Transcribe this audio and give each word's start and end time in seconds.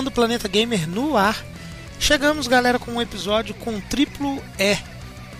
rodando 0.00 0.08
o 0.08 0.12
Planeta 0.12 0.48
Gamer 0.48 0.88
no 0.88 1.16
ar. 1.16 1.44
Chegamos, 1.98 2.46
galera, 2.46 2.78
com 2.78 2.92
um 2.92 3.02
episódio 3.02 3.54
com 3.54 3.78
triplo 3.80 4.42
E. 4.58 4.78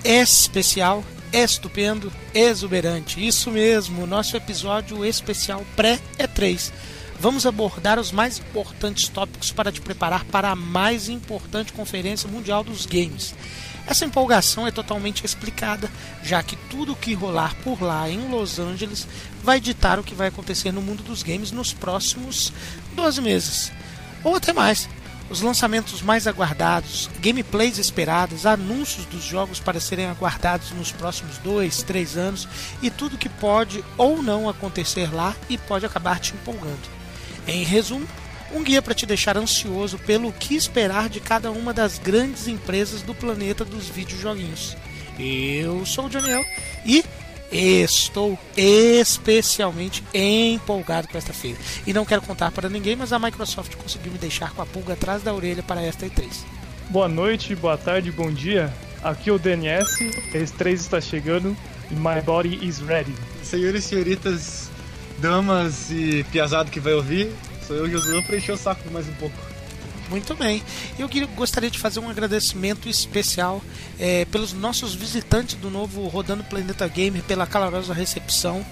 Especial, 0.05 1.03
estupendo, 1.33 2.13
exuberante. 2.35 3.27
Isso 3.27 3.51
mesmo, 3.51 4.07
nosso 4.07 4.37
episódio 4.37 5.03
especial 5.05 5.65
pré-E3. 5.75 6.73
Vamos 7.19 7.47
abordar 7.47 7.99
os 7.99 8.13
mais 8.13 8.39
importantes 8.39 9.09
tópicos 9.09 9.51
para 9.51 9.73
te 9.73 9.81
preparar 9.81 10.25
para 10.25 10.51
a 10.51 10.57
mais 10.57 11.09
importante 11.09 11.73
conferência 11.73 12.29
mundial 12.29 12.63
dos 12.63 12.85
games. 12.85 13.35
Essa 13.87 14.05
empolgação 14.05 14.67
é 14.67 14.71
totalmente 14.71 15.25
explicada, 15.25 15.91
já 16.23 16.43
que 16.43 16.57
tudo 16.69 16.93
o 16.93 16.97
que 16.97 17.15
rolar 17.15 17.55
por 17.65 17.83
lá 17.83 18.11
em 18.11 18.29
Los 18.29 18.59
Angeles 18.59 19.07
vai 19.43 19.59
ditar 19.59 19.99
o 19.99 20.05
que 20.05 20.15
vai 20.15 20.29
acontecer 20.29 20.71
no 20.71 20.83
mundo 20.83 21.03
dos 21.03 21.23
games 21.23 21.51
nos 21.51 21.73
próximos 21.73 22.53
12 22.95 23.21
meses, 23.23 23.73
ou 24.25 24.37
até 24.37 24.53
mais. 24.53 24.89
Os 25.29 25.43
lançamentos 25.43 26.03
mais 26.03 26.27
aguardados, 26.27 27.09
gameplays 27.21 27.79
esperadas, 27.79 28.47
anúncios 28.47 29.07
dos 29.07 29.23
jogos 29.23 29.61
para 29.61 29.79
serem 29.79 30.07
aguardados 30.07 30.73
nos 30.73 30.91
próximos 30.91 31.39
2, 31.39 31.85
3 31.85 32.17
anos 32.17 32.49
e 32.83 32.91
tudo 32.91 33.17
que 33.17 33.29
pode 33.29 33.85
ou 33.97 34.21
não 34.21 34.49
acontecer 34.49 35.15
lá 35.15 35.37
e 35.49 35.57
pode 35.57 35.87
acabar 35.87 36.19
te 36.19 36.35
empolgando. 36.35 36.89
Em 37.47 37.63
resumo, 37.63 38.09
um 38.53 38.65
guia 38.65 38.83
para 38.83 38.95
te 38.95 39.07
deixar 39.07 39.37
ansioso 39.37 39.99
pelo 39.99 40.33
que 40.33 40.57
esperar 40.57 41.09
de 41.09 41.21
cada 41.21 41.53
uma 41.53 41.73
das 41.73 41.99
grandes 41.99 42.49
empresas 42.49 43.03
do 43.03 43.15
planeta 43.15 43.65
dos 43.65 43.89
videojoguinhos. 43.89 44.77
Eu 45.17 45.87
sou 45.87 46.07
o 46.07 46.09
Daniel 46.09 46.45
e 46.85 47.05
estou 47.51 48.39
especialmente 48.57 50.05
empolgado 50.15 51.09
com 51.09 51.19
esta 51.19 51.33
feira. 51.33 51.59
E 51.87 51.93
não 51.93 52.05
quero 52.05 52.23
contar 52.23 52.51
para 52.51 52.69
ninguém, 52.69 52.97
mas 52.97 53.13
a 53.13 53.19
Microsoft 53.19 53.75
conseguiu 53.77 54.13
me 54.13 54.19
deixar 54.19 54.53
com 54.53 54.63
a 54.63 54.67
pulga 54.67 54.95
atrás 54.95 55.23
da 55.23 55.35
orelha 55.35 55.63
para 55.63 55.83
esta 55.83 56.07
E3. 56.07 56.29
Boa 56.89 57.09
noite, 57.09 57.55
boa 57.55 57.77
tarde, 57.77 58.11
bom 58.11 58.31
dia. 58.31 58.73
Aqui 59.03 59.31
é 59.31 59.33
o 59.33 59.39
DNS, 59.39 60.03
a 60.35 60.39
E3 60.39 60.73
está 60.75 61.01
chegando 61.01 61.57
e 61.91 61.95
my 61.95 62.21
body 62.25 62.67
is 62.67 62.81
ready. 62.81 63.15
Senhores 63.43 63.85
e 63.85 63.89
senhoritas, 63.89 64.71
damas 65.19 65.91
e 65.91 66.25
piazado 66.31 66.71
que 66.71 66.79
vai 66.79 66.93
ouvir, 66.93 67.33
sou 67.67 67.77
eu, 67.77 67.91
Josué, 67.91 68.21
para 68.23 68.37
encher 68.37 68.53
o 68.53 68.57
saco 68.57 68.91
mais 68.91 69.09
um 69.09 69.15
pouco. 69.15 69.50
Muito 70.11 70.35
bem. 70.35 70.61
Eu 70.99 71.09
gostaria 71.29 71.71
de 71.71 71.79
fazer 71.79 72.01
um 72.01 72.11
agradecimento 72.11 72.89
especial 72.89 73.63
é, 73.97 74.25
pelos 74.25 74.53
nossos 74.53 74.93
visitantes 74.93 75.55
do 75.55 75.71
novo 75.71 76.09
Rodando 76.09 76.43
Planeta 76.43 76.89
Gamer, 76.89 77.23
pela 77.23 77.47
calorosa 77.47 77.95
recepção. 77.95 78.67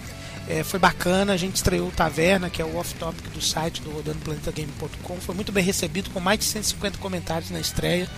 É, 0.49 0.65
foi 0.65 0.81
bacana, 0.81 1.33
a 1.33 1.37
gente 1.37 1.55
estreou 1.55 1.89
o 1.89 1.93
Taverna, 1.93 2.51
que 2.51 2.61
é 2.61 2.65
o 2.65 2.77
off-topic 2.77 3.29
do 3.31 3.41
site 3.41 3.81
do 3.83 3.91
rodandoplanetagame.com. 3.91 5.17
Foi 5.21 5.35
muito 5.35 5.53
bem 5.53 5.63
recebido, 5.63 6.11
com 6.11 6.19
mais 6.19 6.41
de 6.41 6.47
150 6.47 6.99
comentários 6.99 7.51
na 7.51 7.61
estreia. 7.61 8.09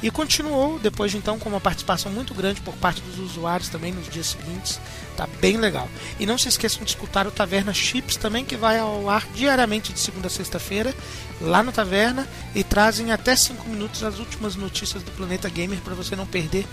E 0.00 0.10
continuou 0.10 0.78
depois 0.78 1.10
de 1.10 1.16
então 1.16 1.38
com 1.38 1.48
uma 1.48 1.60
participação 1.60 2.12
muito 2.12 2.32
grande 2.32 2.60
por 2.60 2.74
parte 2.74 3.00
dos 3.00 3.18
usuários 3.18 3.68
também 3.68 3.92
nos 3.92 4.08
dias 4.08 4.26
seguintes. 4.26 4.80
Tá 5.16 5.26
bem 5.40 5.56
legal. 5.56 5.88
E 6.20 6.26
não 6.26 6.38
se 6.38 6.48
esqueçam 6.48 6.84
de 6.84 6.90
escutar 6.90 7.26
o 7.26 7.32
Taverna 7.32 7.74
Chips 7.74 8.16
também, 8.16 8.44
que 8.44 8.56
vai 8.56 8.78
ao 8.78 9.10
ar 9.10 9.26
diariamente 9.34 9.92
de 9.92 9.98
segunda 9.98 10.28
a 10.28 10.30
sexta-feira, 10.30 10.94
lá 11.40 11.62
no 11.62 11.72
Taverna, 11.72 12.28
e 12.54 12.62
trazem 12.62 13.10
até 13.10 13.34
5 13.34 13.68
minutos 13.68 14.04
as 14.04 14.20
últimas 14.20 14.54
notícias 14.54 15.02
do 15.02 15.10
Planeta 15.12 15.48
Gamer 15.48 15.80
para 15.80 15.94
você 15.94 16.14
não 16.14 16.26
perder 16.26 16.64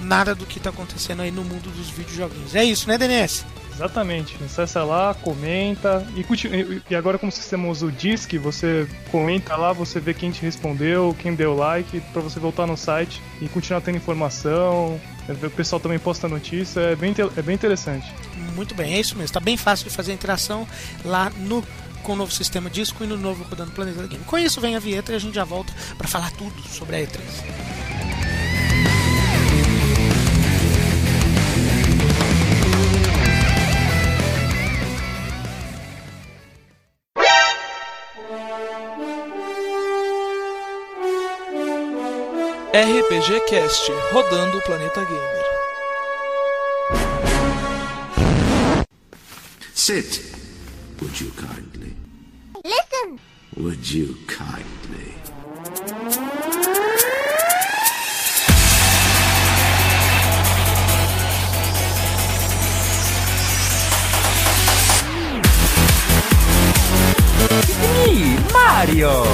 nada 0.00 0.34
do 0.34 0.46
que 0.46 0.58
está 0.58 0.70
acontecendo 0.70 1.22
aí 1.22 1.30
no 1.30 1.44
mundo 1.44 1.70
dos 1.70 1.88
videojoguinhos. 1.90 2.56
É 2.56 2.64
isso, 2.64 2.88
né, 2.88 2.98
DNS? 2.98 3.44
Exatamente. 3.74 4.36
Acessa 4.44 4.84
lá, 4.84 5.14
comenta. 5.14 6.06
E, 6.14 6.82
e 6.90 6.94
agora, 6.94 7.18
como 7.18 7.30
o 7.30 7.34
sistema 7.34 7.68
usa 7.68 7.86
o 7.86 7.92
Disc, 7.92 8.32
você 8.38 8.86
comenta 9.10 9.56
lá, 9.56 9.72
você 9.72 9.98
vê 10.00 10.14
quem 10.14 10.30
te 10.30 10.42
respondeu, 10.42 11.16
quem 11.18 11.34
deu 11.34 11.54
like, 11.54 12.00
para 12.12 12.22
você 12.22 12.38
voltar 12.38 12.66
no 12.66 12.76
site 12.76 13.20
e 13.40 13.48
continuar 13.48 13.80
tendo 13.80 13.96
informação. 13.96 15.00
O 15.28 15.50
pessoal 15.50 15.80
também 15.80 15.98
posta 15.98 16.28
notícia, 16.28 16.80
é 16.80 16.96
bem, 16.96 17.14
é 17.36 17.42
bem 17.42 17.54
interessante. 17.54 18.12
Muito 18.54 18.74
bem, 18.74 18.94
é 18.94 19.00
isso 19.00 19.14
mesmo. 19.14 19.26
Está 19.26 19.40
bem 19.40 19.56
fácil 19.56 19.88
de 19.88 19.94
fazer 19.94 20.12
interação 20.12 20.66
lá 21.04 21.30
no 21.38 21.64
com 22.02 22.14
o 22.14 22.16
novo 22.16 22.32
sistema 22.32 22.68
disco 22.68 23.04
e 23.04 23.06
no 23.06 23.16
novo 23.16 23.44
Rodando 23.44 23.70
Planeta 23.70 24.04
Game. 24.08 24.24
Com 24.24 24.36
isso 24.36 24.60
vem 24.60 24.74
a 24.74 24.80
vinheta 24.80 25.12
e 25.12 25.14
a 25.14 25.18
gente 25.18 25.34
já 25.34 25.44
volta 25.44 25.72
para 25.96 26.08
falar 26.08 26.32
tudo 26.32 26.60
sobre 26.68 26.96
a 26.96 27.00
E3. 27.00 27.20
RPG 42.74 43.44
Cast, 43.50 43.92
rodando 44.12 44.56
o 44.56 44.60
planeta 44.62 45.04
gamer. 45.04 45.44
Sit, 49.74 50.22
would 51.02 51.20
you 51.20 51.30
kindly? 51.32 51.94
Listen. 52.64 53.20
Would 53.58 53.90
you 53.90 54.16
kindly? 54.26 55.12
Me, 67.82 68.38
Mario. 68.50 69.24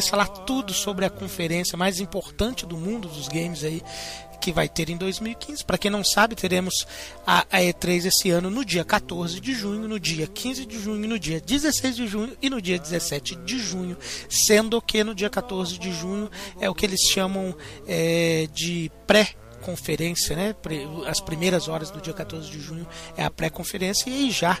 E3, 0.00 0.08
falar 0.08 0.26
tudo 0.26 0.72
sobre 0.72 1.04
a 1.04 1.10
conferência 1.10 1.76
mais 1.76 2.00
importante 2.00 2.66
do 2.66 2.76
mundo 2.76 3.08
dos 3.08 3.28
games 3.28 3.62
aí 3.62 3.82
que 4.40 4.52
vai 4.52 4.68
ter 4.70 4.88
em 4.88 4.96
2015. 4.96 5.62
Para 5.66 5.76
quem 5.76 5.90
não 5.90 6.02
sabe, 6.02 6.34
teremos 6.34 6.86
a, 7.26 7.44
a, 7.50 7.58
E3 7.58 8.06
esse 8.06 8.30
ano 8.30 8.48
no 8.48 8.64
dia 8.64 8.82
14 8.82 9.38
de 9.38 9.52
junho, 9.52 9.86
no 9.86 10.00
dia 10.00 10.26
15 10.26 10.64
de 10.64 10.80
junho, 10.80 11.06
no 11.06 11.18
dia 11.18 11.40
16 11.40 11.94
de 11.94 12.06
junho 12.06 12.36
e 12.40 12.48
no 12.48 12.60
dia 12.60 12.78
17 12.78 13.36
de 13.36 13.58
junho, 13.58 13.98
sendo 14.30 14.80
que 14.80 15.04
no 15.04 15.14
dia 15.14 15.28
14 15.28 15.78
de 15.78 15.92
junho 15.92 16.30
é 16.58 16.70
o 16.70 16.74
que 16.74 16.86
eles 16.86 17.02
chamam 17.02 17.54
é, 17.86 18.48
de 18.54 18.90
pré 19.06 19.34
conferência, 19.60 20.34
né? 20.34 20.54
As 21.06 21.20
primeiras 21.20 21.68
horas 21.68 21.90
do 21.90 22.00
dia 22.00 22.14
14 22.14 22.50
de 22.50 22.58
junho 22.58 22.86
é 23.14 23.24
a 23.24 23.30
pré-conferência 23.30 24.08
e 24.08 24.30
já 24.30 24.58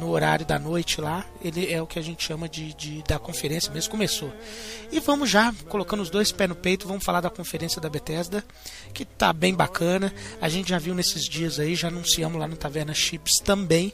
no 0.00 0.10
horário 0.10 0.46
da 0.46 0.58
noite 0.58 1.00
lá, 1.00 1.24
ele 1.42 1.72
é 1.72 1.80
o 1.82 1.86
que 1.86 1.98
a 1.98 2.02
gente 2.02 2.24
chama 2.24 2.48
de, 2.48 2.72
de 2.74 3.02
da 3.02 3.18
conferência 3.18 3.72
mesmo 3.72 3.90
começou. 3.90 4.32
E 4.90 5.00
vamos 5.00 5.30
já 5.30 5.52
colocando 5.68 6.02
os 6.02 6.10
dois 6.10 6.32
pés 6.32 6.48
no 6.48 6.56
peito, 6.56 6.86
vamos 6.86 7.04
falar 7.04 7.20
da 7.20 7.30
conferência 7.30 7.80
da 7.80 7.88
Bethesda, 7.88 8.44
que 8.92 9.04
tá 9.04 9.32
bem 9.32 9.54
bacana. 9.54 10.12
A 10.40 10.48
gente 10.48 10.68
já 10.70 10.78
viu 10.78 10.94
nesses 10.94 11.24
dias 11.28 11.58
aí, 11.58 11.74
já 11.74 11.88
anunciamos 11.88 12.38
lá 12.38 12.46
no 12.46 12.56
Taverna 12.56 12.94
Chips 12.94 13.38
também 13.40 13.92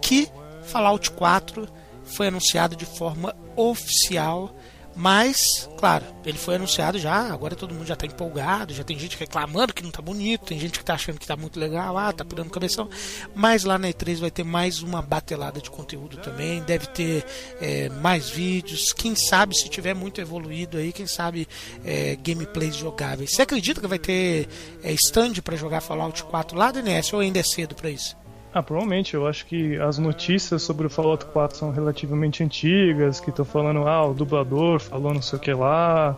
que 0.00 0.28
Fallout 0.64 1.10
4 1.12 1.68
foi 2.04 2.28
anunciado 2.28 2.76
de 2.76 2.86
forma 2.86 3.34
oficial 3.56 4.54
Mas, 4.98 5.70
claro, 5.78 6.04
ele 6.26 6.36
foi 6.36 6.56
anunciado 6.56 6.98
já, 6.98 7.32
agora 7.32 7.54
todo 7.54 7.72
mundo 7.72 7.86
já 7.86 7.94
tá 7.94 8.04
empolgado, 8.04 8.74
já 8.74 8.82
tem 8.82 8.98
gente 8.98 9.16
reclamando 9.16 9.72
que 9.72 9.84
não 9.84 9.92
tá 9.92 10.02
bonito, 10.02 10.46
tem 10.46 10.58
gente 10.58 10.76
que 10.76 10.84
tá 10.84 10.94
achando 10.94 11.20
que 11.20 11.26
tá 11.26 11.36
muito 11.36 11.58
legal, 11.58 11.96
ah, 11.96 12.12
tá 12.12 12.24
pirando 12.24 12.50
cabeção. 12.50 12.90
Mas 13.32 13.62
lá 13.62 13.78
na 13.78 13.86
E3 13.86 14.18
vai 14.18 14.30
ter 14.32 14.42
mais 14.42 14.82
uma 14.82 15.00
batelada 15.00 15.60
de 15.60 15.70
conteúdo 15.70 16.16
também, 16.16 16.60
deve 16.64 16.88
ter 16.88 17.24
é, 17.60 17.88
mais 17.90 18.28
vídeos, 18.28 18.92
quem 18.92 19.14
sabe 19.14 19.56
se 19.56 19.68
tiver 19.68 19.94
muito 19.94 20.20
evoluído 20.20 20.78
aí, 20.78 20.92
quem 20.92 21.06
sabe 21.06 21.46
é, 21.84 22.16
gameplays 22.16 22.74
jogáveis. 22.74 23.30
Você 23.30 23.42
acredita 23.42 23.80
que 23.80 23.86
vai 23.86 24.00
ter 24.00 24.48
é, 24.82 24.92
stand 24.94 25.34
para 25.44 25.54
jogar 25.54 25.80
Fallout 25.80 26.24
4 26.24 26.58
lá, 26.58 26.72
DNS, 26.72 27.14
ou 27.14 27.20
ainda 27.20 27.38
é 27.38 27.44
cedo 27.44 27.76
para 27.76 27.88
isso? 27.88 28.16
Ah, 28.52 28.62
provavelmente. 28.62 29.14
Eu 29.14 29.26
acho 29.26 29.46
que 29.46 29.76
as 29.76 29.98
notícias 29.98 30.62
sobre 30.62 30.86
o 30.86 30.90
Fallout 30.90 31.24
4 31.26 31.58
são 31.58 31.70
relativamente 31.70 32.42
antigas, 32.42 33.20
que 33.20 33.30
estão 33.30 33.44
falando, 33.44 33.86
ah, 33.86 34.06
o 34.06 34.14
dublador 34.14 34.80
falou 34.80 35.12
não 35.12 35.22
sei 35.22 35.38
o 35.38 35.40
que 35.40 35.52
lá, 35.52 36.16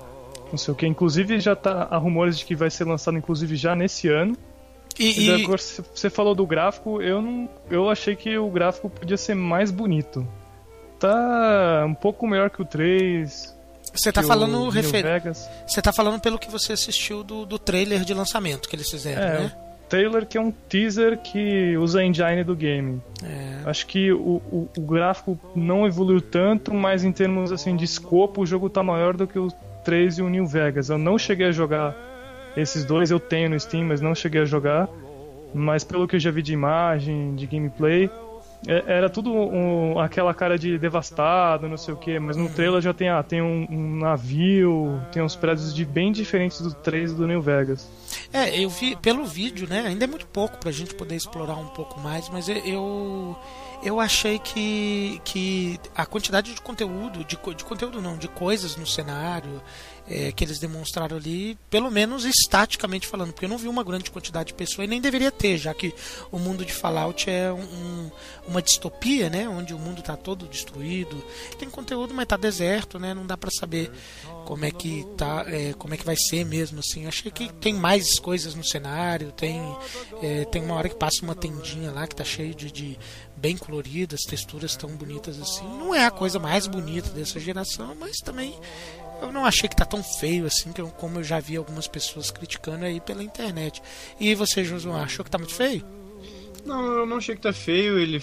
não 0.50 0.58
sei 0.58 0.72
o 0.72 0.76
que. 0.76 0.86
Inclusive 0.86 1.40
já 1.40 1.56
tá 1.56 1.88
há 1.90 1.96
rumores 1.96 2.38
de 2.38 2.44
que 2.44 2.54
vai 2.54 2.70
ser 2.70 2.84
lançado 2.84 3.16
inclusive 3.18 3.56
já 3.56 3.74
nesse 3.74 4.08
ano. 4.08 4.36
E, 4.98 5.26
e... 5.26 5.30
Agora, 5.30 5.58
você 5.58 6.10
falou 6.10 6.34
do 6.34 6.46
gráfico, 6.46 7.00
eu 7.00 7.22
não, 7.22 7.48
eu 7.70 7.88
achei 7.88 8.14
que 8.14 8.36
o 8.36 8.50
gráfico 8.50 8.90
podia 8.90 9.16
ser 9.16 9.34
mais 9.34 9.70
bonito. 9.70 10.26
Tá 10.98 11.84
um 11.86 11.94
pouco 11.94 12.26
melhor 12.26 12.50
que 12.50 12.60
o 12.60 12.64
3. 12.64 13.58
Você 13.94 14.12
tá 14.12 14.22
falando 14.22 14.68
refer... 14.68 15.04
Você 15.66 15.80
tá 15.82 15.92
falando 15.92 16.20
pelo 16.20 16.38
que 16.38 16.50
você 16.50 16.74
assistiu 16.74 17.24
do, 17.24 17.44
do 17.44 17.58
trailer 17.58 18.04
de 18.04 18.12
lançamento 18.14 18.68
que 18.68 18.76
eles 18.76 18.88
fizeram, 18.88 19.22
é, 19.22 19.40
né? 19.40 19.69
Trailer 19.90 20.24
que 20.24 20.38
é 20.38 20.40
um 20.40 20.52
teaser 20.52 21.18
que 21.18 21.76
usa 21.76 22.00
a 22.00 22.04
engine 22.04 22.44
do 22.44 22.54
game. 22.54 23.02
É. 23.22 23.68
Acho 23.68 23.86
que 23.86 24.12
o, 24.12 24.40
o, 24.50 24.68
o, 24.78 24.80
gráfico 24.80 25.38
não 25.54 25.86
evoluiu 25.86 26.20
tanto, 26.20 26.72
mas 26.72 27.04
em 27.04 27.12
termos 27.12 27.50
assim 27.50 27.76
de 27.76 27.84
escopo, 27.84 28.40
o 28.40 28.46
jogo 28.46 28.70
tá 28.70 28.82
maior 28.82 29.16
do 29.16 29.26
que 29.26 29.38
o 29.38 29.48
3 29.84 30.18
e 30.18 30.22
o 30.22 30.28
New 30.28 30.46
Vegas. 30.46 30.88
Eu 30.88 30.96
não 30.96 31.18
cheguei 31.18 31.48
a 31.48 31.52
jogar 31.52 31.94
esses 32.56 32.84
dois, 32.84 33.10
eu 33.10 33.18
tenho 33.18 33.50
no 33.50 33.58
Steam, 33.58 33.84
mas 33.84 34.00
não 34.00 34.14
cheguei 34.14 34.42
a 34.42 34.44
jogar. 34.44 34.88
Mas 35.52 35.82
pelo 35.82 36.06
que 36.06 36.14
eu 36.14 36.20
já 36.20 36.30
vi 36.30 36.42
de 36.42 36.52
imagem, 36.52 37.34
de 37.34 37.44
gameplay, 37.44 38.08
era 38.66 39.08
tudo 39.08 39.32
um, 39.32 39.98
aquela 39.98 40.34
cara 40.34 40.58
de 40.58 40.78
devastado, 40.78 41.68
não 41.68 41.78
sei 41.78 41.94
o 41.94 41.96
que, 41.96 42.18
mas 42.18 42.36
no 42.36 42.48
trailer 42.50 42.80
já 42.82 42.92
tem, 42.92 43.08
ah, 43.08 43.22
tem 43.22 43.40
um, 43.40 43.66
um, 43.70 43.96
navio, 43.96 45.00
tem 45.10 45.22
uns 45.22 45.34
prédios 45.34 45.74
de 45.74 45.84
bem 45.84 46.12
diferentes 46.12 46.60
do 46.60 46.74
3 46.74 47.14
do 47.14 47.26
New 47.26 47.40
Vegas. 47.40 47.88
É, 48.32 48.62
eu 48.62 48.68
vi 48.68 48.96
pelo 48.96 49.24
vídeo, 49.24 49.66
né? 49.68 49.84
Ainda 49.86 50.04
é 50.04 50.06
muito 50.06 50.26
pouco 50.26 50.58
pra 50.58 50.70
gente 50.70 50.94
poder 50.94 51.16
explorar 51.16 51.54
um 51.54 51.68
pouco 51.68 51.98
mais, 52.00 52.28
mas 52.28 52.48
eu 52.48 53.36
eu 53.82 53.98
achei 53.98 54.38
que, 54.38 55.20
que 55.24 55.80
a 55.96 56.04
quantidade 56.04 56.54
de 56.54 56.60
conteúdo, 56.60 57.24
de, 57.24 57.38
de 57.56 57.64
conteúdo 57.64 58.00
não, 58.02 58.16
de 58.16 58.28
coisas 58.28 58.76
no 58.76 58.86
cenário, 58.86 59.62
é, 60.10 60.32
que 60.32 60.42
eles 60.42 60.58
demonstraram 60.58 61.16
ali, 61.16 61.56
pelo 61.70 61.88
menos 61.88 62.24
estaticamente 62.24 63.06
falando, 63.06 63.32
porque 63.32 63.44
eu 63.44 63.48
não 63.48 63.56
vi 63.56 63.68
uma 63.68 63.84
grande 63.84 64.10
quantidade 64.10 64.48
de 64.48 64.54
pessoas 64.54 64.86
e 64.86 64.90
nem 64.90 65.00
deveria 65.00 65.30
ter, 65.30 65.56
já 65.56 65.72
que 65.72 65.94
o 66.32 66.38
mundo 66.38 66.64
de 66.64 66.72
Fallout 66.72 67.30
é 67.30 67.52
um, 67.52 68.10
uma 68.48 68.60
distopia, 68.60 69.30
né, 69.30 69.48
onde 69.48 69.72
o 69.72 69.78
mundo 69.78 70.00
está 70.00 70.16
todo 70.16 70.48
destruído. 70.48 71.24
Tem 71.58 71.70
conteúdo, 71.70 72.12
mas 72.12 72.24
está 72.24 72.36
deserto, 72.36 72.98
né, 72.98 73.14
não 73.14 73.24
dá 73.24 73.36
para 73.36 73.50
saber 73.52 73.92
como 74.44 74.64
é 74.64 74.72
que 74.72 75.06
tá, 75.16 75.44
é, 75.46 75.72
como 75.74 75.94
é 75.94 75.96
que 75.96 76.04
vai 76.04 76.16
ser 76.16 76.44
mesmo 76.44 76.80
assim. 76.80 77.06
Achei 77.06 77.30
que 77.30 77.52
tem 77.52 77.72
mais 77.72 78.18
coisas 78.18 78.56
no 78.56 78.64
cenário, 78.64 79.30
tem 79.30 79.60
é, 80.20 80.44
tem 80.46 80.62
uma 80.62 80.74
hora 80.74 80.88
que 80.88 80.96
passa 80.96 81.22
uma 81.22 81.36
tendinha 81.36 81.92
lá 81.92 82.06
que 82.06 82.16
tá 82.16 82.24
cheio 82.24 82.52
de, 82.52 82.70
de 82.72 82.98
bem 83.36 83.56
coloridas, 83.56 84.20
texturas 84.22 84.76
tão 84.76 84.90
bonitas 84.90 85.40
assim. 85.40 85.64
Não 85.64 85.94
é 85.94 86.04
a 86.04 86.10
coisa 86.10 86.38
mais 86.38 86.66
bonita 86.66 87.10
dessa 87.10 87.38
geração, 87.38 87.94
mas 87.98 88.18
também 88.18 88.58
eu 89.22 89.32
não 89.32 89.44
achei 89.44 89.68
que 89.68 89.76
tá 89.76 89.84
tão 89.84 90.02
feio 90.02 90.46
assim, 90.46 90.72
como 90.98 91.18
eu 91.18 91.24
já 91.24 91.40
vi 91.40 91.56
algumas 91.56 91.86
pessoas 91.86 92.30
criticando 92.30 92.84
aí 92.84 93.00
pela 93.00 93.22
internet. 93.22 93.82
E 94.18 94.34
você, 94.34 94.64
Josué, 94.64 95.00
achou 95.00 95.24
que 95.24 95.30
tá 95.30 95.38
muito 95.38 95.54
feio? 95.54 95.84
Não, 96.64 96.84
eu 96.84 97.06
não 97.06 97.16
achei 97.18 97.34
que 97.34 97.40
tá 97.40 97.52
feio. 97.52 97.98
Ele. 97.98 98.22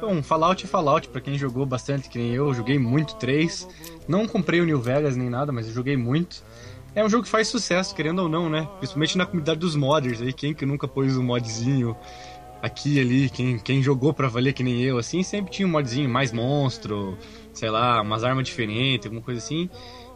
Bom, 0.00 0.22
Fallout 0.22 0.64
é 0.64 0.68
Fallout, 0.68 1.08
pra 1.08 1.20
quem 1.20 1.36
jogou 1.36 1.66
bastante, 1.66 2.08
que 2.08 2.18
nem 2.18 2.32
eu, 2.32 2.52
joguei 2.54 2.78
muito 2.78 3.16
3. 3.16 3.68
Não 4.06 4.26
comprei 4.26 4.60
o 4.60 4.64
New 4.64 4.80
Vegas 4.80 5.16
nem 5.16 5.28
nada, 5.28 5.50
mas 5.50 5.66
eu 5.66 5.74
joguei 5.74 5.96
muito. 5.96 6.42
É 6.94 7.04
um 7.04 7.08
jogo 7.08 7.24
que 7.24 7.28
faz 7.28 7.48
sucesso, 7.48 7.94
querendo 7.94 8.20
ou 8.20 8.28
não, 8.28 8.48
né? 8.48 8.68
Principalmente 8.78 9.18
na 9.18 9.26
comunidade 9.26 9.60
dos 9.60 9.76
modders 9.76 10.20
aí, 10.22 10.32
quem 10.32 10.54
que 10.54 10.64
nunca 10.64 10.88
pôs 10.88 11.16
um 11.16 11.22
modzinho 11.22 11.96
aqui 12.62 13.00
ali, 13.00 13.30
quem, 13.30 13.58
quem 13.58 13.82
jogou 13.82 14.12
pra 14.12 14.28
valer 14.28 14.52
que 14.52 14.62
nem 14.62 14.82
eu, 14.82 14.98
assim, 14.98 15.22
sempre 15.22 15.52
tinha 15.52 15.66
um 15.66 15.70
modzinho 15.70 16.08
mais 16.08 16.32
monstro, 16.32 17.16
sei 17.52 17.70
lá, 17.70 18.00
umas 18.02 18.24
armas 18.24 18.44
diferentes, 18.46 19.06
alguma 19.06 19.22
coisa 19.22 19.38
assim. 19.38 19.70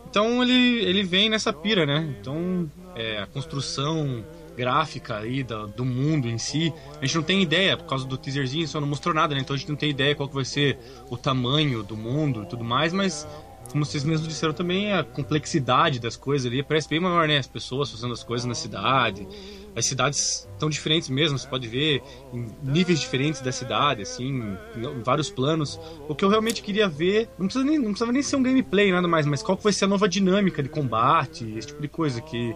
Então 0.08 0.42
ele, 0.42 0.80
ele 0.84 1.02
vem 1.02 1.28
nessa 1.28 1.52
pira, 1.52 1.86
né? 1.86 2.14
Então 2.20 2.70
é, 2.94 3.18
a 3.18 3.26
construção 3.26 4.24
gráfica 4.56 5.16
aí 5.16 5.42
do, 5.42 5.66
do 5.68 5.84
mundo 5.84 6.28
em 6.28 6.38
si, 6.38 6.72
a 7.00 7.04
gente 7.06 7.16
não 7.16 7.22
tem 7.22 7.42
ideia, 7.42 7.76
por 7.76 7.86
causa 7.86 8.06
do 8.06 8.18
teaserzinho 8.18 8.68
só 8.68 8.80
não 8.80 8.86
mostrou 8.86 9.14
nada, 9.14 9.34
né? 9.34 9.40
Então 9.40 9.54
a 9.54 9.58
gente 9.58 9.68
não 9.68 9.76
tem 9.76 9.90
ideia 9.90 10.14
qual 10.14 10.28
que 10.28 10.34
vai 10.34 10.44
ser 10.44 10.78
o 11.08 11.16
tamanho 11.16 11.82
do 11.82 11.96
mundo 11.96 12.42
e 12.42 12.46
tudo 12.46 12.62
mais, 12.62 12.92
mas 12.92 13.26
como 13.72 13.86
vocês 13.86 14.04
mesmos 14.04 14.28
disseram 14.28 14.52
também, 14.52 14.92
a 14.92 15.02
complexidade 15.02 15.98
das 15.98 16.14
coisas 16.14 16.46
ali 16.46 16.62
parece 16.62 16.88
bem 16.88 17.00
maior, 17.00 17.26
né? 17.26 17.38
As 17.38 17.46
pessoas 17.46 17.90
fazendo 17.90 18.12
as 18.12 18.22
coisas 18.22 18.46
na 18.46 18.54
cidade, 18.54 19.26
as 19.74 19.86
cidades 19.86 20.46
tão 20.58 20.68
diferentes 20.68 21.08
mesmo, 21.08 21.38
você 21.38 21.48
pode 21.48 21.66
ver 21.66 22.02
em 22.34 22.48
níveis 22.62 23.00
diferentes 23.00 23.40
da 23.40 23.50
cidade, 23.50 24.02
assim, 24.02 24.42
em 24.76 25.02
vários 25.02 25.30
planos. 25.30 25.80
O 26.06 26.14
que 26.14 26.22
eu 26.22 26.28
realmente 26.28 26.62
queria 26.62 26.86
ver, 26.86 27.30
não 27.38 27.46
precisava 27.46 27.70
nem, 27.70 27.78
não 27.78 27.86
precisava 27.86 28.12
nem 28.12 28.22
ser 28.22 28.36
um 28.36 28.42
gameplay, 28.42 28.92
nada 28.92 29.08
mais, 29.08 29.24
mas 29.24 29.42
qual 29.42 29.56
vai 29.56 29.72
ser 29.72 29.86
a 29.86 29.88
nova 29.88 30.06
dinâmica 30.06 30.62
de 30.62 30.68
combate, 30.68 31.50
esse 31.56 31.68
tipo 31.68 31.80
de 31.80 31.88
coisa 31.88 32.20
que 32.20 32.54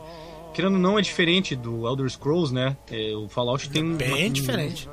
querendo 0.52 0.74
ou 0.74 0.80
não 0.80 0.98
é 0.98 1.02
diferente 1.02 1.56
do 1.56 1.86
Elder 1.86 2.08
Scrolls, 2.08 2.52
né? 2.52 2.76
É, 2.90 3.14
o 3.14 3.28
Fallout 3.28 3.68
tem 3.68 3.94
bem 3.94 4.24
uma, 4.24 4.30
diferente. 4.30 4.88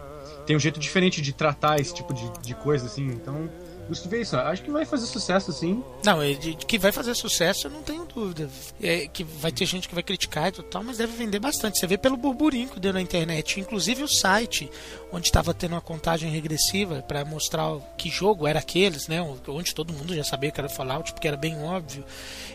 tem 0.46 0.56
um 0.56 0.60
jeito 0.60 0.80
diferente 0.80 1.22
de 1.22 1.32
tratar 1.32 1.80
esse 1.80 1.94
tipo 1.94 2.14
de, 2.14 2.30
de 2.42 2.54
coisa, 2.54 2.86
assim, 2.86 3.08
então 3.08 3.50
Busque 3.88 4.08
ver 4.08 4.22
isso. 4.22 4.36
Acho 4.36 4.64
que 4.64 4.72
vai 4.72 4.86
fazer 4.86 5.06
sucesso, 5.06 5.52
sim. 5.52 5.84
Não, 6.04 6.20
de, 6.36 6.54
que 6.56 6.78
vai 6.78 6.92
fazer 6.92 7.14
sucesso, 7.16 7.68
eu 7.68 7.72
não 7.72 7.82
tenho 7.82 8.06
dúvida. 8.06 8.50
É, 8.82 9.08
que 9.08 9.24
vai 9.24 9.52
ter 9.52 9.66
gente 9.66 9.88
que 9.88 9.94
vai 9.94 10.04
criticar 10.04 10.48
e 10.48 10.64
tal, 10.64 10.84
mas 10.84 10.98
deve 10.98 11.14
vender 11.14 11.40
bastante. 11.40 11.80
Você 11.80 11.88
vê 11.88 11.98
pelo 11.98 12.18
burburinho 12.18 12.70
que 12.70 12.80
deu 12.80 12.94
na 12.94 13.02
internet. 13.02 13.60
Inclusive 13.60 14.04
o 14.04 14.08
site, 14.08 14.70
onde 15.12 15.28
estava 15.28 15.54
tendo 15.54 15.74
uma 15.74 15.82
contagem 15.82 16.32
regressiva 16.32 17.02
para 17.02 17.26
mostrar 17.26 17.78
que 17.98 18.10
jogo 18.10 18.48
era 18.48 18.60
aqueles, 18.60 19.08
né? 19.08 19.22
Onde 19.48 19.76
todo 19.76 19.94
mundo 19.94 20.16
já 20.16 20.24
sabia 20.24 20.52
que 20.52 20.60
era 20.60 20.70
Fallout, 20.70 21.14
porque 21.14 21.28
era 21.28 21.38
bem 21.38 21.62
óbvio. 21.62 22.06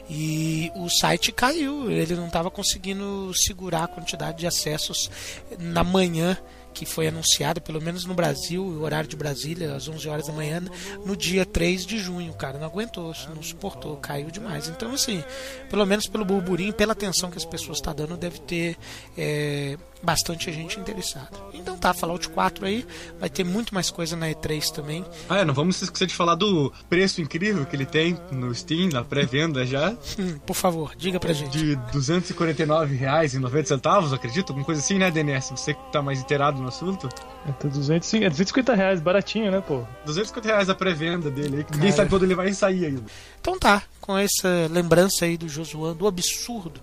E 0.09 0.73
o 0.75 0.89
site 0.89 1.33
caiu. 1.33 1.91
Ele 1.91 2.15
não 2.15 2.27
estava 2.27 2.51
conseguindo 2.51 3.33
segurar 3.35 3.85
a 3.85 3.89
quantidade 3.89 4.39
de 4.39 4.47
acessos 4.47 5.11
na 5.59 5.85
manhã 5.85 6.37
que 6.73 6.87
foi 6.87 7.09
anunciado, 7.09 7.61
pelo 7.61 7.81
menos 7.81 8.05
no 8.05 8.15
Brasil, 8.15 8.63
o 8.63 8.83
horário 8.83 9.09
de 9.09 9.17
Brasília, 9.17 9.75
às 9.75 9.89
11 9.89 10.09
horas 10.09 10.27
da 10.27 10.33
manhã, 10.33 10.63
no 11.05 11.17
dia 11.17 11.45
3 11.45 11.85
de 11.85 11.99
junho. 11.99 12.33
Cara 12.35 12.59
não 12.59 12.67
aguentou, 12.67 13.13
não 13.35 13.43
suportou, 13.43 13.97
caiu 13.97 14.31
demais. 14.31 14.69
Então, 14.69 14.93
assim, 14.93 15.23
pelo 15.71 15.85
menos 15.85 16.07
pelo 16.07 16.25
burburinho, 16.25 16.73
pela 16.73 16.93
atenção 16.93 17.31
que 17.31 17.39
as 17.39 17.45
pessoas 17.45 17.79
estão 17.79 17.93
tá 17.93 18.03
dando, 18.03 18.17
deve 18.17 18.39
ter 18.41 18.77
é, 19.17 19.77
bastante 20.03 20.53
gente 20.53 20.79
interessada. 20.79 21.31
Então 21.53 21.77
tá, 21.77 21.93
Fallout 21.93 22.29
4 22.29 22.67
aí, 22.67 22.87
vai 23.19 23.29
ter 23.29 23.45
muito 23.45 23.75
mais 23.75 23.91
coisa 23.91 24.17
na 24.17 24.29
E3 24.29 24.71
também. 24.71 25.05
Ah, 25.29 25.39
é, 25.39 25.45
não 25.45 25.55
vamos 25.55 25.81
esquecer 25.83 26.07
de 26.07 26.15
falar 26.15 26.35
do 26.35 26.73
preço 26.89 27.21
incrível 27.21 27.67
que 27.67 27.77
ele 27.77 27.87
tem 27.87 28.19
no 28.31 28.55
Steam, 28.55 28.89
na 28.91 29.05
pré-venda 29.05 29.65
já. 29.65 29.95
Hum, 30.19 30.37
por 30.45 30.55
favor, 30.55 30.97
diga 30.97 31.21
pra 31.21 31.33
gente. 31.33 31.57
De 31.57 31.75
R$ 31.75 31.81
249,90, 31.93 34.15
acredito? 34.15 34.51
Alguma 34.51 34.67
coisa 34.67 34.81
assim, 34.81 34.99
né, 34.99 35.13
DNS? 35.13 35.51
Você 35.51 35.75
que 35.75 35.93
tá 35.93 36.03
mais 36.03 36.19
inteirado 36.21 36.61
no 36.61 36.67
assunto. 36.67 37.09
É, 37.47 37.53
tá 37.53 37.69
200, 37.69 38.15
é 38.15 38.29
250 38.29 38.75
reais, 38.75 39.01
baratinho, 39.01 39.49
né, 39.51 39.61
pô? 39.61 39.85
250 40.07 40.49
reais 40.49 40.69
a 40.69 40.75
pré-venda 40.75 41.31
dele, 41.31 41.63
que 41.63 41.73
ninguém 41.75 41.93
sabe 41.93 42.11
quando 42.11 42.25
ele 42.25 42.35
vai 42.35 42.53
sair 42.53 42.87
ainda. 42.87 43.05
Então 43.41 43.57
tá, 43.59 43.85
com 44.01 44.19
essa 44.19 44.67
lembrança 44.71 45.25
aí 45.25 45.37
do 45.37 45.49
Josuan, 45.49 45.95
do 45.95 46.09
absurdo 46.09 46.81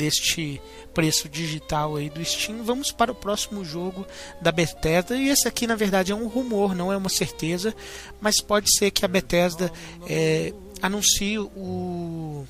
deste 0.00 0.58
preço 0.94 1.28
digital 1.28 1.96
aí 1.96 2.08
do 2.08 2.24
Steam, 2.24 2.64
vamos 2.64 2.90
para 2.90 3.12
o 3.12 3.14
próximo 3.14 3.62
jogo 3.62 4.06
da 4.40 4.50
Bethesda. 4.50 5.14
E 5.14 5.28
esse 5.28 5.46
aqui, 5.46 5.66
na 5.66 5.76
verdade, 5.76 6.10
é 6.10 6.14
um 6.14 6.26
rumor, 6.26 6.74
não 6.74 6.90
é 6.90 6.96
uma 6.96 7.10
certeza, 7.10 7.74
mas 8.18 8.40
pode 8.40 8.74
ser 8.74 8.90
que 8.90 9.04
a 9.04 9.08
Bethesda 9.08 9.70
é, 10.08 10.54
anuncie 10.80 11.38
o 11.38 12.46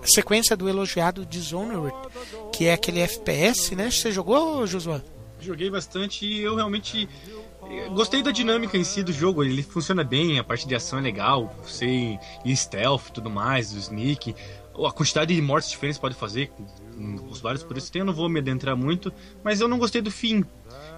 a 0.00 0.06
sequência 0.06 0.56
do 0.56 0.68
elogiado 0.68 1.26
Dishonored, 1.26 1.96
que 2.52 2.66
é 2.66 2.74
aquele 2.74 3.00
FPS, 3.00 3.74
né? 3.74 3.90
Você 3.90 4.12
jogou, 4.12 4.66
Josué? 4.66 5.00
Joguei 5.40 5.70
bastante 5.70 6.26
e 6.26 6.42
eu 6.42 6.54
realmente 6.54 7.08
eh, 7.70 7.88
gostei 7.88 8.22
da 8.22 8.30
dinâmica 8.30 8.76
em 8.76 8.84
si 8.84 9.02
do 9.02 9.12
jogo. 9.12 9.42
Ele 9.42 9.62
funciona 9.62 10.04
bem, 10.04 10.38
a 10.38 10.44
parte 10.44 10.68
de 10.68 10.74
ação 10.74 10.98
é 10.98 11.02
legal, 11.02 11.54
você 11.62 12.18
ir 12.44 12.56
stealth 12.56 13.08
e 13.08 13.12
tudo 13.12 13.30
mais, 13.30 13.72
o 13.72 13.78
sneak 13.78 14.34
a 14.82 14.90
quantidade 14.90 15.34
de 15.34 15.40
mortes 15.40 15.70
diferentes 15.70 15.98
pode 15.98 16.14
fazer, 16.14 16.50
os 17.30 17.40
vários 17.40 17.62
por 17.62 17.76
isso 17.76 17.90
tem, 17.90 18.00
eu 18.00 18.06
não 18.06 18.12
vou 18.14 18.28
me 18.28 18.40
adentrar 18.40 18.76
muito, 18.76 19.12
mas 19.42 19.60
eu 19.60 19.68
não 19.68 19.78
gostei 19.78 20.00
do 20.02 20.10
fim. 20.10 20.44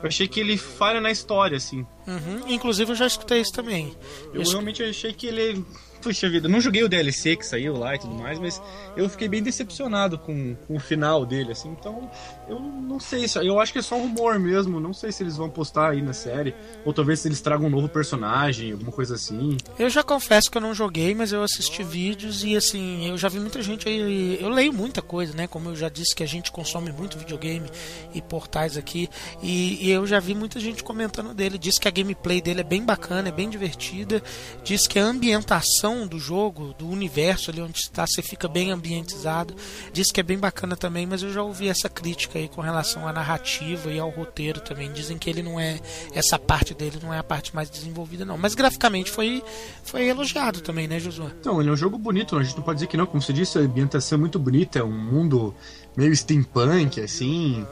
Eu 0.02 0.08
achei 0.08 0.28
que 0.28 0.40
ele 0.40 0.56
falha 0.56 1.00
na 1.00 1.10
história, 1.10 1.56
assim. 1.56 1.86
Uhum. 2.06 2.48
Inclusive 2.48 2.92
eu 2.92 2.96
já 2.96 3.06
escutei 3.06 3.40
isso 3.40 3.52
também. 3.52 3.94
Eu 4.32 4.42
Isso- 4.42 4.52
realmente 4.52 4.82
achei 4.82 5.12
que 5.12 5.26
ele. 5.26 5.64
Puxa 6.02 6.28
vida, 6.28 6.46
eu 6.46 6.50
não 6.52 6.60
joguei 6.60 6.84
o 6.84 6.88
DLC 6.88 7.34
que 7.36 7.44
saiu 7.44 7.76
lá 7.76 7.94
e 7.94 7.98
tudo 7.98 8.14
mais, 8.14 8.38
mas 8.38 8.62
eu 8.96 9.08
fiquei 9.08 9.26
bem 9.28 9.42
decepcionado 9.42 10.18
com, 10.18 10.54
com 10.54 10.76
o 10.76 10.78
final 10.78 11.26
dele, 11.26 11.50
assim. 11.52 11.70
Então, 11.70 12.08
eu 12.48 12.58
não 12.60 12.98
sei, 13.00 13.26
se- 13.28 13.38
eu 13.46 13.60
acho 13.60 13.72
que 13.72 13.78
é 13.78 13.82
só 13.82 13.96
um 13.96 14.02
rumor 14.02 14.38
mesmo. 14.38 14.78
Não 14.80 14.92
sei 14.94 15.10
se 15.12 15.22
eles 15.22 15.36
vão 15.36 15.50
postar 15.50 15.90
aí 15.90 16.00
na 16.02 16.12
série, 16.12 16.54
ou 16.84 16.92
talvez 16.92 17.20
se 17.20 17.28
eles 17.28 17.40
tragam 17.40 17.66
um 17.66 17.70
novo 17.70 17.88
personagem, 17.88 18.72
alguma 18.72 18.92
coisa 18.92 19.14
assim. 19.16 19.56
Eu 19.78 19.90
já 19.90 20.02
confesso 20.02 20.50
que 20.50 20.56
eu 20.56 20.62
não 20.62 20.74
joguei, 20.74 21.14
mas 21.14 21.32
eu 21.32 21.42
assisti 21.42 21.82
vídeos 21.82 22.44
e 22.44 22.56
assim, 22.56 23.08
eu 23.08 23.18
já 23.18 23.28
vi 23.28 23.38
muita 23.40 23.60
gente 23.62 23.88
aí. 23.88 24.38
Eu 24.40 24.48
leio 24.48 24.72
muita 24.72 25.02
coisa, 25.02 25.34
né? 25.34 25.46
Como 25.46 25.70
eu 25.70 25.76
já 25.76 25.88
disse 25.88 26.14
que 26.14 26.22
a 26.22 26.26
gente 26.26 26.50
consome 26.52 26.92
muito 26.92 27.18
videogame 27.18 27.68
e 28.14 28.22
portais 28.22 28.76
aqui. 28.76 29.08
E, 29.42 29.86
e 29.86 29.90
eu 29.90 30.06
já 30.06 30.20
vi 30.20 30.34
muita 30.34 30.58
gente 30.60 30.82
comentando 30.84 31.34
dele. 31.34 31.58
Diz 31.58 31.78
que 31.78 31.88
a 31.88 31.90
gameplay 31.90 32.40
dele 32.40 32.60
é 32.60 32.64
bem 32.64 32.82
bacana, 32.84 33.28
é 33.28 33.32
bem 33.32 33.50
divertida. 33.50 34.22
Diz 34.64 34.86
que 34.86 34.98
a 34.98 35.04
ambientação 35.04 36.06
do 36.06 36.18
jogo, 36.18 36.74
do 36.78 36.88
universo 36.88 37.50
ali 37.50 37.60
onde 37.60 37.78
está, 37.78 38.06
você 38.06 38.22
fica 38.22 38.48
bem 38.48 38.70
ambientizado. 38.70 39.54
Diz 39.92 40.10
que 40.10 40.20
é 40.20 40.22
bem 40.22 40.38
bacana 40.38 40.76
também, 40.76 41.06
mas 41.06 41.22
eu 41.22 41.32
já 41.32 41.42
ouvi 41.42 41.68
essa 41.68 41.88
crítica 41.88 42.35
aí 42.36 42.48
com 42.48 42.60
relação 42.60 43.06
à 43.06 43.12
narrativa 43.12 43.90
e 43.90 43.98
ao 43.98 44.10
roteiro 44.10 44.60
também. 44.60 44.92
Dizem 44.92 45.18
que 45.18 45.28
ele 45.28 45.42
não 45.42 45.58
é. 45.58 45.80
Essa 46.14 46.38
parte 46.38 46.74
dele 46.74 46.98
não 47.02 47.12
é 47.12 47.18
a 47.18 47.24
parte 47.24 47.54
mais 47.54 47.68
desenvolvida, 47.68 48.24
não. 48.24 48.38
Mas 48.38 48.54
graficamente 48.54 49.10
foi, 49.10 49.42
foi 49.82 50.06
elogiado 50.08 50.60
também, 50.60 50.86
né, 50.86 50.98
Josué? 50.98 51.30
Então, 51.40 51.60
ele 51.60 51.70
é 51.70 51.72
um 51.72 51.76
jogo 51.76 51.98
bonito, 51.98 52.36
a 52.36 52.42
gente 52.42 52.56
não 52.56 52.62
pode 52.62 52.76
dizer 52.76 52.86
que 52.86 52.96
não. 52.96 53.06
Como 53.06 53.22
você 53.22 53.32
disse, 53.32 53.58
a 53.58 53.62
ambientação 53.62 54.16
é 54.16 54.20
muito 54.20 54.38
bonita, 54.38 54.78
é 54.78 54.84
um 54.84 54.90
mundo 54.90 55.54
meio 55.96 56.14
steampunk, 56.14 57.00
assim. 57.00 57.66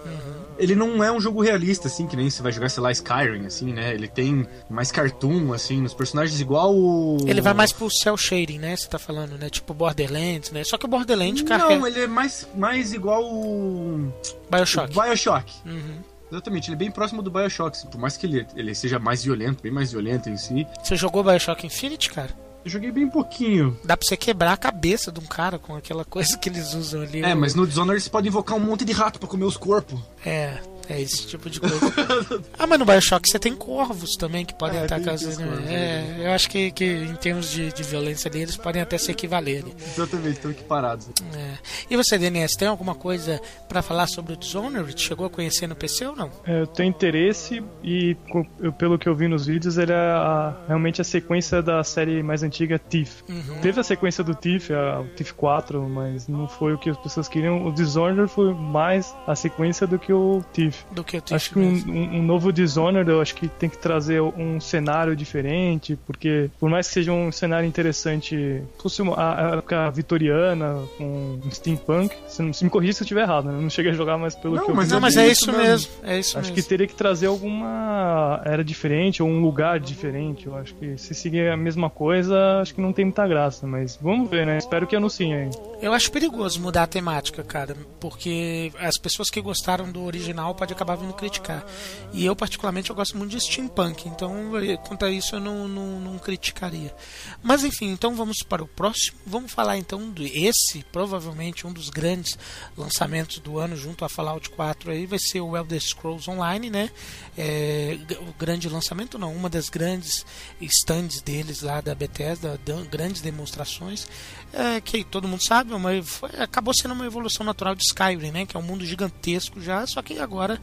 Ele 0.57 0.75
não 0.75 1.02
é 1.02 1.11
um 1.11 1.21
jogo 1.21 1.43
realista, 1.43 1.88
assim, 1.88 2.07
que 2.07 2.16
nem 2.16 2.31
você 2.31 2.40
vai 2.40 2.52
jogar, 2.52 2.69
sei 2.69 2.83
lá, 2.83 2.93
Skyrim, 2.93 3.45
assim, 3.47 3.73
né? 3.73 3.93
Ele 3.93 4.07
tem 4.07 4.47
mais 4.71 4.93
cartoon, 4.93 5.52
assim, 5.52 5.81
nos 5.81 5.93
personagens 5.93 6.40
igual 6.40 6.75
o. 6.75 7.19
Ele 7.26 7.40
vai 7.40 7.52
mais 7.52 7.73
pro 7.73 7.90
cel 7.90 8.16
shading, 8.16 8.59
né? 8.59 8.76
Você 8.76 8.88
tá 8.88 8.99
falando, 8.99 9.37
né? 9.37 9.50
Tipo 9.50 9.75
Borderlands, 9.75 10.52
né? 10.52 10.62
Só 10.64 10.78
que 10.78 10.87
o 10.87 10.88
Borderlands, 10.88 11.43
cara, 11.43 11.69
Não, 11.69 11.87
ele 11.87 12.00
é 12.00 12.07
mais, 12.07 12.47
mais 12.54 12.93
igual 12.93 13.25
o. 13.25 14.12
Bioshock. 14.50 14.95
Bioshock. 14.95 15.52
Uhum. 15.66 15.99
Exatamente, 16.31 16.69
ele 16.69 16.76
é 16.76 16.78
bem 16.78 16.90
próximo 16.90 17.23
do 17.23 17.31
Bioshock, 17.31 17.76
assim, 17.76 17.88
por 17.88 18.00
mais 18.00 18.16
que 18.16 18.26
ele, 18.26 18.47
ele 18.57 18.75
seja 18.75 18.99
mais 18.99 19.25
violento, 19.25 19.62
bem 19.62 19.71
mais 19.73 19.93
violento 19.93 20.28
em 20.28 20.37
si. 20.37 20.66
Você 20.83 20.97
jogou 20.97 21.23
Bioshock 21.23 21.66
Infinite, 21.66 22.11
cara? 22.11 22.43
Eu 22.64 22.71
joguei 22.71 22.90
bem 22.90 23.09
pouquinho. 23.09 23.78
Dá 23.85 23.97
pra 23.97 24.06
você 24.06 24.16
quebrar 24.16 24.52
a 24.52 24.56
cabeça 24.56 25.12
de 25.12 25.21
um 25.21 25.26
cara 25.26 25.59
com 25.59 25.76
aquela 25.76 26.04
coisa 26.04 26.38
que 26.38 26.49
eles 26.49 26.73
usam 26.73 27.02
ali. 27.02 27.23
É, 27.23 27.35
mas 27.35 27.54
no 27.54 27.66
Dishonored 27.66 28.02
você 28.02 28.09
pode 28.09 28.26
invocar 28.26 28.56
um 28.56 28.61
monte 28.61 28.85
de 28.85 28.92
rato 28.92 29.18
pra 29.18 29.28
comer 29.28 29.44
os 29.44 29.56
corpos. 29.56 30.00
É, 30.25 30.59
é 30.92 31.00
esse 31.00 31.26
tipo 31.26 31.48
de 31.48 31.60
coisa. 31.60 31.76
ah, 32.58 32.66
mas 32.66 32.78
no 32.78 32.84
Bioshock 32.84 33.28
você 33.28 33.38
tem 33.38 33.54
corvos 33.54 34.16
também 34.16 34.44
que 34.44 34.54
podem 34.54 34.78
É, 34.80 34.86
tem 34.86 34.96
atacar. 34.96 35.14
os 35.14 35.22
corvos, 35.36 35.68
É, 35.70 36.16
eu 36.24 36.30
acho 36.32 36.48
que, 36.50 36.70
que 36.70 36.84
em 36.84 37.14
termos 37.16 37.50
de, 37.50 37.72
de 37.72 37.82
violência 37.82 38.28
ali, 38.28 38.42
eles 38.42 38.56
podem 38.56 38.82
até 38.82 38.98
se 38.98 39.10
equivaler. 39.10 39.64
Exatamente, 39.78 40.30
estão 40.36 40.50
equiparados. 40.50 41.08
É. 41.34 41.54
E 41.90 41.96
você, 41.96 42.18
DNS, 42.18 42.56
tem 42.56 42.68
alguma 42.68 42.94
coisa 42.94 43.40
pra 43.68 43.82
falar 43.82 44.06
sobre 44.06 44.32
o 44.32 44.36
Dishonored? 44.36 45.00
Chegou 45.00 45.26
a 45.26 45.30
conhecer 45.30 45.66
no 45.66 45.74
PC 45.76 46.06
ou 46.06 46.16
não? 46.16 46.30
É, 46.46 46.60
eu 46.62 46.66
tenho 46.66 46.88
interesse 46.88 47.62
e 47.82 48.16
eu- 48.60 48.72
pelo 48.72 48.98
que 48.98 49.08
eu 49.08 49.14
vi 49.14 49.28
nos 49.28 49.46
vídeos, 49.46 49.78
ele 49.78 49.92
é 49.92 49.96
a- 49.96 50.54
realmente 50.68 51.00
a 51.00 51.04
sequência 51.04 51.62
da 51.62 51.82
série 51.84 52.22
mais 52.22 52.42
antiga 52.42 52.78
Thief. 52.78 53.22
Uhum. 53.28 53.58
Teve 53.62 53.80
a 53.80 53.84
sequência 53.84 54.22
do 54.24 54.34
Thief, 54.34 54.70
a- 54.70 55.00
o 55.00 55.04
Thief 55.16 55.32
4, 55.32 55.82
mas 55.88 56.28
não 56.28 56.48
foi 56.48 56.74
o 56.74 56.78
que 56.78 56.90
as 56.90 56.96
pessoas 56.98 57.28
queriam. 57.28 57.66
O 57.66 57.72
Dishonored 57.72 58.30
foi 58.30 58.52
mais 58.54 59.14
a 59.26 59.34
sequência 59.34 59.86
do 59.86 59.98
que 59.98 60.12
o 60.12 60.42
Thief. 60.52 60.74
Do 60.90 61.02
que 61.04 61.16
eu 61.16 61.21
tive 61.21 61.37
Acho 61.37 61.50
que 61.50 61.59
um, 61.59 61.73
um- 61.88 62.19
um 62.19 62.23
novo 62.23 62.52
Dishonored, 62.52 63.11
eu 63.11 63.21
acho 63.21 63.35
que 63.35 63.49
tem 63.49 63.69
que 63.69 63.78
trazer 63.78 64.21
um 64.21 64.61
cenário 64.61 65.14
diferente, 65.16 65.99
porque 66.07 66.50
por 66.61 66.69
mais 66.71 66.87
que 66.88 66.95
seja 66.95 67.12
um 67.12 67.31
cenário 67.33 67.66
interessante, 67.66 68.62
fosse 68.81 69.02
uma, 69.02 69.14
a 69.16 69.35
a 69.35 69.57
época 69.57 69.90
vitoriana, 69.90 70.76
com 70.97 71.38
um 71.45 71.50
steampunk, 71.50 72.14
se, 72.28 72.43
não- 72.43 72.52
se 72.52 72.64
me 72.64 72.71
corrija 72.71 72.93
se 72.95 73.02
eu 73.02 73.04
estiver 73.04 73.23
errado, 73.23 73.47
né? 73.49 73.54
Eu 73.54 73.62
não 73.62 73.71
cheguei 73.71 73.90
a 73.93 73.95
jogar 73.95 74.16
mais 74.19 74.35
pelo 74.35 74.57
Não, 74.57 74.64
que 74.64 74.71
eu 74.71 74.75
mas 74.75 74.87
vi. 74.87 74.90
Não, 74.93 74.99
é 74.99 75.00
mas 75.00 75.16
é 75.16 75.28
isso 75.28 75.47
mesmo. 75.52 75.64
mesmo. 75.64 75.90
É 76.04 76.19
isso 76.19 76.38
Acho 76.38 76.50
que 76.50 76.57
mesmo. 76.57 76.69
teria 76.69 76.87
que 76.87 76.95
trazer 76.95 77.26
alguma 77.26 78.40
era 78.45 78.62
diferente 78.64 79.23
ou 79.23 79.28
um 79.28 79.40
lugar 79.40 79.78
diferente. 79.81 80.47
Eu 80.47 80.57
acho 80.57 80.75
que 80.75 80.97
se 80.99 81.14
seguir 81.14 81.49
a 81.50 81.57
mesma 81.57 81.88
coisa, 81.90 82.61
acho 82.61 82.75
que 82.75 82.81
não 82.81 82.93
tem 82.93 83.04
muita 83.04 83.26
graça. 83.26 83.66
Mas 83.66 83.99
vamos 84.00 84.28
ver, 84.31 84.47
né? 84.47 84.59
Espero 84.59 84.87
que 84.87 84.95
anunciem 84.97 85.35
aí. 85.35 85.50
Eu 85.81 85.93
acho 85.93 86.11
perigoso 86.11 86.61
mudar 86.61 86.85
a 86.85 86.87
temática, 86.87 87.43
cara, 87.43 87.76
porque 88.00 88.73
as 88.78 88.97
pessoas 88.99 89.31
que 89.31 89.40
gostaram 89.40 89.90
do 89.90 90.02
original 90.04 90.54
podem 90.64 90.75
acabar 90.75 90.97
vindo 90.97 91.12
criticar. 91.12 91.64
E 92.12 92.25
eu, 92.25 92.35
particularmente, 92.35 92.90
eu 92.90 92.97
gosto 92.97 93.16
muito 93.16 93.30
de 93.30 93.40
steampunk, 93.40 94.09
então 94.09 94.56
eh, 94.59 94.76
quanto 94.76 95.04
a 95.04 95.11
isso 95.11 95.37
eu 95.37 95.40
não, 95.40 95.68
não, 95.68 96.00
não 96.00 96.18
criticaria. 96.18 96.94
Mas 97.42 97.64
enfim, 97.64 97.90
então 97.90 98.14
vamos 98.14 98.42
para 98.42 98.62
o 98.62 98.66
próximo. 98.66 99.18
Vamos 99.26 99.52
falar 99.52 99.76
então 99.76 100.11
desse, 100.11 100.85
provavelmente 100.90 101.66
um 101.66 101.73
dos 101.73 101.90
grandes 101.90 102.38
lançamentos 102.76 103.38
do 103.38 103.59
ano, 103.59 103.76
junto 103.76 104.04
a 104.04 104.09
Fallout 104.09 104.49
4 104.50 104.90
aí, 104.90 105.06
vai 105.06 105.18
ser 105.18 105.40
o 105.40 105.56
Elder 105.56 105.80
Scrolls 105.80 106.30
Online, 106.30 106.71
né? 106.71 106.90
É, 107.37 107.99
o 108.21 108.33
grande 108.38 108.68
lançamento, 108.68 109.18
não, 109.18 109.35
uma 109.35 109.50
das 109.50 109.68
grandes 109.68 110.25
stands 110.61 111.21
deles 111.21 111.62
lá 111.62 111.80
da 111.80 111.94
Bethesda, 111.94 112.59
grandes 112.90 113.21
demonstrações, 113.21 114.09
é, 114.56 114.80
que 114.80 115.02
todo 115.04 115.26
mundo 115.28 115.42
sabe, 115.42 115.73
é 115.73 115.76
uma, 115.76 116.02
foi- 116.02 116.30
acabou 116.38 116.73
sendo 116.73 116.94
uma 116.94 117.04
evolução 117.06 117.44
natural 117.44 117.75
de 117.75 117.82
Skyrim, 117.84 118.30
né? 118.30 118.46
Que 118.46 118.56
é 118.56 118.61
um 118.61 118.62
mundo 118.62 118.84
gigantesco 118.87 119.61
já, 119.61 119.87
só 119.87 120.00
que 120.02 120.18
agora 120.18 120.61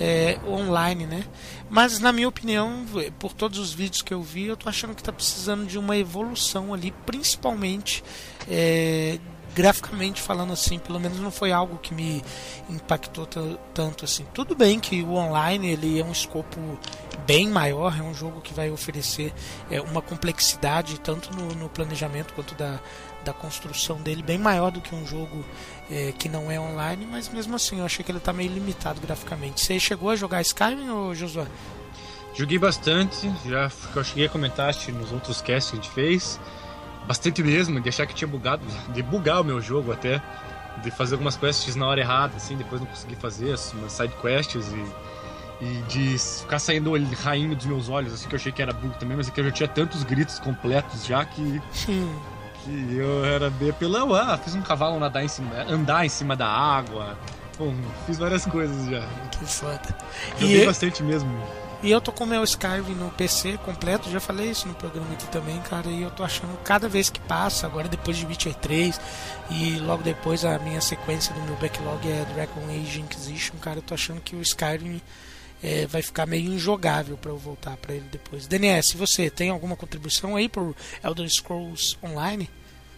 é 0.00 0.38
online, 0.46 1.06
né? 1.06 1.24
Mas 1.70 1.98
na 2.00 2.12
minha 2.12 2.28
opinião, 2.28 2.84
por 3.18 3.32
todos 3.32 3.58
os 3.58 3.72
vídeos 3.72 4.02
que 4.02 4.12
eu 4.14 4.22
vi, 4.22 4.44
eu 4.46 4.56
tô 4.56 4.68
achando 4.68 4.94
que 4.94 5.02
tá 5.02 5.12
precisando 5.12 5.66
de 5.66 5.78
uma 5.78 5.96
evolução 5.96 6.72
ali, 6.74 6.92
principalmente 7.06 8.02
é, 8.48 9.18
graficamente 9.54 10.20
falando 10.20 10.52
assim, 10.52 10.78
pelo 10.80 10.98
menos 10.98 11.18
não 11.20 11.30
foi 11.30 11.52
algo 11.52 11.78
que 11.78 11.94
me 11.94 12.22
impactou 12.68 13.24
ta- 13.26 13.40
tanto 13.72 14.04
assim. 14.04 14.24
Tudo 14.34 14.54
bem 14.56 14.80
que 14.80 15.02
o 15.02 15.12
online 15.14 15.68
ele 15.68 16.00
é 16.00 16.04
um 16.04 16.10
escopo 16.12 16.58
bem 17.24 17.48
maior, 17.48 17.96
é 17.98 18.02
um 18.02 18.12
jogo 18.12 18.40
que 18.40 18.52
vai 18.52 18.70
oferecer 18.70 19.32
é, 19.70 19.80
uma 19.80 20.02
complexidade 20.02 20.98
tanto 21.00 21.32
no, 21.34 21.54
no 21.54 21.68
planejamento 21.68 22.34
quanto 22.34 22.54
da, 22.56 22.80
da 23.24 23.32
construção 23.32 23.96
dele 24.00 24.22
bem 24.22 24.38
maior 24.38 24.70
do 24.70 24.80
que 24.80 24.94
um 24.94 25.06
jogo 25.06 25.44
é, 25.90 26.12
que 26.16 26.28
não 26.28 26.50
é 26.50 26.60
online, 26.60 27.06
mas 27.10 27.28
mesmo 27.28 27.56
assim 27.56 27.78
eu 27.80 27.84
achei 27.86 28.04
que 28.04 28.12
ele 28.12 28.20
tá 28.20 28.32
meio 28.32 28.52
limitado 28.52 29.00
graficamente. 29.00 29.60
Você 29.60 29.80
chegou 29.80 30.10
a 30.10 30.16
jogar 30.16 30.40
Skyrim 30.42 30.88
ou 30.90 31.14
Josué? 31.14 31.46
Joguei 32.36 32.58
bastante, 32.58 33.30
já 33.46 33.70
que 33.92 33.96
eu 33.96 34.04
cheguei 34.04 34.26
a 34.26 34.28
comentar 34.28 34.74
nos 34.92 35.12
outros 35.12 35.40
casts 35.40 35.70
que 35.70 35.76
a 35.78 35.80
gente 35.82 35.90
fez. 35.90 36.40
Bastante 37.06 37.42
mesmo, 37.42 37.80
de 37.80 37.88
achar 37.88 38.06
que 38.06 38.14
tinha 38.14 38.26
bugado, 38.28 38.64
de 38.92 39.02
bugar 39.02 39.40
o 39.40 39.44
meu 39.44 39.60
jogo 39.60 39.92
até. 39.92 40.22
De 40.82 40.90
fazer 40.90 41.14
algumas 41.14 41.36
quests 41.36 41.76
na 41.76 41.86
hora 41.86 42.00
errada, 42.00 42.36
assim, 42.36 42.56
depois 42.56 42.80
não 42.80 42.88
conseguir 42.88 43.14
fazer 43.16 43.52
as 43.52 43.72
umas 43.72 43.92
side 43.92 44.12
quests 44.20 44.66
e, 44.72 45.64
e 45.64 45.82
de 45.82 46.18
ficar 46.18 46.58
saindo 46.58 46.90
olho- 46.90 47.06
raindo 47.22 47.54
dos 47.54 47.64
meus 47.66 47.88
olhos, 47.88 48.12
assim, 48.12 48.26
que 48.28 48.34
eu 48.34 48.38
achei 48.38 48.50
que 48.50 48.60
era 48.60 48.72
bug 48.72 48.98
também, 48.98 49.16
mas 49.16 49.28
é 49.28 49.30
que 49.30 49.38
eu 49.40 49.44
já 49.44 49.50
tinha 49.52 49.68
tantos 49.68 50.02
gritos 50.02 50.40
completos 50.40 51.06
já 51.06 51.24
que, 51.24 51.62
Hum, 51.88 52.18
que 52.64 52.96
eu 52.96 53.24
era 53.24 53.50
bem 53.50 53.72
pela. 53.72 54.00
Ah, 54.20 54.38
fiz 54.38 54.54
um 54.54 54.62
cavalo 54.62 54.98
nadar 54.98 55.24
em 55.24 55.28
cima, 55.28 55.54
andar 55.68 56.04
em 56.04 56.08
cima 56.08 56.34
da 56.34 56.48
água. 56.48 57.16
Bom, 57.58 57.74
fiz 58.06 58.18
várias 58.18 58.44
coisas 58.46 58.90
já. 58.90 59.06
que 59.30 59.44
foda. 59.46 59.96
Joguei 60.40 60.62
E, 60.62 60.66
bastante 60.66 61.02
mesmo. 61.02 61.30
E 61.82 61.90
eu 61.90 62.00
tô 62.00 62.10
com 62.10 62.24
o 62.24 62.26
meu 62.26 62.42
Skyrim 62.42 62.94
no 62.94 63.10
PC 63.10 63.58
completo, 63.58 64.10
já 64.10 64.18
falei 64.18 64.50
isso 64.50 64.66
no 64.66 64.74
programa 64.74 65.12
aqui 65.12 65.26
também, 65.26 65.60
cara, 65.60 65.86
e 65.88 66.00
eu 66.00 66.10
tô 66.10 66.24
achando 66.24 66.56
cada 66.64 66.88
vez 66.88 67.10
que 67.10 67.20
passa, 67.20 67.66
agora 67.66 67.88
depois 67.88 68.16
de 68.16 68.24
Witcher 68.24 68.54
3 68.54 68.98
e 69.50 69.78
logo 69.80 70.02
depois 70.02 70.46
a 70.46 70.58
minha 70.60 70.80
sequência 70.80 71.34
do 71.34 71.42
meu 71.42 71.54
backlog 71.56 72.08
é 72.10 72.24
Dragon 72.32 72.62
Age 72.70 73.02
Inquisition, 73.02 73.56
cara, 73.60 73.78
eu 73.78 73.82
tô 73.82 73.92
achando 73.92 74.22
que 74.22 74.34
o 74.34 74.40
Skyrim 74.40 74.98
é, 75.64 75.86
vai 75.86 76.02
ficar 76.02 76.26
meio 76.26 76.52
injogável 76.52 77.16
pra 77.16 77.30
eu 77.30 77.38
voltar 77.38 77.76
pra 77.78 77.94
ele 77.94 78.04
depois. 78.12 78.46
DNS, 78.46 78.94
você 78.96 79.30
tem 79.30 79.48
alguma 79.48 79.74
contribuição 79.76 80.36
aí 80.36 80.48
pro 80.48 80.76
Elder 81.02 81.28
Scrolls 81.28 81.96
Online? 82.04 82.48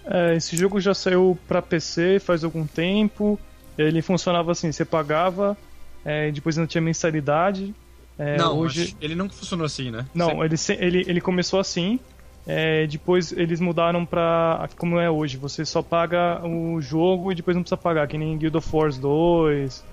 É, 0.04 0.35
esse 0.37 0.56
jogo 0.56 0.80
já 0.80 0.92
saiu 0.94 1.38
pra 1.46 1.62
PC 1.62 2.18
faz 2.20 2.42
algum 2.44 2.66
tempo. 2.66 3.38
Ele 3.78 4.02
funcionava 4.02 4.52
assim: 4.52 4.73
você 4.73 4.85
pagava, 4.85 5.56
é, 6.04 6.30
depois 6.32 6.56
não 6.56 6.66
tinha 6.66 6.80
mensalidade. 6.82 7.75
É, 8.18 8.37
não, 8.38 8.58
hoje. 8.58 8.96
ele 9.00 9.14
não 9.14 9.28
funcionou 9.28 9.66
assim, 9.66 9.90
né? 9.90 10.06
Não, 10.14 10.42
ele, 10.44 10.56
se- 10.56 10.73
ele, 10.80 11.04
ele 11.06 11.20
começou 11.20 11.61
assim. 11.61 12.00
é, 12.46 12.87
depois 12.87 13.30
eles 13.32 13.61
mudaram 13.61 14.06
pra 14.06 14.68
como 14.78 14.99
é 14.99 15.11
hoje. 15.11 15.37
Você 15.37 15.64
só 15.64 15.82
paga 15.82 16.40
o 16.46 16.80
jogo 16.80 17.30
e 17.30 17.35
depois 17.35 17.54
não 17.56 17.62
precisa 17.62 17.76
pagar, 17.76 18.06
que 18.08 18.16
nem 18.16 18.38
Guild 18.38 18.56
of 18.56 18.68
Wars 18.75 18.96
2. 18.99 19.85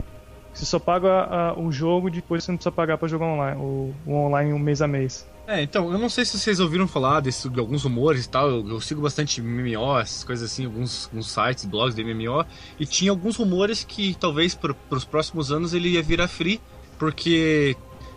Você 0.54 0.66
só 0.66 0.80
paga 0.80 1.10
ah, 1.10 1.60
o 1.60 1.72
jogo 1.72 2.10
depois 2.10 2.44
você 2.44 2.52
não 2.52 2.58
precisa 2.58 2.72
pagar 2.72 2.98
pra 2.98 3.08
jogar 3.08 3.26
online, 3.26 3.60
o, 3.60 3.94
o 4.06 4.14
online 4.14 4.54
um 4.54 4.60
mês 4.60 4.82
a 4.82 4.88
mês. 4.88 5.28
É, 5.46 5.62
então, 5.62 5.92
eu 5.92 6.00
não 6.00 6.08
sei 6.08 6.24
se 6.24 6.40
vocês 6.40 6.60
ouviram 6.62 6.88
falar 6.88 7.20
desse, 7.20 7.50
de 7.50 7.60
alguns 7.60 7.84
rumores 7.84 8.26
e 8.26 8.30
tal. 8.30 8.50
Eu, 8.50 8.68
eu 8.70 8.80
sigo 8.80 9.02
bastante 9.02 9.42
MMO, 9.42 10.00
essas 10.00 10.24
coisas 10.24 10.50
assim, 10.50 10.66
alguns, 10.66 11.08
alguns 11.08 11.32
sites, 11.32 11.66
blogs 11.66 11.96
de 11.96 12.04
MMO. 12.04 12.46
E 12.80 12.86
tinha 12.86 13.12
alguns 13.12 13.36
rumores 13.36 13.84
que 13.84 14.16
talvez 14.16 14.56
para 14.56 14.74
os 14.90 15.04
próximos 15.04 15.52
anos 15.52 15.74
ele 15.74 15.90
ia 15.90 16.02
virar 16.02 16.30
free, 16.30 16.62
porque 16.98 17.76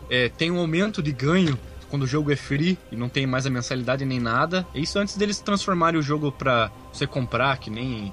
é, 0.08 0.28
tem 0.28 0.52
um 0.52 0.58
aumento 0.58 1.02
de 1.02 1.10
ganho 1.10 1.58
quando 1.90 2.02
o 2.02 2.06
jogo 2.06 2.30
é 2.30 2.36
free 2.36 2.78
e 2.90 2.96
não 2.96 3.08
tem 3.08 3.26
mais 3.26 3.46
a 3.46 3.50
mensalidade 3.50 4.04
nem 4.04 4.20
nada. 4.20 4.66
Isso 4.74 4.98
antes 4.98 5.16
deles 5.16 5.40
transformarem 5.40 5.98
o 5.98 6.02
jogo 6.02 6.30
pra 6.30 6.70
você 6.92 7.06
comprar, 7.06 7.58
que 7.58 7.70
nem, 7.70 8.12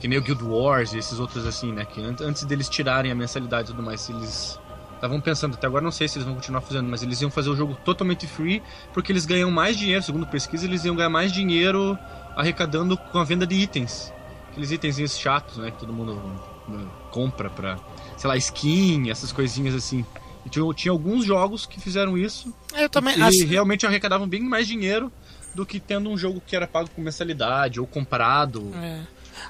que 0.00 0.08
nem 0.08 0.18
o 0.18 0.22
Guild 0.22 0.42
Wars 0.42 0.92
e 0.92 0.98
esses 0.98 1.18
outros 1.20 1.46
assim, 1.46 1.72
né? 1.72 1.84
Que 1.84 2.00
antes 2.02 2.44
deles 2.44 2.68
tirarem 2.68 3.12
a 3.12 3.14
mensalidade 3.14 3.68
e 3.68 3.72
tudo 3.72 3.82
mais, 3.84 4.08
eles 4.08 4.58
estavam 4.94 5.20
pensando, 5.20 5.54
até 5.54 5.66
agora 5.66 5.82
não 5.84 5.92
sei 5.92 6.08
se 6.08 6.18
eles 6.18 6.26
vão 6.26 6.34
continuar 6.34 6.60
fazendo, 6.62 6.88
mas 6.88 7.02
eles 7.02 7.20
iam 7.22 7.30
fazer 7.30 7.48
o 7.50 7.56
jogo 7.56 7.74
totalmente 7.84 8.26
free, 8.26 8.62
porque 8.92 9.12
eles 9.12 9.24
ganham 9.24 9.50
mais 9.50 9.76
dinheiro, 9.76 10.02
segundo 10.02 10.26
pesquisa, 10.26 10.66
eles 10.66 10.84
iam 10.84 10.94
ganhar 10.96 11.08
mais 11.08 11.32
dinheiro 11.32 11.96
arrecadando 12.36 12.96
com 12.96 13.18
a 13.18 13.24
venda 13.24 13.46
de 13.46 13.54
itens. 13.54 14.12
Aqueles 14.50 14.70
itens 14.72 15.18
chatos, 15.18 15.56
né, 15.58 15.70
que 15.70 15.78
todo 15.78 15.92
mundo 15.92 16.20
né, 16.68 16.84
compra 17.10 17.48
pra, 17.48 17.78
sei 18.16 18.28
lá, 18.28 18.36
skin, 18.36 19.10
essas 19.10 19.32
coisinhas 19.32 19.74
assim. 19.74 20.04
E 20.44 20.48
tinha, 20.48 20.64
tinha 20.74 20.92
alguns 20.92 21.24
jogos 21.24 21.66
que 21.66 21.80
fizeram 21.80 22.16
isso. 22.16 22.52
Eu 22.74 22.88
também. 22.88 23.18
E 23.18 23.22
assim- 23.22 23.44
realmente 23.44 23.86
arrecadavam 23.86 24.26
bem 24.28 24.42
mais 24.42 24.66
dinheiro 24.66 25.12
do 25.54 25.64
que 25.66 25.78
tendo 25.80 26.08
um 26.10 26.16
jogo 26.16 26.42
que 26.46 26.54
era 26.56 26.66
pago 26.66 26.88
com 26.94 27.00
mensalidade 27.02 27.78
ou 27.80 27.86
comprado. 27.86 28.70
é. 28.74 29.02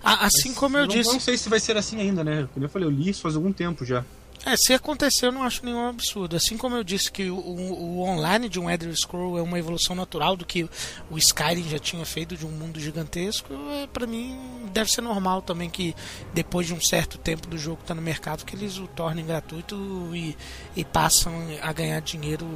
Assim 0.02 0.54
como 0.54 0.76
eu 0.76 0.86
não, 0.86 0.94
disse. 0.94 1.12
Não 1.12 1.20
sei 1.20 1.36
se 1.36 1.48
vai 1.48 1.60
ser 1.60 1.76
assim 1.76 2.00
ainda, 2.00 2.22
né? 2.24 2.48
Como 2.54 2.64
eu 2.64 2.70
falei, 2.70 2.86
eu 2.88 2.92
li 2.92 3.10
isso 3.10 3.22
faz 3.22 3.34
algum 3.36 3.52
tempo 3.52 3.84
já. 3.84 4.04
É, 4.46 4.56
se 4.56 4.72
acontecer, 4.72 5.26
eu 5.26 5.32
não 5.32 5.42
acho 5.42 5.62
nenhum 5.66 5.86
absurdo. 5.86 6.34
Assim 6.34 6.56
como 6.56 6.74
eu 6.74 6.82
disse 6.82 7.12
que 7.12 7.28
o, 7.28 7.36
o- 7.36 8.00
online 8.00 8.48
de 8.48 8.58
um 8.58 8.70
Elder 8.70 8.96
Scroll 8.96 9.36
é 9.36 9.42
uma 9.42 9.58
evolução 9.58 9.94
natural 9.94 10.34
do 10.34 10.46
que 10.46 10.66
o 11.10 11.18
Skyrim 11.18 11.68
já 11.68 11.78
tinha 11.78 12.02
feito 12.06 12.34
de 12.34 12.46
um 12.46 12.50
mundo 12.50 12.80
gigantesco, 12.80 13.52
é, 13.52 13.86
para 13.86 14.06
mim 14.06 14.38
deve 14.72 14.90
ser 14.90 15.02
normal 15.02 15.42
também 15.42 15.68
que 15.68 15.94
depois 16.32 16.66
de 16.66 16.72
um 16.72 16.80
certo 16.80 17.18
tempo 17.18 17.46
do 17.48 17.58
jogo 17.58 17.82
estar 17.82 17.94
no 17.94 18.00
mercado, 18.00 18.46
que 18.46 18.56
eles 18.56 18.78
o 18.78 18.86
tornem 18.86 19.26
gratuito 19.26 19.76
e, 20.14 20.34
e 20.74 20.86
passam 20.86 21.34
a 21.60 21.70
ganhar 21.74 22.00
dinheiro 22.00 22.46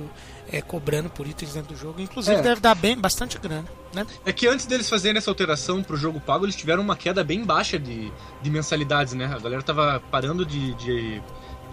é, 0.55 0.63
cobrando 0.63 1.11
por 1.11 1.27
itens 1.27 1.55
dentro 1.55 1.75
do 1.75 1.79
jogo. 1.79 2.01
Inclusive 2.01 2.37
É. 2.37 2.41
deve 2.43 2.61
dar 2.61 2.75
bem 2.77 2.97
bastante 2.97 3.39
grana, 3.39 3.65
né? 3.93 4.07
É 4.25 4.33
que 4.33 4.47
antes 4.47 4.67
deles 4.67 4.89
fazerem 4.89 5.19
essa 5.19 5.31
alteração 5.31 5.83
pro 5.83 5.97
jogo 5.97 6.21
pago, 6.21 6.45
eles 6.45 6.55
tiveram 6.55 6.83
uma 6.83 6.95
queda 6.97 7.25
bem 7.25 7.45
baixa 7.45 7.79
de, 7.79 8.13
de 8.41 8.51
mensalidades, 8.51 9.15
né? 9.15 9.27
A 9.35 9.39
galera 9.39 9.63
tava 9.63 10.01
parando 10.13 10.47
de, 10.47 10.73
de, 10.75 11.23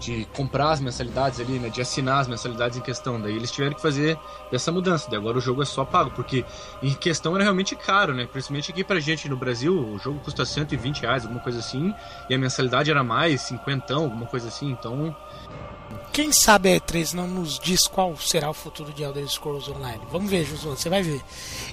de 0.00 0.26
comprar 0.34 0.72
as 0.72 0.80
mensalidades 0.80 1.38
ali, 1.38 1.60
né? 1.60 1.68
De 1.68 1.80
assinar 1.80 2.20
as 2.20 2.26
mensalidades 2.26 2.76
em 2.76 2.80
questão. 2.80 3.20
Daí 3.20 3.36
eles 3.36 3.52
tiveram 3.52 3.74
que 3.74 3.80
fazer 3.82 4.18
essa 4.52 4.72
mudança. 4.72 5.08
Daí 5.08 5.18
agora 5.18 5.38
o 5.38 5.40
jogo 5.40 5.62
é 5.62 5.64
só 5.64 5.84
pago, 5.84 6.10
porque 6.10 6.44
em 6.82 6.92
questão 6.92 7.36
era 7.36 7.44
realmente 7.44 7.76
caro, 7.76 8.12
né? 8.12 8.26
Principalmente 8.26 8.72
aqui 8.72 8.82
pra 8.82 8.98
gente 8.98 9.28
no 9.28 9.36
Brasil, 9.36 9.78
o 9.78 9.96
jogo 9.98 10.18
custa 10.18 10.44
120 10.44 11.02
reais, 11.02 11.22
alguma 11.22 11.40
coisa 11.40 11.60
assim, 11.60 11.94
e 12.28 12.34
a 12.34 12.38
mensalidade 12.38 12.90
era 12.90 13.04
mais 13.04 13.42
50, 13.42 13.94
alguma 13.94 14.26
coisa 14.26 14.48
assim. 14.48 14.70
Então, 14.70 15.14
Quem 16.12 16.30
sabe 16.30 16.70
a 16.70 16.78
E3 16.78 17.14
não 17.14 17.26
nos 17.26 17.58
diz 17.58 17.86
qual 17.86 18.14
será 18.18 18.50
o 18.50 18.54
futuro 18.54 18.92
de 18.92 19.02
Elder 19.02 19.26
Scrolls 19.26 19.70
Online. 19.70 20.02
Vamos 20.10 20.30
ver, 20.30 20.44
Josué, 20.44 20.76
você 20.76 20.90
vai 20.90 21.02
ver. 21.02 21.22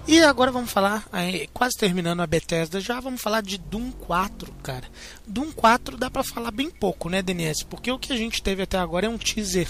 E 0.07 0.21
agora 0.21 0.49
vamos 0.49 0.71
falar, 0.71 1.05
quase 1.53 1.77
terminando 1.77 2.21
a 2.21 2.27
Bethesda, 2.27 2.79
já 2.79 3.01
vamos 3.01 3.21
falar 3.21 3.41
de 3.41 3.57
Doom 3.57 3.91
4, 3.91 4.49
cara. 4.63 4.87
Doom 5.27 5.51
4 5.51 5.97
dá 5.97 6.09
pra 6.09 6.23
falar 6.23 6.51
bem 6.51 6.69
pouco, 6.69 7.09
né, 7.09 7.21
DNS? 7.21 7.65
Porque 7.65 7.91
o 7.91 7.99
que 7.99 8.13
a 8.13 8.17
gente 8.17 8.41
teve 8.41 8.63
até 8.63 8.77
agora 8.77 9.07
é 9.07 9.09
um 9.09 9.17
teaser 9.17 9.69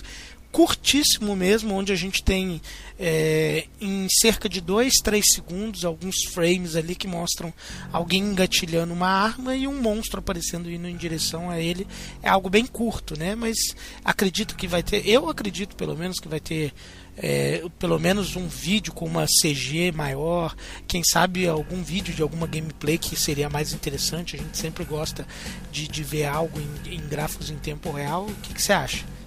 curtíssimo 0.52 1.36
mesmo, 1.36 1.76
onde 1.76 1.92
a 1.92 1.96
gente 1.96 2.24
tem 2.24 2.62
é, 3.00 3.66
em 3.80 4.08
cerca 4.10 4.50
de 4.50 4.60
2, 4.60 4.96
3 5.02 5.34
segundos 5.34 5.86
alguns 5.86 6.24
frames 6.26 6.76
ali 6.76 6.96
que 6.96 7.08
mostram 7.08 7.54
alguém 7.94 8.22
engatilhando 8.22 8.94
uma 8.94 9.08
arma 9.08 9.56
e 9.56 9.68
um 9.68 9.82
monstro 9.82 10.20
aparecendo 10.20 10.70
indo 10.70 10.88
em 10.88 10.98
direção 10.98 11.50
a 11.50 11.60
ele. 11.60 11.88
É 12.22 12.30
algo 12.30 12.50
bem 12.50 12.66
curto, 12.66 13.18
né? 13.18 13.36
Mas 13.36 13.58
acredito 14.04 14.56
que 14.56 14.68
vai 14.68 14.82
ter, 14.84 15.08
eu 15.08 15.30
acredito 15.30 15.76
pelo 15.76 15.96
menos 15.96 16.20
que 16.20 16.28
vai 16.28 16.40
ter 16.40 16.74
é, 17.22 17.64
pelo 17.78 18.00
menos 18.00 18.36
um 18.36 18.48
vídeo 18.48 18.94
com 18.94 19.06
uma 19.06 19.26
CG 19.26 19.92
maior, 19.92 20.56
quem 20.88 21.04
sabe 21.04 21.48
algum 21.48 21.84
vídeo 21.84 22.14
de 22.14 22.22
alguma 22.22 22.48
gameplay 22.48 22.98
que 22.98 23.16
seria 23.16 23.50
mais 23.50 23.74
interessante. 23.74 24.36
A 24.36 24.40
gente 24.40 24.58
sempre 24.58 24.84
gosta 24.84 25.28
de, 25.72 25.88
de 25.88 26.04
ver 26.04 26.26
algo 26.26 26.60
em, 26.60 26.96
em 26.96 27.08
gráficos 27.08 27.50
em 27.50 27.58
tempo 27.58 27.92
real. 27.92 28.26
O 28.26 28.36
que, 28.36 28.54
que 28.54 28.62
você 28.62 28.74
acha? 28.74 29.19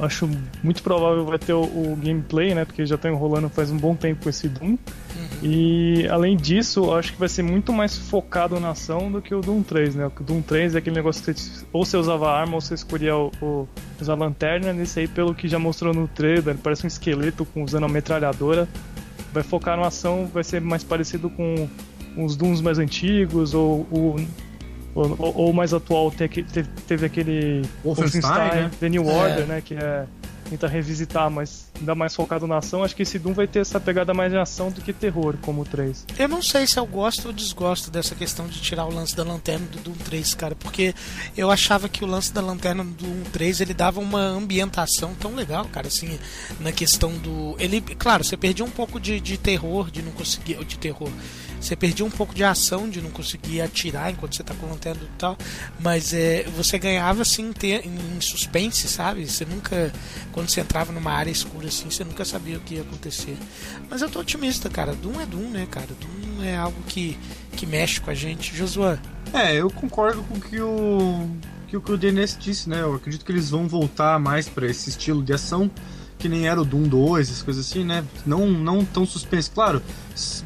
Acho 0.00 0.28
muito 0.62 0.82
provável 0.82 1.24
vai 1.24 1.38
ter 1.38 1.52
o, 1.52 1.62
o 1.62 1.98
gameplay, 2.00 2.54
né? 2.54 2.64
Porque 2.64 2.86
já 2.86 2.96
tá 2.96 3.08
enrolando 3.08 3.48
faz 3.48 3.70
um 3.70 3.76
bom 3.76 3.96
tempo 3.96 4.22
com 4.22 4.30
esse 4.30 4.48
Doom. 4.48 4.76
E 5.42 6.06
além 6.08 6.36
disso, 6.36 6.92
acho 6.92 7.12
que 7.12 7.18
vai 7.18 7.28
ser 7.28 7.42
muito 7.42 7.72
mais 7.72 7.96
focado 7.96 8.58
na 8.58 8.70
ação 8.70 9.10
do 9.10 9.22
que 9.22 9.34
o 9.34 9.40
Doom 9.40 9.62
3, 9.62 9.94
né? 9.96 10.06
O 10.06 10.22
Doom 10.22 10.42
3 10.42 10.74
é 10.74 10.78
aquele 10.78 10.96
negócio 10.96 11.22
que 11.22 11.40
você, 11.40 11.64
ou 11.72 11.84
você 11.84 11.96
usava 11.96 12.30
arma 12.30 12.54
ou 12.54 12.60
você 12.60 12.74
escolhia 12.74 13.16
o, 13.16 13.30
o, 13.40 13.68
usar 14.00 14.14
lanterna. 14.14 14.72
Nesse 14.72 15.00
aí, 15.00 15.08
pelo 15.08 15.34
que 15.34 15.48
já 15.48 15.58
mostrou 15.58 15.92
no 15.92 16.08
trailer, 16.08 16.56
parece 16.56 16.84
um 16.84 16.88
esqueleto 16.88 17.44
com, 17.44 17.62
usando 17.62 17.84
a 17.84 17.88
metralhadora. 17.88 18.68
Vai 19.32 19.42
focar 19.42 19.78
na 19.78 19.88
ação, 19.88 20.28
vai 20.32 20.42
ser 20.42 20.60
mais 20.60 20.82
parecido 20.82 21.28
com 21.28 21.68
os 22.16 22.36
Dooms 22.36 22.60
mais 22.60 22.78
antigos 22.78 23.54
ou 23.54 23.86
o 23.90 24.16
ou, 25.00 25.16
ou- 25.18 25.36
ou 25.36 25.52
mais 25.52 25.72
atual 25.72 26.10
te- 26.10 26.28
te- 26.28 26.62
teve, 26.86 27.06
aquele 27.06 27.62
Wolfenstein, 27.84 28.22
né? 28.62 28.70
The 28.80 28.88
New 28.88 29.08
É. 29.08 29.12
Order, 29.12 29.46
né? 29.46 29.60
Que 29.64 29.74
é 29.74 30.04
tentar 30.48 30.68
revisitar, 30.68 31.30
mas 31.30 31.66
ainda 31.78 31.94
mais 31.94 32.14
focado 32.14 32.46
na 32.46 32.56
ação. 32.56 32.82
Acho 32.82 32.96
que 32.96 33.02
esse 33.02 33.18
Doom 33.18 33.34
vai 33.34 33.46
ter 33.46 33.58
essa 33.58 33.78
pegada 33.78 34.14
mais 34.14 34.32
de 34.32 34.38
ação 34.38 34.70
do 34.70 34.80
que 34.80 34.94
terror, 34.94 35.34
como 35.42 35.60
o 35.60 35.64
3. 35.66 36.06
Eu 36.18 36.26
não 36.26 36.40
sei 36.40 36.66
se 36.66 36.78
eu 36.78 36.86
gosto 36.86 37.26
ou 37.26 37.32
desgosto 37.34 37.90
dessa 37.90 38.14
questão 38.14 38.46
de 38.46 38.58
tirar 38.58 38.86
o 38.86 38.90
lance 38.90 39.14
da 39.14 39.22
lanterna 39.22 39.66
do 39.70 39.78
Doom 39.80 39.92
3, 39.92 40.34
cara, 40.34 40.54
porque 40.56 40.94
eu 41.36 41.50
achava 41.50 41.86
que 41.86 42.02
o 42.02 42.06
lance 42.06 42.32
da 42.32 42.40
lanterna 42.40 42.82
do 42.82 42.92
Doom 42.92 43.24
3 43.30 43.60
ele 43.60 43.74
dava 43.74 44.00
uma 44.00 44.22
ambientação 44.22 45.12
tão 45.20 45.34
legal, 45.34 45.66
cara, 45.66 45.88
assim, 45.88 46.18
na 46.60 46.72
questão 46.72 47.12
do. 47.18 47.54
Ele, 47.58 47.82
claro, 47.82 48.24
você 48.24 48.34
perdia 48.34 48.64
um 48.64 48.70
pouco 48.70 48.98
de, 48.98 49.20
de 49.20 49.36
terror, 49.36 49.90
de 49.90 50.00
não 50.00 50.12
conseguir. 50.12 50.64
De 50.64 50.78
terror. 50.78 51.10
Você 51.60 51.74
perdia 51.74 52.04
um 52.04 52.10
pouco 52.10 52.34
de 52.34 52.44
ação 52.44 52.88
de 52.88 53.00
não 53.00 53.10
conseguir 53.10 53.60
atirar 53.60 54.10
enquanto 54.10 54.36
você 54.36 54.42
tá 54.42 54.54
lanterna 54.62 55.02
e 55.02 55.18
tal, 55.18 55.36
mas 55.80 56.12
é, 56.12 56.44
você 56.56 56.78
ganhava 56.78 57.22
assim 57.22 57.52
em, 57.62 58.20
suspense, 58.20 58.88
sabe? 58.88 59.28
Você 59.28 59.44
nunca, 59.44 59.92
quando 60.32 60.48
você 60.48 60.60
entrava 60.60 60.92
numa 60.92 61.12
área 61.12 61.30
escura 61.30 61.68
assim, 61.68 61.90
você 61.90 62.04
nunca 62.04 62.24
sabia 62.24 62.58
o 62.58 62.60
que 62.60 62.74
ia 62.74 62.82
acontecer. 62.82 63.36
Mas 63.90 64.02
eu 64.02 64.08
tô 64.08 64.20
otimista, 64.20 64.68
cara. 64.68 64.94
Doom 64.94 65.20
é 65.20 65.26
Doom, 65.26 65.50
né, 65.50 65.66
cara? 65.70 65.88
Doom 65.88 66.44
é 66.44 66.56
algo 66.56 66.80
que, 66.86 67.18
que 67.56 67.66
mexe 67.66 68.00
com 68.00 68.10
a 68.10 68.14
gente. 68.14 68.56
Josué, 68.56 68.98
É, 69.32 69.54
eu 69.54 69.70
concordo 69.70 70.22
com 70.22 70.40
que 70.40 70.60
o 70.60 71.28
que 71.68 71.76
o, 71.76 71.80
que 71.82 71.92
o 71.92 71.98
DNS 71.98 72.36
disse, 72.38 72.68
né? 72.68 72.80
Eu 72.80 72.94
acredito 72.94 73.24
que 73.24 73.30
eles 73.30 73.50
vão 73.50 73.68
voltar 73.68 74.18
mais 74.18 74.48
pra 74.48 74.66
esse 74.66 74.88
estilo 74.90 75.22
de 75.22 75.34
ação, 75.34 75.70
que 76.18 76.28
nem 76.28 76.48
era 76.48 76.60
o 76.60 76.64
Doom 76.64 76.82
2, 76.82 77.28
essas 77.28 77.42
coisas 77.42 77.66
assim, 77.66 77.84
né? 77.84 78.04
Não, 78.26 78.46
não 78.48 78.84
tão 78.84 79.06
suspense. 79.06 79.50
Claro, 79.50 79.82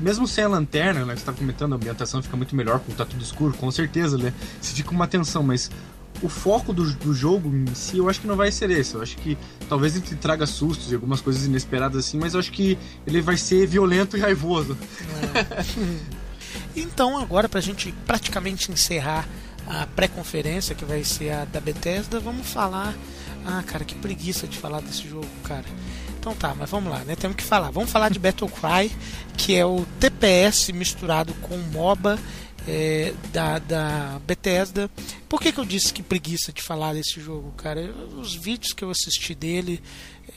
mesmo 0.00 0.28
sem 0.28 0.44
a 0.44 0.48
lanterna, 0.48 1.04
né? 1.04 1.14
Que 1.14 1.20
você 1.20 1.26
tá 1.26 1.32
comentando, 1.32 1.72
a 1.72 1.76
ambientação 1.76 2.22
fica 2.22 2.36
muito 2.36 2.54
melhor 2.54 2.80
quando 2.80 2.96
tá 2.96 3.04
tudo 3.04 3.22
escuro, 3.22 3.54
com 3.54 3.70
certeza, 3.70 4.18
né? 4.18 4.32
Você 4.60 4.74
fica 4.74 4.90
uma 4.90 5.06
tensão, 5.06 5.42
mas 5.42 5.70
o 6.22 6.28
foco 6.28 6.72
do, 6.72 6.84
do 6.94 7.14
jogo 7.14 7.48
em 7.54 7.74
si, 7.74 7.98
eu 7.98 8.08
acho 8.08 8.20
que 8.20 8.26
não 8.26 8.36
vai 8.36 8.52
ser 8.52 8.70
esse. 8.70 8.94
Eu 8.94 9.02
acho 9.02 9.16
que 9.16 9.36
talvez 9.68 9.96
ele 9.96 10.04
te 10.04 10.14
traga 10.14 10.46
sustos 10.46 10.92
e 10.92 10.94
algumas 10.94 11.20
coisas 11.20 11.46
inesperadas 11.46 12.06
assim, 12.06 12.18
mas 12.18 12.34
eu 12.34 12.40
acho 12.40 12.52
que 12.52 12.78
ele 13.06 13.20
vai 13.20 13.36
ser 13.36 13.66
violento 13.66 14.16
e 14.16 14.20
raivoso. 14.20 14.76
Então, 16.74 17.18
agora, 17.18 17.48
pra 17.48 17.60
gente 17.60 17.92
praticamente 18.06 18.70
encerrar 18.70 19.26
a 19.66 19.86
pré-conferência, 19.86 20.74
que 20.74 20.84
vai 20.84 21.04
ser 21.04 21.30
a 21.30 21.44
da 21.44 21.60
Bethesda, 21.60 22.18
vamos 22.18 22.46
falar. 22.46 22.94
Ah, 23.44 23.62
cara, 23.62 23.84
que 23.84 23.94
preguiça 23.94 24.46
de 24.46 24.56
falar 24.58 24.80
desse 24.80 25.08
jogo, 25.08 25.26
cara. 25.44 25.64
Então 26.18 26.34
tá, 26.34 26.54
mas 26.54 26.70
vamos 26.70 26.90
lá, 26.92 27.00
né? 27.00 27.16
Temos 27.16 27.36
que 27.36 27.42
falar. 27.42 27.70
Vamos 27.70 27.90
falar 27.90 28.08
de 28.08 28.18
Battlecry, 28.18 28.92
que 29.36 29.54
é 29.56 29.66
o 29.66 29.84
TPS 29.98 30.70
misturado 30.72 31.34
com 31.42 31.56
MOBA 31.58 32.18
é, 32.68 33.12
da, 33.32 33.58
da 33.58 34.20
Bethesda. 34.24 34.88
Por 35.28 35.40
que, 35.40 35.50
que 35.50 35.58
eu 35.58 35.64
disse 35.64 35.92
que 35.92 36.02
preguiça 36.02 36.52
de 36.52 36.62
falar 36.62 36.94
desse 36.94 37.20
jogo, 37.20 37.50
cara? 37.56 37.80
Eu- 37.80 38.20
os 38.20 38.34
vídeos 38.36 38.72
que 38.72 38.84
eu 38.84 38.90
assisti 38.90 39.34
dele, 39.34 39.82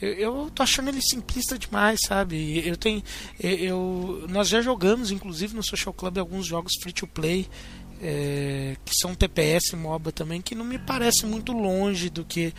eu, 0.02 0.12
eu 0.14 0.50
tô 0.52 0.64
achando 0.64 0.88
ele 0.88 1.00
simplista 1.00 1.56
demais, 1.56 2.00
sabe? 2.04 2.66
Eu 2.66 2.76
tenho. 2.76 3.00
Eu- 3.38 4.24
nós 4.28 4.48
já 4.48 4.60
jogamos, 4.60 5.12
inclusive, 5.12 5.54
no 5.54 5.62
Social 5.62 5.94
Club 5.94 6.18
alguns 6.18 6.44
jogos 6.46 6.72
free 6.82 6.92
to 6.92 7.06
play. 7.06 7.46
É, 8.02 8.76
que 8.84 8.94
são 8.94 9.14
TPS 9.14 9.72
MOBA 9.74 10.12
também, 10.12 10.40
que 10.40 10.54
não 10.54 10.64
me 10.64 10.78
parece 10.78 11.26
muito 11.26 11.52
longe 11.52 12.10
do 12.10 12.24
que 12.24 12.52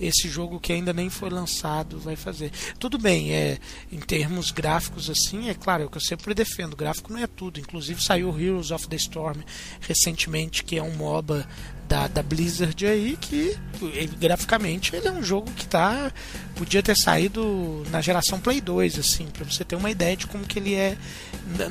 esse 0.00 0.28
jogo 0.28 0.60
que 0.60 0.72
ainda 0.72 0.92
nem 0.92 1.10
foi 1.10 1.30
lançado 1.30 1.98
vai 1.98 2.16
fazer. 2.16 2.50
Tudo 2.78 2.98
bem, 2.98 3.32
é 3.32 3.58
em 3.90 3.98
termos 3.98 4.50
gráficos 4.50 5.10
assim, 5.10 5.48
é 5.48 5.54
claro, 5.54 5.84
é 5.84 5.86
o 5.86 5.90
que 5.90 5.96
eu 5.96 6.02
sempre 6.02 6.34
defendo, 6.34 6.76
gráfico 6.76 7.12
não 7.12 7.20
é 7.20 7.26
tudo. 7.26 7.60
Inclusive 7.60 8.02
saiu 8.02 8.38
Heroes 8.38 8.70
of 8.70 8.88
the 8.88 8.96
Storm 8.96 9.40
recentemente, 9.80 10.64
que 10.64 10.76
é 10.76 10.82
um 10.82 10.94
MOBA 10.94 11.46
da, 11.88 12.06
da 12.08 12.22
Blizzard 12.22 12.86
aí, 12.86 13.16
que 13.20 13.56
ele, 13.82 14.16
graficamente 14.18 14.94
ele 14.94 15.08
é 15.08 15.12
um 15.12 15.22
jogo 15.22 15.50
que 15.52 15.66
tá 15.66 16.10
podia 16.54 16.82
ter 16.82 16.96
saído 16.96 17.82
na 17.90 18.00
geração 18.00 18.40
Play 18.40 18.60
2, 18.60 18.98
assim, 18.98 19.26
para 19.26 19.44
você 19.44 19.64
ter 19.64 19.76
uma 19.76 19.90
ideia 19.90 20.16
de 20.16 20.26
como 20.26 20.44
que 20.44 20.58
ele 20.58 20.74
é 20.74 20.96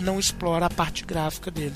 não 0.01 0.19
explora 0.19 0.67
a 0.67 0.69
parte 0.69 1.05
gráfica 1.05 1.49
dele. 1.49 1.73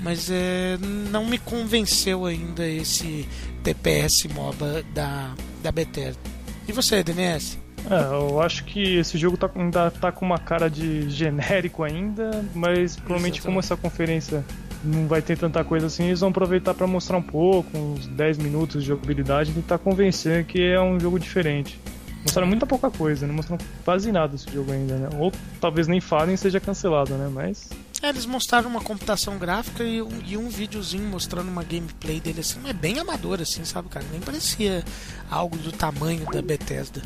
Mas 0.00 0.28
é, 0.30 0.76
não 1.10 1.26
me 1.26 1.38
convenceu 1.38 2.26
ainda 2.26 2.66
esse 2.66 3.26
TPS 3.62 4.24
MOBA 4.24 4.84
da, 4.94 5.34
da 5.62 5.72
Bethesda. 5.72 6.20
E 6.66 6.72
você, 6.72 7.02
DNS? 7.02 7.58
É, 7.90 8.12
eu 8.12 8.40
acho 8.40 8.64
que 8.64 8.96
esse 8.96 9.16
jogo 9.16 9.36
tá, 9.36 9.50
ainda 9.54 9.90
tá 9.90 10.12
com 10.12 10.26
uma 10.26 10.38
cara 10.38 10.68
de 10.68 11.08
genérico 11.08 11.82
ainda, 11.82 12.44
mas 12.54 12.96
provavelmente 12.96 13.40
como 13.40 13.58
essa 13.58 13.76
conferência 13.76 14.44
não 14.84 15.06
vai 15.06 15.22
ter 15.22 15.36
tanta 15.36 15.64
coisa 15.64 15.86
assim, 15.86 16.06
eles 16.06 16.20
vão 16.20 16.30
aproveitar 16.30 16.74
para 16.74 16.86
mostrar 16.86 17.16
um 17.16 17.22
pouco, 17.22 17.76
uns 17.76 18.06
10 18.06 18.38
minutos 18.38 18.82
de 18.82 18.88
jogabilidade 18.88 19.52
tentar 19.52 19.78
convencer 19.78 20.44
que 20.44 20.62
é 20.62 20.80
um 20.80 20.98
jogo 20.98 21.18
diferente. 21.18 21.80
Mostraram 22.22 22.48
muita 22.48 22.66
pouca 22.66 22.90
coisa, 22.90 23.26
não 23.26 23.34
mostraram 23.34 23.64
quase 23.84 24.10
nada 24.10 24.32
desse 24.32 24.50
jogo 24.52 24.72
ainda, 24.72 24.96
né? 24.96 25.08
Ou 25.18 25.32
talvez 25.60 25.86
nem 25.86 26.00
falem 26.00 26.36
seja 26.36 26.58
cancelado, 26.58 27.14
né? 27.14 27.30
Mas. 27.32 27.70
É, 28.02 28.08
eles 28.08 28.26
mostraram 28.26 28.68
uma 28.68 28.80
computação 28.80 29.38
gráfica 29.38 29.82
e 29.82 30.02
um, 30.02 30.08
e 30.26 30.36
um 30.36 30.48
videozinho 30.48 31.04
mostrando 31.04 31.48
uma 31.48 31.64
gameplay 31.64 32.20
dele 32.20 32.40
assim, 32.40 32.60
mas 32.62 32.72
bem 32.72 32.98
amador 32.98 33.40
assim, 33.40 33.64
sabe, 33.64 33.88
cara? 33.88 34.04
Nem 34.10 34.20
parecia 34.20 34.84
algo 35.30 35.56
do 35.56 35.72
tamanho 35.72 36.24
da 36.26 36.42
Bethesda. 36.42 37.02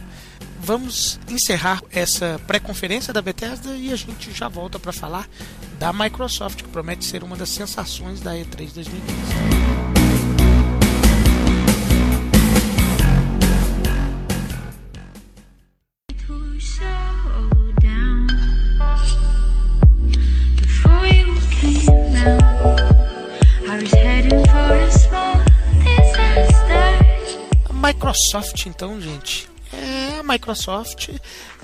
Vamos 0.64 1.18
encerrar 1.28 1.82
essa 1.90 2.40
pré-conferência 2.46 3.12
da 3.12 3.20
Bethesda 3.20 3.76
e 3.76 3.92
a 3.92 3.96
gente 3.96 4.30
já 4.32 4.48
volta 4.48 4.78
para 4.78 4.92
falar 4.92 5.28
da 5.76 5.92
Microsoft, 5.92 6.62
que 6.62 6.68
promete 6.68 7.04
ser 7.04 7.24
uma 7.24 7.36
das 7.36 7.48
sensações 7.48 8.20
da 8.20 8.32
E3 8.34 8.72
2015. 8.72 8.92
Microsoft, 27.82 28.66
então, 28.66 29.00
gente. 29.00 29.51
A 30.22 30.32
Microsoft. 30.32 31.08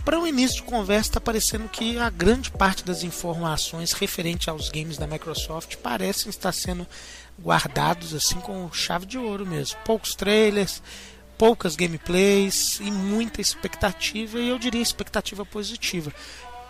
Para 0.04 0.18
o 0.18 0.26
início 0.26 0.56
de 0.56 0.62
conversa, 0.64 1.10
está 1.10 1.20
parecendo 1.20 1.68
que 1.68 1.96
a 1.96 2.10
grande 2.10 2.50
parte 2.50 2.84
das 2.84 3.04
informações 3.04 3.92
referente 3.92 4.50
aos 4.50 4.68
games 4.68 4.98
da 4.98 5.06
Microsoft 5.06 5.76
parecem 5.76 6.28
estar 6.28 6.50
sendo 6.50 6.84
guardados 7.40 8.12
assim 8.12 8.40
com 8.40 8.68
chave 8.72 9.06
de 9.06 9.16
ouro 9.16 9.46
mesmo. 9.46 9.78
Poucos 9.84 10.16
trailers, 10.16 10.82
poucas 11.38 11.76
gameplays 11.76 12.80
e 12.80 12.90
muita 12.90 13.40
expectativa, 13.40 14.40
e 14.40 14.48
eu 14.48 14.58
diria 14.58 14.82
expectativa 14.82 15.46
positiva, 15.46 16.12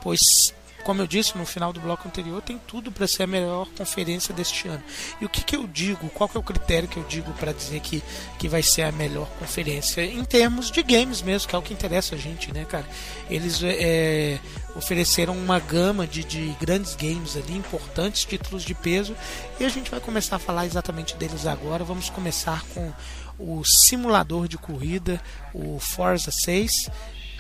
pois 0.03 0.53
como 0.88 1.03
eu 1.03 1.07
disse 1.07 1.37
no 1.37 1.44
final 1.44 1.70
do 1.70 1.81
bloco 1.81 2.09
anterior, 2.09 2.40
tem 2.40 2.59
tudo 2.66 2.90
para 2.90 3.07
ser 3.07 3.24
a 3.24 3.27
melhor 3.27 3.68
conferência 3.77 4.33
deste 4.33 4.68
ano. 4.68 4.83
E 5.20 5.24
o 5.27 5.29
que, 5.29 5.44
que 5.44 5.55
eu 5.55 5.66
digo? 5.66 6.09
Qual 6.09 6.31
é 6.35 6.38
o 6.38 6.42
critério 6.42 6.88
que 6.88 6.96
eu 6.96 7.05
digo 7.05 7.31
para 7.35 7.53
dizer 7.53 7.81
que, 7.81 8.03
que 8.38 8.48
vai 8.48 8.62
ser 8.62 8.85
a 8.85 8.90
melhor 8.90 9.29
conferência? 9.38 10.03
Em 10.03 10.24
termos 10.24 10.70
de 10.70 10.83
games 10.83 11.20
mesmo, 11.20 11.46
que 11.46 11.55
é 11.55 11.59
o 11.59 11.61
que 11.61 11.74
interessa 11.74 12.14
a 12.14 12.18
gente, 12.18 12.51
né, 12.55 12.64
cara? 12.64 12.87
Eles 13.29 13.61
é, 13.62 14.38
ofereceram 14.74 15.37
uma 15.37 15.59
gama 15.59 16.07
de, 16.07 16.24
de 16.24 16.57
grandes 16.59 16.96
games 16.96 17.37
ali, 17.37 17.55
importantes 17.55 18.24
títulos 18.24 18.64
de 18.64 18.74
peso, 18.74 19.14
e 19.61 19.66
a 19.66 19.68
gente 19.68 19.90
vai 19.90 20.01
começar 20.01 20.37
a 20.37 20.38
falar 20.38 20.64
exatamente 20.64 21.14
deles 21.16 21.44
agora. 21.44 21.85
Vamos 21.85 22.09
começar 22.09 22.64
com 22.72 22.90
o 23.38 23.62
simulador 23.62 24.48
de 24.48 24.57
corrida, 24.57 25.20
o 25.53 25.79
Forza 25.79 26.31
6 26.31 26.72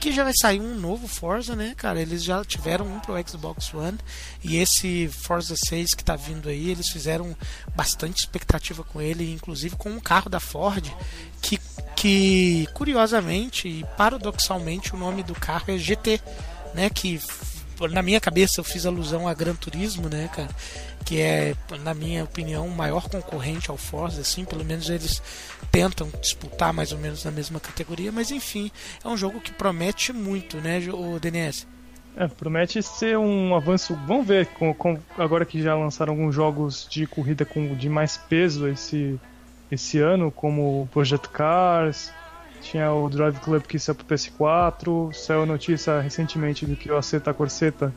que 0.00 0.12
já 0.12 0.24
vai 0.24 0.32
sair 0.34 0.60
um 0.60 0.74
novo 0.74 1.08
Forza, 1.08 1.56
né, 1.56 1.74
cara? 1.76 2.00
Eles 2.00 2.22
já 2.22 2.44
tiveram 2.44 2.86
um 2.86 3.00
pro 3.00 3.14
Xbox 3.26 3.72
One 3.74 3.98
e 4.42 4.56
esse 4.56 5.08
Forza 5.08 5.56
6 5.56 5.94
que 5.94 6.04
tá 6.04 6.16
vindo 6.16 6.48
aí, 6.48 6.70
eles 6.70 6.88
fizeram 6.88 7.36
bastante 7.74 8.18
expectativa 8.18 8.84
com 8.84 9.00
ele, 9.00 9.32
inclusive 9.32 9.76
com 9.76 9.90
um 9.90 10.00
carro 10.00 10.30
da 10.30 10.40
Ford 10.40 10.90
que, 11.42 11.58
que 11.96 12.68
curiosamente 12.74 13.68
e 13.68 13.84
paradoxalmente 13.96 14.94
o 14.94 14.98
nome 14.98 15.22
do 15.22 15.34
carro 15.34 15.64
é 15.68 15.78
GT, 15.78 16.20
né, 16.74 16.90
que 16.90 17.20
na 17.90 18.02
minha 18.02 18.20
cabeça 18.20 18.60
eu 18.60 18.64
fiz 18.64 18.86
alusão 18.86 19.28
a 19.28 19.34
Gran 19.34 19.54
Turismo, 19.54 20.08
né, 20.08 20.28
cara? 20.34 20.50
Que 21.04 21.20
é, 21.20 21.54
na 21.82 21.94
minha 21.94 22.24
opinião, 22.24 22.66
o 22.66 22.74
maior 22.74 23.08
concorrente 23.08 23.70
ao 23.70 23.76
Forza, 23.76 24.20
assim, 24.20 24.44
pelo 24.44 24.64
menos 24.64 24.90
eles 24.90 25.22
tentam 25.70 26.10
disputar 26.20 26.72
mais 26.72 26.92
ou 26.92 26.98
menos 26.98 27.24
na 27.24 27.30
mesma 27.30 27.60
categoria, 27.60 28.12
mas 28.12 28.30
enfim, 28.30 28.70
é 29.04 29.08
um 29.08 29.16
jogo 29.16 29.40
que 29.40 29.52
promete 29.52 30.12
muito, 30.12 30.58
né, 30.58 30.80
o 30.92 31.18
DNS? 31.18 31.66
É, 32.16 32.26
promete 32.26 32.82
ser 32.82 33.16
um 33.16 33.54
avanço. 33.54 33.96
Vamos 34.06 34.26
ver, 34.26 34.46
com, 34.46 34.74
com, 34.74 34.98
agora 35.16 35.44
que 35.44 35.62
já 35.62 35.76
lançaram 35.76 36.12
alguns 36.14 36.34
jogos 36.34 36.86
de 36.90 37.06
corrida 37.06 37.44
com, 37.44 37.74
de 37.76 37.88
mais 37.88 38.16
peso 38.16 38.66
esse, 38.66 39.20
esse 39.70 40.00
ano, 40.00 40.30
como 40.30 40.88
Project 40.92 41.28
Cars, 41.28 42.12
tinha 42.60 42.92
o 42.92 43.08
Drive 43.08 43.38
Club 43.38 43.62
que 43.62 43.78
saiu 43.78 43.94
pro 43.94 44.06
PS4, 44.06 45.12
saiu 45.12 45.42
a 45.42 45.46
notícia 45.46 46.00
recentemente 46.00 46.66
de 46.66 46.74
que 46.74 46.90
o 46.90 46.96
Aceta 46.96 47.32
Corseta 47.32 47.94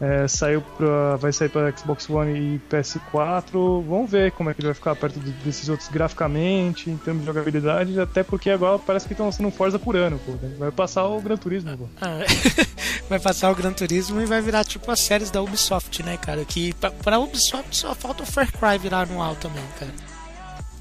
é, 0.00 0.28
saiu 0.28 0.60
pra, 0.60 1.16
vai 1.16 1.32
sair 1.32 1.48
para 1.48 1.74
Xbox 1.76 2.08
One 2.08 2.38
e 2.38 2.60
PS4. 2.70 3.82
Vamos 3.82 4.10
ver 4.10 4.32
como 4.32 4.50
é 4.50 4.54
que 4.54 4.60
ele 4.60 4.68
vai 4.68 4.74
ficar 4.74 4.94
perto 4.94 5.18
de, 5.18 5.30
desses 5.32 5.68
outros 5.68 5.88
graficamente, 5.88 6.90
em 6.90 6.96
termos 6.96 7.22
de 7.22 7.26
jogabilidade, 7.26 7.98
até 7.98 8.22
porque 8.22 8.50
agora 8.50 8.78
parece 8.78 9.06
que 9.06 9.14
estão 9.14 9.26
lançando 9.26 9.46
um 9.46 9.50
Forza 9.50 9.78
por 9.78 9.96
ano, 9.96 10.18
pô. 10.18 10.32
Vai 10.58 10.70
passar 10.70 11.06
o 11.06 11.20
Gran 11.20 11.36
Turismo, 11.36 11.76
pô. 11.76 11.88
Ah, 12.00 12.20
vai 13.08 13.18
passar 13.18 13.50
o 13.50 13.54
Gran 13.54 13.72
Turismo 13.72 14.20
e 14.20 14.26
vai 14.26 14.40
virar 14.40 14.64
tipo 14.64 14.90
as 14.90 15.00
séries 15.00 15.30
da 15.30 15.42
Ubisoft, 15.42 16.02
né, 16.02 16.16
cara? 16.16 16.44
Que 16.44 16.74
pra, 16.74 16.90
pra 16.90 17.18
Ubisoft 17.18 17.74
só 17.74 17.94
falta 17.94 18.22
o 18.22 18.26
Far 18.26 18.50
Cry 18.52 18.78
virar 18.78 19.02
anual 19.02 19.34
também, 19.36 19.64
cara 19.78 19.92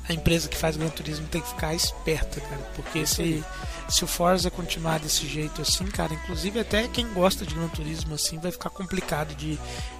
a 0.08 0.14
empresa 0.14 0.48
que 0.48 0.58
faz 0.58 0.78
Gran 0.78 0.90
Turismo 0.90 1.28
tem 1.28 1.42
que 1.42 1.50
ficar 1.50 1.74
esperta, 1.74 2.40
cara, 2.40 2.62
porque 2.76 3.06
se, 3.06 3.44
se 3.88 4.04
o 4.04 4.08
Forza 4.08 4.50
continuar 4.50 5.00
desse 5.00 5.28
jeito 5.28 5.62
assim, 5.62 5.86
cara, 5.86 6.14
inclusive 6.14 6.60
até 6.60 6.88
quem 6.88 7.08
gosta 7.14 7.46
de 7.46 7.54
Gran 7.54 7.68
Turismo 7.70 8.16
assim 8.16 8.40
vai 8.40 8.52
ficar 8.52 8.70
complicado 8.70 9.36
de, 9.36 9.60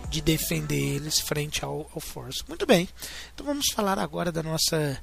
de 0.10 0.22
defender 0.22 0.96
eles 0.96 1.20
frente 1.20 1.64
ao, 1.64 1.90
ao 1.94 2.00
Forza. 2.00 2.44
Muito 2.48 2.66
bem, 2.66 2.90
então 3.34 3.46
vamos 3.46 3.68
falar 3.74 4.00
agora 4.00 4.32
da 4.32 4.44
nossa 4.44 4.98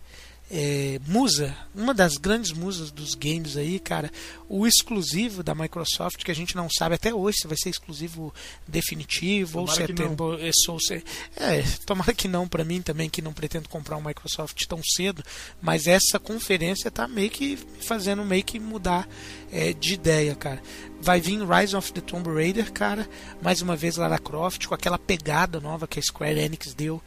é, 0.50 1.00
musa, 1.06 1.56
uma 1.74 1.94
das 1.94 2.18
grandes 2.18 2.52
musas 2.52 2.90
dos 2.90 3.14
games 3.14 3.56
aí, 3.56 3.78
cara, 3.78 4.10
o 4.48 4.66
exclusivo 4.66 5.42
da 5.42 5.54
Microsoft, 5.54 6.22
que 6.22 6.30
a 6.30 6.34
gente 6.34 6.54
não 6.54 6.68
sabe 6.68 6.94
até 6.94 7.14
hoje 7.14 7.38
se 7.40 7.48
vai 7.48 7.56
ser 7.56 7.70
exclusivo 7.70 8.34
definitivo 8.68 9.52
tomara 9.52 9.70
ou 9.70 9.74
se 9.74 9.82
é 9.82 9.86
tempo. 9.86 10.24
Ou 10.68 10.80
se, 10.80 11.02
é, 11.36 11.62
tomara 11.86 12.12
que 12.12 12.28
não 12.28 12.46
para 12.46 12.64
mim 12.64 12.82
também, 12.82 13.08
que 13.08 13.22
não 13.22 13.32
pretendo 13.32 13.68
comprar 13.68 13.96
um 13.96 14.02
Microsoft 14.02 14.66
tão 14.66 14.82
cedo, 14.82 15.22
mas 15.60 15.86
essa 15.86 16.18
conferência 16.18 16.90
tá 16.90 17.08
meio 17.08 17.30
que 17.30 17.56
fazendo 17.80 18.22
meio 18.22 18.44
que 18.44 18.60
mudar 18.60 19.08
é, 19.50 19.72
de 19.72 19.94
ideia, 19.94 20.34
cara. 20.34 20.62
Vai 21.00 21.20
vir 21.20 21.40
Rise 21.42 21.74
of 21.74 21.92
the 21.92 22.00
Tomb 22.00 22.30
Raider, 22.30 22.70
cara, 22.72 23.08
mais 23.40 23.60
uma 23.60 23.74
vez 23.74 23.96
Lara 23.96 24.18
Croft, 24.18 24.66
com 24.66 24.74
aquela 24.74 24.98
pegada 24.98 25.60
nova 25.60 25.88
que 25.88 25.98
a 25.98 26.02
Square 26.02 26.38
Enix 26.38 26.74
deu 26.74 27.02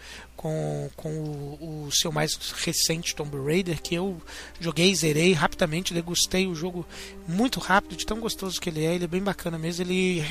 com, 0.45 0.91
com 0.95 1.10
o, 1.10 1.88
o, 1.88 1.91
seu 1.91 2.12
mais 2.12 2.36
recente 2.51 3.15
Tomb 3.15 3.36
Raider, 3.43 3.81
que 3.81 3.95
eu 3.95 4.21
joguei, 4.60 4.93
zerei 4.93 5.34
rapidamente, 5.34 5.91
degustei 5.91 6.45
o 6.45 6.53
jogo 6.53 6.86
muito 7.27 7.60
rápido, 7.60 7.95
de 7.95 8.05
tão 8.05 8.19
gostoso 8.19 8.62
que 8.62 8.69
ele 8.69 8.86
é, 8.86 8.93
ele 8.93 9.05
é 9.05 9.08
bem 9.08 9.23
bacana 9.23 9.58
mesmo. 9.58 9.84
Ele, 9.84 10.23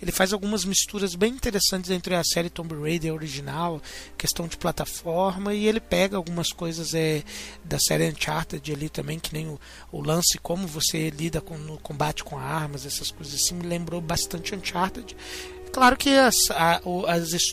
ele 0.00 0.12
faz 0.12 0.32
algumas 0.32 0.64
misturas 0.64 1.16
bem 1.16 1.32
interessantes 1.32 1.90
entre 1.90 2.14
a 2.14 2.22
série 2.22 2.48
Tomb 2.48 2.80
Raider 2.80 3.12
original, 3.12 3.82
questão 4.16 4.46
de 4.46 4.56
plataforma, 4.56 5.52
e 5.52 5.66
ele 5.66 5.80
pega 5.80 6.16
algumas 6.16 6.52
coisas 6.52 6.94
é, 6.94 7.24
da 7.64 7.80
série 7.80 8.08
Uncharted 8.08 8.72
ali 8.72 8.88
também, 8.88 9.18
que 9.18 9.32
nem 9.32 9.48
o, 9.48 9.58
o 9.90 10.00
lance, 10.00 10.38
como 10.38 10.64
você 10.68 11.10
lida 11.10 11.40
com, 11.40 11.58
no 11.58 11.76
combate 11.78 12.22
com 12.22 12.38
armas, 12.38 12.86
essas 12.86 13.10
coisas 13.10 13.34
assim, 13.34 13.56
me 13.56 13.66
lembrou 13.66 14.00
bastante 14.00 14.54
Uncharted. 14.54 15.16
Claro 15.76 15.94
que 15.94 16.08
as, 16.08 16.50
a, 16.52 16.80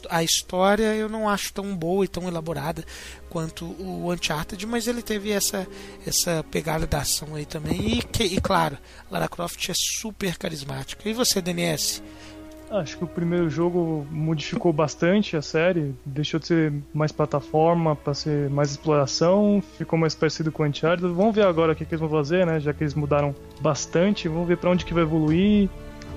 a 0.09 0.23
história 0.23 0.95
eu 0.95 1.09
não 1.09 1.27
acho 1.27 1.51
tão 1.51 1.75
boa 1.75 2.05
e 2.05 2.07
tão 2.07 2.25
elaborada 2.25 2.81
quanto 3.29 3.65
o 3.65 4.13
Uncharted, 4.13 4.65
mas 4.65 4.87
ele 4.87 5.01
teve 5.01 5.29
essa, 5.29 5.67
essa 6.07 6.41
pegada 6.49 6.87
da 6.87 6.99
ação 6.99 7.35
aí 7.35 7.45
também. 7.45 7.97
E, 7.97 8.01
que, 8.01 8.23
e 8.23 8.39
claro, 8.39 8.77
Lara 9.11 9.27
Croft 9.27 9.69
é 9.69 9.73
super 9.75 10.37
carismática. 10.37 11.09
E 11.09 11.11
você, 11.11 11.41
DNS? 11.41 12.01
Acho 12.71 12.97
que 12.97 13.03
o 13.03 13.07
primeiro 13.07 13.49
jogo 13.49 14.07
modificou 14.09 14.71
bastante 14.71 15.35
a 15.35 15.41
série, 15.41 15.93
deixou 16.05 16.39
de 16.39 16.47
ser 16.47 16.73
mais 16.93 17.11
plataforma 17.11 17.93
para 17.93 18.13
ser 18.13 18.49
mais 18.49 18.71
exploração, 18.71 19.61
ficou 19.77 19.99
mais 19.99 20.15
parecido 20.15 20.49
com 20.49 20.63
o 20.63 20.65
Uncharted. 20.65 21.13
Vamos 21.13 21.35
ver 21.35 21.45
agora 21.45 21.73
o 21.73 21.75
que, 21.75 21.83
que 21.83 21.93
eles 21.93 21.99
vão 21.99 22.09
fazer, 22.09 22.45
né? 22.45 22.57
Já 22.61 22.73
que 22.73 22.83
eles 22.83 22.93
mudaram 22.93 23.35
bastante, 23.59 24.29
vamos 24.29 24.47
ver 24.47 24.55
para 24.55 24.69
onde 24.69 24.85
que 24.85 24.93
vai 24.93 25.03
evoluir. 25.03 25.69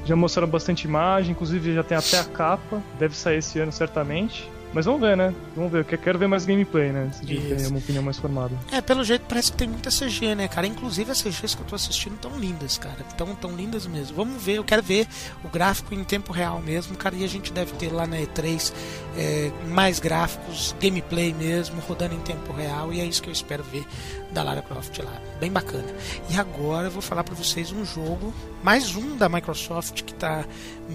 Já 0.06 0.14
mostraram 0.14 0.48
bastante 0.48 0.84
imagem, 0.84 1.32
inclusive 1.32 1.74
já 1.74 1.82
tem 1.82 1.98
até 1.98 2.16
a 2.16 2.22
capa, 2.24 2.80
deve 2.96 3.16
sair 3.16 3.38
esse 3.38 3.58
ano 3.58 3.72
certamente. 3.72 4.48
Mas 4.76 4.84
vamos 4.84 5.00
ver, 5.00 5.16
né? 5.16 5.34
Vamos 5.54 5.72
ver. 5.72 5.86
Eu 5.90 5.98
quero 5.98 6.18
ver 6.18 6.26
mais 6.26 6.44
gameplay, 6.44 6.92
né? 6.92 7.10
Se 7.10 7.24
tem 7.24 7.66
uma 7.68 7.78
opinião 7.78 8.02
mais 8.02 8.18
formada. 8.18 8.54
É, 8.70 8.82
pelo 8.82 9.02
jeito 9.02 9.24
parece 9.26 9.50
que 9.50 9.56
tem 9.56 9.66
muita 9.66 9.88
CG, 9.88 10.34
né, 10.34 10.48
cara? 10.48 10.66
Inclusive 10.66 11.10
as 11.10 11.22
CGs 11.22 11.56
que 11.56 11.62
eu 11.62 11.66
tô 11.66 11.74
assistindo 11.74 12.18
tão 12.18 12.38
lindas, 12.38 12.76
cara. 12.76 13.02
Tão, 13.16 13.34
tão 13.34 13.56
lindas 13.56 13.86
mesmo. 13.86 14.14
Vamos 14.14 14.42
ver, 14.42 14.56
eu 14.56 14.64
quero 14.64 14.82
ver 14.82 15.08
o 15.42 15.48
gráfico 15.48 15.94
em 15.94 16.04
tempo 16.04 16.30
real 16.30 16.60
mesmo, 16.60 16.94
cara. 16.94 17.16
E 17.16 17.24
a 17.24 17.26
gente 17.26 17.54
deve 17.54 17.72
ter 17.72 17.90
lá 17.90 18.06
na 18.06 18.18
E3 18.18 18.70
é, 19.16 19.50
mais 19.66 19.98
gráficos, 19.98 20.76
gameplay 20.78 21.32
mesmo, 21.32 21.80
rodando 21.80 22.14
em 22.14 22.20
tempo 22.20 22.52
real. 22.52 22.92
E 22.92 23.00
é 23.00 23.04
isso 23.06 23.22
que 23.22 23.30
eu 23.30 23.32
espero 23.32 23.64
ver 23.64 23.86
da 24.30 24.42
Lara 24.42 24.60
Croft 24.60 24.98
lá. 24.98 25.22
Bem 25.40 25.50
bacana. 25.50 25.88
E 26.28 26.36
agora 26.36 26.88
eu 26.88 26.90
vou 26.90 27.00
falar 27.00 27.24
para 27.24 27.34
vocês 27.34 27.72
um 27.72 27.82
jogo, 27.82 28.34
mais 28.62 28.94
um 28.94 29.16
da 29.16 29.26
Microsoft 29.26 30.02
que 30.02 30.12
tá 30.12 30.44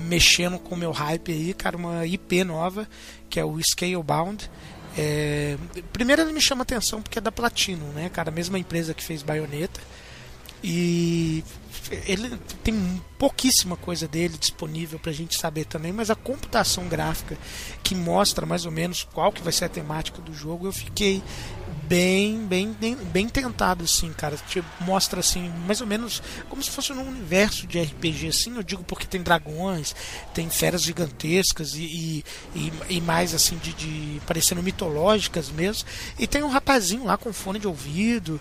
mexendo 0.07 0.59
com 0.59 0.75
o 0.75 0.77
meu 0.77 0.91
hype 0.91 1.31
aí, 1.31 1.53
cara, 1.55 1.75
uma 1.75 2.05
IP 2.05 2.43
nova 2.43 2.87
que 3.31 3.39
é 3.39 3.45
o 3.45 3.57
Scalebound. 3.71 4.49
É, 4.97 5.57
primeiro 5.93 6.21
ele 6.21 6.33
me 6.33 6.41
chama 6.41 6.63
atenção 6.63 7.01
porque 7.01 7.19
é 7.19 7.21
da 7.21 7.31
Platino, 7.31 7.85
né, 7.93 8.09
cara? 8.09 8.29
A 8.29 8.33
mesma 8.33 8.59
empresa 8.59 8.93
que 8.93 9.03
fez 9.03 9.23
Bayonetta. 9.23 9.79
E 10.63 11.43
ele 12.05 12.37
tem 12.63 13.01
pouquíssima 13.17 13.75
coisa 13.75 14.07
dele 14.07 14.37
disponível 14.37 14.99
para 14.99 15.09
a 15.09 15.13
gente 15.13 15.35
saber 15.35 15.65
também, 15.65 15.91
mas 15.91 16.11
a 16.11 16.15
computação 16.15 16.87
gráfica 16.87 17.35
que 17.81 17.95
mostra 17.95 18.45
mais 18.45 18.65
ou 18.65 18.71
menos 18.71 19.03
qual 19.11 19.31
que 19.31 19.41
vai 19.41 19.51
ser 19.51 19.65
a 19.65 19.69
temática 19.69 20.21
do 20.21 20.33
jogo, 20.33 20.67
eu 20.67 20.71
fiquei 20.71 21.23
bem, 21.91 22.37
bem, 22.47 22.71
bem, 22.79 22.95
bem 22.95 23.27
tentado, 23.27 23.83
assim, 23.83 24.13
cara. 24.13 24.37
Tipo, 24.47 24.65
mostra, 24.79 25.19
assim, 25.19 25.51
mais 25.67 25.81
ou 25.81 25.87
menos 25.87 26.23
como 26.47 26.63
se 26.63 26.69
fosse 26.69 26.93
num 26.93 27.05
universo 27.05 27.67
de 27.67 27.81
RPG, 27.81 28.29
assim. 28.29 28.55
Eu 28.55 28.63
digo 28.63 28.81
porque 28.81 29.05
tem 29.05 29.21
dragões, 29.21 29.93
tem 30.33 30.49
feras 30.49 30.83
gigantescas 30.83 31.75
e, 31.75 32.23
e, 32.55 32.73
e 32.89 33.01
mais, 33.01 33.33
assim, 33.33 33.57
de, 33.57 33.73
de 33.73 34.21
parecendo 34.25 34.63
mitológicas 34.63 35.49
mesmo. 35.49 35.85
E 36.17 36.25
tem 36.25 36.41
um 36.41 36.47
rapazinho 36.47 37.03
lá 37.03 37.17
com 37.17 37.33
fone 37.33 37.59
de 37.59 37.67
ouvido, 37.67 38.39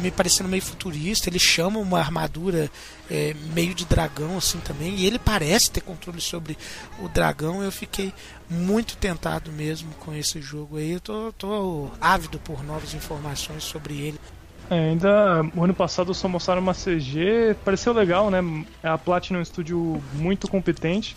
me 0.00 0.10
parecendo 0.10 0.48
meio 0.48 0.62
futurista. 0.62 1.28
Ele 1.28 1.38
chama 1.38 1.78
uma 1.78 1.98
armadura 1.98 2.70
é, 3.10 3.34
meio 3.54 3.74
de 3.74 3.84
dragão, 3.84 4.36
assim, 4.36 4.58
também. 4.60 4.94
E 4.94 5.06
ele 5.06 5.18
parece 5.18 5.70
ter 5.70 5.80
controle 5.80 6.20
sobre 6.20 6.56
o 7.00 7.08
dragão. 7.08 7.62
Eu 7.62 7.72
fiquei 7.72 8.12
muito 8.48 8.96
tentado 8.96 9.52
mesmo 9.52 9.92
com 10.00 10.14
esse 10.14 10.40
jogo 10.40 10.76
aí. 10.76 10.92
Eu 10.92 11.00
tô, 11.00 11.32
tô 11.32 11.90
ávido 12.00 12.38
por 12.38 12.64
novas 12.64 12.94
informações 12.94 13.64
sobre 13.64 13.94
ele. 13.94 14.20
É, 14.68 14.90
ainda 14.90 15.44
o 15.54 15.62
ano 15.62 15.74
passado 15.74 16.12
só 16.12 16.28
mostraram 16.28 16.60
uma 16.60 16.74
CG, 16.74 17.54
pareceu 17.64 17.92
legal, 17.92 18.30
né? 18.30 18.40
A 18.82 18.98
Platinum 18.98 19.38
é 19.38 19.40
um 19.40 19.42
estúdio 19.42 20.02
muito 20.12 20.48
competente, 20.48 21.16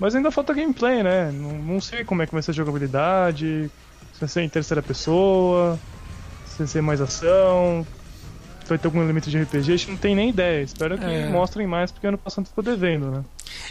mas 0.00 0.14
ainda 0.14 0.30
falta 0.30 0.54
gameplay, 0.54 1.02
né? 1.02 1.30
Não, 1.30 1.52
não 1.52 1.80
sei 1.82 2.02
como 2.02 2.22
é 2.22 2.26
que 2.26 2.32
vai 2.32 2.42
ser 2.42 2.52
a 2.52 2.54
jogabilidade, 2.54 3.70
se 4.14 4.20
vai 4.20 4.28
ser 4.28 4.40
em 4.40 4.48
terceira 4.48 4.82
pessoa, 4.82 5.78
se 6.46 6.58
vai 6.58 6.66
ser 6.66 6.80
mais 6.80 7.00
ação, 7.02 7.86
vai 8.68 8.78
ter 8.78 8.86
algum 8.86 9.02
elemento 9.02 9.30
de 9.30 9.40
RPG, 9.40 9.72
a 9.72 9.76
gente 9.76 9.90
não 9.90 9.96
tem 9.96 10.14
nem 10.14 10.30
ideia. 10.30 10.62
Espero 10.62 10.98
que 10.98 11.04
é. 11.04 11.28
mostrem 11.28 11.66
mais, 11.66 11.90
porque 11.90 12.06
ano 12.06 12.18
passado 12.18 12.46
ficou 12.46 12.62
devendo, 12.62 13.10
né? 13.10 13.24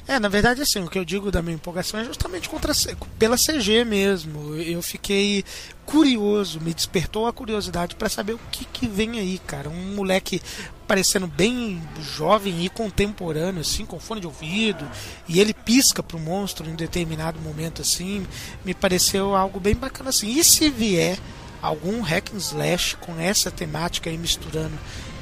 É, 0.07 0.19
na 0.19 0.27
verdade, 0.27 0.62
assim, 0.62 0.83
o 0.83 0.89
que 0.89 0.97
eu 0.97 1.05
digo 1.05 1.31
da 1.31 1.41
minha 1.41 1.55
empolgação 1.55 1.99
é 1.99 2.03
justamente 2.03 2.49
contra, 2.49 2.73
pela 3.19 3.38
CG 3.38 3.83
mesmo. 3.86 4.55
Eu 4.55 4.81
fiquei 4.81 5.43
curioso, 5.86 6.60
me 6.60 6.73
despertou 6.73 7.27
a 7.27 7.33
curiosidade 7.33 7.95
para 7.95 8.10
saber 8.10 8.33
o 8.33 8.39
que, 8.51 8.65
que 8.65 8.88
vem 8.88 9.19
aí, 9.19 9.39
cara. 9.39 9.69
Um 9.69 9.95
moleque 9.95 10.41
parecendo 10.88 11.27
bem 11.27 11.81
jovem 12.01 12.65
e 12.65 12.69
contemporâneo, 12.69 13.62
assim, 13.62 13.86
com 13.86 13.99
fone 13.99 14.21
de 14.21 14.27
ouvido, 14.27 14.89
e 15.27 15.39
ele 15.39 15.53
pisca 15.53 16.01
pro 16.01 16.19
monstro 16.19 16.67
em 16.69 16.75
determinado 16.75 17.39
momento, 17.41 17.81
assim, 17.81 18.25
me 18.63 18.73
pareceu 18.73 19.36
algo 19.36 19.60
bem 19.60 19.75
bacana, 19.75 20.10
assim. 20.10 20.29
E 20.29 20.43
se 20.43 20.69
vier 20.69 21.17
algum 21.61 22.01
hack 22.01 22.31
and 22.33 22.37
slash 22.37 22.95
com 22.97 23.19
essa 23.19 23.51
temática 23.51 24.09
aí 24.09 24.17
misturando 24.17 24.77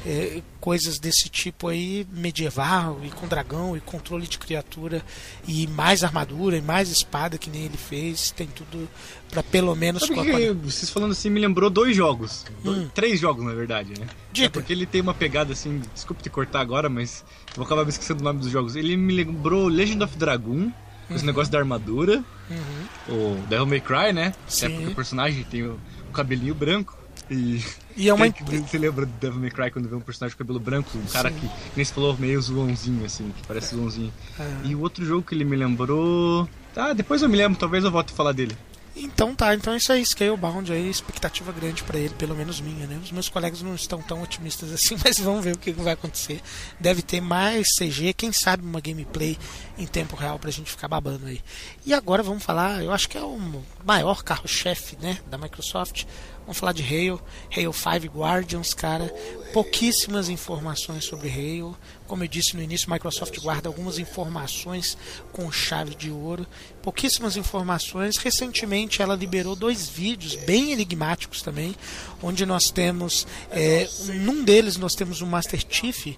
é, 0.06 0.40
coisas 0.60 1.00
desse 1.00 1.28
tipo 1.28 1.66
aí 1.66 2.06
medieval 2.12 3.00
e 3.02 3.10
com 3.10 3.26
dragão 3.26 3.76
e 3.76 3.80
controle 3.80 4.26
de 4.26 4.38
criatura 4.38 5.02
e 5.48 5.66
mais 5.66 6.04
armadura 6.04 6.56
e 6.56 6.62
mais 6.62 6.88
espada 6.90 7.36
que 7.36 7.50
nem 7.50 7.64
ele 7.64 7.76
fez 7.76 8.30
tem 8.30 8.46
tudo 8.46 8.88
para 9.28 9.42
pelo 9.42 9.74
menos 9.74 10.02
Sabe 10.02 10.14
que, 10.14 10.52
vocês 10.52 10.88
falando 10.90 11.10
assim 11.10 11.28
me 11.28 11.40
lembrou 11.40 11.68
dois 11.68 11.96
jogos 11.96 12.44
hum. 12.64 12.88
três 12.94 13.18
jogos 13.18 13.44
na 13.44 13.52
verdade 13.52 13.98
né 13.98 14.06
Diga. 14.32 14.46
É 14.46 14.48
porque 14.48 14.72
ele 14.72 14.86
tem 14.86 15.00
uma 15.00 15.14
pegada 15.14 15.52
assim 15.52 15.82
desculpe 15.92 16.22
te 16.22 16.30
cortar 16.30 16.60
agora 16.60 16.88
mas 16.88 17.24
vou 17.56 17.66
acabar 17.66 17.82
me 17.82 17.90
esquecendo 17.90 18.20
o 18.20 18.24
nome 18.24 18.38
dos 18.38 18.50
jogos 18.50 18.76
ele 18.76 18.96
me 18.96 19.12
lembrou 19.12 19.66
Legend 19.66 20.04
of 20.04 20.16
Dragon 20.16 20.70
com 21.08 21.14
esse 21.14 21.22
uhum. 21.22 21.26
negócio 21.26 21.50
da 21.50 21.58
armadura 21.58 22.24
uhum. 22.48 23.36
o 23.38 23.46
Devil 23.48 23.66
May 23.66 23.80
Cry 23.80 24.12
né 24.12 24.32
Sim. 24.46 24.66
é 24.66 24.68
porque 24.68 24.86
o 24.86 24.94
personagem 24.94 25.42
tem 25.44 25.64
o 25.64 25.80
cabelinho 26.16 26.54
branco. 26.54 26.96
E, 27.30 27.62
e 27.96 28.08
é 28.08 28.14
uma. 28.14 28.26
Você 28.28 28.78
lembra 28.78 29.04
do 29.04 29.12
Devil 29.12 29.40
May 29.40 29.50
Cry 29.50 29.70
quando 29.70 29.88
vê 29.88 29.94
um 29.94 30.00
personagem 30.00 30.36
com 30.36 30.44
cabelo 30.44 30.60
branco? 30.60 30.96
Um 30.96 31.06
cara 31.06 31.30
que, 31.30 31.48
nem 31.74 31.84
se 31.84 31.92
falou, 31.92 32.16
meio 32.16 32.40
zoãozinho, 32.40 33.04
assim, 33.04 33.32
que 33.36 33.46
parece 33.46 33.74
zoãozinho. 33.74 34.12
É. 34.38 34.52
E 34.64 34.74
o 34.74 34.80
outro 34.80 35.04
jogo 35.04 35.22
que 35.22 35.34
ele 35.34 35.44
me 35.44 35.56
lembrou. 35.56 36.48
Tá, 36.72 36.92
depois 36.92 37.22
eu 37.22 37.28
me 37.28 37.36
lembro, 37.36 37.58
talvez 37.58 37.84
eu 37.84 37.90
volte 37.90 38.12
a 38.12 38.16
falar 38.16 38.32
dele. 38.32 38.56
Então 38.98 39.34
tá, 39.34 39.54
então 39.54 39.74
é 39.74 39.76
isso 39.76 39.92
aí, 39.92 40.04
Scalebound 40.04 40.72
aí, 40.72 40.88
expectativa 40.88 41.52
grande 41.52 41.84
para 41.84 41.98
ele, 41.98 42.14
pelo 42.14 42.34
menos 42.34 42.62
minha, 42.62 42.86
né? 42.86 42.98
Os 43.02 43.12
meus 43.12 43.28
colegas 43.28 43.60
não 43.60 43.74
estão 43.74 44.00
tão 44.00 44.22
otimistas 44.22 44.72
assim, 44.72 44.96
mas 45.04 45.18
vamos 45.18 45.44
ver 45.44 45.54
o 45.54 45.58
que 45.58 45.70
vai 45.70 45.92
acontecer. 45.92 46.40
Deve 46.80 47.02
ter 47.02 47.20
mais 47.20 47.66
CG, 47.78 48.14
quem 48.14 48.32
sabe 48.32 48.64
uma 48.64 48.80
gameplay 48.80 49.38
em 49.76 49.86
tempo 49.86 50.16
real 50.16 50.38
pra 50.38 50.50
gente 50.50 50.70
ficar 50.70 50.88
babando 50.88 51.26
aí. 51.26 51.42
E 51.84 51.92
agora 51.92 52.22
vamos 52.22 52.42
falar, 52.42 52.82
eu 52.82 52.90
acho 52.90 53.06
que 53.06 53.18
é 53.18 53.22
o 53.22 53.62
maior 53.84 54.24
carro-chefe, 54.24 54.96
né, 54.98 55.18
da 55.28 55.36
Microsoft, 55.36 56.06
Vamos 56.46 56.58
falar 56.58 56.72
de 56.72 56.84
Halo, 56.84 57.20
Halo 57.50 57.72
5 57.72 58.16
Guardians, 58.16 58.72
cara. 58.72 59.12
Pouquíssimas 59.52 60.28
informações 60.28 61.04
sobre 61.04 61.28
Halo. 61.28 61.76
Como 62.06 62.22
eu 62.22 62.28
disse 62.28 62.54
no 62.54 62.62
início, 62.62 62.90
Microsoft 62.90 63.36
guarda 63.40 63.68
algumas 63.68 63.98
informações 63.98 64.96
com 65.32 65.50
chave 65.50 65.94
de 65.94 66.10
ouro. 66.10 66.46
Pouquíssimas 66.82 67.36
informações. 67.36 68.16
Recentemente 68.16 69.02
ela 69.02 69.16
liberou 69.16 69.56
dois 69.56 69.88
vídeos 69.88 70.36
bem 70.36 70.72
enigmáticos 70.72 71.42
também, 71.42 71.74
onde 72.22 72.46
nós 72.46 72.70
temos, 72.70 73.26
é, 73.50 73.88
num 74.14 74.44
deles 74.44 74.76
nós 74.76 74.94
temos 74.94 75.20
o 75.20 75.26
Master 75.26 75.60
Chief. 75.68 76.16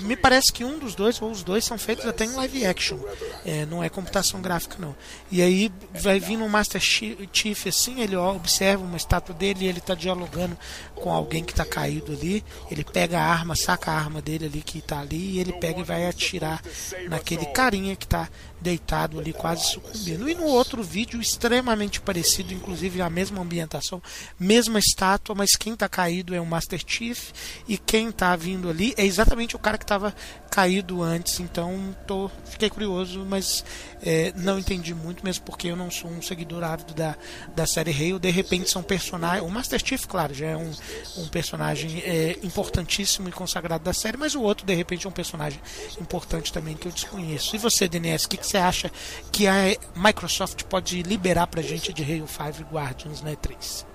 Me 0.00 0.16
parece 0.16 0.52
que 0.52 0.64
um 0.64 0.78
dos 0.78 0.94
dois 0.94 1.22
ou 1.22 1.30
os 1.30 1.44
dois 1.44 1.64
são 1.64 1.78
feitos 1.78 2.06
até 2.06 2.24
em 2.24 2.32
live 2.32 2.66
action. 2.66 2.98
É, 3.44 3.64
não 3.66 3.82
é 3.82 3.88
computação 3.88 4.40
gráfica 4.42 4.76
não. 4.78 4.96
E 5.30 5.40
aí 5.40 5.70
vai 5.94 6.18
vir 6.18 6.38
um 6.38 6.48
Master 6.48 6.80
Chief 6.80 7.66
assim, 7.66 8.00
ele 8.00 8.16
observa 8.16 8.82
uma 8.82 8.96
estátua 8.96 9.34
dele 9.34 9.66
ele 9.66 9.78
está 9.78 9.94
dialogando 9.94 10.56
com 10.94 11.12
alguém 11.12 11.44
que 11.44 11.52
está 11.52 11.64
caído 11.64 12.12
ali. 12.12 12.44
Ele 12.70 12.84
pega 12.84 13.18
a 13.18 13.24
arma, 13.24 13.56
saca 13.56 13.90
a 13.90 13.94
arma 13.94 14.20
dele 14.20 14.46
ali 14.46 14.60
que 14.60 14.78
está 14.78 15.00
ali 15.00 15.36
e 15.36 15.38
ele 15.40 15.52
pega 15.54 15.80
e 15.80 15.84
vai 15.84 16.06
atirar 16.06 16.62
naquele 17.08 17.46
carinha 17.46 17.96
que 17.96 18.04
está 18.04 18.28
deitado 18.60 19.18
ali, 19.18 19.32
quase 19.32 19.64
sucumbindo. 19.64 20.28
E 20.28 20.34
no 20.34 20.44
outro 20.44 20.82
vídeo, 20.82 21.20
extremamente 21.20 22.00
parecido, 22.00 22.52
inclusive 22.52 23.00
a 23.00 23.10
mesma 23.10 23.40
ambientação, 23.40 24.02
mesma 24.38 24.78
estátua, 24.78 25.34
mas 25.34 25.56
quem 25.56 25.74
está 25.74 25.88
caído 25.88 26.34
é 26.34 26.40
o 26.40 26.46
Master 26.46 26.82
Chief 26.84 27.30
e 27.66 27.78
quem 27.78 28.08
está 28.08 28.34
vindo 28.36 28.68
ali 28.68 28.94
é 28.96 29.04
exatamente 29.04 29.56
o 29.56 29.58
cara 29.58 29.78
que 29.78 29.84
estava 29.84 30.14
caído 30.50 31.02
antes. 31.02 31.40
Então, 31.40 31.94
tô, 32.06 32.30
fiquei 32.46 32.68
curioso, 32.70 33.24
mas 33.28 33.64
é, 34.02 34.32
não 34.36 34.58
entendi 34.58 34.94
muito, 34.94 35.24
mesmo 35.24 35.44
porque 35.44 35.68
eu 35.68 35.76
não 35.76 35.90
sou 35.90 36.10
um 36.10 36.20
seguidor 36.20 36.64
ávido 36.64 36.94
da, 36.94 37.16
da 37.54 37.66
série 37.66 37.92
Halo. 37.92 38.18
De 38.18 38.30
repente, 38.30 38.70
são 38.70 38.82
personagens. 38.82 39.46
O 39.46 39.50
Master 39.50 39.80
Chief, 39.84 40.04
claro, 40.06 40.34
já 40.34 40.46
é 40.46 40.56
um, 40.56 40.72
um 41.16 41.28
personagem 41.28 42.00
é, 42.00 42.38
importantíssimo 42.42 43.28
e 43.28 43.32
consagrado 43.32 43.84
da 43.84 43.92
série, 43.92 44.16
mas 44.16 44.34
o 44.34 44.42
outro, 44.42 44.66
de 44.66 44.74
repente, 44.74 45.06
é 45.06 45.08
um 45.08 45.12
personagem 45.12 45.60
importante 46.00 46.52
também 46.52 46.76
que 46.76 46.86
eu 46.86 46.92
desconheço. 46.92 47.54
E 47.54 47.58
você, 47.58 47.88
DNS, 47.88 48.26
o 48.26 48.28
que, 48.28 48.36
que 48.36 48.46
você 48.48 48.56
acha 48.56 48.90
que 49.30 49.46
a 49.46 49.76
Microsoft 49.94 50.64
pode 50.64 51.02
liberar 51.02 51.46
pra 51.46 51.62
gente 51.62 51.92
de 51.92 52.02
Halo 52.02 52.26
5 52.26 52.72
Guardians 52.72 53.22
na 53.22 53.30
E3? 53.32 53.86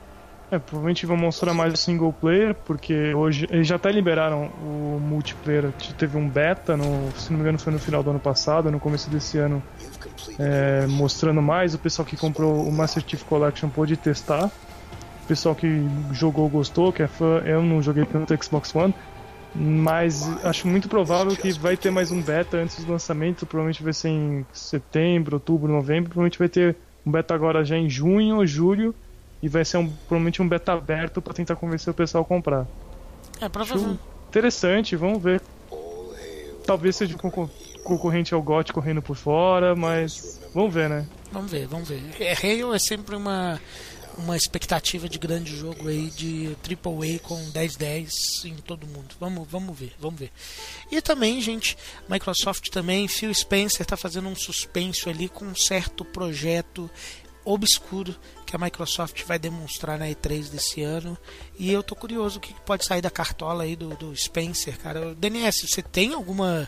É, 0.52 0.60
provavelmente 0.60 1.06
vão 1.08 1.18
mostrar 1.18 1.52
mais 1.52 1.74
o 1.74 1.78
single 1.78 2.14
player, 2.14 2.54
porque 2.54 3.12
hoje 3.16 3.48
eles 3.50 3.68
já 3.68 3.76
até 3.78 3.92
liberaram 3.92 4.52
o 4.62 5.00
multiplayer. 5.02 5.72
Teve 5.98 6.16
um 6.16 6.30
beta, 6.30 6.78
no, 6.78 7.12
se 7.18 7.32
não 7.32 7.38
me 7.38 7.42
engano, 7.42 7.58
foi 7.58 7.74
no 7.74 7.80
final 7.80 8.04
do 8.04 8.12
ano 8.12 8.20
passado, 8.20 8.70
no 8.70 8.80
começo 8.80 9.10
desse 9.10 9.40
ano, 9.40 9.64
é, 10.38 10.86
mostrando 10.86 11.42
mais. 11.42 11.74
O 11.74 11.80
pessoal 11.80 12.06
que 12.06 12.16
comprou 12.16 12.68
o 12.68 12.72
Master 12.72 13.04
Chief 13.06 13.24
Collection 13.24 13.68
pôde 13.68 13.98
testar. 13.98 14.46
O 15.24 15.28
pessoal 15.28 15.56
que 15.56 15.68
jogou 16.12 16.48
gostou, 16.48 16.94
que 16.94 17.02
é 17.02 17.08
fã. 17.08 17.42
Eu 17.46 17.64
não 17.64 17.82
joguei 17.82 18.06
tanto 18.06 18.44
Xbox 18.44 18.76
One, 18.76 18.94
Mas 19.56 20.28
acho 20.44 20.68
muito 20.68 20.90
provável 20.90 21.36
que 21.36 21.52
vai 21.54 21.78
ter 21.78 21.92
mais 21.92 22.12
um 22.12 22.22
beta 22.22 22.58
antes 22.58 22.84
do 22.84 22.92
lançamento. 22.92 23.46
Provavelmente 23.46 23.84
vai 23.84 23.94
ser 23.94 24.10
em 24.10 24.46
setembro, 24.52 25.36
outubro, 25.36 25.72
novembro. 25.72 26.10
Provavelmente 26.10 26.40
vai 26.40 26.50
ter 26.50 26.76
um 27.06 27.12
beta 27.12 27.36
agora 27.36 27.64
já 27.64 27.78
em 27.78 27.90
junho 27.90 28.38
ou 28.38 28.48
julho. 28.48 28.96
E 29.42 29.48
vai 29.48 29.64
ser 29.64 29.78
um, 29.78 29.88
provavelmente 30.08 30.42
um 30.42 30.48
beta 30.48 30.74
aberto 30.74 31.22
para 31.22 31.34
tentar 31.34 31.56
convencer 31.56 31.92
o 31.92 31.94
pessoal 31.94 32.24
a 32.24 32.28
comprar. 32.28 32.66
É, 33.42 33.48
provavelmente. 33.50 34.00
Interessante, 34.30 34.96
vamos 34.96 35.22
ver. 35.22 35.42
Talvez 36.66 36.96
seja 36.96 37.14
um 37.14 37.18
concor- 37.18 37.50
concorrente 37.84 38.34
ao 38.34 38.42
GOT 38.42 38.72
correndo 38.72 39.02
por 39.02 39.16
fora, 39.16 39.76
mas 39.76 40.40
vamos 40.54 40.74
ver, 40.74 40.90
né? 40.90 41.06
Vamos 41.32 41.52
ver, 41.52 41.68
vamos 41.68 41.90
ver. 41.90 42.02
É, 42.20 42.34
Halo 42.34 42.74
é 42.74 42.80
sempre 42.80 43.16
uma, 43.16 43.60
uma 44.18 44.38
expectativa 44.38 45.10
de 45.10 45.18
grande 45.18 45.56
jogo 45.56 45.88
aí 45.88 46.10
de 46.10 46.56
AAA 46.64 47.20
com 47.22 47.52
10-10 47.52 48.46
em 48.46 48.56
todo 48.56 48.88
mundo. 48.88 49.16
Vamos, 49.20 49.48
vamos 49.50 49.78
ver, 49.78 49.94
vamos 50.00 50.20
ver. 50.20 50.32
E 50.92 51.02
também, 51.02 51.42
gente, 51.42 51.78
Microsoft 52.08 52.70
também, 52.70 53.08
Phil 53.08 53.34
Spencer 53.34 53.82
está 53.82 53.98
fazendo 53.98 54.28
um 54.28 54.36
suspenso 54.36 55.10
ali 55.10 55.28
com 55.30 55.46
um 55.46 55.56
certo 55.56 56.06
projeto 56.06 56.90
obscuro 57.46 58.16
que 58.46 58.56
a 58.56 58.60
Microsoft 58.60 59.24
vai 59.24 59.38
demonstrar 59.38 60.00
na 60.00 60.08
E3 60.08 60.50
desse 60.50 60.82
ano. 60.82 61.18
E 61.58 61.72
eu 61.72 61.84
tô 61.84 61.96
curioso 61.96 62.38
o 62.38 62.42
que 62.42 62.54
pode 62.62 62.86
sair 62.86 63.02
da 63.02 63.10
cartola 63.10 63.64
aí 63.64 63.76
do, 63.76 63.90
do 63.96 64.16
Spencer, 64.16 64.78
cara. 64.78 65.14
DNS, 65.16 65.68
você 65.68 65.82
tem 65.82 66.14
alguma 66.14 66.68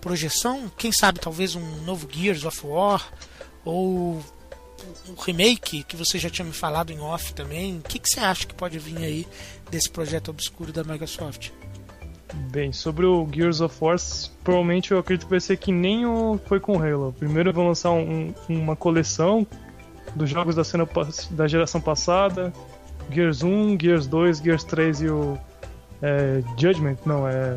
projeção? 0.00 0.70
Quem 0.76 0.92
sabe 0.92 1.20
talvez 1.20 1.54
um 1.54 1.82
novo 1.82 2.08
Gears 2.10 2.44
of 2.44 2.66
War? 2.66 3.12
Ou 3.64 4.24
o 5.08 5.20
remake 5.20 5.82
que 5.84 5.96
você 5.96 6.18
já 6.18 6.28
tinha 6.30 6.44
me 6.44 6.52
falado 6.52 6.90
em 6.92 7.00
off 7.00 7.32
também. 7.34 7.78
O 7.78 7.82
que, 7.82 7.98
que 7.98 8.08
você 8.08 8.20
acha 8.20 8.46
que 8.46 8.54
pode 8.54 8.78
vir 8.78 8.98
aí 8.98 9.26
desse 9.70 9.88
projeto 9.90 10.28
obscuro 10.30 10.72
da 10.72 10.84
Microsoft? 10.84 11.50
Bem, 12.50 12.72
sobre 12.72 13.06
o 13.06 13.26
Gears 13.32 13.60
of 13.60 13.74
War, 13.80 13.96
provavelmente 14.44 14.90
eu 14.92 14.98
acredito 14.98 15.24
que 15.26 15.30
vai 15.30 15.40
ser 15.40 15.56
que 15.56 15.72
nem 15.72 16.04
o 16.04 16.38
foi 16.46 16.60
com 16.60 16.76
o 16.76 16.82
Halo. 16.82 17.14
Primeiro 17.18 17.52
vão 17.52 17.68
lançar 17.68 17.92
um- 17.92 18.34
uma 18.48 18.76
coleção 18.76 19.46
dos 20.14 20.28
jogos 20.28 20.54
da, 20.54 20.64
cena, 20.64 20.86
da 21.30 21.46
geração 21.48 21.80
passada: 21.80 22.52
Gears 23.10 23.42
1, 23.42 23.78
Gears 23.80 24.06
2, 24.06 24.38
Gears 24.38 24.64
3 24.64 25.00
e 25.02 25.08
o 25.08 25.38
é, 26.02 26.42
Judgment. 26.58 26.96
Não, 27.06 27.26
é. 27.26 27.56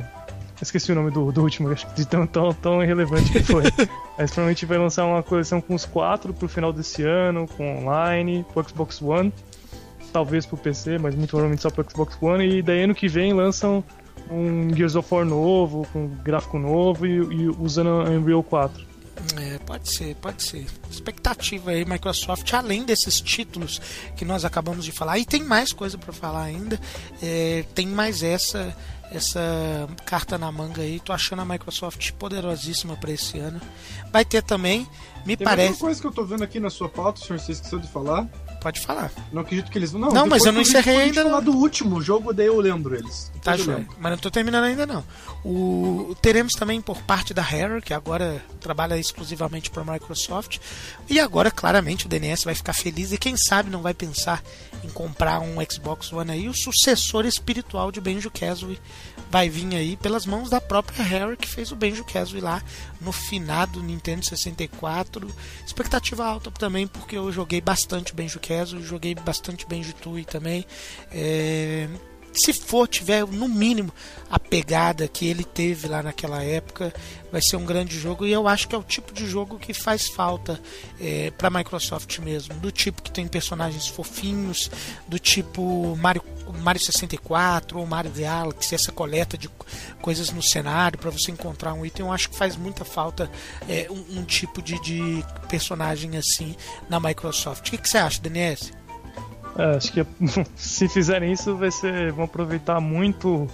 Esqueci 0.61 0.91
o 0.91 0.95
nome 0.95 1.11
do, 1.11 1.31
do 1.31 1.41
último, 1.41 1.69
acho 1.71 1.87
que 1.87 1.95
de 1.95 2.05
tão, 2.05 2.27
tão, 2.27 2.53
tão 2.53 2.83
irrelevante 2.83 3.31
que 3.31 3.43
foi. 3.43 3.63
Mas 4.17 4.31
provavelmente 4.31 4.65
vai 4.65 4.77
lançar 4.77 5.05
uma 5.05 5.23
coleção 5.23 5.61
com 5.61 5.73
os 5.73 5.85
quatro 5.85 6.33
pro 6.33 6.49
final 6.49 6.73
desse 6.73 7.03
ano, 7.03 7.47
com 7.47 7.77
online, 7.77 8.45
pro 8.53 8.67
Xbox 8.67 9.01
One. 9.01 9.33
Talvez 10.11 10.45
pro 10.45 10.57
PC, 10.57 10.97
mas 10.97 11.13
muito 11.13 11.29
provavelmente 11.29 11.61
só 11.61 11.69
pro 11.69 11.87
Xbox 11.87 12.17
One. 12.19 12.57
E 12.57 12.61
daí 12.63 12.83
ano 12.83 12.95
que 12.95 13.07
vem 13.07 13.31
lançam 13.31 13.83
um 14.29 14.75
Gears 14.75 14.95
of 14.95 15.07
War 15.13 15.23
novo, 15.23 15.87
com 15.93 16.07
gráfico 16.07 16.57
novo 16.57 17.05
e, 17.05 17.17
e 17.17 17.49
usando 17.59 17.89
Unreal 18.09 18.41
4. 18.41 18.89
É, 19.37 19.57
pode 19.59 19.89
ser, 19.89 20.15
pode 20.15 20.41
ser. 20.43 20.65
Expectativa 20.89 21.71
aí, 21.71 21.85
Microsoft, 21.85 22.51
além 22.53 22.83
desses 22.85 23.19
títulos 23.19 23.79
que 24.15 24.23
nós 24.23 24.45
acabamos 24.45 24.85
de 24.85 24.91
falar, 24.91 25.19
e 25.19 25.25
tem 25.25 25.43
mais 25.43 25.73
coisa 25.73 25.97
para 25.97 26.13
falar 26.13 26.43
ainda, 26.43 26.79
é, 27.21 27.65
tem 27.75 27.85
mais 27.85 28.23
essa 28.23 28.75
essa 29.11 29.87
carta 30.05 30.37
na 30.37 30.51
manga 30.51 30.81
aí. 30.81 30.99
Tô 30.99 31.11
achando 31.13 31.41
a 31.41 31.45
Microsoft 31.45 32.11
poderosíssima 32.13 32.95
para 32.95 33.11
esse 33.11 33.37
ano. 33.39 33.59
Vai 34.11 34.23
ter 34.25 34.41
também, 34.43 34.87
me 35.25 35.35
Tem 35.35 35.45
parece. 35.45 35.73
uma 35.73 35.77
coisa 35.79 36.01
que 36.01 36.07
eu 36.07 36.11
tô 36.11 36.23
vendo 36.25 36.43
aqui 36.43 36.59
na 36.59 36.69
sua 36.69 36.89
pauta, 36.89 37.19
senhor, 37.19 37.39
você 37.39 37.51
esqueceu 37.53 37.79
de 37.79 37.87
falar. 37.87 38.27
Pode 38.61 38.79
falar. 38.81 39.11
Não 39.31 39.41
acredito 39.41 39.71
que 39.71 39.77
eles 39.77 39.91
vão. 39.91 40.01
Não, 40.01 40.11
Não, 40.11 40.27
mas 40.27 40.45
eu 40.45 40.51
não 40.51 40.61
encerrei 40.61 40.95
gente 40.95 41.19
ainda, 41.19 41.29
falar 41.29 41.39
do 41.41 41.53
último 41.53 42.01
jogo, 42.01 42.33
daí 42.33 42.47
eu 42.47 42.59
lembro 42.59 42.95
eles. 42.95 43.31
Tá, 43.41 43.53
eu 43.53 43.63
joia. 43.63 43.77
lembro. 43.77 43.95
Mas 43.99 44.11
não 44.11 44.17
tô 44.17 44.29
terminando 44.29 44.65
ainda 44.65 44.85
não. 44.85 45.03
O, 45.43 46.15
teremos 46.21 46.53
também 46.53 46.81
por 46.81 47.01
parte 47.03 47.33
da 47.33 47.41
Rare, 47.41 47.81
que 47.81 47.93
agora 47.93 48.43
trabalha 48.59 48.97
exclusivamente 48.97 49.69
para 49.69 49.81
a 49.81 49.93
Microsoft. 49.93 50.59
E 51.09 51.19
agora, 51.19 51.49
claramente, 51.49 52.05
o 52.05 52.09
DNS 52.09 52.43
vai 52.43 52.55
ficar 52.55 52.73
feliz 52.73 53.11
e 53.11 53.17
quem 53.17 53.37
sabe 53.37 53.69
não 53.69 53.81
vai 53.81 53.93
pensar 53.93 54.43
em 54.83 54.89
comprar 54.89 55.39
um 55.39 55.55
Xbox 55.69 56.11
One 56.11 56.31
aí. 56.31 56.49
O 56.49 56.53
sucessor 56.53 57.25
espiritual 57.25 57.91
de 57.91 58.01
Benjo 58.01 58.29
Kazooie 58.29 58.79
vai 59.29 59.49
vir 59.49 59.75
aí 59.75 59.95
pelas 59.95 60.25
mãos 60.25 60.49
da 60.49 60.59
própria 60.59 61.03
Rare, 61.03 61.37
que 61.37 61.47
fez 61.47 61.71
o 61.71 61.75
Benjo 61.75 62.03
Kazooie 62.03 62.41
lá 62.41 62.61
no 63.01 63.11
finado 63.11 63.81
Nintendo 63.81 64.25
64. 64.25 65.27
Expectativa 65.65 66.25
alta 66.25 66.51
também, 66.51 66.87
porque 66.87 67.17
eu 67.17 67.31
joguei 67.31 67.61
bastante 67.61 68.13
Benjo 68.13 68.39
Kazooie, 68.39 68.83
joguei 68.83 69.15
bastante 69.15 69.67
Benjo 69.67 69.93
Tui 69.93 70.25
também. 70.25 70.65
É, 71.11 71.87
se 72.39 72.53
for, 72.53 72.87
tiver 72.87 73.25
no 73.25 73.47
mínimo 73.47 73.91
a 74.29 74.39
pegada 74.39 75.07
que 75.07 75.25
ele 75.27 75.43
teve 75.43 75.87
lá 75.87 76.03
naquela 76.03 76.43
época, 76.43 76.93
vai 77.31 77.41
ser 77.41 77.55
um 77.57 77.65
grande 77.65 77.97
jogo. 77.99 78.25
E 78.25 78.31
eu 78.31 78.47
acho 78.47 78.67
que 78.67 78.75
é 78.75 78.77
o 78.77 78.83
tipo 78.83 79.11
de 79.13 79.27
jogo 79.27 79.57
que 79.57 79.73
faz 79.73 80.07
falta 80.07 80.59
é, 80.99 81.31
para 81.31 81.47
a 81.47 81.51
Microsoft 81.51 82.19
mesmo. 82.19 82.53
Do 82.55 82.71
tipo 82.71 83.01
que 83.01 83.11
tem 83.11 83.27
personagens 83.27 83.87
fofinhos, 83.87 84.69
do 85.07 85.17
tipo 85.17 85.95
Mario, 85.97 86.23
Mario 86.61 86.81
64 86.81 87.79
ou 87.79 87.85
Mario 87.87 88.11
Galaxy, 88.11 88.75
essa 88.75 88.91
coleta 88.91 89.37
de 89.37 89.49
co- 89.49 89.65
coisas 90.01 90.29
no 90.31 90.41
cenário 90.43 90.97
para 90.99 91.09
você 91.09 91.31
encontrar 91.31 91.73
um 91.73 91.85
item. 91.85 92.05
Eu 92.05 92.11
acho 92.11 92.29
que 92.29 92.35
faz 92.37 92.55
muita 92.55 92.85
falta 92.85 93.29
é, 93.67 93.87
um, 93.89 94.19
um 94.19 94.23
tipo 94.23 94.61
de, 94.61 94.79
de 94.81 95.25
personagem 95.47 96.17
assim 96.17 96.55
na 96.87 96.99
Microsoft. 96.99 97.67
O 97.67 97.71
que, 97.71 97.77
que 97.79 97.89
você 97.89 97.97
acha, 97.97 98.21
DNS? 98.21 98.71
É, 99.59 99.75
acho 99.75 99.91
que 99.91 100.05
se 100.55 100.87
fizerem 100.87 101.33
isso, 101.33 101.55
vai 101.55 101.69
ser, 101.69 102.13
vão 102.13 102.23
aproveitar 102.23 102.79
muito 102.79 103.45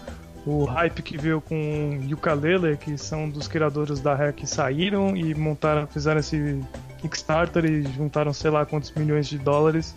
o 0.45 0.63
hype 0.65 1.01
que 1.01 1.17
veio 1.17 1.41
com 1.41 1.99
Yooka-Laylee, 2.07 2.77
que 2.77 2.95
são 2.99 3.27
dos 3.27 3.47
criadores 3.47 3.99
da 3.99 4.13
Rare 4.13 4.31
que 4.31 4.45
saíram 4.45 5.17
e 5.17 5.33
montaram, 5.33 5.87
fizeram 5.87 6.19
esse 6.19 6.61
Kickstarter 7.01 7.65
e 7.65 7.81
juntaram 7.81 8.31
sei 8.31 8.51
lá 8.51 8.63
quantos 8.63 8.91
milhões 8.91 9.27
de 9.27 9.39
dólares, 9.39 9.95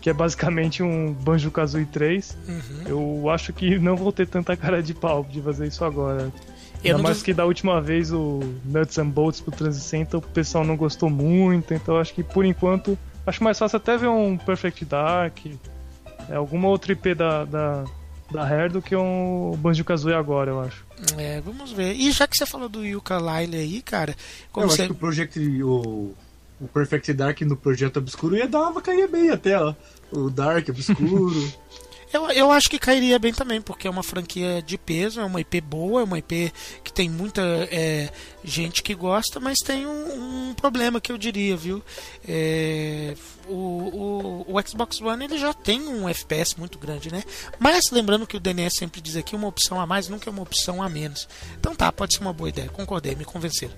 que 0.00 0.08
é 0.08 0.12
basicamente 0.12 0.80
um 0.80 1.12
Banjo-Kazooie 1.12 1.86
3. 1.86 2.38
Uhum. 2.48 2.84
Eu 2.86 3.30
acho 3.30 3.52
que 3.52 3.80
não 3.80 3.96
vou 3.96 4.12
ter 4.12 4.28
tanta 4.28 4.56
cara 4.56 4.80
de 4.80 4.94
pau 4.94 5.26
de 5.28 5.42
fazer 5.42 5.66
isso 5.66 5.84
agora. 5.84 6.30
Eu 6.84 6.96
Ainda 6.96 7.02
mais 7.02 7.20
que 7.20 7.34
da 7.34 7.44
última 7.44 7.80
vez 7.80 8.12
o 8.12 8.38
Nuts 8.64 8.96
and 8.96 9.08
Bolts 9.08 9.40
pro 9.40 9.50
360 9.50 10.18
o 10.18 10.22
pessoal 10.22 10.64
não 10.64 10.76
gostou 10.76 11.10
muito, 11.10 11.74
então 11.74 11.98
acho 11.98 12.14
que 12.14 12.22
por 12.22 12.44
enquanto 12.44 12.96
acho 13.30 13.42
mais 13.42 13.58
fácil 13.58 13.76
até 13.78 13.96
ver 13.96 14.08
um 14.08 14.36
Perfect 14.36 14.84
Dark, 14.84 15.38
é, 16.28 16.34
alguma 16.34 16.68
outra 16.68 16.92
IP 16.92 17.14
da, 17.14 17.44
da, 17.44 17.84
da 18.30 18.44
Rare 18.44 18.72
do 18.72 18.82
que 18.82 18.94
um 18.94 19.56
Banjo 19.56 19.84
Kazooie 19.84 20.14
agora, 20.14 20.50
eu 20.50 20.60
acho. 20.60 20.84
É, 21.16 21.40
vamos 21.40 21.72
ver. 21.72 21.94
E 21.94 22.10
já 22.12 22.26
que 22.26 22.36
você 22.36 22.44
falou 22.44 22.68
do 22.68 22.84
Yuka 22.84 23.16
Lyle 23.18 23.56
aí, 23.56 23.82
cara, 23.82 24.14
como 24.52 24.66
eu 24.66 24.70
você. 24.70 24.82
acho 24.82 24.90
que 24.90 24.96
o 24.96 25.00
Project. 25.00 25.62
O, 25.62 26.14
o 26.60 26.68
Perfect 26.68 27.12
Dark 27.14 27.40
no 27.40 27.56
Projeto 27.56 27.96
Obscuro 27.96 28.36
ia 28.36 28.46
dar 28.46 28.68
uma 28.68 28.82
cair 28.82 29.08
bem 29.08 29.30
até, 29.30 29.58
ó. 29.58 29.74
O 30.12 30.28
Dark 30.28 30.68
Obscuro. 30.68 31.50
Eu, 32.12 32.28
eu 32.30 32.50
acho 32.50 32.68
que 32.68 32.78
cairia 32.78 33.18
bem 33.18 33.32
também, 33.32 33.60
porque 33.60 33.86
é 33.86 33.90
uma 33.90 34.02
franquia 34.02 34.60
de 34.62 34.76
peso, 34.76 35.20
é 35.20 35.24
uma 35.24 35.40
IP 35.40 35.60
boa, 35.60 36.00
é 36.00 36.04
uma 36.04 36.18
IP 36.18 36.52
que 36.82 36.92
tem 36.92 37.08
muita 37.08 37.40
é, 37.70 38.10
gente 38.42 38.82
que 38.82 38.94
gosta, 38.94 39.38
mas 39.38 39.58
tem 39.58 39.86
um, 39.86 40.48
um 40.50 40.54
problema 40.54 41.00
que 41.00 41.12
eu 41.12 41.18
diria, 41.18 41.56
viu? 41.56 41.82
É, 42.26 43.14
o, 43.48 44.44
o, 44.48 44.56
o 44.56 44.68
Xbox 44.68 45.00
One 45.00 45.24
ele 45.24 45.38
já 45.38 45.52
tem 45.52 45.80
um 45.82 46.08
FPS 46.08 46.58
muito 46.58 46.78
grande, 46.78 47.12
né? 47.12 47.22
Mas 47.58 47.90
lembrando 47.90 48.26
que 48.26 48.36
o 48.36 48.40
DNS 48.40 48.76
sempre 48.76 49.00
diz 49.00 49.16
aqui, 49.16 49.36
uma 49.36 49.48
opção 49.48 49.80
a 49.80 49.86
mais 49.86 50.08
nunca 50.08 50.28
é 50.28 50.32
uma 50.32 50.42
opção 50.42 50.82
a 50.82 50.88
menos. 50.88 51.28
Então 51.58 51.74
tá, 51.74 51.92
pode 51.92 52.14
ser 52.14 52.20
uma 52.20 52.32
boa 52.32 52.48
ideia, 52.48 52.68
concordei, 52.68 53.14
me 53.14 53.24
convenceram. 53.24 53.74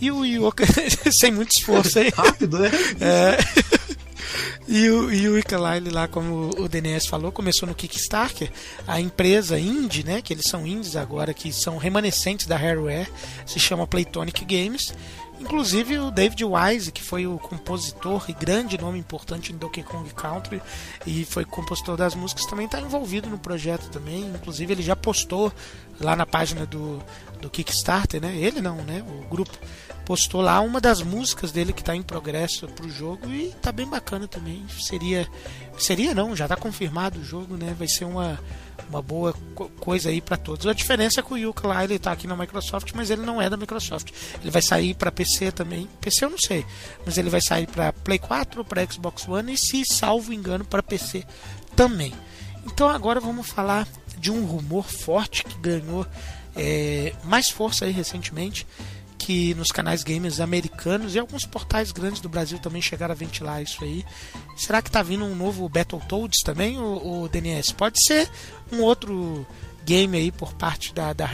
E 0.00 0.10
o 0.10 0.24
Yoka, 0.24 0.64
sem 1.18 1.32
muito 1.32 1.52
esforço 1.52 1.98
aí. 1.98 2.10
Rápido, 2.10 2.58
né? 2.58 2.70
É. 3.00 3.90
E 4.66 4.88
o, 4.88 5.12
e 5.12 5.28
o 5.28 5.38
Ikalile 5.38 5.90
lá, 5.90 6.06
como 6.06 6.50
o 6.58 6.68
DNS 6.68 7.08
falou, 7.08 7.32
começou 7.32 7.68
no 7.68 7.74
Kickstarter. 7.74 8.50
A 8.86 9.00
empresa 9.00 9.58
indie, 9.58 10.04
né, 10.04 10.22
que 10.22 10.32
eles 10.32 10.46
são 10.46 10.66
indies 10.66 10.96
agora, 10.96 11.34
que 11.34 11.52
são 11.52 11.76
remanescentes 11.76 12.46
da 12.46 12.56
Hareware, 12.56 13.08
se 13.46 13.58
chama 13.58 13.86
Playtonic 13.86 14.44
Games. 14.44 14.94
Inclusive 15.40 15.98
o 15.98 16.10
David 16.10 16.44
Wise, 16.44 16.92
que 16.92 17.02
foi 17.02 17.26
o 17.26 17.38
compositor 17.38 18.26
e 18.28 18.34
grande 18.34 18.76
nome 18.76 18.98
importante 18.98 19.52
em 19.52 19.56
Donkey 19.56 19.82
Kong 19.82 20.12
Country 20.12 20.60
e 21.06 21.24
foi 21.24 21.46
compositor 21.46 21.96
das 21.96 22.14
músicas, 22.14 22.44
também 22.44 22.66
está 22.66 22.78
envolvido 22.78 23.28
no 23.30 23.38
projeto 23.38 23.88
também. 23.88 24.26
Inclusive 24.26 24.74
ele 24.74 24.82
já 24.82 24.94
postou 24.94 25.50
lá 25.98 26.14
na 26.14 26.26
página 26.26 26.66
do, 26.66 27.02
do 27.40 27.48
Kickstarter, 27.48 28.20
né? 28.20 28.36
Ele 28.36 28.60
não, 28.60 28.76
né? 28.76 29.02
O 29.02 29.28
grupo 29.28 29.58
postou 30.10 30.40
lá 30.40 30.60
uma 30.60 30.80
das 30.80 31.02
músicas 31.02 31.52
dele 31.52 31.72
que 31.72 31.82
está 31.82 31.94
em 31.94 32.02
progresso 32.02 32.66
para 32.66 32.84
o 32.84 32.90
jogo 32.90 33.30
e 33.30 33.50
tá 33.62 33.70
bem 33.70 33.86
bacana 33.86 34.26
também. 34.26 34.66
Seria, 34.80 35.28
seria 35.78 36.12
não, 36.12 36.34
já 36.34 36.46
está 36.46 36.56
confirmado 36.56 37.20
o 37.20 37.24
jogo, 37.24 37.56
né? 37.56 37.76
Vai 37.78 37.86
ser 37.86 38.06
uma 38.06 38.36
uma 38.88 39.00
boa 39.00 39.32
co- 39.54 39.68
coisa 39.78 40.08
aí 40.08 40.20
para 40.20 40.36
todos. 40.36 40.66
A 40.66 40.72
diferença 40.72 41.20
é 41.20 41.22
que 41.22 41.32
o 41.32 41.36
Yuka 41.36 41.68
lá 41.68 41.84
ele 41.84 41.96
tá 41.96 42.10
aqui 42.10 42.26
na 42.26 42.34
Microsoft, 42.34 42.90
mas 42.92 43.08
ele 43.08 43.22
não 43.22 43.40
é 43.40 43.48
da 43.48 43.56
Microsoft. 43.56 44.10
Ele 44.42 44.50
vai 44.50 44.60
sair 44.60 44.94
para 44.94 45.12
PC 45.12 45.52
também. 45.52 45.88
PC 46.00 46.24
eu 46.24 46.30
não 46.30 46.38
sei, 46.38 46.66
mas 47.06 47.16
ele 47.16 47.30
vai 47.30 47.40
sair 47.40 47.68
para 47.68 47.92
Play 47.92 48.18
4, 48.18 48.64
para 48.64 48.84
Xbox 48.90 49.28
One 49.28 49.52
e 49.52 49.56
se 49.56 49.84
salvo 49.84 50.32
engano 50.32 50.64
para 50.64 50.82
PC 50.82 51.24
também. 51.76 52.12
Então 52.66 52.88
agora 52.88 53.20
vamos 53.20 53.46
falar 53.46 53.86
de 54.18 54.32
um 54.32 54.44
rumor 54.44 54.86
forte 54.88 55.44
que 55.44 55.56
ganhou 55.60 56.04
é, 56.56 57.12
mais 57.22 57.48
força 57.48 57.84
aí 57.84 57.92
recentemente, 57.92 58.66
que 59.20 59.54
nos 59.54 59.70
canais 59.70 60.02
gamers 60.02 60.40
americanos 60.40 61.14
e 61.14 61.18
alguns 61.18 61.44
portais 61.44 61.92
grandes 61.92 62.22
do 62.22 62.28
Brasil 62.28 62.58
também 62.58 62.80
chegaram 62.80 63.12
a 63.12 63.14
ventilar 63.14 63.62
isso 63.62 63.84
aí. 63.84 64.02
Será 64.56 64.80
que 64.80 64.90
tá 64.90 65.02
vindo 65.02 65.26
um 65.26 65.36
novo 65.36 65.68
Battletoads 65.68 66.42
também, 66.42 66.78
o, 66.78 67.24
o 67.24 67.28
DNS? 67.28 67.72
Pode 67.72 68.02
ser 68.02 68.30
um 68.72 68.80
outro 68.80 69.46
game 69.84 70.16
aí 70.16 70.32
por 70.32 70.54
parte 70.54 70.94
da, 70.94 71.12
da 71.12 71.26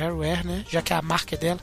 né? 0.44 0.64
Já 0.68 0.82
que 0.82 0.92
a 0.92 1.00
marca 1.00 1.36
é 1.36 1.38
dela. 1.38 1.60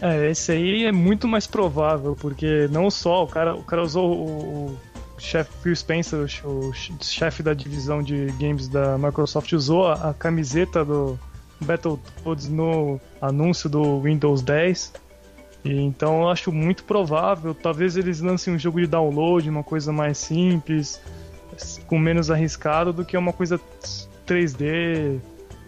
É, 0.00 0.30
esse 0.30 0.52
aí 0.52 0.84
é 0.84 0.92
muito 0.92 1.28
mais 1.28 1.46
provável, 1.46 2.16
porque 2.18 2.66
não 2.70 2.90
só 2.90 3.24
o 3.24 3.26
cara, 3.26 3.54
o 3.54 3.62
cara 3.62 3.82
usou 3.82 4.10
o, 4.10 4.66
o 4.70 4.78
chefe 5.20 5.50
Phil 5.62 5.76
Spencer, 5.76 6.26
o, 6.44 6.70
o 6.70 6.72
chefe 6.74 7.42
da 7.42 7.52
divisão 7.52 8.02
de 8.02 8.26
games 8.38 8.68
da 8.68 8.96
Microsoft, 8.96 9.52
usou 9.52 9.86
a, 9.86 10.10
a 10.10 10.14
camiseta 10.14 10.82
do 10.82 11.18
Battletoads 11.60 12.48
no 12.48 12.98
anúncio 13.20 13.68
do 13.68 14.00
Windows 14.00 14.40
10. 14.40 15.05
Então 15.72 16.22
eu 16.22 16.28
acho 16.28 16.52
muito 16.52 16.84
provável, 16.84 17.54
talvez 17.54 17.96
eles 17.96 18.20
lancem 18.20 18.54
um 18.54 18.58
jogo 18.58 18.80
de 18.80 18.86
download, 18.86 19.48
uma 19.48 19.64
coisa 19.64 19.92
mais 19.92 20.18
simples, 20.18 21.00
com 21.86 21.98
menos 21.98 22.30
arriscado 22.30 22.92
do 22.92 23.04
que 23.04 23.16
uma 23.16 23.32
coisa 23.32 23.60
3D, 24.26 25.20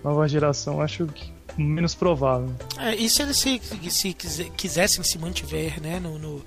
nova 0.04 0.28
geração. 0.28 0.80
Acho 0.80 1.06
que 1.06 1.32
menos 1.56 1.94
provável. 1.94 2.54
É, 2.78 2.94
e 2.94 3.08
se 3.10 3.22
eles 3.22 3.36
se, 3.36 3.60
se 3.90 4.14
quisessem 4.56 5.02
se 5.02 5.18
mantiver 5.18 5.80
né, 5.80 5.98
no, 5.98 6.18
no, 6.18 6.44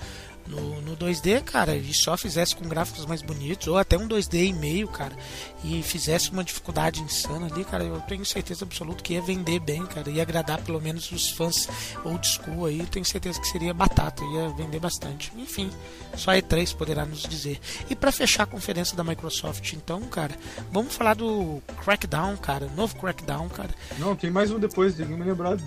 no, 0.48 0.82
no 0.82 0.98
2D, 0.98 1.42
cara, 1.44 1.76
e 1.76 1.94
só 1.94 2.18
fizesse 2.18 2.56
com 2.56 2.68
gráficos 2.68 3.06
mais 3.06 3.22
bonitos, 3.22 3.68
ou 3.68 3.78
até 3.78 3.98
um 3.98 4.08
2D 4.08 4.50
e 4.50 4.54
meio, 4.54 4.88
cara, 4.88 5.16
e 5.64 5.82
fizesse 5.84 6.32
uma 6.32 6.44
dificuldade 6.44 7.02
insana 7.02 7.48
ali, 7.48 7.64
cara, 7.64 7.84
eu 7.84 8.00
tenho 8.02 8.26
certeza 8.26 8.66
absoluta 8.66 9.04
que 9.04 9.14
ia 9.14 9.22
vender 9.22 9.60
bem, 9.60 9.86
cara, 9.86 10.10
ia 10.10 10.22
agradar 10.22 10.62
pelo 10.62 10.82
menos 10.82 11.12
os 11.12 11.30
fãs 11.30 11.68
old 12.04 12.26
school 12.28 12.66
aí, 12.66 12.86
tenho 12.86 13.06
certeza 13.06 13.40
que 13.40 13.48
seria 13.48 13.74
batata, 13.74 14.24
ia 14.24 14.50
vender 14.50 14.80
bastante. 14.80 15.32
Enfim, 15.38 15.70
só 16.16 16.32
a 16.32 16.36
E3 16.36 16.76
poderá 16.76 17.06
nos 17.06 17.24
dizer. 17.24 17.60
E 17.90 17.96
para 17.96 18.12
fechar 18.12 18.44
a 18.44 18.48
conferência 18.48 18.96
da 18.96 19.04
Microsoft, 19.04 19.74
então, 19.74 20.02
cara, 20.04 20.36
vamos 20.72 20.96
falar 20.96 21.16
do 21.16 21.62
Crackdown, 21.84 22.38
cara, 22.38 22.68
novo 22.76 22.96
Crackdown, 22.98 23.48
cara. 23.50 23.72
Não, 23.98 24.16
tem 24.16 24.30
mais 24.30 24.52
um 24.52 24.60
depois, 24.60 24.96
que 24.96 25.04
me 25.04 25.24
lembrar. 25.24 25.58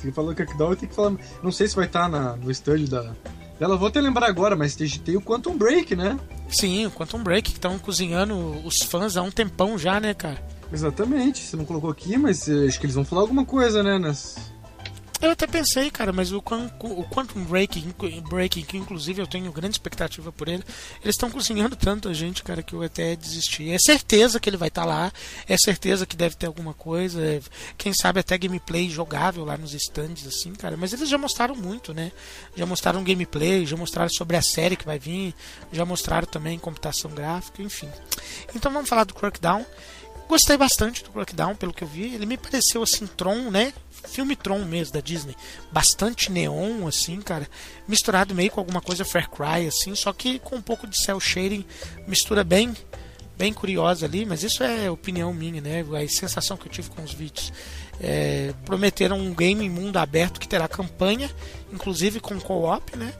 Você 0.00 0.12
falou 0.12 0.34
Crackdown, 0.34 0.70
eu 0.70 0.76
tenho 0.76 0.90
que 0.90 0.96
falar. 0.96 1.16
Não 1.42 1.50
sei 1.50 1.68
se 1.68 1.76
vai 1.76 1.86
estar 1.86 2.08
na, 2.08 2.36
no 2.36 2.50
stand 2.50 2.84
da, 2.84 3.14
ela 3.60 3.76
vou 3.76 3.88
até 3.88 4.00
lembrar 4.00 4.26
agora, 4.26 4.56
mas 4.56 4.74
tem, 4.74 4.88
tem 4.88 5.16
o 5.16 5.20
Quantum 5.20 5.56
Break, 5.56 5.94
né? 5.94 6.18
Sim, 6.48 6.86
o 6.86 6.90
Quantum 6.90 7.22
Break, 7.22 7.50
que 7.50 7.58
estão 7.58 7.78
cozinhando 7.78 8.34
os 8.64 8.82
fãs 8.82 9.16
há 9.16 9.22
um 9.22 9.30
tempão 9.30 9.78
já, 9.78 10.00
né, 10.00 10.14
cara? 10.14 10.42
Exatamente, 10.72 11.42
você 11.44 11.56
não 11.56 11.64
colocou 11.64 11.90
aqui, 11.90 12.16
mas 12.16 12.48
eh, 12.48 12.66
acho 12.66 12.80
que 12.80 12.86
eles 12.86 12.94
vão 12.94 13.04
falar 13.04 13.22
alguma 13.22 13.44
coisa, 13.44 13.82
né? 13.82 13.98
Nas, 13.98 14.36
eu 15.20 15.30
até 15.30 15.46
pensei, 15.46 15.90
cara, 15.90 16.12
mas 16.12 16.32
o, 16.32 16.38
o 16.38 17.04
Quantum 17.10 17.44
Breaking, 17.44 17.94
Breaking, 18.28 18.62
que 18.62 18.76
inclusive 18.78 19.20
eu 19.20 19.26
tenho 19.26 19.52
grande 19.52 19.74
expectativa 19.74 20.32
por 20.32 20.48
ele, 20.48 20.64
eles 21.02 21.14
estão 21.14 21.30
cozinhando 21.30 21.76
tanto 21.76 22.08
a 22.08 22.14
gente, 22.14 22.42
cara, 22.42 22.62
que 22.62 22.72
eu 22.72 22.82
até 22.82 23.14
desisti. 23.16 23.70
É 23.70 23.78
certeza 23.78 24.40
que 24.40 24.48
ele 24.48 24.56
vai 24.56 24.68
estar 24.68 24.82
tá 24.82 24.88
lá, 24.88 25.12
é 25.46 25.56
certeza 25.58 26.06
que 26.06 26.16
deve 26.16 26.36
ter 26.36 26.46
alguma 26.46 26.72
coisa, 26.72 27.22
é, 27.22 27.40
quem 27.76 27.92
sabe 27.92 28.20
até 28.20 28.38
gameplay 28.38 28.88
jogável 28.88 29.44
lá 29.44 29.56
nos 29.56 29.74
stands, 29.74 30.26
assim, 30.26 30.54
cara. 30.54 30.76
Mas 30.76 30.92
eles 30.92 31.08
já 31.08 31.18
mostraram 31.18 31.54
muito, 31.54 31.92
né? 31.92 32.12
Já 32.56 32.64
mostraram 32.64 33.04
gameplay, 33.04 33.66
já 33.66 33.76
mostraram 33.76 34.10
sobre 34.10 34.36
a 34.36 34.42
série 34.42 34.76
que 34.76 34.86
vai 34.86 34.98
vir, 34.98 35.34
já 35.70 35.84
mostraram 35.84 36.26
também 36.26 36.58
computação 36.58 37.10
gráfica, 37.10 37.62
enfim. 37.62 37.90
Então 38.54 38.72
vamos 38.72 38.88
falar 38.88 39.04
do 39.04 39.14
Crackdown. 39.14 39.66
Gostei 40.30 40.56
bastante 40.56 41.02
do 41.02 41.10
Crackdown, 41.10 41.56
pelo 41.56 41.74
que 41.74 41.82
eu 41.82 41.88
vi. 41.88 42.14
Ele 42.14 42.24
me 42.24 42.36
pareceu 42.36 42.82
assim, 42.84 43.04
Tron, 43.04 43.50
né? 43.50 43.72
Filme 44.08 44.36
Tron 44.36 44.64
mesmo 44.64 44.94
da 44.94 45.00
Disney. 45.00 45.36
Bastante 45.70 46.30
neon, 46.30 46.86
assim, 46.86 47.20
cara. 47.20 47.48
Misturado 47.86 48.34
meio 48.34 48.50
com 48.50 48.60
alguma 48.60 48.80
coisa 48.80 49.04
Far 49.04 49.30
Cry, 49.30 49.66
assim, 49.66 49.94
só 49.94 50.12
que 50.12 50.38
com 50.38 50.56
um 50.56 50.62
pouco 50.62 50.86
de 50.86 50.98
cel 50.98 51.20
shading. 51.20 51.64
Mistura 52.06 52.44
bem 52.44 52.74
bem 53.40 53.54
curiosa 53.54 54.04
ali, 54.04 54.26
mas 54.26 54.42
isso 54.42 54.62
é 54.62 54.90
opinião 54.90 55.32
minha, 55.32 55.62
né? 55.62 55.82
A 55.82 56.06
sensação 56.08 56.58
que 56.58 56.66
eu 56.66 56.70
tive 56.70 56.90
com 56.90 57.02
os 57.02 57.14
vídeos. 57.14 57.50
É, 57.98 58.52
prometeram 58.66 59.18
um 59.18 59.34
game 59.34 59.66
mundo 59.68 59.96
aberto 59.96 60.38
que 60.38 60.46
terá 60.46 60.68
campanha, 60.68 61.30
inclusive 61.72 62.20
com 62.20 62.38
co-op, 62.38 62.96
né? 62.98 63.14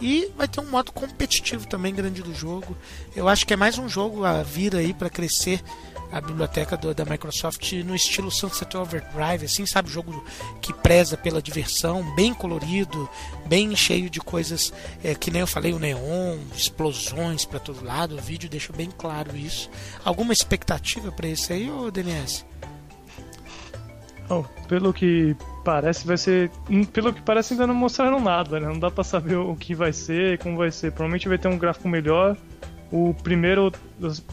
E 0.00 0.30
vai 0.36 0.48
ter 0.48 0.60
um 0.60 0.70
modo 0.70 0.92
competitivo 0.92 1.66
também 1.66 1.94
grande 1.94 2.22
do 2.22 2.34
jogo. 2.34 2.74
Eu 3.14 3.28
acho 3.28 3.46
que 3.46 3.52
é 3.52 3.56
mais 3.56 3.76
um 3.76 3.88
jogo 3.88 4.24
a 4.24 4.42
vir 4.42 4.74
aí 4.74 4.94
para 4.94 5.10
crescer 5.10 5.62
a 6.10 6.20
biblioteca 6.20 6.76
do, 6.76 6.94
da 6.94 7.04
Microsoft 7.04 7.72
no 7.84 7.94
estilo 7.94 8.30
Sunset 8.30 8.76
Overdrive, 8.76 9.44
assim, 9.44 9.66
sabe? 9.66 9.90
Jogo 9.90 10.24
que 10.60 10.72
preza 10.72 11.16
pela 11.16 11.42
diversão, 11.42 12.14
bem 12.14 12.32
colorido, 12.32 13.08
bem 13.46 13.74
cheio 13.74 14.08
de 14.08 14.20
coisas 14.20 14.72
é, 15.02 15.14
que 15.14 15.30
nem 15.30 15.40
eu 15.40 15.46
falei, 15.46 15.72
o 15.72 15.78
neon, 15.78 16.38
explosões 16.54 17.44
para 17.44 17.58
todo 17.58 17.84
lado. 17.84 18.16
O 18.16 18.20
vídeo 18.20 18.48
deixa 18.48 18.72
bem 18.72 18.90
claro 18.90 19.36
isso. 19.36 19.70
Alguma 20.04 20.32
expectativa 20.32 21.10
para 21.12 21.28
esse 21.28 21.52
aí, 21.52 21.70
ô 21.70 21.90
DNS? 21.90 22.44
Oh, 24.28 24.42
pelo 24.66 24.92
que 24.92 25.36
parece, 25.64 26.06
vai 26.06 26.16
ser. 26.16 26.50
Hum, 26.68 26.84
pelo 26.84 27.12
que 27.12 27.22
parece, 27.22 27.54
ainda 27.54 27.66
não 27.66 27.74
mostraram 27.74 28.20
nada, 28.20 28.58
né? 28.58 28.66
Não 28.66 28.78
dá 28.78 28.90
pra 28.90 29.04
saber 29.04 29.36
o 29.36 29.54
que 29.54 29.74
vai 29.74 29.92
ser, 29.92 30.38
como 30.38 30.56
vai 30.56 30.70
ser. 30.70 30.90
Provavelmente 30.90 31.28
vai 31.28 31.38
ter 31.38 31.48
um 31.48 31.58
gráfico 31.58 31.88
melhor 31.88 32.36
o 32.90 33.14
primeiro, 33.22 33.72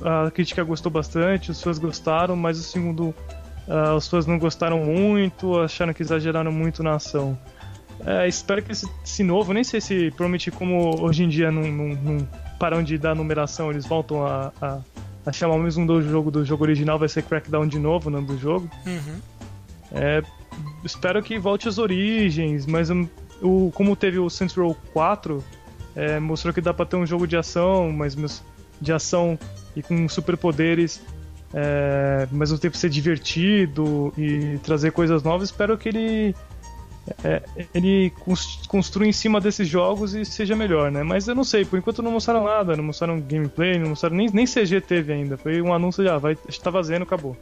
a 0.04 0.30
crítica 0.32 0.64
gostou 0.64 0.92
bastante, 0.92 1.52
os 1.52 1.62
fãs 1.62 1.80
gostaram, 1.80 2.36
mas 2.36 2.60
o 2.60 2.64
segundo, 2.64 3.16
uh, 3.68 3.96
os 3.96 4.08
fãs 4.08 4.26
não 4.26 4.38
gostaram 4.38 4.80
muito, 4.80 5.60
acharam 5.60 5.94
que 5.94 6.02
exageraram 6.02 6.52
muito 6.52 6.84
na 6.84 6.96
ação. 6.96 7.38
É, 8.06 8.28
espero 8.28 8.62
que 8.62 8.72
esse, 8.72 8.90
esse, 9.04 9.24
novo, 9.24 9.54
nem 9.54 9.64
sei 9.64 9.80
se 9.80 10.12
prometi 10.12 10.52
como 10.52 11.02
hoje 11.02 11.24
em 11.24 11.30
dia 11.30 11.52
não, 11.52 11.62
não, 11.64 11.88
não 11.96 12.30
param 12.60 12.84
de 12.84 12.98
dar 12.98 13.16
numeração, 13.16 13.72
eles 13.72 13.86
voltam 13.86 14.26
a, 14.26 14.52
a, 14.62 14.80
a 15.26 15.32
chamar 15.32 15.56
o 15.56 15.60
mesmo 15.60 15.86
do 15.88 16.02
jogo 16.02 16.30
do 16.30 16.44
jogo 16.44 16.64
original, 16.64 17.00
vai 17.00 17.08
ser 17.08 17.24
Crackdown 17.24 17.68
de 17.68 17.80
novo, 17.80 18.10
o 18.10 18.12
nome 18.12 18.28
do 18.28 18.38
jogo. 18.38 18.70
Uhum. 18.86 19.22
É, 19.92 20.22
espero 20.84 21.22
que 21.24 21.40
volte 21.40 21.68
às 21.70 21.78
origens, 21.78 22.66
mas 22.66 22.90
um, 22.90 23.08
o, 23.42 23.72
como 23.74 23.96
teve 23.96 24.20
o 24.20 24.30
Saints 24.30 24.56
Row 24.56 24.76
4, 24.92 25.44
é, 25.96 26.20
mostrou 26.20 26.54
que 26.54 26.62
dá 26.62 26.74
pra 26.74 26.86
ter 26.86 26.96
um 26.96 27.06
jogo 27.06 27.28
de 27.28 27.38
ação, 27.38 27.92
mas 27.92 28.16
de 28.80 28.94
ação 28.94 29.38
e 29.76 29.82
com 29.82 30.08
superpoderes, 30.10 31.02
é, 31.54 32.28
ao 32.30 32.38
mesmo 32.38 32.58
tempo 32.58 32.76
ser 32.76 32.90
divertido 32.90 34.14
e 34.18 34.58
trazer 34.64 34.92
coisas 34.92 35.24
novas. 35.24 35.50
Espero 35.50 35.78
que 35.78 35.90
ele 35.90 36.36
é, 37.24 37.42
ele 37.74 38.14
construa 38.68 39.06
em 39.06 39.12
cima 39.12 39.42
desses 39.42 39.68
jogos 39.68 40.16
e 40.16 40.24
seja 40.24 40.56
melhor, 40.56 40.90
né? 40.90 41.04
Mas 41.04 41.28
eu 41.28 41.36
não 41.36 41.44
sei, 41.44 41.66
por 41.66 41.78
enquanto 41.78 42.02
não 42.02 42.12
mostraram 42.12 42.46
nada, 42.46 42.78
não 42.78 42.84
mostraram 42.84 43.20
gameplay, 43.20 43.78
não 43.78 43.90
mostraram 43.90 44.16
nem, 44.16 44.30
nem 44.32 44.46
CG 44.46 44.80
teve 44.82 45.12
ainda. 45.12 45.38
Foi 45.38 45.62
um 45.62 45.74
anúncio 45.74 46.04
já, 46.04 46.16
ah, 46.16 46.18
vai, 46.18 46.38
está 46.48 46.72
fazendo, 46.72 47.04
acabou. 47.04 47.36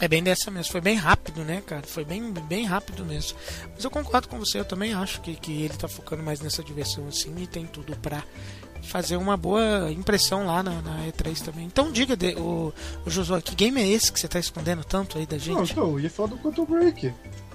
É 0.00 0.06
bem 0.06 0.22
dessa 0.22 0.50
mesmo, 0.50 0.70
foi 0.70 0.80
bem 0.80 0.96
rápido, 0.96 1.44
né, 1.44 1.60
cara? 1.66 1.82
Foi 1.84 2.04
bem, 2.04 2.32
bem 2.32 2.64
rápido 2.64 3.04
mesmo. 3.04 3.36
Mas 3.74 3.82
eu 3.82 3.90
concordo 3.90 4.28
com 4.28 4.38
você, 4.38 4.60
eu 4.60 4.64
também 4.64 4.94
acho 4.94 5.20
que, 5.20 5.34
que 5.34 5.62
ele 5.62 5.74
tá 5.74 5.88
focando 5.88 6.22
mais 6.22 6.40
nessa 6.40 6.62
diversão 6.62 7.08
assim 7.08 7.34
e 7.38 7.46
tem 7.46 7.66
tudo 7.66 7.96
pra 7.96 8.22
fazer 8.82 9.16
uma 9.16 9.36
boa 9.36 9.90
impressão 9.90 10.46
lá 10.46 10.62
na, 10.62 10.80
na 10.80 11.06
E3 11.06 11.44
também. 11.44 11.64
Então 11.66 11.90
diga, 11.90 12.16
de, 12.16 12.34
o, 12.36 12.72
o 13.04 13.10
Josué, 13.10 13.40
que 13.40 13.54
game 13.54 13.80
é 13.80 13.88
esse 13.88 14.12
que 14.12 14.20
você 14.20 14.28
tá 14.28 14.38
escondendo 14.38 14.84
tanto 14.84 15.18
aí 15.18 15.26
da 15.26 15.36
gente? 15.36 15.76
Não, 15.76 15.92
eu 15.92 16.00
ia 16.00 16.10
falar 16.10 16.30
do 16.30 16.38
Quantum 16.38 16.64
Break. 16.64 17.12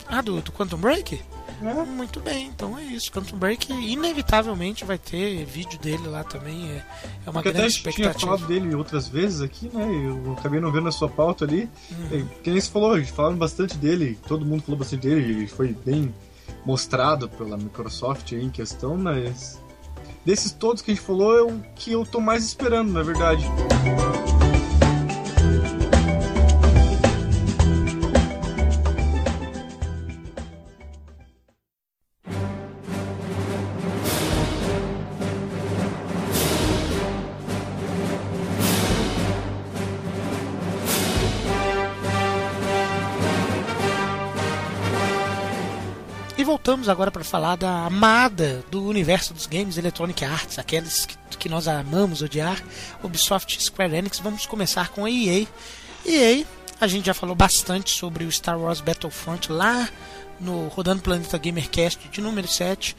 Ah, 0.07 0.21
do, 0.21 0.41
do 0.41 0.51
Quantum 0.51 0.77
Break? 0.77 1.21
É. 1.61 1.73
Muito 1.85 2.19
bem, 2.19 2.47
então 2.47 2.77
é 2.77 2.83
isso. 2.83 3.11
Quantum 3.11 3.37
Break 3.37 3.71
inevitavelmente 3.71 4.83
vai 4.83 4.97
ter 4.97 5.45
vídeo 5.45 5.79
dele 5.79 6.07
lá 6.07 6.23
também. 6.23 6.71
É, 6.71 6.85
é 7.25 7.29
uma 7.29 7.41
Porque 7.41 7.51
grande 7.51 7.59
até 7.59 7.67
expectativa. 7.67 8.13
tinha 8.13 8.27
falado 8.29 8.47
dele 8.47 8.75
outras 8.75 9.07
vezes 9.07 9.41
aqui, 9.41 9.69
né? 9.73 9.85
Eu 9.85 10.33
acabei 10.33 10.59
não 10.59 10.71
vendo 10.71 10.89
a 10.89 10.91
sua 10.91 11.07
pauta 11.07 11.45
ali. 11.45 11.69
Uhum. 11.91 12.19
É, 12.19 12.41
quem 12.43 12.59
se 12.59 12.69
falou, 12.69 13.01
falaram 13.05 13.37
bastante 13.37 13.77
dele, 13.77 14.19
todo 14.27 14.45
mundo 14.45 14.63
falou 14.63 14.77
bastante 14.77 15.07
dele, 15.07 15.21
ele 15.21 15.47
foi 15.47 15.73
bem 15.85 16.13
mostrado 16.65 17.29
pela 17.29 17.57
Microsoft 17.57 18.31
em 18.33 18.49
questão, 18.49 18.97
mas 18.97 19.59
desses 20.25 20.51
todos 20.51 20.81
que 20.81 20.91
a 20.91 20.93
gente 20.93 21.05
falou 21.05 21.37
é 21.37 21.43
o 21.43 21.59
que 21.75 21.91
eu 21.91 22.05
tô 22.05 22.19
mais 22.19 22.43
esperando, 22.43 22.91
na 22.91 23.03
verdade. 23.03 23.45
Voltamos 46.73 46.89
agora 46.89 47.11
para 47.11 47.23
falar 47.23 47.55
da 47.55 47.85
amada 47.85 48.65
do 48.71 48.83
universo 48.83 49.31
dos 49.31 49.45
games 49.45 49.77
Electronic 49.77 50.25
Arts, 50.25 50.57
aqueles 50.57 51.05
que, 51.05 51.15
que 51.37 51.47
nós 51.47 51.67
amamos 51.67 52.23
odiar, 52.23 52.59
Ubisoft 53.03 53.61
Square 53.61 53.95
Enix. 53.95 54.17
Vamos 54.17 54.47
começar 54.47 54.89
com 54.89 55.05
a 55.05 55.11
EA. 55.11 55.45
EA 56.03 56.43
A 56.81 56.87
gente 56.87 57.05
já 57.05 57.13
falou 57.13 57.35
bastante 57.35 57.91
sobre 57.91 58.23
o 58.23 58.31
Star 58.31 58.59
Wars 58.59 58.81
Battlefront 58.81 59.51
lá 59.51 59.87
no 60.39 60.67
Rodando 60.69 61.03
Planeta 61.03 61.37
Gamercast 61.37 62.09
de 62.09 62.21
número 62.21 62.47
7 62.47 62.95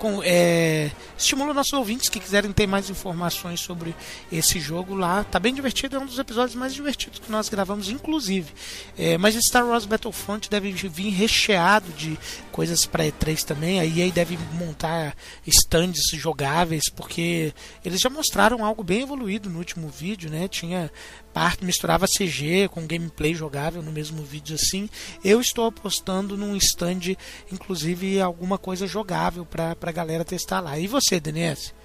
com, 0.00 0.22
é, 0.24 0.90
estimulo 1.16 1.52
nossos 1.52 1.74
ouvintes 1.74 2.08
que 2.08 2.18
quiserem 2.18 2.50
ter 2.52 2.66
mais 2.66 2.88
informações 2.88 3.60
sobre 3.60 3.94
esse 4.32 4.58
jogo 4.58 4.94
lá. 4.94 5.22
Tá 5.24 5.38
bem 5.38 5.52
divertido, 5.52 5.96
é 5.96 5.98
um 5.98 6.06
dos 6.06 6.18
episódios 6.18 6.56
mais 6.56 6.72
divertidos 6.72 7.18
que 7.18 7.30
nós 7.30 7.50
gravamos, 7.50 7.90
inclusive. 7.90 8.50
É, 8.96 9.18
mas 9.18 9.34
Star 9.34 9.66
Wars 9.66 9.84
Battlefront 9.84 10.48
deve 10.48 10.72
vir 10.72 11.10
recheado 11.10 11.92
de 11.92 12.18
coisas 12.50 12.86
para 12.86 13.04
E3 13.04 13.44
também. 13.44 13.78
A 13.78 13.84
EA 13.84 14.10
deve 14.10 14.38
montar 14.54 15.14
stands 15.46 16.08
jogáveis, 16.14 16.88
porque 16.88 17.52
eles 17.84 18.00
já 18.00 18.08
mostraram 18.08 18.64
algo 18.64 18.82
bem 18.82 19.02
evoluído 19.02 19.50
no 19.50 19.58
último 19.58 19.88
vídeo, 19.88 20.30
né? 20.30 20.48
Tinha 20.48 20.90
parte 21.32 21.64
misturava 21.64 22.06
CG 22.06 22.68
com 22.68 22.86
gameplay 22.86 23.34
jogável 23.34 23.82
no 23.82 23.92
mesmo 23.92 24.22
vídeo 24.22 24.54
assim. 24.54 24.88
Eu 25.24 25.40
estou 25.40 25.66
apostando 25.66 26.36
num 26.36 26.56
stand, 26.56 27.16
inclusive 27.50 28.20
alguma 28.20 28.58
coisa 28.58 28.86
jogável 28.86 29.46
para 29.46 29.76
a 29.80 29.92
galera 29.92 30.24
testar 30.24 30.60
lá. 30.60 30.78
E 30.78 30.86
você, 30.86 31.20
DNS? 31.20 31.79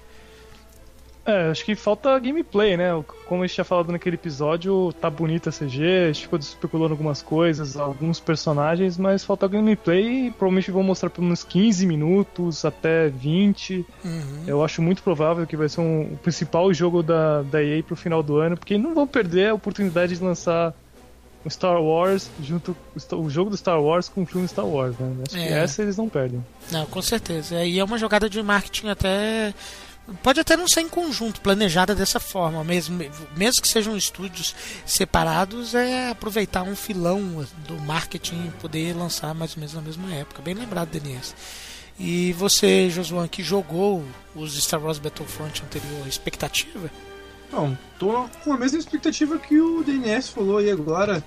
É, 1.26 1.50
acho 1.50 1.64
que 1.64 1.74
falta 1.74 2.16
gameplay, 2.20 2.76
né? 2.76 2.90
Como 3.26 3.42
a 3.42 3.46
gente 3.46 3.54
tinha 3.54 3.64
falado 3.64 3.90
naquele 3.90 4.14
episódio, 4.14 4.92
tá 5.00 5.10
bonita 5.10 5.50
a 5.50 5.52
CG, 5.52 6.04
a 6.04 6.06
gente 6.12 6.22
ficou 6.22 6.38
especulando 6.38 6.92
algumas 6.92 7.20
coisas, 7.20 7.76
alguns 7.76 8.20
personagens, 8.20 8.96
mas 8.96 9.24
falta 9.24 9.48
gameplay 9.48 10.28
e 10.28 10.30
provavelmente 10.30 10.70
vão 10.70 10.84
mostrar 10.84 11.10
pelo 11.10 11.24
menos 11.24 11.42
15 11.42 11.84
minutos 11.84 12.64
até 12.64 13.08
20. 13.08 13.84
Uhum. 14.04 14.44
Eu 14.46 14.64
acho 14.64 14.80
muito 14.80 15.02
provável 15.02 15.44
que 15.48 15.56
vai 15.56 15.68
ser 15.68 15.80
um, 15.80 16.02
o 16.12 16.16
principal 16.18 16.72
jogo 16.72 17.02
da, 17.02 17.42
da 17.42 17.62
EA 17.62 17.82
pro 17.82 17.96
final 17.96 18.22
do 18.22 18.36
ano, 18.36 18.56
porque 18.56 18.78
não 18.78 18.94
vão 18.94 19.06
perder 19.06 19.48
a 19.48 19.54
oportunidade 19.54 20.16
de 20.16 20.22
lançar 20.22 20.72
o 21.44 21.50
Star 21.50 21.80
Wars 21.80 22.28
junto 22.42 22.76
o 23.12 23.30
jogo 23.30 23.50
do 23.50 23.56
Star 23.56 23.80
Wars 23.80 24.08
com 24.08 24.22
o 24.22 24.26
filme 24.26 24.46
Star 24.46 24.66
Wars, 24.66 24.96
né? 24.98 25.24
Acho 25.26 25.36
é. 25.36 25.46
que 25.46 25.52
essa 25.52 25.82
eles 25.82 25.96
não 25.96 26.08
perdem. 26.08 26.44
Não, 26.70 26.86
com 26.86 27.02
certeza. 27.02 27.64
E 27.64 27.78
é 27.78 27.84
uma 27.84 27.98
jogada 27.98 28.30
de 28.30 28.42
marketing 28.42 28.88
até 28.88 29.54
Pode 30.22 30.38
até 30.38 30.56
não 30.56 30.68
ser 30.68 30.82
em 30.82 30.88
conjunto, 30.88 31.40
planejada 31.40 31.94
dessa 31.94 32.20
forma, 32.20 32.62
mesmo, 32.62 32.98
mesmo 33.36 33.60
que 33.60 33.66
sejam 33.66 33.96
estúdios 33.96 34.54
separados, 34.84 35.74
é 35.74 36.10
aproveitar 36.10 36.62
um 36.62 36.76
filão 36.76 37.44
do 37.66 37.80
marketing 37.80 38.46
e 38.46 38.50
poder 38.60 38.94
lançar 38.94 39.34
mais 39.34 39.54
ou 39.54 39.58
menos 39.58 39.74
na 39.74 39.80
mesma 39.80 40.14
época. 40.14 40.40
Bem 40.42 40.54
lembrado, 40.54 40.90
DNS. 40.90 41.34
E 41.98 42.32
você, 42.34 42.88
Josuan, 42.88 43.26
que 43.26 43.42
jogou 43.42 44.04
os 44.34 44.56
Star 44.62 44.80
Wars 44.80 44.98
Battlefront 44.98 45.62
anterior, 45.62 46.06
expectativa? 46.06 46.90
Não, 47.50 47.76
tô 47.98 48.28
com 48.44 48.52
a 48.52 48.56
mesma 48.58 48.78
expectativa 48.78 49.38
que 49.38 49.60
o 49.60 49.82
DNS 49.82 50.30
falou 50.30 50.58
aí 50.58 50.70
agora. 50.70 51.24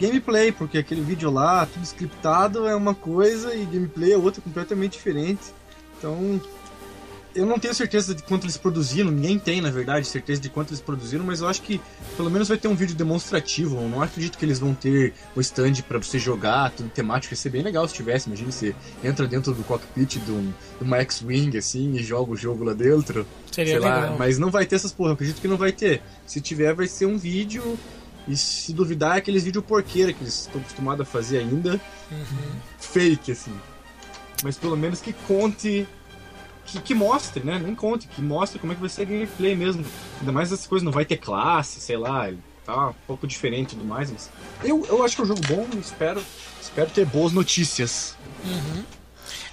Gameplay, 0.00 0.52
porque 0.52 0.78
aquele 0.78 1.00
vídeo 1.00 1.30
lá, 1.30 1.66
tudo 1.66 1.84
scriptado 1.84 2.66
é 2.66 2.74
uma 2.74 2.94
coisa 2.94 3.54
e 3.54 3.64
gameplay 3.64 4.12
é 4.12 4.16
outra 4.16 4.40
completamente 4.40 4.92
diferente. 4.92 5.52
Então, 5.96 6.40
eu 7.38 7.46
não 7.46 7.58
tenho 7.58 7.72
certeza 7.72 8.14
de 8.14 8.22
quanto 8.22 8.44
eles 8.44 8.56
produziram, 8.56 9.10
ninguém 9.10 9.38
tem, 9.38 9.60
na 9.60 9.70
verdade, 9.70 10.06
certeza 10.06 10.40
de 10.40 10.48
quanto 10.48 10.70
eles 10.70 10.80
produziram, 10.80 11.24
mas 11.24 11.40
eu 11.40 11.46
acho 11.46 11.62
que 11.62 11.80
pelo 12.16 12.30
menos 12.30 12.48
vai 12.48 12.58
ter 12.58 12.66
um 12.66 12.74
vídeo 12.74 12.96
demonstrativo. 12.96 13.76
Eu 13.76 13.88
não 13.88 14.02
acredito 14.02 14.36
que 14.36 14.44
eles 14.44 14.58
vão 14.58 14.74
ter 14.74 15.14
o 15.36 15.40
stand 15.40 15.74
para 15.86 15.98
você 15.98 16.18
jogar, 16.18 16.72
tudo 16.72 16.88
temático. 16.88 17.32
Ia 17.32 17.38
ser 17.38 17.50
bem 17.50 17.62
legal 17.62 17.86
se 17.86 17.94
tivesse. 17.94 18.26
Imagina 18.26 18.50
você 18.50 18.74
entra 19.04 19.26
dentro 19.26 19.54
do 19.54 19.62
cockpit 19.62 20.18
de, 20.18 20.32
um, 20.32 20.52
de 20.78 20.84
uma 20.84 20.98
X-Wing 20.98 21.56
assim 21.56 21.94
e 21.94 22.02
joga 22.02 22.32
o 22.32 22.36
jogo 22.36 22.64
lá 22.64 22.72
dentro. 22.72 23.24
Seria 23.52 23.74
sei 23.74 23.80
legal. 23.80 24.10
Lá, 24.10 24.16
mas 24.18 24.36
não 24.36 24.50
vai 24.50 24.66
ter 24.66 24.74
essas 24.74 24.92
porra, 24.92 25.10
eu 25.10 25.14
acredito 25.14 25.40
que 25.40 25.48
não 25.48 25.56
vai 25.56 25.70
ter. 25.70 26.02
Se 26.26 26.40
tiver, 26.40 26.74
vai 26.74 26.88
ser 26.88 27.06
um 27.06 27.16
vídeo. 27.16 27.78
E 28.26 28.36
se 28.36 28.74
duvidar, 28.74 29.14
é 29.14 29.18
aqueles 29.18 29.44
vídeos 29.44 29.64
porqueira 29.64 30.12
que 30.12 30.22
eles 30.22 30.40
estão 30.40 30.60
acostumados 30.60 31.00
a 31.00 31.04
fazer 31.10 31.38
ainda. 31.38 31.80
Uhum. 32.10 32.60
Fake, 32.78 33.32
assim. 33.32 33.54
Mas 34.42 34.56
pelo 34.56 34.76
menos 34.76 35.00
que 35.00 35.12
conte 35.12 35.86
que, 36.70 36.80
que, 36.80 36.94
mostre, 36.94 37.42
né? 37.42 37.58
Nem 37.58 37.74
conte, 37.74 38.06
que 38.06 38.20
mostre 38.20 38.58
como 38.58 38.72
é 38.72 38.74
que 38.74 38.80
vai 38.80 38.90
ser 38.90 39.02
a 39.02 39.04
gameplay 39.04 39.56
mesmo. 39.56 39.84
Ainda 40.20 40.32
mais 40.32 40.52
essas 40.52 40.66
coisas, 40.66 40.84
não 40.84 40.92
vai 40.92 41.04
ter 41.04 41.16
classe, 41.16 41.80
sei 41.80 41.96
lá, 41.96 42.30
tá 42.64 42.88
um 42.88 42.94
pouco 43.06 43.26
diferente 43.26 43.72
e 43.72 43.76
tudo 43.76 43.84
mais, 43.84 44.10
mas. 44.10 44.30
Eu, 44.62 44.84
eu 44.86 45.02
acho 45.02 45.16
que 45.16 45.22
é 45.22 45.24
um 45.24 45.28
jogo 45.28 45.40
bom, 45.48 45.66
espero, 45.78 46.22
espero 46.60 46.90
ter 46.90 47.06
boas 47.06 47.32
notícias. 47.32 48.16
Uhum. 48.44 48.84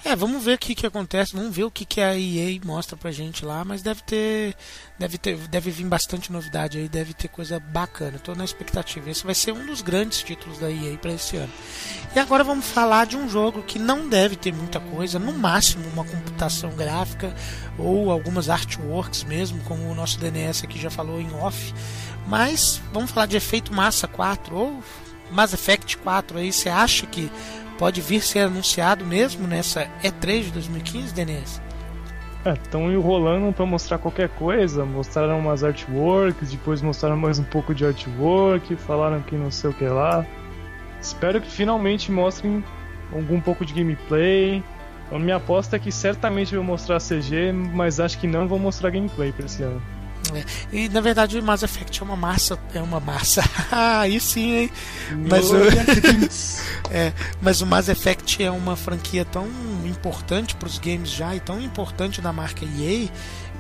É, 0.08 0.16
vamos 0.16 0.46
ver 0.46 0.54
o 0.54 0.58
que, 0.60 0.76
que 0.76 0.86
acontece, 0.86 1.36
vamos 1.36 1.56
ver 1.56 1.64
o 1.64 1.72
que, 1.72 1.84
que 1.84 2.00
a 2.00 2.16
EA 2.16 2.60
mostra 2.64 2.96
pra 2.96 3.12
gente 3.12 3.44
lá, 3.44 3.66
mas 3.66 3.82
deve 3.82 4.04
ter. 4.04 4.56
Deve 5.00 5.18
ter. 5.18 5.36
Deve 5.48 5.72
vir 5.72 5.88
bastante 5.88 6.32
novidade 6.32 6.78
aí, 6.78 6.88
deve 6.88 7.12
ter 7.12 7.28
coisa 7.28 7.60
bacana. 7.60 8.20
Tô 8.20 8.36
na 8.36 8.46
expectativa. 8.46 9.10
Esse 9.10 9.26
vai 9.26 9.34
ser 9.34 9.52
um 9.52 9.66
dos 9.66 9.82
grandes 9.82 10.22
títulos 10.22 10.60
da 10.60 10.70
EA 10.70 10.96
para 11.02 11.14
esse 11.14 11.38
ano. 11.38 11.52
E 12.16 12.20
agora 12.20 12.44
vamos 12.44 12.68
falar 12.68 13.08
de 13.08 13.18
um 13.18 13.28
jogo 13.28 13.64
que 13.64 13.80
não 13.80 14.08
deve 14.08 14.36
ter 14.36 14.54
muita 14.54 14.80
coisa, 14.80 15.18
no 15.18 15.34
máximo 15.34 15.88
uma 15.90 16.06
computação 16.06 16.70
gráfica 16.76 17.34
ou 17.76 18.12
algumas 18.12 18.48
artworks 18.48 19.24
mesmo, 19.24 19.60
como 19.64 19.90
o 19.90 19.96
nosso 19.96 20.20
DNS 20.20 20.66
aqui 20.66 20.80
já 20.80 20.92
falou 20.92 21.20
em 21.20 21.34
off. 21.34 21.74
Mas 22.28 22.80
vamos 22.94 23.10
falar 23.10 23.26
de 23.26 23.38
efeito 23.38 23.74
massa 23.74 24.08
4 24.08 24.56
ou 24.56 24.84
Mass 25.32 25.54
Effect 25.54 25.98
4 25.98 26.38
aí, 26.38 26.54
você 26.54 26.70
acha 26.70 27.08
que 27.08 27.32
pode 27.78 28.02
vir 28.02 28.22
ser 28.22 28.40
anunciado 28.40 29.06
mesmo 29.06 29.48
nessa 29.48 29.88
E3 30.04 30.44
de 30.44 30.52
2015, 30.52 31.14
Denise? 31.14 31.62
Estão 32.46 32.90
é, 32.90 32.94
enrolando 32.94 33.54
para 33.54 33.66
mostrar 33.66 33.98
qualquer 33.98 34.30
coisa. 34.30 34.86
Mostraram 34.86 35.40
umas 35.40 35.64
artworks, 35.64 36.52
depois 36.52 36.82
mostraram 36.82 37.18
mais 37.18 37.40
um 37.40 37.44
pouco 37.44 37.74
de 37.74 37.86
artwork, 37.86 38.76
falaram 38.76 39.22
que 39.22 39.36
não 39.36 39.50
sei 39.50 39.70
o 39.70 39.74
que 39.74 39.86
lá. 39.86 40.26
Espero 41.02 41.42
que 41.42 41.50
finalmente 41.50 42.12
mostrem 42.12 42.64
algum 43.12 43.40
pouco 43.42 43.66
de 43.66 43.74
gameplay. 43.74 44.64
A 45.12 45.20
minha 45.20 45.36
aposta 45.36 45.76
é 45.76 45.80
que 45.80 45.92
certamente 45.92 46.56
vão 46.56 46.64
mostrar 46.64 47.00
CG, 47.00 47.52
mas 47.52 48.00
acho 48.00 48.18
que 48.20 48.28
não 48.28 48.48
vão 48.48 48.58
mostrar 48.58 48.90
gameplay 48.90 49.32
para 49.32 49.46
esse 49.46 49.64
ano. 49.64 49.82
E 50.72 50.90
na 50.90 51.02
verdade 51.02 51.38
o 51.38 51.44
Mass 51.44 51.64
Effect 51.64 52.02
é 52.02 52.06
uma 52.06 52.16
massa. 52.16 52.58
É 52.74 52.82
uma 52.82 53.00
massa. 53.00 53.44
Aí 53.72 54.20
sim, 54.20 54.56
hein? 54.56 54.72
Mas 55.30 55.50
o, 55.52 55.56
é, 56.92 57.14
mas 57.42 57.62
o 57.62 57.66
Mass 57.66 57.90
Effect 57.90 58.44
é 58.44 58.52
uma 58.52 58.76
franquia 58.76 59.26
tão 59.26 59.48
importante 59.86 60.56
para 60.56 60.68
os 60.68 60.78
games 60.78 61.10
já 61.10 61.36
e 61.36 61.40
tão 61.40 61.62
importante 61.62 62.22
da 62.22 62.32
marca 62.32 62.66
EA 62.66 63.10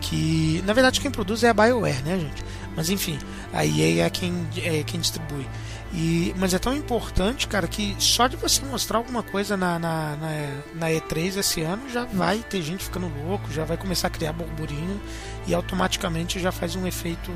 que. 0.01 0.63
Na 0.65 0.73
verdade 0.73 0.99
quem 0.99 1.11
produz 1.11 1.43
é 1.43 1.49
a 1.49 1.53
BioWare, 1.53 2.03
né, 2.03 2.19
gente? 2.19 2.43
Mas 2.75 2.89
enfim, 2.89 3.17
a 3.53 3.65
EA 3.65 4.05
é 4.05 4.09
quem, 4.09 4.47
é 4.57 4.83
quem 4.83 4.99
distribui. 4.99 5.47
E, 5.93 6.33
mas 6.37 6.53
é 6.53 6.59
tão 6.59 6.75
importante, 6.75 7.47
cara, 7.47 7.67
que 7.67 7.95
só 7.99 8.27
de 8.27 8.35
você 8.35 8.63
mostrar 8.65 8.97
alguma 8.97 9.23
coisa 9.23 9.55
na, 9.55 9.79
na, 9.79 10.15
na, 10.15 10.29
na, 10.75 10.87
E3 10.89 11.37
esse 11.37 11.61
ano 11.61 11.89
já 11.89 12.03
vai 12.05 12.39
ter 12.39 12.61
gente 12.61 12.83
ficando 12.83 13.09
louco, 13.25 13.51
já 13.51 13.63
vai 13.63 13.77
começar 13.77 14.07
a 14.07 14.09
criar 14.09 14.33
burburinho 14.33 14.99
e 15.47 15.53
automaticamente 15.53 16.39
já 16.39 16.51
faz 16.51 16.75
um 16.75 16.85
efeito 16.85 17.31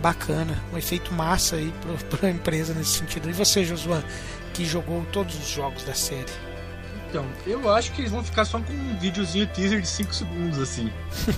bacana, 0.00 0.56
um 0.72 0.78
efeito 0.78 1.12
massa 1.12 1.56
aí 1.56 1.72
para 2.08 2.28
a 2.28 2.30
empresa 2.30 2.72
nesse 2.72 2.98
sentido. 2.98 3.28
E 3.28 3.32
você, 3.32 3.64
Josuan, 3.64 4.02
que 4.54 4.64
jogou 4.64 5.04
todos 5.12 5.34
os 5.34 5.48
jogos 5.48 5.84
da 5.84 5.94
série? 5.94 6.51
Então, 7.12 7.26
eu 7.46 7.68
acho 7.68 7.92
que 7.92 8.00
eles 8.00 8.10
vão 8.10 8.24
ficar 8.24 8.46
só 8.46 8.58
com 8.58 8.72
um 8.72 8.98
videozinho 8.98 9.46
teaser 9.46 9.82
de 9.82 9.86
5 9.86 10.14
segundos, 10.14 10.58
assim. 10.58 10.90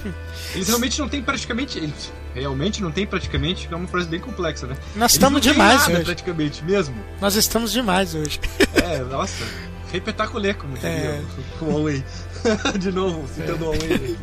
eles 0.54 0.68
realmente 0.68 1.00
não 1.00 1.08
têm 1.08 1.20
praticamente. 1.20 1.78
Eles 1.78 2.12
realmente 2.32 2.80
não 2.80 2.92
tem 2.92 3.04
praticamente, 3.04 3.68
é 3.68 3.74
uma 3.74 3.88
frase 3.88 4.06
bem 4.06 4.20
complexa, 4.20 4.68
né? 4.68 4.76
Nós 4.94 5.10
eles 5.10 5.12
estamos 5.14 5.40
demais 5.40 5.80
nada, 5.80 5.94
hoje. 5.94 6.04
praticamente, 6.04 6.62
mesmo. 6.62 6.94
Nós 7.20 7.34
estamos 7.34 7.72
demais 7.72 8.14
hoje. 8.14 8.38
é, 8.72 8.98
nossa. 9.00 9.44
Repetaculé, 9.90 10.54
como 10.54 10.74
diria 10.74 10.90
é. 10.90 11.22
o 11.60 11.64
Huawei. 11.64 12.04
de 12.78 12.92
novo, 12.92 13.28
citando 13.34 13.64
o 13.64 13.70
Huawei 13.70 13.94
aqui. 13.94 14.18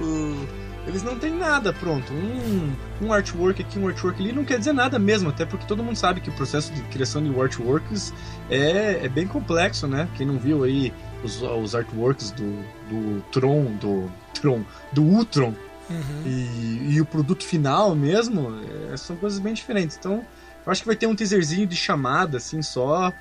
o 0.00 0.46
eles 0.88 1.02
não 1.02 1.18
têm 1.18 1.32
nada 1.32 1.72
pronto. 1.72 2.12
Um, 2.12 2.72
um 3.02 3.12
artwork 3.12 3.60
aqui, 3.60 3.78
um 3.78 3.86
artwork 3.86 4.20
ali, 4.20 4.32
não 4.32 4.44
quer 4.44 4.58
dizer 4.58 4.72
nada 4.72 4.98
mesmo, 4.98 5.28
até 5.28 5.44
porque 5.44 5.66
todo 5.66 5.84
mundo 5.84 5.96
sabe 5.96 6.20
que 6.20 6.30
o 6.30 6.32
processo 6.32 6.72
de 6.72 6.80
criação 6.84 7.22
de 7.22 7.38
artworks 7.38 8.12
é, 8.50 9.04
é 9.04 9.08
bem 9.08 9.26
complexo, 9.26 9.86
né? 9.86 10.08
Quem 10.16 10.26
não 10.26 10.38
viu 10.38 10.64
aí 10.64 10.92
os, 11.22 11.42
os 11.42 11.74
artworks 11.74 12.30
do, 12.30 12.64
do 12.88 13.22
Tron, 13.30 13.64
do 13.76 14.10
Tron, 14.32 14.64
do 14.90 15.02
Ultron 15.02 15.54
uhum. 15.90 16.22
e, 16.24 16.94
e, 16.94 17.00
o 17.00 17.04
produto 17.04 17.44
final 17.44 17.94
mesmo, 17.94 18.58
é, 18.90 18.96
são 18.96 19.14
coisas 19.16 19.38
bem 19.38 19.52
diferentes. 19.52 19.96
Então, 19.98 20.24
eu 20.64 20.72
acho 20.72 20.80
que 20.82 20.88
vai 20.88 20.96
ter 20.96 21.06
um 21.06 21.14
teaserzinho 21.14 21.66
de 21.66 21.76
chamada, 21.76 22.38
assim, 22.38 22.62
só. 22.62 23.12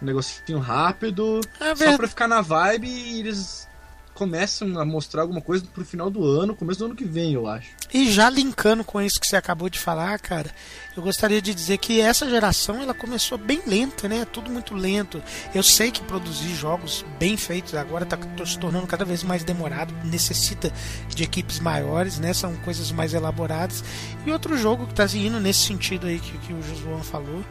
Um 0.00 0.06
negocinho 0.06 0.58
rápido, 0.58 1.40
é 1.60 1.76
só 1.76 1.96
pra 1.96 2.08
ficar 2.08 2.26
na 2.26 2.40
vibe 2.40 2.88
e 2.88 3.20
eles 3.20 3.68
começam 4.22 4.78
a 4.78 4.84
mostrar 4.84 5.22
alguma 5.22 5.40
coisa 5.40 5.64
pro 5.74 5.84
final 5.84 6.08
do 6.08 6.24
ano, 6.24 6.54
começo 6.54 6.78
do 6.78 6.84
ano 6.84 6.94
que 6.94 7.04
vem, 7.04 7.34
eu 7.34 7.48
acho. 7.48 7.70
E 7.92 8.08
já 8.08 8.30
linkando 8.30 8.84
com 8.84 9.02
isso 9.02 9.20
que 9.20 9.26
você 9.26 9.34
acabou 9.34 9.68
de 9.68 9.80
falar, 9.80 10.16
cara, 10.20 10.48
eu 10.96 11.02
gostaria 11.02 11.42
de 11.42 11.52
dizer 11.52 11.78
que 11.78 12.00
essa 12.00 12.30
geração 12.30 12.80
ela 12.80 12.94
começou 12.94 13.36
bem 13.36 13.60
lenta, 13.66 14.08
né? 14.08 14.24
Tudo 14.24 14.48
muito 14.48 14.74
lento. 14.74 15.20
Eu 15.52 15.62
sei 15.64 15.90
que 15.90 16.00
produzir 16.04 16.54
jogos 16.54 17.04
bem 17.18 17.36
feitos 17.36 17.74
agora 17.74 18.04
está 18.04 18.16
se 18.46 18.56
tornando 18.60 18.86
cada 18.86 19.04
vez 19.04 19.24
mais 19.24 19.42
demorado, 19.42 19.92
necessita 20.04 20.72
de 21.08 21.24
equipes 21.24 21.58
maiores, 21.58 22.20
né? 22.20 22.32
São 22.32 22.54
coisas 22.58 22.92
mais 22.92 23.14
elaboradas. 23.14 23.82
E 24.24 24.30
outro 24.30 24.56
jogo 24.56 24.86
que 24.86 24.92
está 24.92 25.18
indo 25.18 25.40
nesse 25.40 25.66
sentido 25.66 26.06
aí 26.06 26.20
que, 26.20 26.38
que 26.38 26.52
o 26.52 26.62
Josuan 26.62 27.02
falou, 27.02 27.44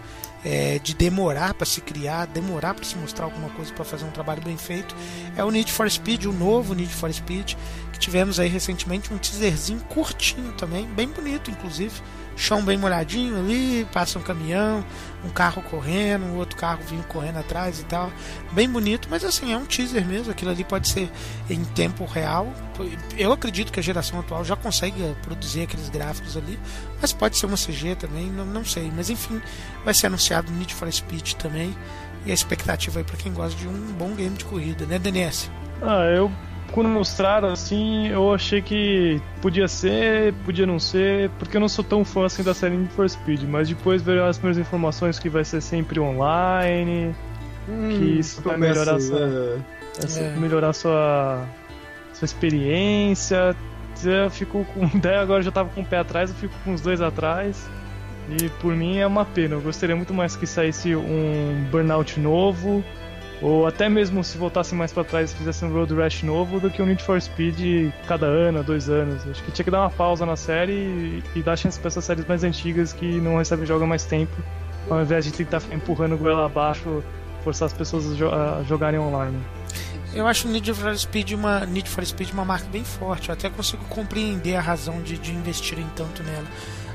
é, 0.44 0.80
de 0.80 0.94
demorar 0.94 1.54
para 1.54 1.66
se 1.66 1.82
criar, 1.82 2.26
demorar 2.28 2.74
para 2.74 2.84
se 2.84 2.96
mostrar 2.98 3.26
alguma 3.26 3.50
coisa 3.50 3.74
para 3.74 3.86
fazer 3.86 4.06
um 4.06 4.12
trabalho 4.12 4.42
bem 4.42 4.58
feito, 4.58 4.96
é 5.36 5.44
o 5.44 5.52
Need 5.52 5.72
for 5.72 5.90
Speed, 5.90 6.26
o 6.26 6.34
novo 6.34 6.74
Need 6.74 6.94
for 6.94 7.12
Speed, 7.12 7.54
que 7.94 8.00
tivemos 8.00 8.40
aí 8.40 8.50
recentemente 8.50 9.14
um 9.14 9.18
teaserzinho 9.18 9.82
curtinho 9.82 10.52
também, 10.54 10.86
bem 10.88 11.08
bonito 11.08 11.52
inclusive 11.52 12.02
chão 12.42 12.64
bem 12.64 12.76
molhadinho 12.76 13.38
ali, 13.38 13.88
passa 13.94 14.18
um 14.18 14.22
caminhão, 14.22 14.84
um 15.24 15.30
carro 15.30 15.62
correndo, 15.62 16.26
um 16.26 16.38
outro 16.38 16.58
carro 16.58 16.82
vindo 16.84 17.06
correndo 17.06 17.38
atrás 17.38 17.80
e 17.80 17.86
tal. 17.86 18.12
Bem 18.52 18.68
bonito, 18.68 19.08
mas 19.12 19.24
assim, 19.24 19.54
é 19.54 19.58
um 19.58 19.66
teaser 19.66 20.04
mesmo, 20.06 20.32
aquilo 20.32 20.50
ali 20.50 20.64
pode 20.64 20.88
ser 20.88 21.10
em 21.50 21.64
tempo 21.64 22.04
real. 22.04 22.52
Eu 23.16 23.32
acredito 23.32 23.72
que 23.72 23.80
a 23.80 23.84
geração 23.84 24.20
atual 24.20 24.44
já 24.44 24.56
consegue 24.56 25.16
produzir 25.22 25.62
aqueles 25.62 25.88
gráficos 25.90 26.36
ali, 26.36 26.60
mas 27.00 27.14
pode 27.14 27.38
ser 27.38 27.46
uma 27.46 27.58
CG 27.58 27.96
também, 27.96 28.26
não, 28.26 28.46
não 28.46 28.66
sei. 28.66 28.92
Mas 28.96 29.12
enfim, 29.12 29.40
vai 29.86 29.94
ser 29.94 30.08
anunciado 30.08 30.52
Need 30.52 30.74
for 30.74 30.92
Speed 30.92 31.34
também. 31.34 31.76
E 32.26 32.32
a 32.32 32.34
expectativa 32.34 33.00
aí 33.00 33.04
para 33.04 33.18
quem 33.18 33.34
gosta 33.34 33.58
de 33.58 33.68
um 33.68 33.94
bom 33.94 34.14
game 34.16 34.36
de 34.36 34.46
corrida, 34.46 34.86
né, 34.86 34.98
DNS? 35.00 35.50
Ah, 35.82 36.06
eu 36.06 36.32
quando 36.72 36.90
mostraram 36.90 37.50
assim, 37.50 38.08
eu 38.08 38.34
achei 38.34 38.62
que 38.62 39.22
podia 39.42 39.68
ser, 39.68 40.34
podia 40.46 40.66
não 40.66 40.80
ser, 40.80 41.30
porque 41.38 41.58
eu 41.58 41.62
não 41.62 41.68
sou 41.68 41.84
tão 41.84 42.04
fã 42.04 42.26
assim 42.26 42.44
da 42.44 42.54
série 42.54 42.76
Need 42.78 42.94
for 42.94 43.10
Speed, 43.10 43.44
mas 43.44 43.68
depois 43.68 44.02
veio 44.02 44.26
as 44.26 44.38
primeiras 44.38 44.58
informações 44.58 45.20
que 45.20 45.30
vai 45.30 45.44
ser 45.44 45.62
sempre 45.62 46.00
online, 46.00 47.14
hum, 47.68 47.90
que 47.90 48.20
isso 48.20 48.42
vai 48.42 48.58
melhorar, 48.58 49.00
sua, 49.00 49.62
é. 50.18 50.36
melhorar 50.38 50.74
sua, 50.74 51.46
sua 52.14 52.26
experiência. 52.26 53.56
Eu 54.04 54.30
fico 54.30 54.66
com 54.74 54.86
ideia 54.98 55.22
agora 55.22 55.44
já 55.44 55.52
tava 55.52 55.70
com 55.70 55.82
o 55.82 55.86
pé 55.86 55.98
atrás, 55.98 56.30
eu 56.30 56.36
fico 56.36 56.54
com 56.64 56.74
os 56.74 56.82
dois 56.82 57.02
atrás. 57.02 57.70
E 58.30 58.50
por 58.62 58.74
mim 58.76 58.98
é 58.98 59.06
uma 59.06 59.26
pena. 59.26 59.56
Eu 59.56 59.62
gostaria 59.62 59.96
muito 59.96 60.14
mais 60.14 60.36
que 60.36 60.48
saísse 60.48 60.96
um 60.96 61.68
Burnout 61.70 62.20
novo 62.20 62.84
ou 63.42 63.66
até 63.66 63.90
mesmo 63.90 64.24
se 64.24 64.38
voltasse 64.38 64.76
mais 64.76 64.94
para 64.94 65.04
trás 65.04 65.32
e 65.32 65.36
fizesse 65.36 65.66
um 65.66 65.74
Road 65.74 65.94
Rash 65.96 66.22
novo 66.22 66.60
do 66.60 66.70
que 66.70 66.82
um 66.82 66.86
Need 66.86 67.02
for 67.04 67.20
Speed 67.20 67.92
cada 68.08 68.28
ano, 68.28 68.64
dois 68.64 68.88
anos. 68.88 69.28
Acho 69.28 69.44
que 69.44 69.52
tinha 69.52 69.64
que 69.66 69.72
dar 69.72 69.82
uma 69.82 69.90
pausa 69.90 70.26
na 70.26 70.36
série 70.36 71.24
e, 71.36 71.42
dar 71.42 71.58
chance 71.58 71.80
para 71.80 71.88
essas 71.88 72.06
séries 72.06 72.26
mais 72.28 72.44
antigas 72.44 72.94
que 72.94 73.20
não 73.20 73.38
recebem 73.38 73.66
jogo 73.66 73.84
há 73.84 73.88
mais 73.88 74.06
tempo, 74.06 74.32
ao 74.90 75.02
invés 75.02 75.26
de 75.26 75.32
tentar 75.32 75.62
empurrando 75.72 76.16
goela 76.18 76.46
abaixo, 76.46 77.04
forçar 77.44 77.66
as 77.66 77.74
pessoas 77.74 78.12
a, 78.12 78.16
jo 78.16 78.30
a 78.30 78.64
jogarem 78.68 79.00
online. 79.00 79.40
Eu 80.14 80.28
acho 80.28 80.48
o 80.48 80.52
Need 80.52 80.74
for 80.74 80.96
Speed 80.96 81.32
uma 81.32 81.66
Need 81.66 81.90
for 81.90 82.06
Speed 82.06 82.32
uma 82.34 82.46
marca 82.46 82.68
bem 82.68 82.84
forte. 82.84 83.30
Eu 83.30 83.34
até 83.34 83.50
consigo 83.50 83.84
compreender 83.86 84.56
a 84.56 84.62
razão 84.62 85.02
de, 85.02 85.18
de 85.18 85.32
investirem 85.32 85.88
tanto 85.96 86.22
nela. 86.22 86.46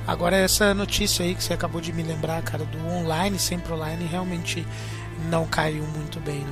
Agora 0.06 0.36
essa 0.36 0.72
notícia 0.72 1.24
aí 1.24 1.34
que 1.34 1.42
você 1.42 1.52
acabou 1.52 1.80
de 1.80 1.92
me 1.92 2.02
lembrar, 2.02 2.40
cara, 2.42 2.64
do 2.64 2.86
online 2.86 3.38
sempre 3.40 3.72
online, 3.72 4.06
realmente 4.06 4.64
não 5.30 5.46
caiu 5.46 5.84
muito 5.84 6.20
bem. 6.20 6.46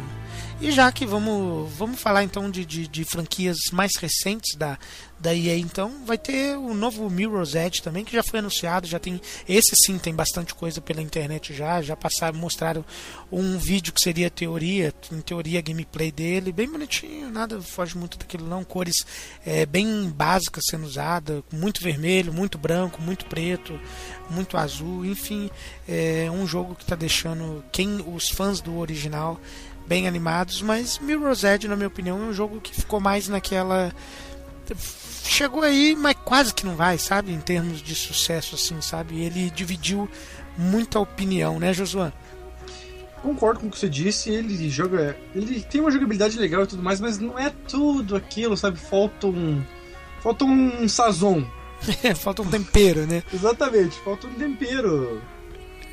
E 0.64 0.70
já 0.70 0.90
que 0.90 1.04
vamos, 1.04 1.70
vamos 1.74 2.00
falar 2.00 2.24
então 2.24 2.50
de, 2.50 2.64
de, 2.64 2.88
de, 2.88 3.04
franquias 3.04 3.58
mais 3.70 3.90
recentes 4.00 4.56
da, 4.56 4.78
da 5.20 5.34
EA, 5.34 5.58
então 5.58 6.06
vai 6.06 6.16
ter 6.16 6.56
o 6.56 6.72
novo 6.72 7.10
Mirror's 7.10 7.54
Edge 7.54 7.82
também, 7.82 8.02
que 8.02 8.14
já 8.14 8.22
foi 8.22 8.38
anunciado, 8.38 8.86
já 8.86 8.98
tem. 8.98 9.20
Esse 9.46 9.76
sim 9.76 9.98
tem 9.98 10.14
bastante 10.14 10.54
coisa 10.54 10.80
pela 10.80 11.02
internet 11.02 11.52
já, 11.52 11.82
já 11.82 11.94
passaram, 11.94 12.38
mostraram 12.38 12.82
um 13.30 13.58
vídeo 13.58 13.92
que 13.92 14.00
seria 14.00 14.30
teoria, 14.30 14.90
em 15.12 15.20
teoria 15.20 15.60
gameplay 15.60 16.10
dele, 16.10 16.50
bem 16.50 16.66
bonitinho, 16.66 17.30
nada 17.30 17.60
foge 17.60 17.94
muito 17.94 18.16
daquilo 18.16 18.48
não, 18.48 18.64
cores 18.64 19.04
é, 19.44 19.66
bem 19.66 20.08
básicas 20.08 20.64
sendo 20.70 20.86
usadas, 20.86 21.42
muito 21.52 21.82
vermelho, 21.82 22.32
muito 22.32 22.56
branco, 22.56 23.02
muito 23.02 23.26
preto, 23.26 23.78
muito 24.30 24.56
azul, 24.56 25.04
enfim, 25.04 25.50
é 25.86 26.30
um 26.30 26.46
jogo 26.46 26.74
que 26.74 26.84
está 26.84 26.96
deixando 26.96 27.62
quem 27.70 28.02
os 28.06 28.30
fãs 28.30 28.62
do 28.62 28.78
original 28.78 29.38
bem 29.87 30.07
animados, 30.07 30.62
mas 30.62 30.99
Mirror's 30.99 31.45
Edge, 31.45 31.68
na 31.68 31.76
minha 31.76 31.89
opinião, 31.89 32.18
é 32.18 32.22
um 32.22 32.32
jogo 32.32 32.61
que 32.61 32.74
ficou 32.74 33.01
mais 33.01 33.28
naquela. 33.28 33.93
Chegou 35.24 35.62
aí, 35.62 35.97
mas 35.97 36.16
quase 36.24 36.53
que 36.55 36.66
não 36.66 36.76
vai, 36.76 36.99
sabe? 36.99 37.32
Em 37.32 37.41
termos 37.41 37.82
de 37.82 37.95
sucesso, 37.95 38.55
assim, 38.55 38.80
sabe? 38.80 39.22
Ele 39.22 39.51
dividiu 39.51 40.09
muita 40.57 41.01
opinião, 41.01 41.59
né, 41.59 41.72
Josuan? 41.72 42.12
Concordo 43.22 43.61
com 43.61 43.68
o 43.68 43.70
que 43.70 43.78
você 43.78 43.89
disse, 43.89 44.30
ele 44.30 44.68
joga. 44.68 45.16
Ele 45.35 45.62
tem 45.62 45.80
uma 45.80 45.91
jogabilidade 45.91 46.39
legal 46.39 46.64
e 46.64 46.66
tudo 46.66 46.82
mais, 46.82 47.01
mas 47.01 47.18
não 47.18 47.39
é 47.39 47.51
tudo 47.68 48.16
aquilo, 48.16 48.57
sabe? 48.57 48.78
Falta 48.78 49.26
um. 49.26 49.64
Falta 50.20 50.45
um 50.45 50.87
sazon. 50.89 51.43
É, 52.03 52.12
falta 52.16 52.43
um 52.43 52.51
tempero, 52.51 53.07
né? 53.07 53.22
Exatamente, 53.32 53.99
falta 54.01 54.26
um 54.26 54.35
tempero. 54.35 55.22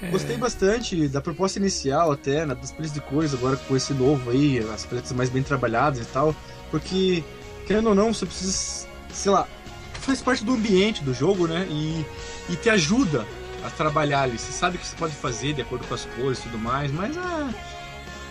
É. 0.02 0.08
Gostei 0.08 0.38
bastante 0.38 1.08
da 1.08 1.22
proposta 1.22 1.60
inicial 1.60 2.12
até, 2.12 2.46
né, 2.46 2.56
das 2.56 2.72
paletas 2.72 2.94
de 2.94 3.02
cores, 3.02 3.34
agora 3.34 3.56
com 3.56 3.76
esse 3.76 3.94
novo 3.94 4.32
aí, 4.32 4.60
as 4.74 4.86
paletas 4.86 5.12
mais 5.12 5.30
bem 5.30 5.44
trabalhadas 5.44 6.00
e 6.00 6.06
tal, 6.06 6.36
porque, 6.72 7.24
querendo 7.68 7.90
ou 7.90 7.96
não, 7.96 8.14
você 8.14 8.26
precisa, 8.26 8.88
sei 9.14 9.32
lá, 9.32 9.48
faz 9.94 10.22
parte 10.22 10.44
do 10.44 10.54
ambiente 10.54 11.04
do 11.04 11.14
jogo, 11.14 11.48
né, 11.48 11.68
e, 11.70 12.06
e 12.50 12.56
te 12.56 12.70
ajuda 12.70 13.26
a 13.64 13.70
trabalhar 13.70 14.24
ali. 14.24 14.40
Você 14.40 14.52
sabe 14.52 14.78
o 14.78 14.80
que 14.80 14.88
você 14.88 14.96
pode 14.96 15.14
fazer 15.14 15.54
de 15.54 15.62
acordo 15.62 15.86
com 15.88 15.94
as 15.94 16.06
cores 16.06 16.40
e 16.40 16.44
tudo 16.44 16.58
mais, 16.58 16.92
mas 16.92 17.16
ah, 17.18 17.54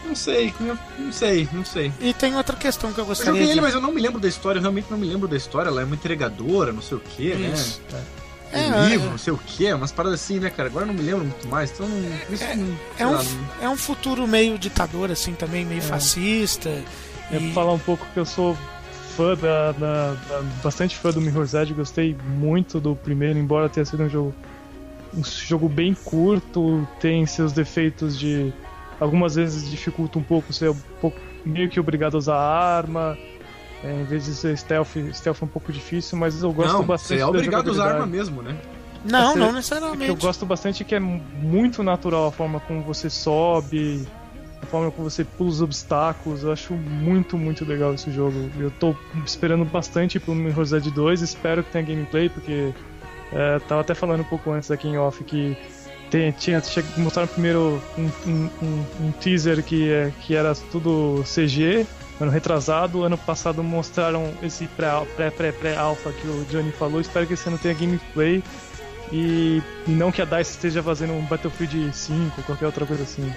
não 0.04 0.16
sei, 0.16 0.52
não 0.98 1.12
sei, 1.12 1.48
não 1.52 1.64
sei. 1.64 1.92
E 2.00 2.12
tem 2.12 2.36
outra 2.36 2.56
questão 2.56 2.92
que 2.92 2.98
eu 2.98 3.06
gostaria 3.06 3.30
eu 3.30 3.34
joguei 3.34 3.46
de... 3.46 3.52
ele, 3.52 3.60
mas 3.60 3.74
eu 3.74 3.80
não 3.80 3.92
me 3.92 4.00
lembro 4.00 4.18
da 4.18 4.26
história, 4.26 4.58
eu 4.58 4.62
realmente 4.62 4.90
não 4.90 4.98
me 4.98 5.06
lembro 5.06 5.28
da 5.28 5.36
história. 5.36 5.68
Ela 5.68 5.82
é 5.82 5.84
uma 5.84 5.94
entregadora, 5.94 6.72
não 6.72 6.82
sei 6.82 6.96
o 6.96 7.00
que, 7.00 7.34
né? 7.34 7.54
É 7.92 8.19
é, 8.52 8.88
livro, 8.88 9.06
é. 9.06 9.10
não 9.10 9.18
sei 9.18 9.32
o 9.32 9.38
que, 9.38 9.72
umas 9.72 9.92
paradas 9.92 10.20
assim, 10.20 10.38
né, 10.38 10.50
cara? 10.50 10.68
Agora 10.68 10.84
eu 10.84 10.88
não 10.88 10.94
me 10.94 11.02
lembro 11.02 11.24
muito 11.24 11.48
mais, 11.48 11.70
então 11.70 11.88
não, 11.88 12.34
isso 12.34 12.44
é, 12.44 12.56
não, 12.56 12.76
é, 12.98 13.06
um, 13.06 13.18
é 13.62 13.68
um 13.68 13.76
futuro 13.76 14.26
meio 14.26 14.58
ditador, 14.58 15.10
assim, 15.10 15.34
também, 15.34 15.64
meio 15.64 15.78
é. 15.78 15.82
fascista. 15.82 16.68
É 17.30 17.36
e... 17.36 17.52
falar 17.52 17.72
um 17.72 17.78
pouco 17.78 18.06
que 18.12 18.18
eu 18.18 18.26
sou 18.26 18.56
fã 19.16 19.36
da, 19.36 19.72
da, 19.72 20.14
da, 20.14 20.42
bastante 20.62 20.96
fã 20.96 21.10
do 21.10 21.20
Mirror's 21.20 21.54
Edge, 21.54 21.74
gostei 21.74 22.16
muito 22.38 22.80
do 22.80 22.96
primeiro, 22.96 23.38
embora 23.38 23.68
tenha 23.68 23.84
sido 23.84 24.02
um 24.02 24.08
jogo 24.08 24.34
um 25.12 25.24
jogo 25.24 25.68
bem 25.68 25.92
curto, 25.92 26.86
tem 27.00 27.26
seus 27.26 27.52
defeitos 27.52 28.18
de 28.18 28.52
algumas 29.00 29.34
vezes 29.34 29.68
dificulta 29.68 30.18
um 30.18 30.22
pouco 30.22 30.52
ser 30.52 30.70
um 30.70 30.76
pouco 31.00 31.18
meio 31.44 31.68
que 31.68 31.80
obrigado 31.80 32.14
a 32.14 32.18
usar 32.18 32.36
arma, 32.36 33.18
é, 33.82 33.92
em 33.92 34.04
vez 34.04 34.26
de 34.26 34.34
ser 34.34 34.56
stealth, 34.56 34.96
stealth 35.12 35.42
é 35.42 35.44
um 35.44 35.48
pouco 35.48 35.72
difícil, 35.72 36.18
mas 36.18 36.42
eu 36.42 36.52
gosto 36.52 36.72
não, 36.72 36.84
bastante. 36.84 37.18
Você 37.18 37.22
é 37.22 37.26
obrigado 37.26 37.68
a 37.68 37.72
usar 37.72 37.94
arma 37.94 38.06
mesmo, 38.06 38.42
né? 38.42 38.56
Não, 39.04 39.34
não 39.34 39.52
necessariamente. 39.52 40.08
eu 40.10 40.16
gosto 40.16 40.44
bastante 40.44 40.84
que 40.84 40.94
é 40.94 41.00
muito 41.00 41.82
natural 41.82 42.26
a 42.26 42.32
forma 42.32 42.60
como 42.60 42.82
você 42.82 43.08
sobe, 43.08 44.06
a 44.62 44.66
forma 44.66 44.90
como 44.90 45.08
você 45.08 45.24
pula 45.24 45.48
os 45.48 45.62
obstáculos. 45.62 46.42
Eu 46.42 46.52
acho 46.52 46.74
muito, 46.74 47.38
muito 47.38 47.64
legal 47.64 47.94
esse 47.94 48.10
jogo. 48.10 48.50
Eu 48.58 48.70
tô 48.72 48.94
esperando 49.24 49.64
bastante 49.64 50.20
pelo 50.20 50.36
Mirror's 50.36 50.72
Edge 50.72 50.90
2, 50.90 51.22
espero 51.22 51.64
que 51.64 51.72
tenha 51.72 51.84
gameplay, 51.84 52.28
porque 52.28 52.74
é, 53.32 53.58
tava 53.60 53.80
até 53.80 53.94
falando 53.94 54.20
um 54.20 54.24
pouco 54.24 54.50
antes 54.50 54.70
aqui 54.70 54.88
em 54.88 54.98
off 54.98 55.24
que 55.24 55.56
tem, 56.10 56.32
tinha, 56.32 56.60
tinha 56.60 56.84
mostraram 56.98 57.28
primeiro 57.28 57.80
um, 57.96 58.10
um, 58.26 58.50
um, 58.62 58.84
um 59.00 59.12
teaser 59.12 59.62
que, 59.62 59.90
é, 59.90 60.12
que 60.20 60.34
era 60.34 60.54
tudo 60.70 61.24
CG 61.24 61.86
ano 62.20 62.30
retrasado, 62.30 63.02
ano 63.02 63.16
passado 63.16 63.62
mostraram 63.62 64.32
esse 64.42 64.68
pré-pré-pré-alpha 65.16 66.12
que 66.12 66.26
o 66.26 66.44
Johnny 66.50 66.70
falou. 66.72 67.00
Espero 67.00 67.26
que 67.26 67.34
esse 67.34 67.48
ano 67.48 67.58
tenha 67.58 67.74
gameplay 67.74 68.42
e, 69.10 69.62
e 69.86 69.90
não 69.90 70.12
que 70.12 70.20
a 70.20 70.24
DICE 70.24 70.52
esteja 70.52 70.82
fazendo 70.82 71.14
um 71.14 71.24
Battlefield 71.24 71.90
5 71.92 72.34
ou 72.38 72.44
qualquer 72.44 72.66
outra 72.66 72.86
coisa 72.86 73.02
assim. 73.02 73.32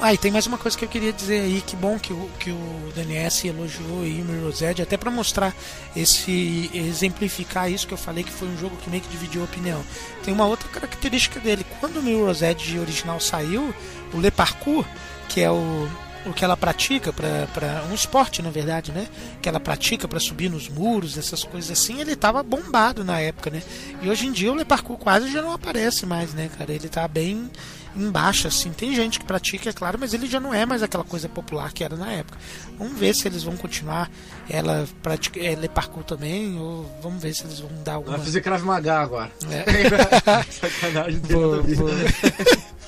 Ah, 0.00 0.14
e 0.14 0.18
tem 0.18 0.30
mais 0.30 0.46
uma 0.46 0.56
coisa 0.56 0.78
que 0.78 0.84
eu 0.84 0.88
queria 0.88 1.12
dizer 1.12 1.40
aí, 1.40 1.60
que 1.60 1.74
bom 1.74 1.98
que 1.98 2.12
o, 2.12 2.30
que 2.38 2.52
o 2.52 2.92
DNS 2.94 3.48
elogiou 3.48 4.02
aí 4.02 4.22
o 4.22 4.24
Mirror's 4.24 4.62
Edge, 4.62 4.80
até 4.80 4.96
para 4.96 5.10
mostrar 5.10 5.52
esse, 5.96 6.70
exemplificar 6.72 7.68
isso 7.68 7.84
que 7.84 7.94
eu 7.94 7.98
falei, 7.98 8.22
que 8.22 8.30
foi 8.30 8.46
um 8.46 8.56
jogo 8.56 8.76
que 8.76 8.88
meio 8.88 9.02
que 9.02 9.08
dividiu 9.08 9.40
a 9.40 9.44
opinião. 9.44 9.82
Tem 10.22 10.32
uma 10.32 10.46
outra 10.46 10.68
característica 10.68 11.40
dele, 11.40 11.66
quando 11.80 11.96
o 11.96 12.02
Mirror's 12.02 12.42
Edge 12.42 12.78
original 12.78 13.18
saiu, 13.18 13.74
o 14.14 14.20
Le 14.20 14.30
Parkour, 14.30 14.84
que 15.28 15.40
é 15.40 15.50
o, 15.50 15.88
o 16.26 16.32
que 16.32 16.44
ela 16.44 16.56
pratica 16.56 17.12
para 17.12 17.84
um 17.90 17.94
esporte 17.94 18.42
na 18.42 18.50
verdade 18.50 18.92
né? 18.92 19.08
Que 19.40 19.48
ela 19.48 19.60
pratica 19.60 20.06
para 20.06 20.20
subir 20.20 20.50
nos 20.50 20.68
muros 20.68 21.16
essas 21.16 21.44
coisas 21.44 21.70
assim 21.70 22.00
ele 22.00 22.12
estava 22.12 22.42
bombado 22.42 23.04
na 23.04 23.20
época 23.20 23.50
né? 23.50 23.62
E 24.02 24.08
hoje 24.08 24.26
em 24.26 24.32
dia 24.32 24.52
o 24.52 24.56
Le 24.56 24.64
quase 24.98 25.30
já 25.30 25.42
não 25.42 25.52
aparece 25.52 26.06
mais 26.06 26.34
né 26.34 26.50
cara? 26.58 26.72
Ele 26.72 26.86
está 26.86 27.06
bem 27.06 27.50
em 27.98 28.10
baixa, 28.10 28.48
assim. 28.48 28.70
Tem 28.70 28.94
gente 28.94 29.18
que 29.18 29.24
pratica, 29.24 29.70
é 29.70 29.72
claro, 29.72 29.98
mas 29.98 30.14
ele 30.14 30.26
já 30.26 30.38
não 30.38 30.54
é 30.54 30.64
mais 30.64 30.82
aquela 30.82 31.04
coisa 31.04 31.28
popular 31.28 31.72
que 31.72 31.82
era 31.82 31.96
na 31.96 32.12
época. 32.12 32.38
Vamos 32.78 32.98
ver 32.98 33.14
se 33.14 33.26
eles 33.26 33.42
vão 33.42 33.56
continuar. 33.56 34.10
Ela 34.48 34.86
pratica, 35.02 35.40
ela 35.40 35.64
é 35.64 35.68
parkour 35.68 36.04
também, 36.04 36.58
ou 36.58 36.90
vamos 37.02 37.22
ver 37.22 37.34
se 37.34 37.44
eles 37.44 37.58
vão 37.58 37.70
dar 37.82 37.94
alguma. 37.94 38.16
Vai 38.16 38.26
fazer 38.26 38.40
Krav 38.40 38.64
Maga 38.64 39.00
agora. 39.00 39.30
É. 39.50 40.44
Sacanagem 40.50 41.20
boa. 41.20 41.62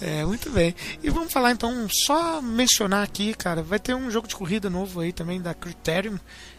É, 0.00 0.24
muito 0.24 0.50
bem. 0.50 0.74
E 1.02 1.08
vamos 1.08 1.32
falar 1.32 1.52
então, 1.52 1.88
só 1.88 2.40
mencionar 2.42 3.02
aqui, 3.02 3.34
cara, 3.34 3.62
vai 3.62 3.78
ter 3.78 3.94
um 3.94 4.10
jogo 4.10 4.28
de 4.28 4.36
corrida 4.36 4.68
novo 4.68 5.00
aí 5.00 5.12
também 5.12 5.40
da 5.40 5.54
Criterion. 5.54 6.16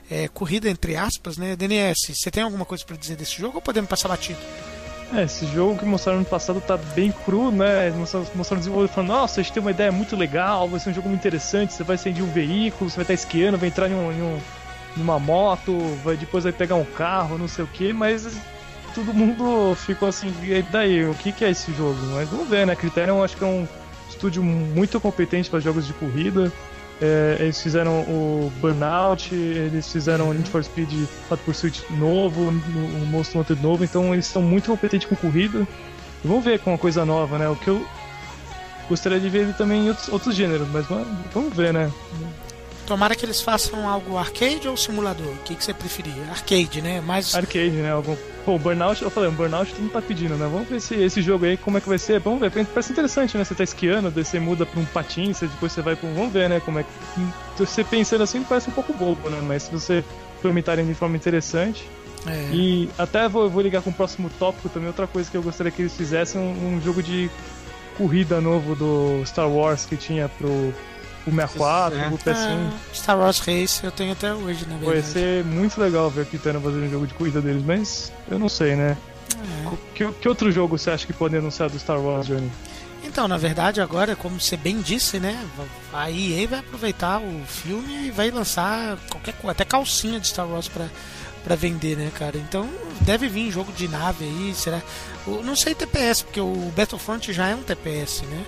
É, 0.10 0.28
corrida 0.28 0.70
entre 0.70 0.96
aspas, 0.96 1.38
né? 1.38 1.56
DNS, 1.56 2.16
você 2.16 2.32
tem 2.32 2.42
alguma 2.42 2.66
coisa 2.66 2.84
para 2.84 2.98
dizer 2.98 3.16
desse 3.16 3.38
jogo 3.38 3.58
ou 3.58 3.62
podemos 3.62 3.90
passar 3.90 4.10
batido? 4.10 4.40
É, 5.14 5.24
esse 5.24 5.46
jogo 5.46 5.78
que 5.78 5.86
mostraram 5.86 6.20
no 6.20 6.26
passado 6.26 6.60
tá 6.60 6.76
bem 6.76 7.12
cru, 7.12 7.50
né? 7.50 7.90
Mostraram, 7.92 8.28
mostraram 8.36 8.60
o 8.60 8.62
desenvolvedor 8.62 8.94
falando, 8.94 9.10
nossa, 9.10 9.40
a 9.40 9.44
gente 9.44 9.54
tem 9.54 9.62
uma 9.62 9.72
ideia 9.72 9.92
muito 9.92 10.16
legal, 10.18 10.68
vai 10.68 10.80
ser 10.80 10.90
um 10.90 10.94
jogo 10.94 11.08
muito 11.08 11.22
interessante, 11.22 11.74
você 11.74 11.84
vai 11.84 11.98
de 11.98 12.22
um 12.22 12.32
veículo, 12.32 12.90
você 12.90 12.98
vai 12.98 13.04
estar 13.04 13.14
esquiando, 13.14 13.58
vai 13.58 13.70
entrar 13.70 13.90
em, 13.90 13.94
um, 13.94 14.12
em, 14.12 15.02
um, 15.02 15.20
moto, 15.20 15.78
vai, 16.04 16.18
depois 16.18 16.44
vai 16.44 16.52
pegar 16.52 16.76
um 16.76 16.84
carro, 16.84 17.38
não 17.38 17.48
sei 17.48 17.64
o 17.64 17.68
que, 17.68 17.94
mas 17.94 18.38
todo 18.94 19.14
mundo 19.14 19.76
ficou 19.76 20.10
assim, 20.10 20.34
e 20.44 20.62
daí, 20.64 21.06
o 21.06 21.14
que, 21.14 21.32
que 21.32 21.46
é 21.46 21.52
esse 21.52 21.72
jogo? 21.74 21.98
Mas 22.14 22.28
vamos 22.28 22.50
ver, 22.50 22.68
né? 22.68 22.76
Criterion 22.76 23.24
acho 23.24 23.38
que 23.38 23.44
é 23.44 23.48
um 23.48 23.66
estúdio 24.10 24.44
muito 24.44 25.00
competente 25.00 25.50
para 25.50 25.60
jogos 25.60 25.88
de 25.88 25.94
corrida. 25.94 26.52
É, 27.00 27.38
eles 27.40 27.62
fizeram 27.62 28.02
o 28.02 28.52
Burnout, 28.60 29.34
eles 29.34 29.92
fizeram 29.92 30.34
Need 30.34 30.50
for 30.50 30.64
Speed 30.64 30.90
4 31.28 31.46
Pursuit 31.46 31.86
novo, 31.92 32.50
o 32.50 33.06
Most 33.12 33.38
Wanted 33.38 33.62
novo, 33.62 33.84
então 33.84 34.14
eles 34.14 34.26
são 34.26 34.42
muito 34.42 34.72
competentes 34.72 35.08
com 35.08 35.16
corrida. 35.16 35.68
E 36.24 36.28
vamos 36.28 36.44
ver 36.44 36.60
com 36.60 36.72
uma 36.72 36.78
coisa 36.78 37.06
nova, 37.06 37.38
né? 37.38 37.48
O 37.48 37.56
que 37.56 37.68
eu 37.68 37.86
gostaria 38.90 39.20
de 39.20 39.30
ver 39.30 39.40
ele 39.40 39.54
também 39.54 39.86
em 39.86 39.90
outros, 39.90 40.10
outros 40.10 40.36
gêneros, 40.36 40.68
mas 40.70 40.88
vamos 40.88 41.56
ver, 41.56 41.72
né? 41.72 41.92
Tomara 42.88 43.16
que 43.16 43.26
eles 43.26 43.42
façam 43.42 43.88
algo 43.88 44.18
arcade 44.18 44.66
ou 44.66 44.78
simulador? 44.78 45.28
O 45.28 45.44
que, 45.44 45.56
que 45.56 45.64
você 45.64 45.74
preferia? 45.74 46.24
Arcade, 46.30 46.82
né? 46.82 47.02
Mais... 47.02 47.36
Arcade, 47.36 47.72
né? 47.72 47.92
Algum... 47.92 48.16
Pô, 48.46 48.58
Burnout, 48.58 49.02
eu 49.02 49.10
falei, 49.10 49.30
um 49.30 49.34
Burnout 49.34 49.70
todo 49.70 49.82
mundo 49.82 49.92
tá 49.92 50.02
pedindo, 50.02 50.36
né? 50.36 50.48
Vamos 50.50 50.70
ver 50.70 50.80
se 50.80 50.96
esse 50.96 51.22
jogo 51.22 51.44
aí, 51.44 51.58
como 51.58 51.78
é 51.78 51.82
que 51.82 51.90
vai 51.90 51.98
ser. 51.98 52.22
Vamos 52.22 52.40
ver, 52.40 52.50
parece 52.50 52.94
interessante, 52.94 53.38
né? 53.38 53.44
Você 53.44 53.54
tá 53.54 53.64
esquiando, 53.66 54.10
daí 54.10 54.24
você 54.24 54.40
muda 54.40 54.66
pra 54.66 54.80
um 54.80 54.86
patins, 54.86 55.42
depois 55.42 55.74
você 55.74 55.82
vai 55.82 55.98
pra 55.98 56.08
um... 56.08 56.14
Vamos 56.14 56.32
ver, 56.32 56.50
né? 56.50 56.62
Como 56.62 56.80
é 56.80 56.84
que... 56.84 56.90
Você 57.58 57.84
pensando 57.84 58.24
assim 58.24 58.42
parece 58.42 58.70
um 58.70 58.74
pouco 58.74 58.94
bobo, 58.94 59.30
né? 59.30 59.42
Mas 59.44 59.64
se 59.64 59.72
você 59.72 60.02
implementarem 60.40 60.88
de 60.88 60.94
forma 60.94 61.18
interessante... 61.18 61.86
É. 62.26 62.50
E 62.52 62.90
até 62.98 63.28
vou, 63.30 63.50
vou 63.50 63.62
ligar 63.62 63.82
com 63.82 63.90
o 63.90 63.94
próximo 63.94 64.30
tópico 64.40 64.68
também, 64.70 64.88
outra 64.88 65.08
coisa 65.08 65.30
que 65.30 65.38
eu 65.38 65.42
gostaria 65.42 65.72
que 65.72 65.82
eles 65.82 65.96
fizessem, 65.96 66.42
um, 66.42 66.76
um 66.76 66.82
jogo 66.82 67.02
de 67.02 67.30
corrida 67.98 68.42
novo 68.42 68.76
do 68.76 69.26
Star 69.26 69.50
Wars 69.50 69.86
que 69.86 69.96
tinha 69.96 70.28
pro 70.28 70.74
o 71.28 71.32
64, 71.32 72.00
é. 72.00 72.08
o 72.08 72.18
PS1. 72.18 72.72
É, 72.92 72.96
Star 72.96 73.18
Wars 73.18 73.40
Race 73.40 73.84
eu 73.84 73.92
tenho 73.92 74.14
até 74.14 74.34
hoje, 74.34 74.66
na 74.66 74.78
verdade. 74.78 75.02
Vai 75.02 75.02
ser 75.02 75.44
muito 75.44 75.80
legal 75.80 76.10
ver 76.10 76.22
a 76.22 76.26
Kitana 76.26 76.60
fazendo 76.60 76.86
um 76.86 76.90
jogo 76.90 77.06
de 77.06 77.14
corrida 77.14 77.42
deles, 77.42 77.64
mas 77.64 78.12
eu 78.30 78.40
não 78.40 78.50
sei, 78.50 78.76
né? 78.76 78.98
É. 79.36 79.76
Que, 79.94 80.12
que 80.12 80.30
outro 80.30 80.52
jogo 80.52 80.78
você 80.78 80.90
acha 80.90 81.06
que 81.06 81.14
pode 81.14 81.36
anunciar 81.36 81.70
do 81.70 81.78
Star 81.78 82.00
Wars, 82.00 82.28
Johnny? 82.28 82.50
Então, 83.04 83.28
na 83.28 83.38
verdade, 83.38 83.80
agora, 83.80 84.16
como 84.16 84.40
você 84.40 84.58
bem 84.58 84.82
disse, 84.82 85.20
né? 85.20 85.46
A 85.94 86.10
EA 86.12 86.48
vai 86.48 86.60
aproveitar 86.60 87.20
o 87.20 87.44
filme 87.46 88.08
e 88.08 88.12
vai 88.12 88.32
lançar 88.32 88.98
qualquer 89.10 89.34
coisa, 89.34 89.52
até 89.52 89.66
calcinha 89.66 90.20
de 90.20 90.28
Star 90.28 90.48
Wars 90.48 90.68
pra, 90.68 90.88
pra 91.44 91.56
vender, 91.56 91.96
né, 91.96 92.12
cara? 92.14 92.38
Então, 92.38 92.70
deve 93.02 93.28
vir 93.28 93.52
jogo 93.52 93.72
de 93.72 93.88
nave 93.88 94.26
aí, 94.26 94.54
será? 94.56 94.82
Não 95.26 95.56
sei 95.56 95.76
TPS, 95.76 96.24
porque 96.24 96.42
o 96.42 96.72
Battlefront 96.76 97.32
já 97.32 97.48
é 97.48 97.56
um 97.56 97.64
TPS, 97.64 98.24
né? 98.24 98.44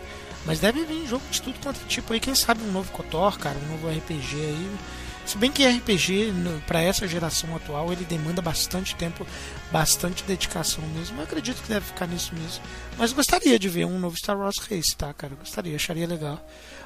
Mas 0.49 0.59
deve 0.59 0.83
vir 0.83 1.05
jogo 1.05 1.23
de 1.29 1.43
tudo 1.43 1.59
quanto 1.59 1.79
é 1.79 1.87
tipo 1.87 2.11
aí, 2.11 2.19
quem 2.19 2.33
sabe 2.33 2.63
um 2.63 2.71
novo 2.71 2.91
KOTOR, 2.91 3.37
cara, 3.37 3.55
um 3.55 3.67
novo 3.67 3.87
RPG 3.87 4.35
aí. 4.35 4.77
Se 5.23 5.37
bem 5.37 5.51
que 5.51 5.63
RPG, 5.63 6.33
para 6.65 6.81
essa 6.81 7.07
geração 7.07 7.55
atual, 7.55 7.93
ele 7.93 8.03
demanda 8.03 8.41
bastante 8.41 8.95
tempo, 8.95 9.27
bastante 9.71 10.23
dedicação 10.23 10.83
mesmo. 10.87 11.19
Eu 11.19 11.25
acredito 11.25 11.61
que 11.61 11.69
deve 11.69 11.85
ficar 11.85 12.07
nisso 12.07 12.33
mesmo. 12.33 12.63
Mas 12.97 13.13
gostaria 13.13 13.59
de 13.59 13.69
ver 13.69 13.85
um 13.85 13.99
novo 13.99 14.17
Star 14.17 14.39
Wars 14.39 14.57
Race, 14.57 14.95
tá, 14.95 15.13
cara? 15.13 15.35
Gostaria, 15.35 15.75
acharia 15.75 16.07
legal. 16.07 16.43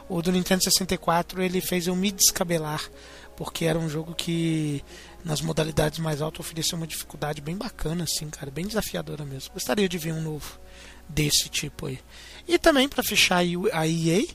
O 0.09 0.21
do 0.21 0.29
Nintendo 0.29 0.61
64, 0.61 1.41
ele 1.41 1.61
fez 1.61 1.87
eu 1.87 1.95
me 1.95 2.11
descabelar, 2.11 2.83
porque 3.37 3.63
era 3.63 3.79
um 3.79 3.87
jogo 3.87 4.13
que 4.13 4.83
nas 5.23 5.39
modalidades 5.39 5.99
mais 5.99 6.21
altas 6.21 6.41
oferecia 6.41 6.77
uma 6.77 6.85
dificuldade 6.85 7.39
bem 7.39 7.55
bacana, 7.55 8.03
assim, 8.03 8.29
cara, 8.29 8.51
bem 8.51 8.67
desafiadora 8.67 9.23
mesmo. 9.23 9.53
Gostaria 9.53 9.87
de 9.87 9.97
ver 9.97 10.11
um 10.11 10.21
novo 10.21 10.59
desse 11.07 11.47
tipo 11.47 11.85
aí. 11.85 11.99
E 12.47 12.57
também 12.57 12.89
para 12.89 13.03
fechar 13.03 13.37
a 13.37 13.87
EA, 13.87 14.25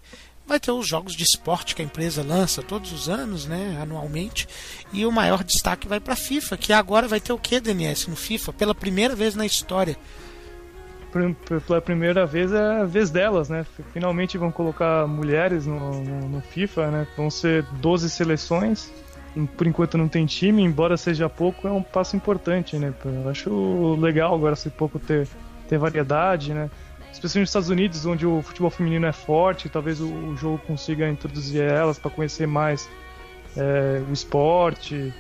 vai 0.49 0.59
ter 0.59 0.73
os 0.73 0.89
jogos 0.89 1.15
de 1.15 1.23
esporte 1.23 1.75
que 1.75 1.83
a 1.83 1.85
empresa 1.85 2.23
lança 2.23 2.63
todos 2.63 2.91
os 2.91 3.09
anos, 3.09 3.47
né, 3.47 3.79
anualmente. 3.81 4.49
E 4.93 5.05
o 5.05 5.13
maior 5.13 5.45
destaque 5.45 5.87
vai 5.87 6.01
para 6.01 6.15
a 6.15 6.17
FIFA, 6.17 6.57
que 6.57 6.73
agora 6.73 7.07
vai 7.07 7.21
ter 7.21 7.35
o 7.35 7.39
que, 7.39 7.61
DNS, 7.61 8.09
no 8.09 8.17
FIFA? 8.17 8.55
Pela 8.55 8.75
primeira 8.75 9.15
vez 9.15 9.35
na 9.35 9.45
história. 9.45 9.97
Pela 11.67 11.81
primeira 11.81 12.27
vez 12.27 12.53
é 12.53 12.81
a 12.81 12.85
vez 12.85 13.11
delas, 13.11 13.49
né? 13.49 13.65
Finalmente 13.93 14.37
vão 14.37 14.51
colocar 14.51 15.07
mulheres 15.07 15.67
no, 15.67 16.03
no, 16.03 16.29
no 16.29 16.41
FIFA, 16.41 16.91
né? 16.91 17.07
Vão 17.17 17.31
ser 17.31 17.65
12 17.81 18.11
seleções. 18.11 18.91
Por 19.57 19.67
enquanto 19.67 19.97
não 19.97 20.09
tem 20.09 20.27
time, 20.27 20.63
embora 20.63 20.97
seja 20.97 21.29
pouco, 21.29 21.69
é 21.69 21.71
um 21.71 21.83
passo 21.83 22.17
importante, 22.17 22.77
né? 22.77 22.93
Eu 23.05 23.29
acho 23.29 23.95
legal 23.97 24.35
agora 24.35 24.57
se 24.57 24.69
pouco 24.69 24.99
ter, 24.99 25.29
ter 25.69 25.79
variedade, 25.79 26.53
né? 26.53 26.71
Especialmente 27.19 27.43
nos 27.43 27.51
Estados 27.51 27.69
Unidos, 27.69 28.07
onde 28.07 28.27
o 28.27 28.41
futebol 28.43 28.71
feminino 28.71 29.07
é 29.07 29.13
forte, 29.13 29.69
talvez 29.69 30.01
o, 30.01 30.07
o 30.07 30.37
jogo 30.37 30.59
consiga 30.67 31.09
introduzir 31.09 31.63
elas 31.63 31.99
para 31.99 32.11
conhecer 32.11 32.47
mais 32.47 32.89
é, 33.57 34.03
o 34.09 34.13
esporte. 34.13 35.13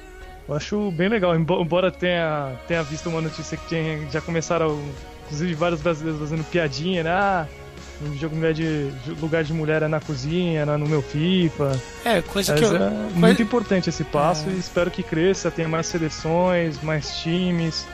Eu 0.48 0.54
acho 0.54 0.90
bem 0.92 1.08
legal, 1.08 1.36
embora 1.36 1.90
tenha, 1.90 2.52
tenha 2.66 2.82
visto 2.82 3.08
uma 3.08 3.20
notícia 3.20 3.56
que 3.56 3.68
tinha, 3.68 4.08
já 4.10 4.20
começaram, 4.20 4.80
inclusive 5.26 5.54
vários 5.54 5.80
brasileiros 5.80 6.20
fazendo 6.20 6.44
piadinha, 6.44 7.02
né? 7.02 7.10
Ah, 7.10 7.46
o 8.00 8.16
jogo 8.16 8.36
lugar 8.36 8.54
de, 8.54 8.92
lugar 9.20 9.44
de 9.44 9.52
mulher 9.52 9.82
é 9.82 9.88
na 9.88 10.00
cozinha, 10.00 10.64
no 10.64 10.86
meu 10.86 11.02
FIFA. 11.02 11.78
É, 12.04 12.22
coisa 12.22 12.52
Mas 12.52 12.60
que 12.60 12.66
eu. 12.66 12.76
É 12.76 12.90
muito 13.12 13.42
importante 13.42 13.88
esse 13.88 14.04
passo 14.04 14.48
é. 14.48 14.52
e 14.52 14.58
espero 14.58 14.90
que 14.90 15.02
cresça, 15.02 15.50
tenha 15.50 15.68
mais 15.68 15.86
seleções, 15.86 16.80
mais 16.80 17.18
times 17.18 17.84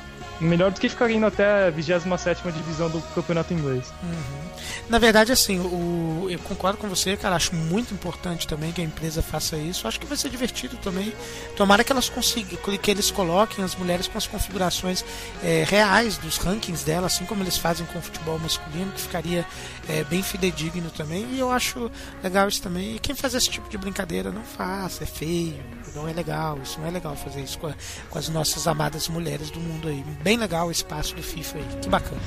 melhor 0.41 0.70
do 0.70 0.80
que 0.80 0.89
ficar 0.89 1.11
indo 1.11 1.26
até 1.26 1.66
a 1.66 1.70
27 1.70 2.43
divisão 2.53 2.91
do 2.91 3.01
campeonato 3.14 3.55
inglês. 3.55 3.93
Uhum. 4.03 4.45
Na 4.89 4.99
verdade, 4.99 5.32
assim, 5.32 5.61
o, 5.61 6.26
eu 6.28 6.39
concordo 6.41 6.78
com 6.78 6.89
você, 6.89 7.16
cara. 7.16 7.37
Acho 7.37 7.55
muito 7.55 7.95
importante 7.95 8.47
também 8.47 8.72
que 8.72 8.80
a 8.80 8.85
empresa 8.85 9.22
faça 9.22 9.57
isso. 9.57 9.89
Acho 9.89 9.99
que 9.99 10.07
vai 10.07 10.16
ser 10.16 10.28
divertido 10.28 10.76
também. 10.76 11.12
Tomara 11.57 11.82
que 11.82 11.93
elas 11.93 12.09
consigam, 12.09 12.59
que 12.59 12.91
eles 12.91 13.11
coloquem 13.11 13.64
as 13.64 13.74
mulheres 13.74 14.07
com 14.07 14.18
as 14.18 14.26
configurações 14.26 15.05
é, 15.43 15.64
reais 15.66 16.18
dos 16.18 16.37
rankings 16.37 16.85
dela, 16.85 17.07
assim 17.07 17.24
como 17.24 17.43
eles 17.43 17.57
fazem 17.57 17.87
com 17.87 17.99
o 17.99 18.03
futebol 18.03 18.39
masculino, 18.39 18.93
que 18.93 19.01
ficaria 19.01 19.47
é, 19.89 20.05
bem 20.05 20.22
fidedigno 20.22 20.91
também. 20.91 21.26
E 21.32 21.39
eu 21.39 21.51
acho 21.51 21.91
legal 22.22 22.49
isso 22.49 22.62
também. 22.62 22.97
E 22.97 22.99
quem 22.99 23.14
faz 23.14 23.35
esse 23.35 23.51
tipo 23.51 23.68
de 23.68 23.78
brincadeira 23.78 24.30
não 24.30 24.43
faça, 24.43 25.05
é 25.05 25.07
feio, 25.07 25.62
não 25.95 26.09
é 26.09 26.12
legal. 26.12 26.59
Isso 26.62 26.78
não 26.80 26.87
é 26.87 26.91
legal 26.91 27.16
fazer 27.16 27.43
isso 27.43 27.59
com, 27.59 27.66
a, 27.66 27.74
com 28.11 28.18
as 28.18 28.28
nossas 28.28 28.66
amadas 28.66 29.09
mulheres 29.09 29.51
do 29.51 29.61
mundo 29.61 29.89
aí. 29.89 30.05
Bem 30.22 30.37
legal 30.37 30.68
o 30.68 30.70
espaço 30.70 31.14
do 31.14 31.22
FIFA 31.22 31.59
aí. 31.59 31.64
Que 31.82 31.89
bacana. 31.89 32.20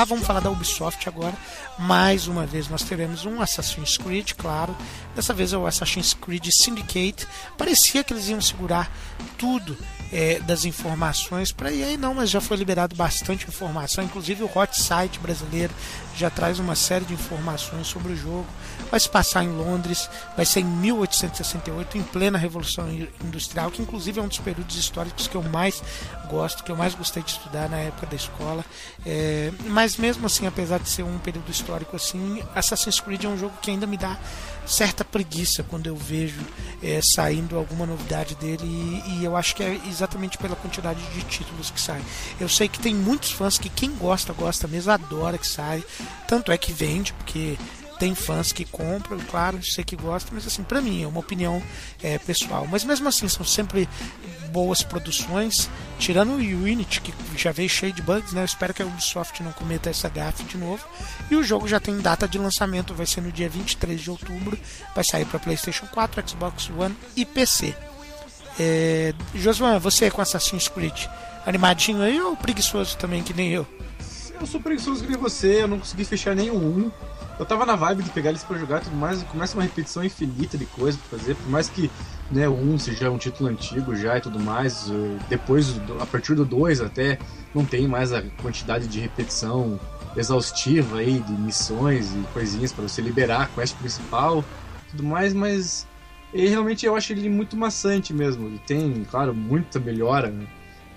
Tá, 0.00 0.04
vamos 0.04 0.26
falar 0.26 0.40
da 0.40 0.50
Ubisoft 0.50 1.06
agora. 1.06 1.34
Mais 1.78 2.26
uma 2.26 2.46
vez 2.46 2.68
nós 2.68 2.82
teremos 2.82 3.26
um 3.26 3.42
Assassin's 3.42 3.98
Creed, 3.98 4.32
claro. 4.32 4.74
Dessa 5.14 5.34
vez 5.34 5.52
é 5.52 5.58
o 5.58 5.66
Assassin's 5.66 6.14
Creed 6.14 6.46
Syndicate. 6.50 7.28
Parecia 7.58 8.02
que 8.02 8.14
eles 8.14 8.28
iam 8.28 8.40
segurar 8.40 8.90
tudo 9.36 9.76
é, 10.10 10.40
das 10.40 10.64
informações 10.64 11.52
para 11.52 11.68
aí 11.68 11.98
não, 11.98 12.14
mas 12.14 12.30
já 12.30 12.40
foi 12.40 12.56
liberado 12.56 12.96
bastante 12.96 13.46
informação, 13.46 14.02
inclusive 14.02 14.42
o 14.42 14.50
Hot 14.52 14.80
Site 14.80 15.18
brasileiro 15.18 15.72
já 16.16 16.30
traz 16.30 16.58
uma 16.58 16.74
série 16.74 17.04
de 17.04 17.12
informações 17.12 17.86
sobre 17.86 18.12
o 18.12 18.16
jogo. 18.16 18.46
Vai 18.90 19.00
se 19.00 19.08
passar 19.08 19.44
em 19.44 19.48
Londres, 19.48 20.08
vai 20.36 20.46
ser 20.46 20.60
em 20.60 20.64
1868, 20.64 21.98
em 21.98 22.02
plena 22.02 22.38
Revolução 22.38 22.88
Industrial, 23.24 23.70
que 23.70 23.82
inclusive 23.82 24.20
é 24.20 24.22
um 24.22 24.28
dos 24.28 24.38
períodos 24.38 24.76
históricos 24.76 25.26
que 25.26 25.34
eu 25.34 25.42
mais 25.42 25.82
gosto, 26.28 26.62
que 26.62 26.70
eu 26.70 26.76
mais 26.76 26.94
gostei 26.94 27.22
de 27.22 27.30
estudar 27.30 27.68
na 27.68 27.78
época 27.78 28.06
da 28.06 28.16
escola. 28.16 28.64
É, 29.04 29.52
mas 29.66 29.96
mesmo 29.96 30.26
assim, 30.26 30.46
apesar 30.46 30.78
de 30.78 30.88
ser 30.88 31.02
um 31.02 31.18
período 31.18 31.50
histórico 31.50 31.96
assim, 31.96 32.42
Assassin's 32.54 33.00
Creed 33.00 33.24
é 33.24 33.28
um 33.28 33.38
jogo 33.38 33.54
que 33.60 33.70
ainda 33.70 33.86
me 33.86 33.96
dá 33.96 34.18
certa 34.66 35.04
preguiça 35.04 35.64
quando 35.64 35.86
eu 35.88 35.96
vejo 35.96 36.40
é, 36.82 37.00
saindo 37.02 37.56
alguma 37.56 37.84
novidade 37.84 38.34
dele 38.36 38.64
e, 38.64 39.18
e, 39.18 39.24
eu 39.24 39.36
acho 39.36 39.56
que 39.56 39.62
é 39.62 39.80
exatamente 39.88 40.38
pela 40.38 40.54
quantidade 40.54 41.00
de 41.12 41.22
títulos 41.22 41.70
que 41.70 41.80
sai. 41.80 42.00
Eu 42.38 42.48
sei 42.48 42.68
que 42.68 42.78
tem 42.78 42.94
muitos 42.94 43.32
fãs 43.32 43.58
que 43.58 43.68
quem 43.68 43.90
gosta, 43.96 44.32
gosta 44.32 44.68
mesmo, 44.68 44.92
adora 44.92 45.38
que 45.38 45.46
sai, 45.46 45.82
tanto 46.28 46.52
é 46.52 46.58
que 46.58 46.72
vende, 46.72 47.12
porque 47.14 47.58
tem 48.00 48.14
fãs 48.14 48.50
que 48.50 48.64
compram, 48.64 49.18
claro, 49.30 49.62
sei 49.62 49.84
que 49.84 49.94
gosta, 49.94 50.30
mas 50.32 50.46
assim, 50.46 50.62
para 50.62 50.80
mim 50.80 51.02
é 51.02 51.06
uma 51.06 51.20
opinião 51.20 51.62
é, 52.02 52.18
pessoal. 52.18 52.66
Mas 52.68 52.82
mesmo 52.82 53.06
assim, 53.06 53.28
são 53.28 53.44
sempre 53.44 53.86
boas 54.50 54.82
produções, 54.82 55.68
tirando 55.98 56.30
o 56.30 56.36
Unity, 56.36 57.02
que 57.02 57.12
já 57.36 57.52
veio 57.52 57.68
cheio 57.68 57.92
de 57.92 58.00
bugs, 58.00 58.32
né? 58.32 58.40
Eu 58.40 58.46
espero 58.46 58.72
que 58.72 58.82
a 58.82 58.86
Ubisoft 58.86 59.42
não 59.42 59.52
cometa 59.52 59.90
essa 59.90 60.08
gafe 60.08 60.44
de 60.44 60.56
novo. 60.56 60.82
E 61.30 61.36
o 61.36 61.42
jogo 61.44 61.68
já 61.68 61.78
tem 61.78 61.98
data 61.98 62.26
de 62.26 62.38
lançamento, 62.38 62.94
vai 62.94 63.04
ser 63.04 63.20
no 63.20 63.30
dia 63.30 63.50
23 63.50 64.00
de 64.00 64.10
outubro, 64.10 64.58
vai 64.94 65.04
sair 65.04 65.26
para 65.26 65.38
PlayStation 65.38 65.86
4, 65.86 66.26
Xbox 66.26 66.70
One 66.70 66.96
e 67.14 67.26
PC. 67.26 67.76
É... 68.58 69.12
Josuan, 69.34 69.78
você 69.78 70.10
com 70.10 70.22
Assassin's 70.22 70.68
Creed, 70.68 71.04
animadinho 71.44 72.00
aí 72.00 72.18
ou 72.18 72.34
preguiçoso 72.34 72.96
também, 72.96 73.22
que 73.22 73.34
nem 73.34 73.50
eu? 73.50 73.66
Eu 74.40 74.46
sou 74.46 74.58
preguiçoso 74.58 75.02
que 75.02 75.10
nem 75.10 75.18
você, 75.18 75.64
eu 75.64 75.68
não 75.68 75.78
consegui 75.78 76.06
fechar 76.06 76.34
nenhum. 76.34 76.90
Eu 77.40 77.46
tava 77.46 77.64
na 77.64 77.74
vibe 77.74 78.02
de 78.02 78.10
pegar 78.10 78.28
eles 78.28 78.44
pra 78.44 78.58
jogar 78.58 78.82
e 78.82 78.84
tudo 78.84 78.96
mais, 78.96 79.22
começa 79.22 79.56
uma 79.56 79.62
repetição 79.62 80.04
infinita 80.04 80.58
de 80.58 80.66
coisa 80.66 80.98
pra 80.98 81.18
fazer, 81.18 81.34
por 81.34 81.48
mais 81.48 81.70
que 81.70 81.90
né, 82.30 82.46
o 82.46 82.52
1 82.52 82.78
seja 82.78 83.10
um 83.10 83.16
título 83.16 83.48
antigo 83.48 83.96
já 83.96 84.18
e 84.18 84.20
tudo 84.20 84.38
mais, 84.38 84.92
depois, 85.26 85.74
a 85.98 86.04
partir 86.04 86.34
do 86.34 86.44
2 86.44 86.82
até, 86.82 87.18
não 87.54 87.64
tem 87.64 87.88
mais 87.88 88.12
a 88.12 88.20
quantidade 88.42 88.86
de 88.86 89.00
repetição 89.00 89.80
exaustiva 90.14 90.98
aí 90.98 91.18
de 91.18 91.32
missões 91.32 92.12
e 92.14 92.18
coisinhas 92.34 92.72
para 92.72 92.86
você 92.86 93.00
liberar 93.00 93.44
a 93.44 93.46
quest 93.46 93.74
principal 93.78 94.44
tudo 94.90 95.02
mais, 95.02 95.32
mas 95.32 95.86
e 96.34 96.46
realmente 96.46 96.84
eu 96.84 96.94
acho 96.94 97.10
ele 97.14 97.30
muito 97.30 97.56
maçante 97.56 98.12
mesmo. 98.12 98.48
Ele 98.48 98.60
tem, 98.66 99.02
claro, 99.10 99.34
muita 99.34 99.80
melhora, 99.80 100.28
né? 100.28 100.46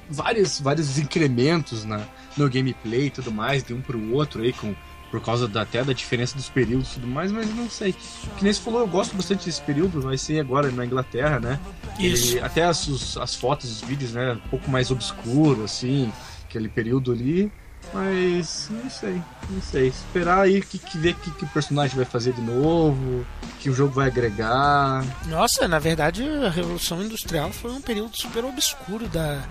vários, 0.09 0.59
vários 0.59 0.97
incrementos 0.97 1.85
na, 1.85 2.01
no 2.37 2.49
gameplay 2.49 3.07
e 3.07 3.09
tudo 3.09 3.31
mais, 3.31 3.63
de 3.63 3.73
um 3.73 3.81
pro 3.81 4.13
outro 4.13 4.41
aí, 4.41 4.53
com 4.53 4.75
por 5.13 5.21
causa 5.21 5.47
da, 5.47 5.61
até 5.61 5.83
da 5.83 5.93
diferença 5.93 6.35
dos 6.35 6.49
períodos 6.49 6.89
e 6.89 6.93
tudo 6.95 7.05
mais, 7.05 7.31
mas 7.31 7.47
não 7.53 7.69
sei. 7.69 7.93
Que 8.35 8.43
nem 8.43 8.51
você 8.51 8.59
falou, 8.59 8.79
eu 8.79 8.87
gosto 8.87 9.15
bastante 9.15 9.45
desse 9.45 9.61
período, 9.61 10.01
vai 10.01 10.17
ser 10.17 10.39
agora 10.39 10.71
na 10.71 10.83
Inglaterra, 10.83 11.39
né? 11.39 11.59
Isso. 11.99 12.37
E 12.37 12.39
até 12.39 12.63
as, 12.63 12.87
os- 12.87 13.15
as 13.17 13.35
fotos, 13.35 13.69
os 13.69 13.81
vídeos, 13.87 14.13
né? 14.13 14.33
Um 14.33 14.49
pouco 14.49 14.71
mais 14.71 14.89
obscuro, 14.89 15.65
assim, 15.65 16.11
aquele 16.49 16.67
período 16.67 17.11
ali. 17.11 17.51
Mas 17.93 18.69
não 18.71 18.89
sei, 18.89 19.21
não 19.49 19.61
sei. 19.61 19.87
Esperar 19.87 20.41
aí 20.41 20.61
que, 20.61 20.77
que 20.79 20.97
ver 20.97 21.11
o 21.11 21.15
que, 21.15 21.31
que 21.31 21.43
o 21.45 21.47
personagem 21.49 21.95
vai 21.95 22.05
fazer 22.05 22.33
de 22.33 22.41
novo, 22.41 23.25
que 23.59 23.69
o 23.69 23.73
jogo 23.73 23.93
vai 23.93 24.07
agregar. 24.07 25.03
Nossa, 25.27 25.67
na 25.67 25.79
verdade, 25.79 26.23
a 26.45 26.49
Revolução 26.49 27.01
Industrial 27.03 27.51
foi 27.51 27.71
um 27.71 27.81
período 27.81 28.15
super 28.17 28.45
obscuro 28.45 29.07
da, 29.07 29.43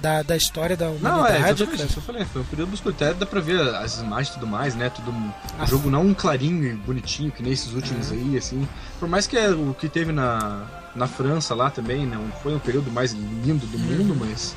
da, 0.00 0.22
da 0.22 0.36
história 0.36 0.76
da 0.76 0.86
Não, 0.86 0.94
é, 0.94 0.96
humanidade. 1.30 1.38
exatamente 1.62 1.76
cara. 1.76 1.88
isso 1.88 1.98
eu 1.98 2.02
falei. 2.02 2.24
Foi 2.24 2.42
um 2.42 2.44
período 2.46 2.68
obscuro. 2.70 2.94
Até 2.94 3.14
dá 3.14 3.26
pra 3.26 3.40
ver 3.40 3.60
as 3.76 3.98
imagens 4.00 4.30
e 4.30 4.32
tudo 4.34 4.46
mais, 4.46 4.74
né? 4.74 4.90
Tudo, 4.90 5.10
o 5.12 5.32
Ah. 5.58 5.64
jogo 5.66 5.88
não 5.88 6.02
um 6.06 6.14
clarinho 6.14 6.64
e 6.66 6.72
bonitinho, 6.74 7.30
que 7.30 7.42
nem 7.44 7.52
esses 7.52 7.72
últimos 7.74 8.10
aí, 8.10 8.36
assim. 8.36 8.66
Por 8.98 9.08
mais 9.08 9.26
que 9.26 9.36
é 9.36 9.50
o 9.50 9.74
que 9.78 9.88
teve 9.88 10.10
na, 10.10 10.66
na 10.96 11.06
França 11.06 11.54
lá 11.54 11.70
também, 11.70 12.04
não 12.06 12.28
foi 12.42 12.54
um 12.54 12.58
período 12.58 12.90
mais 12.90 13.12
lindo 13.12 13.66
do 13.66 13.78
mundo, 13.78 14.16
mas. 14.18 14.56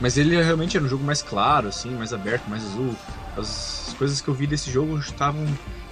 Mas 0.00 0.16
ele 0.16 0.40
realmente 0.40 0.76
era 0.76 0.84
um 0.86 0.88
jogo 0.88 1.04
mais 1.04 1.22
claro, 1.22 1.68
assim, 1.68 1.90
mais 1.90 2.12
aberto, 2.12 2.48
mais 2.48 2.64
azul. 2.64 2.94
As 3.36 3.94
coisas 3.98 4.20
que 4.20 4.28
eu 4.28 4.34
vi 4.34 4.46
desse 4.46 4.70
jogo 4.70 4.98
estavam 4.98 5.44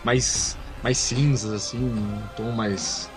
mais, 0.05 0.57
mais 0.83 0.97
cinzas, 0.99 1.53
assim, 1.53 1.79
um 1.79 2.23
tom 2.37 2.53
mais. 2.53 3.11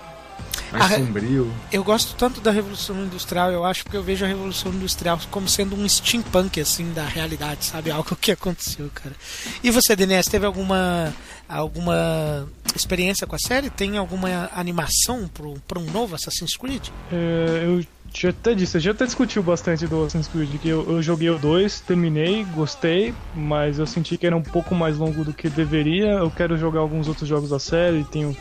mais 0.72 0.84
A 0.86 0.88
re- 0.88 0.96
sombrio. 0.98 1.54
Eu 1.72 1.84
gosto 1.84 2.16
tanto 2.16 2.42
da 2.42 2.50
Revolução 2.52 3.04
Industrial, 3.04 3.52
eu 3.52 3.64
acho, 3.66 3.84
porque 3.84 3.98
eu 3.98 4.04
vejo 4.04 4.26
a 4.26 4.28
Revolução 4.28 4.72
Industrial 4.74 5.20
como 5.30 5.48
sendo 5.48 5.76
um 5.76 5.88
steampunk, 5.88 6.60
assim, 6.60 6.92
da 6.92 7.06
realidade, 7.06 7.66
sabe? 7.66 7.90
Algo 7.92 8.16
que 8.16 8.32
aconteceu, 8.32 8.90
cara. 8.94 9.16
E 9.64 9.70
você, 9.70 9.96
Denise, 9.96 10.30
teve 10.30 10.46
alguma 10.46 11.14
alguma 11.48 12.48
experiência 12.76 13.26
com 13.26 13.36
a 13.36 13.40
série? 13.40 13.70
Tem 13.70 13.98
alguma 13.98 14.50
animação 14.56 15.28
para 15.68 15.80
um 15.80 15.86
novo 15.92 16.16
Assassin's 16.16 16.56
Creed? 16.56 16.90
É, 17.12 17.64
eu 17.66 17.84
já 18.14 18.30
até 18.30 18.54
disse, 18.54 18.78
a 18.78 18.80
gente 18.80 18.92
até 18.92 19.06
discutiu 19.06 19.44
bastante 19.44 19.88
do 19.88 20.04
Assassin's 20.04 20.28
Creed, 20.28 20.60
que 20.60 20.70
eu, 20.70 20.90
eu 20.90 21.02
joguei 21.02 21.30
o 21.30 21.38
2, 21.38 21.82
terminei, 21.82 22.44
gostei, 22.46 23.14
mas 23.34 23.80
eu 23.80 23.86
senti 23.86 24.18
que 24.18 24.26
era 24.26 24.36
um 24.36 24.42
pouco 24.42 24.74
mais 24.74 24.98
longo 24.98 25.24
do 25.24 25.34
que 25.34 25.50
deveria. 25.50 26.12
Eu 26.12 26.32
quero 26.32 26.58
jogar 26.58 26.80
alguns 26.80 27.08
outros 27.08 27.28
jogos 27.28 27.50
da 27.50 27.60
série, 27.60 28.04
tenho. 28.06 28.36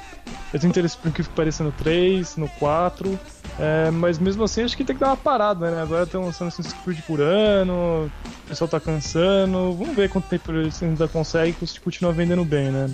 Eu 0.52 0.58
tenho 0.58 0.70
interesse 0.70 0.96
por 0.96 1.12
que 1.12 1.22
pareça 1.24 1.62
no 1.62 1.72
3, 1.72 2.36
no 2.36 2.48
4. 2.58 3.18
É, 3.58 3.90
mas 3.90 4.18
mesmo 4.18 4.44
assim 4.44 4.62
acho 4.62 4.76
que 4.76 4.84
tem 4.84 4.94
que 4.94 5.00
dar 5.00 5.08
uma 5.08 5.16
parada, 5.16 5.70
né? 5.70 5.82
Agora 5.82 6.04
estão 6.04 6.24
lançando 6.24 6.48
Assassin's 6.48 6.74
Creed 6.84 7.00
por 7.06 7.20
ano, 7.20 8.10
o 8.44 8.48
pessoal 8.48 8.68
tá 8.68 8.80
cansando. 8.80 9.72
Vamos 9.74 9.94
ver 9.94 10.08
quanto 10.08 10.28
tempo 10.28 10.50
eles 10.52 10.82
ainda 10.82 11.06
conseguem 11.08 11.54
continuar 11.82 12.12
vendendo 12.12 12.44
bem, 12.44 12.70
né? 12.70 12.88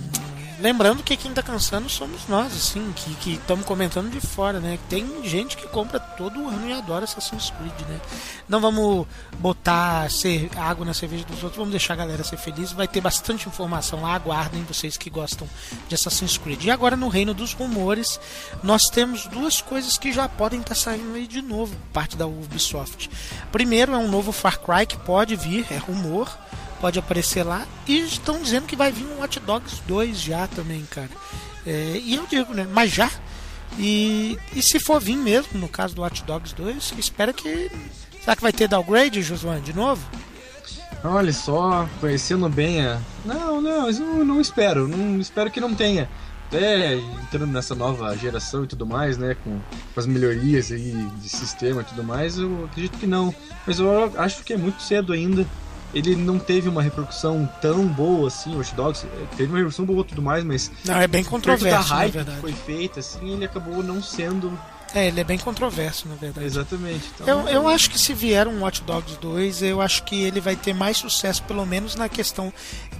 Lembrando 0.57 1.03
que 1.03 1.17
quem 1.17 1.33
tá 1.33 1.43
cansando 1.43 1.89
somos 1.89 2.27
nós, 2.29 2.53
assim, 2.53 2.93
que 3.19 3.33
estamos 3.33 3.65
comentando 3.65 4.09
de 4.09 4.21
fora, 4.21 4.59
né? 4.59 4.79
Tem 4.89 5.05
gente 5.23 5.57
que 5.57 5.67
compra 5.67 5.99
todo 5.99 6.47
ano 6.47 6.69
e 6.69 6.71
adora 6.71 7.03
Assassin's 7.03 7.49
Creed, 7.49 7.89
né? 7.89 7.99
Não 8.47 8.61
vamos 8.61 9.05
botar 9.37 10.09
ser 10.09 10.49
água 10.55 10.85
na 10.85 10.93
cerveja 10.93 11.25
dos 11.25 11.43
outros, 11.43 11.57
vamos 11.57 11.71
deixar 11.71 11.93
a 11.93 11.97
galera 11.97 12.23
ser 12.23 12.37
feliz. 12.37 12.71
Vai 12.71 12.87
ter 12.87 13.01
bastante 13.01 13.49
informação 13.49 14.01
lá, 14.01 14.15
aguardem 14.15 14.63
vocês 14.63 14.95
que 14.95 15.09
gostam 15.09 15.47
de 15.89 15.95
Assassin's 15.95 16.37
Creed. 16.37 16.63
E 16.63 16.71
agora 16.71 16.95
no 16.95 17.09
reino 17.09 17.33
dos 17.33 17.53
rumores, 17.53 18.17
nós 18.63 18.89
temos 18.89 19.27
duas 19.27 19.61
coisas 19.61 19.97
que 19.97 20.13
já 20.13 20.29
podem 20.29 20.44
estar 20.53 20.75
saindo 20.75 21.15
aí 21.15 21.27
de 21.27 21.41
novo, 21.41 21.75
parte 21.91 22.15
da 22.15 22.27
Ubisoft. 22.27 23.09
Primeiro 23.51 23.93
é 23.93 23.97
um 23.97 24.07
novo 24.07 24.31
Far 24.31 24.59
Cry 24.59 24.85
que 24.85 24.97
pode 24.97 25.35
vir, 25.35 25.65
é 25.71 25.77
rumor 25.77 26.29
pode 26.79 26.99
aparecer 26.99 27.43
lá. 27.43 27.65
E 27.87 27.99
estão 27.99 28.41
dizendo 28.41 28.67
que 28.67 28.75
vai 28.75 28.91
vir 28.91 29.05
um 29.05 29.21
Hot 29.21 29.39
Dogs 29.39 29.81
2 29.87 30.21
já 30.21 30.47
também, 30.47 30.85
cara. 30.89 31.09
É, 31.65 31.99
e 32.03 32.15
eu 32.15 32.27
digo, 32.27 32.53
né? 32.53 32.67
Mas 32.71 32.91
já. 32.91 33.09
E, 33.77 34.37
e 34.55 34.61
se 34.61 34.79
for 34.79 35.01
vir 35.01 35.17
mesmo, 35.17 35.59
no 35.59 35.67
caso 35.67 35.95
do 35.95 36.03
Hot 36.03 36.23
Dogs 36.23 36.53
2, 36.55 36.93
espera 36.97 37.33
que. 37.33 37.71
Será 38.19 38.35
que 38.35 38.41
vai 38.41 38.53
ter 38.53 38.67
downgrade, 38.67 39.21
Josuan, 39.21 39.61
de 39.61 39.73
novo? 39.73 40.07
Olha 41.03 41.33
só, 41.33 41.87
conhecendo 41.99 42.47
bem 42.49 42.85
a. 42.85 42.99
Não, 43.23 43.61
não, 43.61 43.89
eu 43.89 44.25
não 44.25 44.39
espero. 44.39 44.87
Não 44.87 45.19
espero 45.19 45.51
que 45.51 45.59
não 45.59 45.73
tenha. 45.73 46.09
Até 46.55 46.95
entrando 46.95 47.47
nessa 47.47 47.75
nova 47.75 48.15
geração 48.17 48.63
e 48.63 48.67
tudo 48.67 48.85
mais, 48.85 49.17
né? 49.17 49.35
Com, 49.43 49.59
com 49.93 49.99
as 49.99 50.05
melhorias 50.05 50.71
aí 50.71 50.93
de 51.21 51.29
sistema 51.29 51.81
e 51.81 51.83
tudo 51.83 52.03
mais, 52.03 52.37
eu 52.37 52.65
acredito 52.65 52.97
que 52.97 53.05
não. 53.07 53.33
Mas 53.67 53.79
eu 53.79 54.11
acho 54.17 54.43
que 54.43 54.53
é 54.53 54.57
muito 54.57 54.81
cedo 54.81 55.11
ainda. 55.13 55.45
Ele 55.93 56.15
não 56.15 56.37
teve 56.37 56.67
uma 56.67 56.81
repercussão 56.81 57.49
tão 57.61 57.85
boa 57.87 58.27
assim, 58.27 58.53
o 58.53 58.57
Watch 58.57 58.75
Dogs. 58.75 59.05
Teve 59.37 59.45
uma 59.49 59.57
repercussão 59.57 59.85
boa 59.85 60.01
e 60.01 60.03
tudo 60.05 60.21
mais, 60.21 60.43
mas. 60.43 60.71
Não, 60.85 60.95
é 60.95 61.07
bem 61.07 61.23
controverso, 61.23 61.65
da 61.89 61.95
na 61.95 61.99
hype 62.01 62.11
verdade. 62.13 62.35
que 62.35 62.41
foi 62.41 62.53
feita, 62.53 62.99
assim, 62.99 63.33
ele 63.33 63.45
acabou 63.45 63.81
não 63.83 64.01
sendo. 64.01 64.57
É, 64.95 65.07
ele 65.09 65.19
é 65.19 65.23
bem 65.25 65.37
controverso, 65.37 66.07
na 66.07 66.15
verdade. 66.15 66.47
Exatamente. 66.47 67.03
Então, 67.13 67.27
Eu, 67.27 67.47
eu 67.49 67.67
acho 67.67 67.89
que 67.89 67.99
se 67.99 68.13
vier 68.13 68.47
um 68.47 68.61
Watch 68.61 68.81
Dogs 68.83 69.17
2, 69.19 69.61
eu 69.61 69.81
acho 69.81 70.03
que 70.03 70.23
ele 70.23 70.39
vai 70.39 70.55
ter 70.55 70.73
mais 70.73 70.95
sucesso, 70.97 71.43
pelo 71.43 71.65
menos 71.65 71.95
na 71.95 72.07
questão 72.07 72.51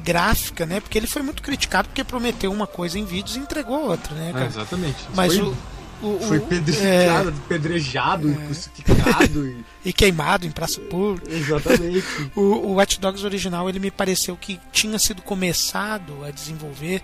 gráfica, 0.03 0.65
né? 0.65 0.79
Porque 0.79 0.97
ele 0.97 1.07
foi 1.07 1.21
muito 1.21 1.41
criticado 1.41 1.87
porque 1.89 2.03
prometeu 2.03 2.51
uma 2.51 2.67
coisa 2.67 2.99
em 2.99 3.05
vídeos 3.05 3.37
e 3.37 3.39
entregou 3.39 3.89
outra, 3.89 4.13
né, 4.13 4.33
É, 4.35 4.45
exatamente. 4.45 4.97
Mas 5.15 5.35
foi 5.35 5.45
o- 5.47 5.55
O, 6.01 6.19
Foi 6.19 6.37
o- 6.39 6.41
pedrejado, 6.45 7.33
pedrejado, 7.47 8.29
e 8.31 8.35
crucificado. 8.35 9.47
e- 9.47 9.65
e 9.89 9.93
queimado 9.93 10.45
em 10.45 10.51
praça 10.51 10.79
pública. 10.81 11.31
Exatamente. 11.33 12.03
O, 12.35 12.41
o 12.41 12.73
Watch 12.73 12.99
Dogs 12.99 13.23
original 13.25 13.69
ele 13.69 13.79
me 13.79 13.89
pareceu 13.91 14.35
que 14.35 14.59
tinha 14.71 14.99
sido 14.99 15.21
começado 15.21 16.23
a 16.25 16.31
desenvolver 16.31 17.01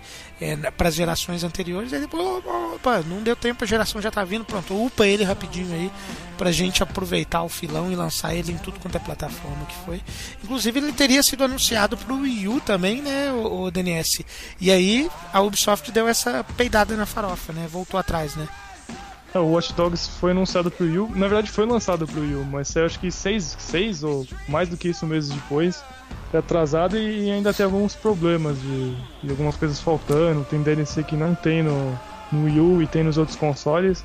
para 0.76 0.88
as 0.88 0.94
gerações 0.94 1.42
anteriores. 1.44 1.92
Aí 1.92 2.00
depois, 2.00 2.22
opa, 2.74 3.00
não 3.08 3.22
deu 3.22 3.34
tempo, 3.36 3.64
a 3.64 3.66
geração 3.66 4.02
já 4.02 4.10
tá 4.10 4.24
vindo, 4.24 4.44
pronto, 4.44 4.74
upa 4.74 5.06
ele 5.06 5.22
rapidinho 5.24 5.72
aí 5.72 5.90
pra 6.36 6.50
gente 6.52 6.82
aproveitar 6.82 7.42
o 7.44 7.48
filão 7.48 7.90
e 7.90 7.94
lançar 7.96 8.34
ele 8.34 8.52
em 8.52 8.58
tudo 8.58 8.78
quanto 8.80 8.96
é 8.96 9.00
plataforma 9.00 9.64
que 9.66 9.76
foi. 9.86 10.02
Inclusive 10.42 10.80
ele 10.80 10.92
teria 10.92 11.22
sido 11.22 11.44
anunciado 11.44 11.96
pro 11.96 12.16
Wii 12.16 12.48
U 12.48 12.60
também, 12.60 13.00
né, 13.00 13.32
o, 13.32 13.62
o 13.62 13.70
DNS. 13.70 14.24
E 14.60 14.70
aí 14.70 15.08
a 15.32 15.40
Ubisoft 15.40 15.90
deu 15.92 16.06
essa 16.08 16.44
peidada 16.56 16.96
na 16.96 17.06
farofa, 17.06 17.52
né? 17.52 17.66
Voltou 17.70 17.98
atrás, 17.98 18.34
né? 18.34 18.48
É, 19.34 19.38
o 19.38 19.46
Watch 19.46 19.72
Dogs 19.74 20.08
foi 20.20 20.32
anunciado 20.32 20.70
pro 20.70 20.84
Wii 20.86 20.98
U. 20.98 21.08
Na 21.14 21.26
verdade, 21.26 21.50
foi 21.50 21.64
lançado 21.66 22.06
pro 22.06 22.20
Wii 22.20 22.34
U, 22.34 22.44
mas 22.44 22.68
saiu 22.68 22.86
acho 22.86 22.98
que 23.00 23.10
seis, 23.10 23.56
seis 23.58 24.04
ou 24.04 24.26
mais 24.48 24.68
do 24.68 24.76
que 24.76 24.88
isso 24.88 25.06
meses 25.06 25.30
depois. 25.30 25.82
É 26.32 26.38
atrasado 26.38 26.98
e 26.98 27.30
ainda 27.30 27.52
tem 27.52 27.64
alguns 27.64 27.94
problemas 27.94 28.58
de, 28.60 28.94
de 29.22 29.30
algumas 29.30 29.56
coisas 29.56 29.80
faltando. 29.80 30.44
Tem 30.44 30.62
DLC 30.62 31.02
que 31.02 31.16
não 31.16 31.34
tem 31.34 31.62
no, 31.62 31.98
no 32.30 32.44
Wii 32.44 32.60
U 32.60 32.82
e 32.82 32.86
tem 32.86 33.02
nos 33.02 33.16
outros 33.18 33.36
consoles. 33.36 34.04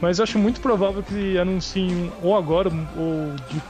Mas 0.00 0.18
eu 0.18 0.24
acho 0.24 0.38
muito 0.38 0.60
provável 0.60 1.02
que 1.02 1.38
anunciem 1.38 2.10
ou 2.22 2.36
agora 2.36 2.68
ou 2.96 3.34
de- 3.50 3.62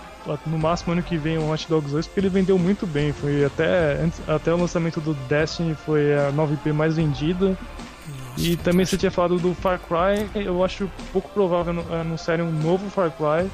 no 0.47 0.57
máximo 0.57 0.93
ano 0.93 1.03
que 1.03 1.17
vem 1.17 1.37
o 1.37 1.49
Watch 1.49 1.69
Dogs 1.69 1.91
2, 1.93 2.07
porque 2.07 2.21
ele 2.21 2.29
vendeu 2.29 2.57
muito 2.59 2.87
bem. 2.87 3.13
Foi 3.13 3.45
até, 3.45 3.99
até 4.29 4.55
o 4.55 4.57
lançamento 4.57 5.01
do 5.01 5.15
Destiny 5.29 5.75
foi 5.75 6.15
a 6.17 6.31
9IP 6.31 6.73
mais 6.73 6.95
vendida. 6.97 7.57
E 8.37 8.57
também 8.57 8.85
você 8.87 8.97
tinha 8.97 9.11
falado 9.11 9.37
do 9.39 9.55
Far 9.55 9.79
Cry, 9.79 10.43
eu 10.45 10.65
acho 10.65 10.91
pouco 11.13 11.29
provável 11.31 11.73
anu- 11.73 11.95
anunciarem 11.95 12.45
um 12.45 12.51
novo 12.53 12.89
Far 12.89 13.11
Cry, 13.11 13.49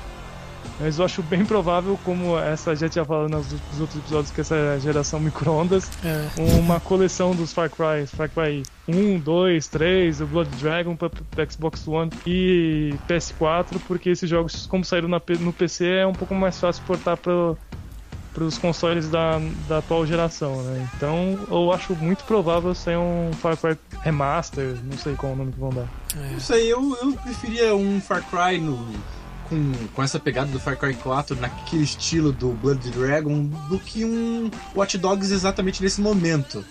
mas 0.81 0.99
eu 0.99 1.05
acho 1.05 1.21
bem 1.23 1.45
provável, 1.45 1.99
como 2.05 2.39
essa 2.39 2.75
já 2.77 2.89
tinha 2.89 3.05
falado 3.05 3.29
nos, 3.29 3.53
outros 3.81 3.99
episódios, 3.99 4.31
que 4.31 4.41
essa 4.41 4.79
geração 4.81 5.19
micro-ondas, 5.19 5.91
É. 6.05 6.29
uma 6.61 6.79
coleção 6.79 7.35
dos 7.35 7.53
Far 7.53 7.69
Cry, 7.69 8.07
Far 8.07 8.31
Cry 8.31 8.63
1, 8.87 9.19
2, 9.19 9.67
3, 9.67 10.21
o 10.21 10.27
Blood 10.27 10.51
Dragon 10.57 10.95
para 10.95 11.11
Xbox 11.51 11.87
One 11.89 12.11
e 12.27 12.95
PS4, 13.09 13.79
porque 13.89 14.11
esses 14.11 14.31
jogos, 14.31 14.67
como 14.67 14.85
saíram 14.85 15.09
no 15.09 15.53
PC, 15.53 15.87
é 15.87 16.07
um 16.07 16.13
pouco 16.13 16.35
mais 16.35 16.59
fácil 16.61 16.83
portar 16.87 17.17
para 17.17 17.33
os 18.43 18.59
consoles 18.59 19.09
da, 19.09 19.41
da 19.69 19.79
atual 19.79 20.07
geração, 20.07 20.63
né? 20.63 20.89
Então 20.97 21.39
eu 21.51 21.73
acho 21.73 21.95
muito 21.97 22.25
provável 22.25 22.75
sair 22.75 22.97
um 22.97 23.31
Far 23.33 23.57
Cry 23.57 23.77
Remaster, 24.01 24.77
não 24.85 24.97
sei 24.99 25.15
qual 25.15 25.33
é 25.33 25.35
o 25.35 25.39
nome 25.39 25.53
que 25.53 25.61
vão 25.61 25.71
dar. 25.71 25.89
Isso 26.37 26.53
aí, 26.53 26.69
eu, 26.69 26.97
eu 27.03 27.13
preferia 27.13 27.75
um 27.75 28.01
Far 28.01 28.23
Cry 28.29 28.59
no, 28.59 28.77
com, 29.49 29.73
com 29.95 30.03
essa 30.03 30.19
pegada 30.19 30.51
do 30.51 30.61
Far 30.61 30.77
Cry 30.77 30.95
4, 30.95 31.37
naquele 31.37 31.83
estilo 31.83 32.33
do 32.33 32.51
Blood 32.51 32.91
Dragon, 32.91 33.45
do 33.69 33.79
que 33.79 34.05
um 34.05 34.51
Watch 34.75 34.97
Dogs 34.99 35.33
exatamente 35.33 35.83
nesse 35.83 36.01
momento. 36.01 36.65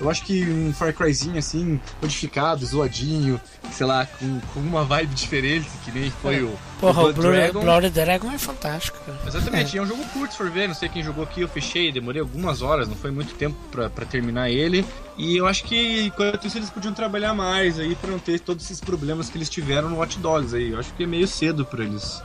Eu 0.00 0.08
acho 0.08 0.24
que 0.24 0.44
um 0.44 0.72
Far 0.72 0.94
Cryzinho 0.94 1.38
assim, 1.38 1.80
modificado, 2.00 2.64
zoadinho, 2.64 3.40
sei 3.72 3.84
lá, 3.84 4.06
com, 4.06 4.40
com 4.54 4.60
uma 4.60 4.84
vibe 4.84 5.12
diferente, 5.12 5.68
que 5.84 5.90
nem 5.90 6.08
foi 6.08 6.42
o, 6.44 6.56
Porra, 6.78 7.00
o 7.00 7.12
Blood 7.12 7.20
Blood 7.20 7.36
Dragon. 7.36 7.60
Blood 7.60 7.90
Dragon 7.90 8.30
é 8.30 8.38
fantástico. 8.38 8.98
cara. 9.04 9.18
Exatamente, 9.26 9.74
e 9.74 9.78
é 9.78 9.82
um 9.82 9.86
jogo 9.86 10.04
curto, 10.12 10.30
se 10.30 10.38
for 10.38 10.48
ver, 10.50 10.68
não 10.68 10.74
sei 10.74 10.88
quem 10.88 11.02
jogou 11.02 11.24
aqui, 11.24 11.40
eu 11.40 11.48
fechei, 11.48 11.90
demorei 11.90 12.20
algumas 12.20 12.62
horas, 12.62 12.86
não 12.86 12.94
foi 12.94 13.10
muito 13.10 13.34
tempo 13.34 13.56
pra, 13.72 13.90
pra 13.90 14.04
terminar 14.06 14.48
ele. 14.50 14.86
E 15.16 15.36
eu 15.36 15.48
acho 15.48 15.64
que 15.64 16.02
enquanto 16.02 16.46
isso 16.46 16.58
eles 16.58 16.70
podiam 16.70 16.94
trabalhar 16.94 17.34
mais 17.34 17.80
aí 17.80 17.96
pra 17.96 18.08
não 18.08 18.20
ter 18.20 18.38
todos 18.38 18.64
esses 18.64 18.80
problemas 18.80 19.28
que 19.28 19.36
eles 19.36 19.48
tiveram 19.50 19.90
no 19.90 19.96
Watch 19.96 20.16
Dogs 20.20 20.54
aí. 20.54 20.70
Eu 20.70 20.78
acho 20.78 20.94
que 20.94 21.02
é 21.02 21.06
meio 21.06 21.26
cedo 21.26 21.64
pra 21.64 21.82
eles, 21.82 22.22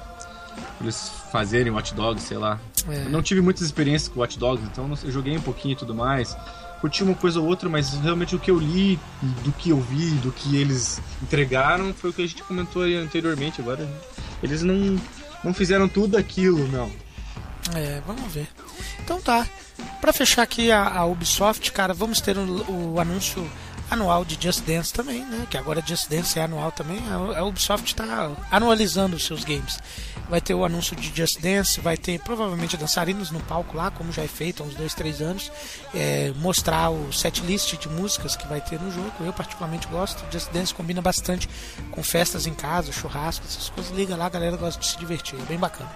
pra 0.78 0.84
eles 0.84 1.12
fazerem 1.32 1.74
Watch 1.74 1.96
Dogs, 1.96 2.24
sei 2.24 2.38
lá. 2.38 2.60
É. 2.88 3.06
Eu 3.06 3.10
não 3.10 3.24
tive 3.24 3.42
muitas 3.42 3.64
experiências 3.64 4.10
com 4.10 4.20
Watch 4.20 4.38
Dogs, 4.38 4.64
então 4.72 4.92
eu 5.04 5.12
joguei 5.12 5.36
um 5.36 5.42
pouquinho 5.42 5.72
e 5.74 5.76
tudo 5.76 5.96
mais. 5.96 6.38
Curti 6.84 7.02
uma 7.02 7.16
coisa 7.16 7.40
ou 7.40 7.48
outra, 7.48 7.70
mas 7.70 7.94
realmente 7.94 8.36
o 8.36 8.40
que 8.40 8.52
eu 8.52 8.60
li, 8.60 9.00
do 9.22 9.54
que 9.54 9.70
eu 9.70 9.80
vi, 9.80 10.10
do 10.16 10.34
que 10.34 10.58
eles 10.58 11.02
entregaram, 11.22 11.94
foi 11.94 12.10
o 12.10 12.14
que 12.14 12.22
a 12.22 12.28
gente 12.28 12.44
comentou 12.44 12.82
aí 12.82 12.98
anteriormente. 12.98 13.62
Agora, 13.62 13.90
eles 14.44 14.64
não, 14.64 15.00
não 15.46 15.54
fizeram 15.54 15.88
tudo 15.88 16.18
aquilo, 16.18 16.68
não. 16.68 16.92
É, 17.74 18.02
vamos 18.06 18.30
ver. 18.34 18.50
Então 19.00 19.22
tá. 19.22 19.48
Pra 20.02 20.12
fechar 20.12 20.42
aqui 20.42 20.74
a, 20.74 20.86
a 20.86 21.06
Ubisoft, 21.06 21.72
cara, 21.72 21.94
vamos 21.94 22.20
ter 22.20 22.38
o, 22.38 22.92
o 22.96 23.00
anúncio 23.00 23.50
anual 23.90 24.26
de 24.26 24.38
Just 24.38 24.66
Dance 24.66 24.92
também, 24.92 25.24
né? 25.24 25.48
Que 25.50 25.58
agora 25.58 25.82
Just 25.88 26.10
Dance 26.10 26.38
é 26.38 26.44
anual 26.44 26.74
também. 26.74 27.00
A, 27.10 27.40
a 27.40 27.46
Ubisoft 27.46 27.96
tá 27.96 28.30
anualizando 28.52 29.16
os 29.16 29.26
seus 29.26 29.46
games. 29.46 29.80
Vai 30.30 30.42
ter 30.42 30.54
o 30.54 30.66
anúncio 30.66 30.96
de 30.96 31.16
Just 31.16 31.40
Dance, 31.40 31.80
vai 31.80 31.98
ter 31.98 32.20
provavelmente 32.20 32.78
dançarinos 32.78 33.30
no 33.30 33.40
palco 33.42 33.76
lá, 33.76 33.92
como 33.92 34.12
já 34.12 34.24
é 34.24 34.28
feito 34.28 34.64
há 34.64 34.66
uns 34.66 34.74
dois, 34.74 34.94
três 34.94 35.22
anos. 35.22 35.52
É, 35.94 36.32
mostrar 36.38 36.90
o 36.90 37.12
setlist 37.12 37.78
de 37.78 37.90
músicas 37.90 38.36
que 38.36 38.48
vai 38.48 38.62
ter 38.62 38.80
no 38.80 38.92
jogo. 38.92 39.12
Eu 39.20 39.34
particularmente 39.34 39.88
gosto. 39.88 40.24
Just 40.32 40.52
Dance 40.52 40.74
combina 40.74 41.02
bastante 41.02 41.50
com 41.92 42.02
festas 42.02 42.48
em 42.48 42.54
casa, 42.54 42.92
churrasco, 42.92 43.46
essas 43.46 43.70
coisas. 43.70 43.92
Liga 43.96 44.16
lá, 44.16 44.26
a 44.26 44.30
galera 44.30 44.58
gosta 44.58 44.80
de 44.80 44.88
se 44.88 44.98
divertir, 44.98 45.40
é 45.40 45.46
bem 45.46 45.58
bacana. 45.58 45.92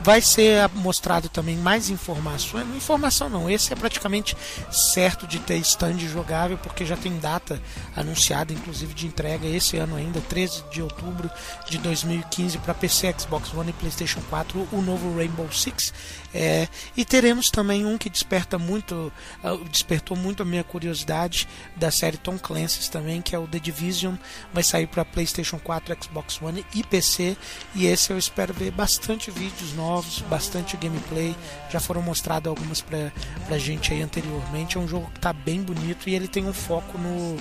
Vai 0.00 0.20
ser 0.20 0.68
mostrado 0.74 1.28
também 1.28 1.56
mais 1.56 1.90
informações. 1.90 2.66
Informação 2.74 3.28
não, 3.28 3.50
esse 3.50 3.72
é 3.72 3.76
praticamente 3.76 4.36
certo 4.70 5.26
de 5.26 5.38
ter 5.38 5.56
stand 5.56 5.98
jogável, 5.98 6.56
porque 6.58 6.84
já 6.84 6.96
tem 6.96 7.18
data 7.18 7.60
anunciada, 7.96 8.52
inclusive 8.52 8.94
de 8.94 9.06
entrega 9.06 9.46
esse 9.46 9.76
ano 9.76 9.96
ainda, 9.96 10.20
13 10.20 10.64
de 10.70 10.82
outubro 10.82 11.30
de 11.68 11.78
2015, 11.78 12.58
para 12.58 12.74
PC, 12.74 13.14
Xbox 13.18 13.52
One 13.52 13.71
e 13.72 13.80
PlayStation 13.80 14.20
4, 14.28 14.68
o 14.70 14.82
novo 14.82 15.16
Rainbow 15.16 15.50
Six. 15.50 15.92
É, 16.34 16.68
e 16.96 17.04
teremos 17.04 17.50
também 17.50 17.84
um 17.84 17.98
que 17.98 18.08
desperta 18.08 18.58
muito, 18.58 19.12
ah, 19.42 19.56
despertou 19.70 20.16
muito 20.16 20.42
a 20.42 20.46
minha 20.46 20.64
curiosidade 20.64 21.48
da 21.76 21.90
série 21.90 22.16
Tom 22.16 22.38
Clancy's 22.38 22.88
também, 22.88 23.20
que 23.20 23.34
é 23.34 23.38
o 23.38 23.46
The 23.46 23.58
Division, 23.58 24.14
vai 24.52 24.62
sair 24.62 24.86
para 24.86 25.04
PlayStation 25.04 25.58
4, 25.58 25.96
Xbox 26.02 26.40
One 26.40 26.64
e 26.74 26.82
PC. 26.82 27.36
E 27.74 27.86
esse 27.86 28.10
eu 28.10 28.18
espero 28.18 28.54
ver 28.54 28.70
bastante 28.70 29.30
vídeos 29.30 29.74
novos, 29.74 30.20
bastante 30.22 30.76
gameplay. 30.76 31.36
Já 31.70 31.80
foram 31.80 32.02
mostrados 32.02 32.48
algumas 32.48 32.80
pra, 32.80 33.12
pra 33.46 33.58
gente 33.58 33.92
aí 33.92 34.02
anteriormente. 34.02 34.76
É 34.76 34.80
um 34.80 34.88
jogo 34.88 35.10
que 35.12 35.20
tá 35.20 35.32
bem 35.32 35.62
bonito 35.62 36.08
e 36.08 36.14
ele 36.14 36.28
tem 36.28 36.46
um 36.46 36.52
foco 36.52 36.98
no. 36.98 37.36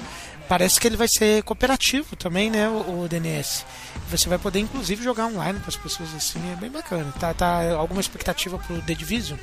Parece 0.51 0.81
que 0.81 0.85
ele 0.85 0.97
vai 0.97 1.07
ser 1.07 1.43
cooperativo 1.43 2.13
também, 2.17 2.51
né, 2.51 2.67
o, 2.67 3.03
o 3.03 3.07
DNS. 3.07 3.65
Você 4.09 4.27
vai 4.27 4.37
poder 4.37 4.59
inclusive 4.59 5.01
jogar 5.01 5.27
online 5.27 5.57
com 5.61 5.69
as 5.69 5.77
pessoas 5.77 6.13
assim, 6.13 6.41
é 6.51 6.57
bem 6.57 6.69
bacana. 6.69 7.09
Tá, 7.17 7.33
tá 7.33 7.71
alguma 7.71 8.01
expectativa 8.01 8.57
pro 8.57 8.81
The 8.81 8.93
Division? 8.93 9.39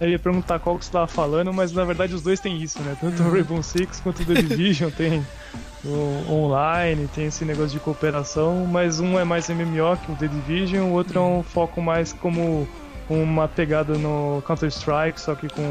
Eu 0.00 0.08
ia 0.08 0.18
perguntar 0.18 0.58
qual 0.58 0.76
que 0.76 0.84
você 0.84 0.90
tava 0.90 1.06
falando, 1.06 1.52
mas 1.52 1.70
na 1.70 1.84
verdade 1.84 2.16
os 2.16 2.22
dois 2.22 2.40
têm 2.40 2.60
isso, 2.60 2.82
né? 2.82 2.96
Tanto 3.00 3.22
o 3.22 3.30
Rainbow 3.30 3.62
Six 3.62 4.00
quanto 4.00 4.22
o 4.22 4.26
The 4.26 4.42
Division 4.42 4.90
tem 4.90 5.24
o 5.84 6.24
online, 6.28 7.08
tem 7.14 7.26
esse 7.26 7.44
negócio 7.44 7.70
de 7.70 7.78
cooperação, 7.78 8.66
mas 8.66 8.98
um 8.98 9.20
é 9.20 9.22
mais 9.22 9.48
MMO 9.48 9.96
que 10.04 10.10
o 10.10 10.16
The 10.16 10.26
Division, 10.26 10.88
o 10.88 10.94
outro 10.94 11.20
é 11.20 11.22
um 11.22 11.44
foco 11.44 11.80
mais 11.80 12.12
como 12.12 12.66
uma 13.08 13.46
pegada 13.46 13.94
no 13.94 14.42
Counter-Strike, 14.44 15.20
só 15.20 15.36
que 15.36 15.48
com 15.48 15.62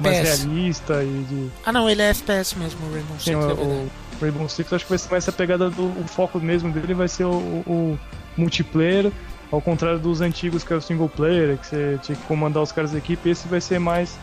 mais 0.00 0.18
TPS. 0.18 0.44
realista 0.44 1.02
e 1.02 1.24
de. 1.24 1.50
Ah 1.64 1.72
não, 1.72 1.88
ele 1.88 2.02
é 2.02 2.10
FPS 2.10 2.58
mesmo, 2.58 2.86
o 2.88 2.92
Rainbow 2.92 3.18
Six. 3.18 3.30
É 3.30 3.36
o 3.36 3.88
Rainbow 4.20 4.48
Six 4.48 4.72
acho 4.72 4.84
que 4.84 4.90
vai 4.90 4.98
ser 4.98 5.10
mais 5.10 5.24
essa 5.24 5.32
pegada 5.32 5.70
do 5.70 5.86
o 6.00 6.06
foco 6.06 6.40
mesmo 6.40 6.72
dele 6.72 6.94
vai 6.94 7.08
ser 7.08 7.24
o, 7.24 7.62
o- 7.66 7.98
multiplayer, 8.36 9.12
ao 9.50 9.60
contrário 9.60 9.98
dos 9.98 10.20
antigos 10.20 10.62
que 10.62 10.72
é 10.72 10.76
o 10.76 10.80
single 10.80 11.08
player, 11.08 11.58
que 11.58 11.66
você 11.66 11.98
tinha 11.98 12.16
que 12.16 12.24
comandar 12.24 12.62
os 12.62 12.70
caras 12.70 12.92
da 12.92 12.98
equipe, 12.98 13.28
esse 13.28 13.48
vai 13.48 13.60
ser 13.60 13.78
mais 13.80 14.16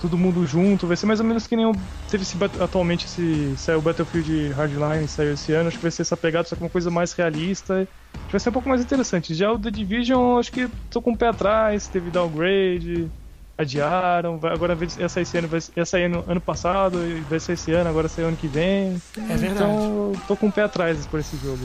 todo 0.00 0.18
mundo 0.18 0.44
junto, 0.44 0.86
vai 0.86 0.96
ser 0.96 1.06
mais 1.06 1.20
ou 1.20 1.26
menos 1.26 1.46
que 1.46 1.56
nem 1.56 1.64
o, 1.64 1.72
teve 2.06 2.22
esse, 2.22 2.36
atualmente 2.60 3.06
esse 3.06 3.56
saiu 3.56 3.78
o 3.78 3.82
Battlefield 3.82 4.48
Hardline, 4.52 5.06
saiu 5.08 5.32
esse 5.32 5.52
ano, 5.52 5.68
acho 5.68 5.78
que 5.78 5.82
vai 5.82 5.90
ser 5.90 6.02
essa 6.02 6.16
pegada, 6.16 6.46
só 6.48 6.56
que 6.56 6.62
uma 6.62 6.70
coisa 6.70 6.90
mais 6.90 7.12
realista, 7.12 7.88
vai 8.30 8.40
ser 8.40 8.48
um 8.50 8.52
pouco 8.52 8.68
mais 8.68 8.82
interessante. 8.82 9.34
Já 9.34 9.52
o 9.52 9.58
The 9.58 9.70
Division, 9.70 10.38
acho 10.38 10.50
que 10.52 10.68
tô 10.90 11.00
com 11.00 11.12
o 11.12 11.16
pé 11.16 11.28
atrás, 11.28 11.88
teve 11.88 12.10
downgrade, 12.10 13.10
adiaram, 13.56 14.38
vai, 14.38 14.52
agora 14.52 14.76
ia 14.98 15.08
sair 15.08 15.22
esse 15.22 15.38
ano, 15.38 15.48
vai, 15.48 15.60
ia 15.76 15.84
sair 15.84 16.04
ano, 16.04 16.24
ano 16.26 16.40
passado, 16.40 16.98
vai 17.28 17.38
sair 17.38 17.54
esse 17.54 17.72
ano, 17.72 17.88
agora 17.90 18.08
sai 18.08 18.24
ano 18.24 18.36
que 18.36 18.46
vem. 18.48 19.00
É 19.16 19.36
verdade. 19.36 19.52
Então, 19.72 20.12
tô 20.26 20.36
com 20.36 20.48
o 20.48 20.52
pé 20.52 20.62
atrás 20.62 21.06
por 21.06 21.20
esse 21.20 21.36
jogo. 21.36 21.58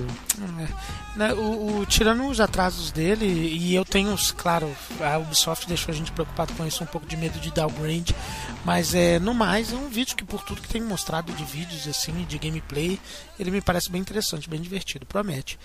É. 0.59 1.17
Né, 1.17 1.33
O, 1.33 1.79
o- 1.79 1.85
tirando 1.85 2.27
os 2.27 2.39
atrasos 2.39 2.91
dele, 2.91 3.25
e 3.25 3.73
eu 3.73 3.83
tenho, 3.85 4.15
claro, 4.35 4.69
a 5.01 5.17
Ubisoft 5.17 5.67
deixou 5.67 5.91
a 5.91 5.95
gente 5.95 6.11
preocupado 6.11 6.53
com 6.53 6.65
isso, 6.65 6.83
um 6.83 6.87
pouco 6.87 7.07
de 7.07 7.17
medo 7.17 7.39
de 7.39 7.51
downgrade, 7.51 8.15
mas 8.63 8.93
é, 8.93 9.17
no 9.19 9.33
mais 9.33 9.71
é 9.73 9.75
um 9.75 9.87
vídeo 9.89 10.15
que 10.15 10.23
por 10.25 10.43
tudo 10.43 10.61
que 10.61 10.67
tem 10.67 10.81
mostrado 10.81 11.31
de 11.33 11.43
vídeos 11.43 11.87
assim, 11.87 12.13
de 12.27 12.37
gameplay, 12.37 12.99
ele 13.39 13.49
me 13.49 13.61
parece 13.61 13.89
bem 13.89 14.01
interessante, 14.01 14.49
bem 14.49 14.61
divertido, 14.61 15.05
promete. 15.05 15.57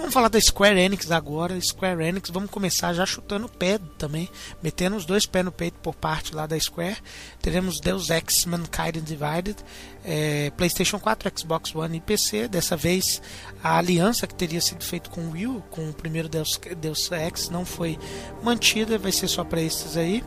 Vamos 0.00 0.14
falar 0.14 0.28
da 0.28 0.40
Square 0.40 0.80
Enix 0.80 1.10
agora. 1.10 1.60
Square 1.60 2.02
Enix, 2.02 2.30
vamos 2.30 2.50
começar 2.50 2.94
já 2.94 3.04
chutando 3.04 3.44
o 3.44 3.50
pé 3.50 3.78
também, 3.98 4.30
metendo 4.62 4.96
os 4.96 5.04
dois 5.04 5.26
pés 5.26 5.44
no 5.44 5.52
peito 5.52 5.78
por 5.82 5.94
parte 5.94 6.34
lá 6.34 6.46
da 6.46 6.58
Square. 6.58 6.96
Teremos 7.42 7.78
Deus 7.80 8.08
Ex 8.08 8.46
Mankind 8.46 8.96
Divided, 9.04 9.56
é, 10.02 10.50
PlayStation 10.56 10.98
4, 10.98 11.30
Xbox 11.38 11.74
One 11.74 11.98
e 11.98 12.00
PC. 12.00 12.48
Dessa 12.48 12.78
vez 12.78 13.20
a 13.62 13.76
aliança 13.76 14.26
que 14.26 14.34
teria 14.34 14.60
sido 14.62 14.82
feita 14.82 15.10
com 15.10 15.20
o 15.20 15.32
Wii, 15.32 15.46
U, 15.46 15.62
com 15.70 15.90
o 15.90 15.92
primeiro 15.92 16.30
Deus, 16.30 16.58
Deus 16.78 17.12
Ex, 17.12 17.50
não 17.50 17.66
foi 17.66 17.98
mantida, 18.42 18.96
vai 18.96 19.12
ser 19.12 19.28
só 19.28 19.44
para 19.44 19.60
esses 19.60 19.98
aí. 19.98 20.24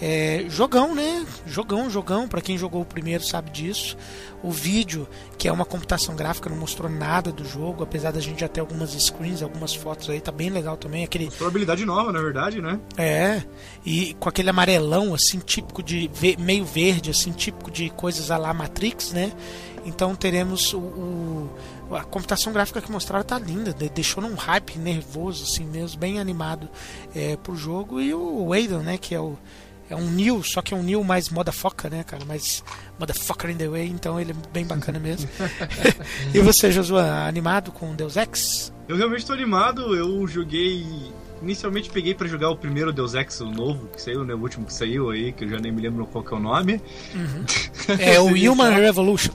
É, 0.00 0.46
jogão, 0.48 0.94
né? 0.94 1.26
Jogão, 1.46 1.90
jogão. 1.90 2.26
Para 2.26 2.40
quem 2.40 2.56
jogou 2.56 2.80
o 2.80 2.84
primeiro 2.86 3.22
sabe 3.22 3.50
disso. 3.50 3.96
O 4.42 4.50
vídeo, 4.50 5.06
que 5.36 5.46
é 5.46 5.52
uma 5.52 5.66
computação 5.66 6.16
gráfica, 6.16 6.48
não 6.48 6.56
mostrou 6.56 6.90
nada 6.90 7.30
do 7.30 7.44
jogo, 7.44 7.82
apesar 7.82 8.10
da 8.10 8.20
gente 8.20 8.40
já 8.40 8.48
ter 8.48 8.60
algumas 8.60 8.90
screens, 8.92 9.42
algumas 9.42 9.74
fotos 9.74 10.08
aí, 10.08 10.18
tá 10.18 10.32
bem 10.32 10.48
legal 10.48 10.78
também. 10.78 11.04
Aquele... 11.04 11.26
Mostrou 11.26 11.48
habilidade 11.50 11.84
nova, 11.84 12.10
na 12.10 12.22
verdade, 12.22 12.62
né? 12.62 12.80
É, 12.96 13.42
e 13.84 14.14
com 14.14 14.30
aquele 14.30 14.48
amarelão, 14.48 15.12
assim, 15.12 15.38
típico 15.38 15.82
de. 15.82 16.10
meio 16.38 16.64
verde, 16.64 17.10
assim, 17.10 17.32
típico 17.32 17.70
de 17.70 17.90
coisas 17.90 18.30
a 18.30 18.38
lá 18.38 18.54
Matrix, 18.54 19.12
né? 19.12 19.32
Então 19.84 20.14
teremos 20.14 20.72
o, 20.74 20.78
o 20.78 21.50
a 21.94 22.04
computação 22.04 22.52
gráfica 22.52 22.80
que 22.80 22.90
mostraram 22.90 23.24
tá 23.24 23.38
linda, 23.38 23.72
deixou 23.72 24.22
num 24.22 24.34
hype 24.34 24.78
nervoso, 24.78 25.44
assim 25.44 25.64
mesmo, 25.64 25.98
bem 25.98 26.20
animado 26.20 26.68
é, 27.14 27.36
pro 27.36 27.56
jogo. 27.56 28.00
E 28.00 28.14
o 28.14 28.48
Waden, 28.48 28.78
né, 28.78 28.98
que 28.98 29.14
é 29.14 29.20
o 29.20 29.36
é 29.90 29.96
um 29.96 30.08
New, 30.08 30.42
só 30.42 30.62
que 30.62 30.72
é 30.72 30.76
um 30.76 30.82
New 30.82 31.02
mais 31.02 31.28
foca, 31.52 31.90
né, 31.90 32.04
cara? 32.04 32.24
Mais 32.24 32.62
motherfucker 32.98 33.50
in 33.50 33.56
the 33.56 33.68
way, 33.68 33.88
então 33.88 34.20
ele 34.20 34.30
é 34.30 34.34
bem 34.52 34.64
bacana 34.64 34.98
mesmo. 35.00 35.28
e 36.32 36.38
você, 36.40 36.70
Josué, 36.70 37.08
animado 37.26 37.72
com 37.72 37.94
Deus 37.94 38.16
Ex? 38.16 38.72
Eu 38.88 38.96
realmente 38.96 39.20
estou 39.20 39.34
animado, 39.34 39.94
eu 39.94 40.26
joguei. 40.26 40.86
Inicialmente 41.42 41.88
peguei 41.88 42.14
para 42.14 42.28
jogar 42.28 42.50
o 42.50 42.56
primeiro 42.56 42.92
Deus 42.92 43.14
Ex, 43.14 43.40
o 43.40 43.50
novo 43.50 43.88
que 43.88 44.00
saiu, 44.00 44.24
né? 44.24 44.34
O 44.34 44.38
último 44.38 44.66
que 44.66 44.72
saiu 44.72 45.10
aí, 45.10 45.32
que 45.32 45.44
eu 45.44 45.48
já 45.48 45.58
nem 45.58 45.72
me 45.72 45.80
lembro 45.80 46.06
qual 46.06 46.22
que 46.22 46.32
é 46.32 46.36
o 46.36 46.40
nome. 46.40 46.80
Uhum. 47.14 47.44
é 47.98 48.20
o 48.20 48.26
Human 48.26 48.70
Revolution. 48.70 49.32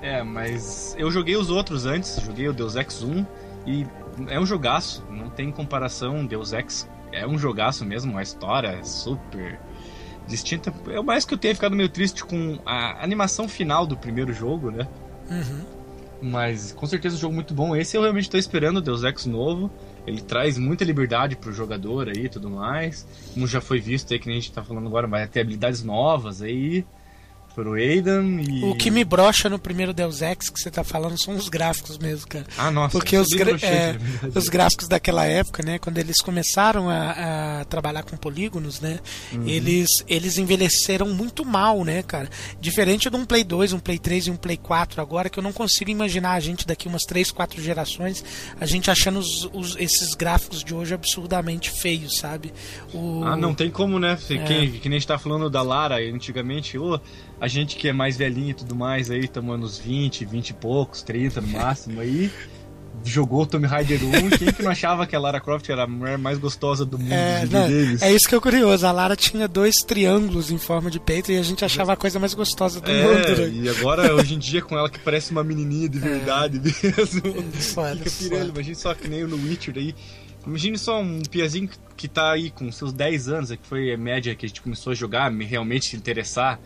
É, 0.00 0.22
mas 0.22 0.94
eu 0.98 1.10
joguei 1.10 1.36
os 1.36 1.50
outros 1.50 1.86
antes, 1.86 2.20
joguei 2.20 2.48
o 2.48 2.52
Deus 2.52 2.76
Ex 2.76 3.02
1 3.02 3.26
e 3.66 3.86
é 4.28 4.38
um 4.38 4.46
jogaço, 4.46 5.04
não 5.10 5.30
tem 5.30 5.50
comparação. 5.50 6.26
Deus 6.26 6.52
Ex 6.52 6.88
é 7.12 7.26
um 7.26 7.38
jogaço 7.38 7.84
mesmo, 7.84 8.18
a 8.18 8.22
história 8.22 8.68
é 8.68 8.82
super 8.82 9.58
distinta. 10.26 10.72
É 10.88 10.98
o 10.98 11.04
mais 11.04 11.24
que 11.24 11.34
eu 11.34 11.38
tenho 11.38 11.54
ficado 11.54 11.76
meio 11.76 11.88
triste 11.88 12.24
com 12.24 12.58
a 12.64 13.02
animação 13.02 13.48
final 13.48 13.86
do 13.86 13.96
primeiro 13.96 14.32
jogo, 14.32 14.70
né? 14.70 14.88
Uhum. 15.30 15.64
Mas 16.22 16.72
com 16.72 16.86
certeza 16.86 17.16
um 17.16 17.18
jogo 17.18 17.34
muito 17.34 17.52
bom. 17.52 17.76
Esse 17.76 17.96
eu 17.96 18.02
realmente 18.02 18.24
estou 18.24 18.40
esperando, 18.40 18.80
Deus 18.80 19.02
Ex 19.04 19.26
novo. 19.26 19.70
Ele 20.06 20.20
traz 20.20 20.58
muita 20.58 20.84
liberdade 20.84 21.36
pro 21.36 21.52
jogador 21.52 22.08
aí 22.08 22.26
e 22.26 22.28
tudo 22.28 22.48
mais. 22.50 23.06
Como 23.34 23.46
já 23.46 23.60
foi 23.60 23.80
visto 23.80 24.12
aí, 24.12 24.18
que 24.18 24.26
nem 24.26 24.38
a 24.38 24.40
gente 24.40 24.52
tá 24.52 24.62
falando 24.62 24.86
agora, 24.86 25.06
vai 25.06 25.26
ter 25.26 25.40
habilidades 25.40 25.82
novas 25.82 26.40
aí 26.40 26.84
pro 27.54 27.74
Aidan 27.74 28.40
e... 28.42 28.64
O 28.64 28.74
que 28.74 28.90
me 28.90 29.04
brocha 29.04 29.48
no 29.48 29.58
primeiro 29.58 29.92
Deus 29.92 30.20
Ex 30.20 30.50
que 30.50 30.60
você 30.60 30.70
tá 30.70 30.82
falando 30.82 31.16
são 31.22 31.36
os 31.36 31.48
gráficos 31.48 31.96
mesmo, 31.98 32.26
cara. 32.26 32.46
Ah, 32.58 32.70
nossa. 32.70 32.90
Porque 32.90 33.16
os, 33.16 33.32
é, 33.62 33.96
os 34.34 34.48
gráficos 34.48 34.88
daquela 34.88 35.24
época, 35.24 35.62
né, 35.62 35.78
quando 35.78 35.98
eles 35.98 36.20
começaram 36.20 36.90
a, 36.90 37.60
a 37.60 37.64
trabalhar 37.66 38.02
com 38.02 38.16
polígonos, 38.16 38.80
né, 38.80 38.98
uhum. 39.32 39.46
eles, 39.46 40.04
eles 40.08 40.36
envelheceram 40.36 41.08
muito 41.08 41.44
mal, 41.44 41.84
né, 41.84 42.02
cara. 42.02 42.28
Diferente 42.60 43.08
de 43.08 43.16
um 43.16 43.24
Play 43.24 43.44
2, 43.44 43.72
um 43.72 43.78
Play 43.78 43.98
3 43.98 44.26
e 44.26 44.30
um 44.30 44.36
Play 44.36 44.56
4 44.56 45.00
agora, 45.00 45.30
que 45.30 45.38
eu 45.38 45.42
não 45.42 45.52
consigo 45.52 45.90
imaginar 45.90 46.32
a 46.32 46.40
gente 46.40 46.66
daqui 46.66 46.88
umas 46.88 47.04
3, 47.04 47.30
4 47.30 47.62
gerações, 47.62 48.24
a 48.60 48.66
gente 48.66 48.90
achando 48.90 49.18
os, 49.18 49.48
os, 49.52 49.76
esses 49.78 50.14
gráficos 50.14 50.64
de 50.64 50.74
hoje 50.74 50.94
absurdamente 50.94 51.70
feios, 51.70 52.18
sabe? 52.18 52.52
O... 52.92 53.22
Ah, 53.24 53.36
não 53.36 53.54
tem 53.54 53.70
como, 53.70 53.98
né? 53.98 54.18
É. 54.30 54.38
Que, 54.38 54.78
que 54.80 54.88
nem 54.88 54.96
a 54.96 54.98
gente 54.98 55.06
tá 55.06 55.18
falando 55.18 55.48
da 55.48 55.62
Lara 55.62 55.96
antigamente, 55.96 56.76
oh, 56.78 56.98
a 57.40 57.48
gente 57.48 57.76
que 57.76 57.88
é 57.88 57.92
mais 57.92 58.16
velhinho 58.16 58.50
e 58.50 58.54
tudo 58.54 58.74
mais 58.74 59.10
aí, 59.10 59.28
tomando 59.28 59.66
uns 59.66 59.78
20, 59.78 60.24
20 60.24 60.50
e 60.50 60.54
poucos, 60.54 61.02
30 61.02 61.40
no 61.40 61.48
máximo 61.48 62.00
aí, 62.00 62.30
jogou 63.04 63.44
Tomb 63.44 63.66
Raider 63.66 64.00
1, 64.02 64.30
quem 64.30 64.52
que 64.52 64.62
não 64.62 64.70
achava 64.70 65.06
que 65.06 65.14
a 65.14 65.20
Lara 65.20 65.40
Croft 65.40 65.68
era 65.68 65.84
a 65.84 65.86
mulher 65.86 66.16
mais 66.16 66.38
gostosa 66.38 66.84
do 66.84 66.98
mundo 66.98 67.12
é, 67.12 67.44
não, 67.46 67.66
É 68.00 68.12
isso 68.12 68.28
que 68.28 68.34
é 68.34 68.40
curioso, 68.40 68.86
a 68.86 68.92
Lara 68.92 69.16
tinha 69.16 69.48
dois 69.48 69.76
triângulos 69.82 70.50
em 70.50 70.58
forma 70.58 70.90
de 70.90 71.00
peito 71.00 71.32
e 71.32 71.38
a 71.38 71.42
gente 71.42 71.64
achava 71.64 71.92
a 71.92 71.96
coisa 71.96 72.18
mais 72.18 72.34
gostosa 72.34 72.80
do 72.80 72.90
é, 72.90 73.02
mundo. 73.02 73.40
Né? 73.40 73.48
E 73.48 73.68
agora, 73.68 74.14
hoje 74.14 74.34
em 74.34 74.38
dia, 74.38 74.62
com 74.62 74.76
ela 74.76 74.88
que 74.88 74.98
parece 74.98 75.32
uma 75.32 75.44
menininha 75.44 75.88
de 75.88 75.98
é. 75.98 76.00
verdade 76.00 76.58
é. 76.58 76.60
mesmo. 76.60 77.52
Foda, 77.60 77.96
Fica 77.96 78.10
pirando, 78.10 78.50
imagina 78.50 78.76
só 78.76 78.94
que 78.94 79.08
nem 79.08 79.24
no 79.24 79.36
Witcher 79.36 79.74
aí. 79.76 79.94
Imagine 80.46 80.76
só 80.78 81.00
um 81.00 81.22
piazinho 81.22 81.70
que 81.96 82.06
tá 82.06 82.32
aí 82.32 82.50
com 82.50 82.70
seus 82.70 82.92
10 82.92 83.28
anos, 83.28 83.50
que 83.50 83.66
foi 83.66 83.92
a 83.92 83.96
média 83.96 84.34
que 84.34 84.44
a 84.44 84.48
gente 84.48 84.60
começou 84.60 84.92
a 84.92 84.94
jogar, 84.94 85.30
me 85.30 85.44
realmente 85.44 85.86
se 85.86 85.96
interessar 85.96 86.60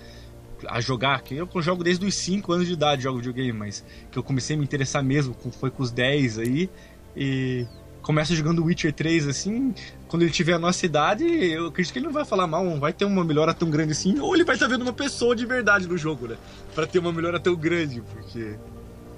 a 0.67 0.81
jogar, 0.81 1.23
que 1.23 1.37
eu 1.37 1.49
jogo 1.63 1.85
desde 1.85 2.05
os 2.05 2.15
5 2.15 2.53
anos 2.53 2.67
de 2.67 2.73
idade, 2.73 3.03
jogo 3.03 3.19
videogame, 3.19 3.53
mas 3.53 3.85
que 4.11 4.19
eu 4.19 4.23
comecei 4.23 4.57
a 4.57 4.59
me 4.59 4.65
interessar 4.65 5.03
mesmo, 5.03 5.37
foi 5.53 5.71
com 5.71 5.83
os 5.83 5.91
10 5.91 6.39
aí, 6.39 6.71
e 7.17 7.67
começa 8.03 8.35
jogando 8.35 8.65
Witcher 8.65 8.93
3 8.93 9.29
assim, 9.29 9.75
quando 10.09 10.23
ele 10.23 10.31
tiver 10.31 10.55
a 10.55 10.59
nossa 10.59 10.85
idade, 10.87 11.25
eu 11.25 11.67
acredito 11.67 11.93
que 11.93 11.99
ele 11.99 12.07
não 12.07 12.13
vai 12.13 12.25
falar 12.25 12.47
mal, 12.47 12.65
não 12.65 12.81
vai 12.81 12.93
ter 12.93 13.05
uma 13.05 13.25
melhora 13.25 13.53
tão 13.55 13.71
grande 13.71 13.93
assim, 13.93 14.19
ou 14.19 14.35
ele 14.35 14.45
vai 14.45 14.57
estar 14.57 14.67
vendo 14.67 14.83
uma 14.83 14.93
pessoa 14.93 15.37
de 15.37 15.47
verdade 15.47 15.87
no 15.87 15.97
jogo, 15.97 16.27
né? 16.27 16.37
Pra 16.75 16.87
ter 16.87 16.99
uma 16.99 17.13
melhora 17.13 17.39
tão 17.39 17.55
grande, 17.55 18.01
porque. 18.01 18.57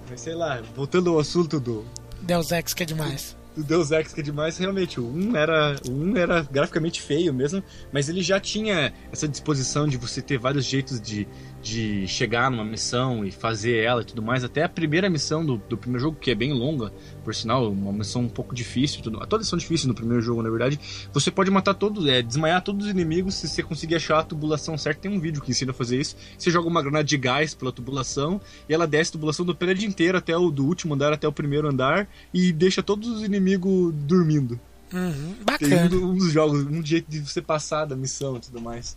Mas 0.09 0.21
sei 0.21 0.35
lá, 0.35 0.61
voltando 0.75 1.11
ao 1.11 1.19
assunto 1.19 1.61
do. 1.61 1.85
Deus 2.21 2.51
Ex 2.53 2.75
que 2.75 2.83
é 2.83 2.87
demais 2.87 3.40
do 3.57 3.63
Deus 3.65 3.91
Ex 3.91 4.13
que 4.13 4.21
é 4.21 4.23
demais, 4.23 4.59
realmente, 4.59 5.01
o 5.01 5.07
1 5.07 5.37
era, 5.37 5.77
o 5.89 5.91
1 5.91 6.17
era 6.17 6.43
graficamente 6.43 7.03
feio 7.03 7.33
mesmo, 7.33 7.63
mas 7.93 8.09
ele 8.09 8.23
já 8.23 8.39
tinha 8.39 8.93
essa 9.13 9.29
disposição 9.29 9.87
de 9.87 9.97
você 9.97 10.23
ter 10.23 10.39
vários 10.39 10.65
jeitos 10.65 11.01
de, 11.01 11.27
de 11.63 12.07
chegar 12.09 12.51
numa 12.51 12.65
missão 12.65 13.25
e 13.25 13.31
fazer 13.31 13.77
ela 13.77 14.03
e 14.03 14.05
tudo 14.05 14.23
mais. 14.23 14.43
Até 14.45 14.63
a 14.63 14.69
primeira 14.69 15.11
missão 15.11 15.45
do, 15.45 15.59
do 15.69 15.77
primeiro 15.77 16.03
jogo, 16.03 16.17
que 16.19 16.31
é 16.31 16.35
bem 16.35 16.53
longa, 16.53 16.93
por 17.23 17.35
sinal, 17.35 17.71
uma 17.71 17.93
missão 17.93 18.23
um 18.23 18.29
pouco 18.29 18.55
difícil, 18.55 19.03
tudo, 19.03 19.19
todas 19.27 19.47
são 19.47 19.59
difíceis 19.59 19.87
no 19.87 19.95
primeiro 19.95 20.23
jogo, 20.23 20.43
na 20.43 20.51
verdade. 20.51 20.81
Você 21.13 21.31
pode 21.31 21.51
matar 21.51 21.75
todos, 21.75 22.07
é, 22.07 22.23
desmaiar 22.23 22.63
todos 22.63 22.87
os 22.87 22.91
inimigos 22.91 23.35
se 23.35 23.49
você 23.49 23.63
conseguir 23.63 23.97
achar 23.97 24.21
a 24.21 24.23
tubulação 24.23 24.77
certa. 24.79 25.03
Tem 25.03 25.11
um 25.11 25.21
vídeo 25.21 25.43
que 25.43 25.51
ensina 25.51 25.73
a 25.73 25.75
fazer 25.75 26.01
isso. 26.01 26.17
Você 26.39 26.51
joga 26.51 26.69
uma 26.69 26.83
granada 26.83 27.05
de 27.05 27.17
gás 27.17 27.55
pela 27.55 27.73
tubulação 27.73 28.41
e 28.69 28.75
ela 28.75 28.87
desce 28.87 29.11
a 29.11 29.13
tubulação 29.13 29.45
do 29.45 29.55
prédio 29.55 29.87
inteiro 29.87 30.17
até 30.17 30.37
o 30.37 30.51
do 30.51 30.65
último 30.65 30.95
andar 30.95 31.13
até 31.13 31.29
o 31.29 31.33
primeiro 31.33 31.69
andar 31.69 32.09
e 32.33 32.53
deixa 32.53 32.83
todos 32.83 33.09
os 33.09 33.23
inimigos 33.23 33.93
dormindo. 33.95 34.59
Uhum, 34.93 35.37
bacana. 35.45 35.89
Tem 35.89 35.99
um, 35.99 36.11
um 36.11 36.17
dos 36.17 36.33
jogos, 36.33 36.65
um 36.65 36.85
jeito 36.85 37.09
de 37.09 37.21
você 37.21 37.41
passar 37.41 37.85
da 37.85 37.95
missão 37.95 38.37
e 38.37 38.41
tudo 38.41 38.61
mais. 38.61 38.97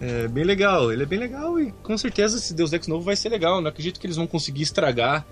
É 0.00 0.28
bem 0.28 0.44
legal, 0.44 0.92
ele 0.92 1.02
é 1.02 1.06
bem 1.06 1.18
legal 1.18 1.58
e 1.60 1.72
com 1.82 1.96
certeza 1.96 2.38
esse 2.38 2.52
Deus 2.54 2.72
Ex 2.72 2.86
novo 2.86 3.04
vai 3.04 3.16
ser 3.16 3.28
legal. 3.28 3.60
Não 3.60 3.68
acredito 3.68 4.00
que 4.00 4.06
eles 4.06 4.16
vão 4.16 4.26
conseguir 4.26 4.62
estragar. 4.62 5.24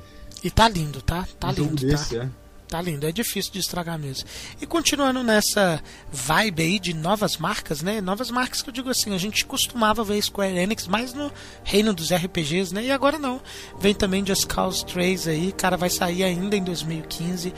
E 0.43 0.51
tá 0.51 0.69
lindo, 0.69 1.01
tá? 1.03 1.27
Tá 1.39 1.49
um 1.49 1.53
lindo, 1.53 1.87
desse, 1.87 2.17
tá? 2.17 2.25
É. 2.25 2.43
Tá 2.73 2.81
lindo, 2.81 3.07
é 3.07 3.13
difícil 3.13 3.53
de 3.53 3.59
estragar 3.59 3.99
mesmo. 3.99 4.27
E 4.59 4.67
continuando 4.67 5.23
nessa 5.23 5.79
vibe 6.11 6.63
aí 6.63 6.79
de 6.79 6.95
novas 6.95 7.37
marcas, 7.37 7.83
né? 7.83 8.01
Novas 8.01 8.31
marcas 8.31 8.63
que 8.63 8.71
eu 8.71 8.73
digo 8.73 8.89
assim, 8.89 9.15
a 9.15 9.19
gente 9.19 9.45
costumava 9.45 10.03
ver 10.03 10.23
Square 10.23 10.57
Enix 10.57 10.87
mais 10.87 11.13
no 11.13 11.31
reino 11.63 11.93
dos 11.93 12.11
RPGs, 12.11 12.75
né? 12.75 12.85
E 12.85 12.91
agora 12.91 13.19
não. 13.19 13.43
Vem 13.79 13.95
também 13.95 14.25
Just 14.25 14.47
Cause 14.47 14.87
3 14.87 15.29
aí, 15.29 15.53
cara, 15.53 15.77
vai 15.77 15.91
sair 15.91 16.25
ainda 16.25 16.57
em 16.57 16.65
2015 16.65 17.53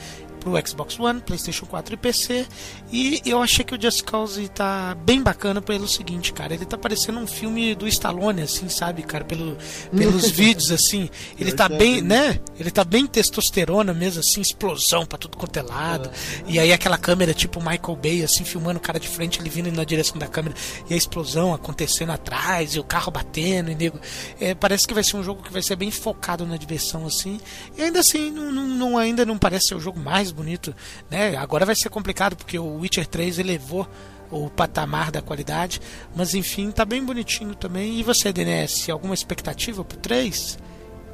pro 0.44 0.68
Xbox 0.68 1.00
One, 1.00 1.20
PlayStation 1.20 1.64
4 1.64 1.94
e 1.94 1.96
PC. 1.96 2.46
E 2.92 3.22
eu 3.24 3.42
achei 3.42 3.64
que 3.64 3.74
o 3.74 3.80
Just 3.80 4.04
Cause 4.04 4.46
tá 4.48 4.94
bem 4.94 5.22
bacana 5.22 5.62
pelo 5.62 5.88
seguinte, 5.88 6.32
cara. 6.32 6.54
Ele 6.54 6.66
tá 6.66 6.76
parecendo 6.76 7.18
um 7.18 7.26
filme 7.26 7.74
do 7.74 7.88
Stallone, 7.88 8.42
assim, 8.42 8.68
sabe, 8.68 9.02
cara? 9.02 9.24
Pelo, 9.24 9.56
pelos 9.96 10.30
vídeos, 10.30 10.70
assim. 10.70 11.08
Ele 11.40 11.52
tá 11.52 11.68
bem, 11.68 12.02
né? 12.02 12.38
Ele 12.60 12.70
tá 12.70 12.84
bem 12.84 13.06
testosterona 13.06 13.94
mesmo, 13.94 14.20
assim, 14.20 14.42
explosão 14.42 15.06
pra 15.06 15.16
tudo 15.16 15.36
quanto 15.38 15.56
é 15.56 15.62
lado. 15.62 16.10
E 16.46 16.58
aí 16.58 16.72
aquela 16.72 16.98
câmera 16.98 17.32
tipo 17.32 17.58
Michael 17.58 17.96
Bay, 18.00 18.22
assim, 18.22 18.44
filmando 18.44 18.78
o 18.78 18.82
cara 18.82 19.00
de 19.00 19.08
frente, 19.08 19.40
ele 19.40 19.48
vindo 19.48 19.72
na 19.72 19.84
direção 19.84 20.18
da 20.18 20.28
câmera. 20.28 20.54
E 20.88 20.94
a 20.94 20.96
explosão 20.96 21.54
acontecendo 21.54 22.12
atrás, 22.12 22.74
e 22.74 22.78
o 22.78 22.84
carro 22.84 23.10
batendo, 23.10 23.70
e 23.70 23.74
nego. 23.74 23.98
É, 24.38 24.54
parece 24.54 24.86
que 24.86 24.92
vai 24.92 25.02
ser 25.02 25.16
um 25.16 25.22
jogo 25.22 25.42
que 25.42 25.52
vai 25.52 25.62
ser 25.62 25.76
bem 25.76 25.90
focado 25.90 26.44
na 26.44 26.58
diversão, 26.58 27.06
assim. 27.06 27.40
E 27.78 27.82
ainda 27.82 28.00
assim, 28.00 28.30
não, 28.30 28.52
não, 28.52 28.68
não 28.68 28.98
ainda 28.98 29.24
não 29.24 29.38
parece 29.38 29.68
ser 29.68 29.74
o 29.74 29.80
jogo 29.80 29.98
mais 29.98 30.33
bonito, 30.34 30.74
né? 31.10 31.36
Agora 31.36 31.64
vai 31.64 31.74
ser 31.74 31.88
complicado 31.88 32.36
porque 32.36 32.58
o 32.58 32.80
Witcher 32.80 33.06
3 33.06 33.38
elevou 33.38 33.88
o 34.30 34.50
patamar 34.50 35.10
da 35.10 35.22
qualidade, 35.22 35.80
mas 36.14 36.34
enfim, 36.34 36.70
tá 36.70 36.84
bem 36.84 37.04
bonitinho 37.04 37.54
também. 37.54 37.98
E 37.98 38.02
você, 38.02 38.32
DNS, 38.32 38.90
alguma 38.90 39.14
expectativa 39.14 39.84
pro 39.84 39.96
3? 39.98 40.58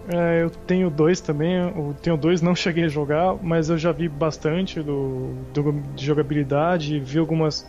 É, 0.09 0.43
eu 0.43 0.51
tenho 0.51 0.91
dois 0.91 1.21
também, 1.21 1.55
eu 1.55 1.95
tenho 2.03 2.17
dois, 2.17 2.41
não 2.41 2.55
cheguei 2.55 2.85
a 2.85 2.89
jogar, 2.89 3.37
mas 3.43 3.69
eu 3.69 3.79
já 3.79 3.93
vi 3.93 4.09
bastante 4.09 4.83
do, 4.83 5.35
do 5.53 5.73
de 5.95 6.05
jogabilidade, 6.05 6.99
vi 6.99 7.19
algumas 7.19 7.67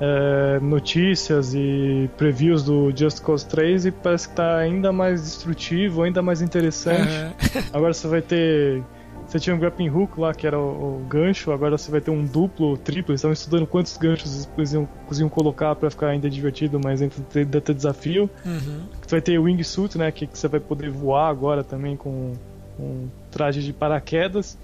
é, 0.00 0.58
notícias 0.60 1.54
e 1.54 2.08
previews 2.16 2.62
do 2.62 2.92
Just 2.94 3.22
Cause 3.22 3.46
3 3.46 3.86
e 3.86 3.90
parece 3.90 4.28
que 4.28 4.34
tá 4.34 4.56
ainda 4.56 4.92
mais 4.92 5.22
destrutivo, 5.22 6.02
ainda 6.02 6.22
mais 6.22 6.40
interessante. 6.40 7.12
Uhum. 7.12 7.62
Agora 7.72 7.92
você 7.92 8.08
vai 8.08 8.22
ter 8.22 8.82
você 9.26 9.40
tinha 9.40 9.54
um 9.54 9.58
grappling 9.58 9.88
hook 9.88 10.18
lá, 10.18 10.32
que 10.34 10.46
era 10.46 10.58
o, 10.58 11.02
o 11.02 11.06
gancho, 11.08 11.50
agora 11.50 11.76
você 11.76 11.90
vai 11.90 12.00
ter 12.00 12.10
um 12.10 12.24
duplo, 12.24 12.76
triplo. 12.76 13.12
Eles 13.12 13.20
estavam 13.20 13.32
estudando 13.32 13.66
quantos 13.66 13.96
ganchos 13.96 14.48
eles 14.56 14.72
iam, 14.72 14.88
iam 15.18 15.28
colocar 15.28 15.74
pra 15.74 15.90
ficar 15.90 16.08
ainda 16.08 16.28
divertido, 16.28 16.78
mas 16.82 17.02
ainda 17.02 17.14
ter, 17.60 17.74
desafio. 17.74 18.30
Uhum. 18.44 18.86
Você 19.00 19.10
vai 19.10 19.20
ter 19.20 19.38
o 19.38 19.44
wingsuit, 19.44 19.98
né, 19.98 20.10
que, 20.12 20.26
que 20.26 20.38
você 20.38 20.48
vai 20.48 20.60
poder 20.60 20.90
voar 20.90 21.28
agora 21.28 21.64
também 21.64 21.96
com 21.96 22.32
um 22.78 23.08
traje 23.30 23.62
de 23.62 23.72
paraquedas. 23.72 24.58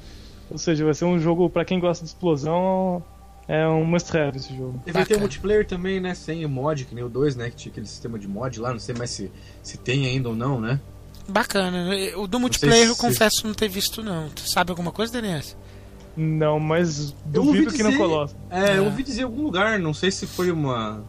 Ou 0.50 0.58
seja, 0.58 0.84
vai 0.84 0.94
ser 0.94 1.04
um 1.04 1.18
jogo 1.18 1.48
pra 1.48 1.64
quem 1.64 1.78
gosta 1.78 2.04
de 2.04 2.10
explosão, 2.10 3.02
é 3.46 3.66
um 3.66 3.84
must 3.84 4.16
have 4.16 4.36
esse 4.36 4.56
jogo. 4.56 4.80
E 4.86 4.92
vai 4.92 5.04
ter 5.04 5.18
multiplayer 5.18 5.66
também, 5.66 5.98
né? 5.98 6.14
Sem 6.14 6.44
o 6.44 6.48
mod, 6.48 6.84
que 6.84 6.94
nem 6.94 7.02
o 7.02 7.08
2, 7.08 7.34
né? 7.34 7.50
Que 7.50 7.56
tinha 7.56 7.72
aquele 7.72 7.86
sistema 7.86 8.18
de 8.18 8.28
mod 8.28 8.60
lá, 8.60 8.72
não 8.72 8.78
sei 8.78 8.94
mais 8.94 9.10
se, 9.10 9.30
se 9.62 9.76
tem 9.76 10.06
ainda 10.06 10.28
ou 10.28 10.36
não, 10.36 10.60
né? 10.60 10.80
Bacana. 11.30 11.88
O 12.16 12.26
do 12.26 12.40
multiplayer 12.40 12.88
eu 12.88 12.96
confesso 12.96 13.46
não 13.46 13.54
ter 13.54 13.68
visto 13.68 14.02
não. 14.02 14.28
Tu 14.30 14.48
sabe 14.48 14.70
alguma 14.70 14.92
coisa, 14.92 15.12
DNS? 15.12 15.56
Não, 16.16 16.58
mas 16.58 17.14
duvido 17.24 17.72
que 17.72 17.82
não 17.82 17.96
coloque. 17.96 18.34
É, 18.50 18.72
é, 18.72 18.78
eu 18.78 18.84
ouvi 18.84 19.02
dizer 19.02 19.22
em 19.22 19.24
algum 19.24 19.42
lugar, 19.42 19.78
não 19.78 19.94
sei 19.94 20.10
se 20.10 20.26
foi 20.26 20.50
uma. 20.50 21.04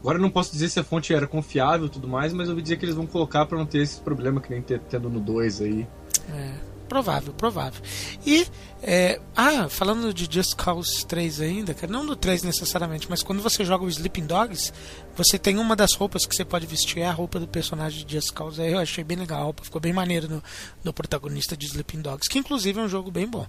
Agora 0.00 0.18
eu 0.18 0.22
não 0.22 0.30
posso 0.30 0.52
dizer 0.52 0.68
se 0.68 0.80
a 0.80 0.84
fonte 0.84 1.14
era 1.14 1.26
confiável 1.26 1.86
e 1.86 1.90
tudo 1.90 2.08
mais, 2.08 2.32
mas 2.32 2.48
eu 2.48 2.52
ouvi 2.52 2.62
dizer 2.62 2.76
que 2.76 2.84
eles 2.84 2.94
vão 2.94 3.06
colocar 3.06 3.46
pra 3.46 3.56
não 3.56 3.66
ter 3.66 3.78
esse 3.78 4.00
problema 4.00 4.40
que 4.40 4.50
nem 4.50 4.60
tendo 4.62 5.08
no 5.08 5.20
2 5.20 5.62
aí. 5.62 5.86
É 6.28 6.71
provável, 6.92 7.32
provável. 7.32 7.82
E, 8.26 8.46
é, 8.82 9.18
ah, 9.34 9.66
falando 9.70 10.12
de 10.12 10.28
Just 10.30 10.54
Cause 10.56 11.06
3 11.06 11.40
ainda, 11.40 11.72
cara, 11.72 11.90
não 11.90 12.04
do 12.04 12.14
3 12.14 12.42
necessariamente, 12.42 13.06
mas 13.08 13.22
quando 13.22 13.40
você 13.40 13.64
joga 13.64 13.82
o 13.82 13.88
Sleeping 13.88 14.26
Dogs, 14.26 14.74
você 15.16 15.38
tem 15.38 15.58
uma 15.58 15.74
das 15.74 15.94
roupas 15.94 16.26
que 16.26 16.36
você 16.36 16.44
pode 16.44 16.66
vestir, 16.66 17.00
é 17.00 17.06
a 17.06 17.10
roupa 17.10 17.40
do 17.40 17.48
personagem 17.48 18.04
de 18.04 18.12
Just 18.12 18.32
Cause. 18.34 18.60
Eu 18.60 18.78
achei 18.78 19.02
bem 19.02 19.16
legal, 19.16 19.40
a 19.40 19.44
roupa 19.44 19.64
ficou 19.64 19.80
bem 19.80 19.94
maneira 19.94 20.28
no, 20.28 20.42
no 20.84 20.92
protagonista 20.92 21.56
de 21.56 21.64
Sleeping 21.64 22.02
Dogs, 22.02 22.28
que 22.28 22.38
inclusive 22.38 22.78
é 22.78 22.82
um 22.82 22.88
jogo 22.88 23.10
bem 23.10 23.26
bom. 23.26 23.46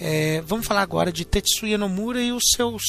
É, 0.00 0.40
vamos 0.46 0.66
falar 0.66 0.80
agora 0.80 1.12
de 1.12 1.26
Tetsuya 1.26 1.76
Nomura 1.76 2.22
e 2.22 2.32
os 2.32 2.52
seus 2.52 2.82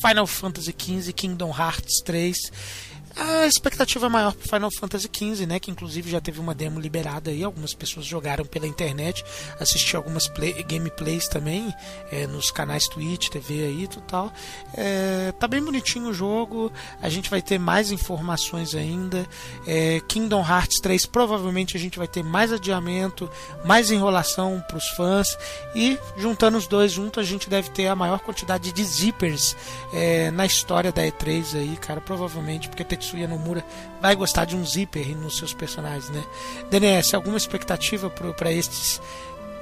Final 0.00 0.26
Fantasy 0.26 0.74
XV, 0.76 1.12
Kingdom 1.12 1.54
Hearts 1.56 2.02
3 2.04 2.82
a 3.16 3.46
expectativa 3.46 4.08
maior 4.08 4.32
para 4.32 4.56
Final 4.56 4.70
Fantasy 4.70 5.08
XV, 5.12 5.46
né? 5.46 5.58
Que 5.58 5.70
inclusive 5.70 6.10
já 6.10 6.20
teve 6.20 6.40
uma 6.40 6.54
demo 6.54 6.80
liberada 6.80 7.30
aí, 7.30 7.42
algumas 7.42 7.74
pessoas 7.74 8.06
jogaram 8.06 8.44
pela 8.44 8.66
internet, 8.66 9.24
assisti 9.58 9.96
algumas 9.96 10.28
play, 10.28 10.62
gameplays 10.62 11.28
também 11.28 11.74
é, 12.10 12.26
nos 12.26 12.50
canais 12.50 12.86
Twitch, 12.88 13.28
TV 13.28 13.64
aí 13.64 13.84
e 13.84 13.88
tal. 14.06 14.32
É, 14.74 15.32
tá 15.38 15.46
bem 15.46 15.62
bonitinho 15.62 16.08
o 16.08 16.14
jogo, 16.14 16.72
a 17.00 17.08
gente 17.08 17.28
vai 17.28 17.42
ter 17.42 17.58
mais 17.58 17.90
informações 17.90 18.74
ainda. 18.74 19.26
É, 19.66 20.00
Kingdom 20.08 20.40
Hearts 20.40 20.80
3 20.80 21.06
provavelmente 21.06 21.76
a 21.76 21.80
gente 21.80 21.98
vai 21.98 22.08
ter 22.08 22.22
mais 22.22 22.52
adiamento, 22.52 23.30
mais 23.64 23.90
enrolação 23.90 24.62
para 24.66 24.76
os 24.76 24.88
fãs 24.90 25.36
e 25.74 25.98
juntando 26.16 26.56
os 26.56 26.66
dois 26.66 26.92
juntos 26.92 27.22
a 27.22 27.26
gente 27.26 27.48
deve 27.50 27.70
ter 27.70 27.88
a 27.88 27.96
maior 27.96 28.20
quantidade 28.20 28.72
de 28.72 28.84
zippers 28.84 29.56
é, 29.92 30.30
na 30.30 30.46
história 30.46 30.92
da 30.92 31.02
E3 31.02 31.56
aí, 31.56 31.76
cara, 31.76 32.00
provavelmente 32.00 32.68
porque 32.68 32.84
Tetsuya 33.02 33.26
Nomura 33.26 33.64
vai 34.00 34.14
gostar 34.14 34.44
de 34.44 34.56
um 34.56 34.64
zíper 34.64 35.16
nos 35.16 35.36
seus 35.36 35.52
personagens, 35.52 36.08
né? 36.08 36.22
DNS, 36.70 37.14
alguma 37.14 37.36
expectativa 37.36 38.08
para 38.08 38.52
estes 38.52 39.00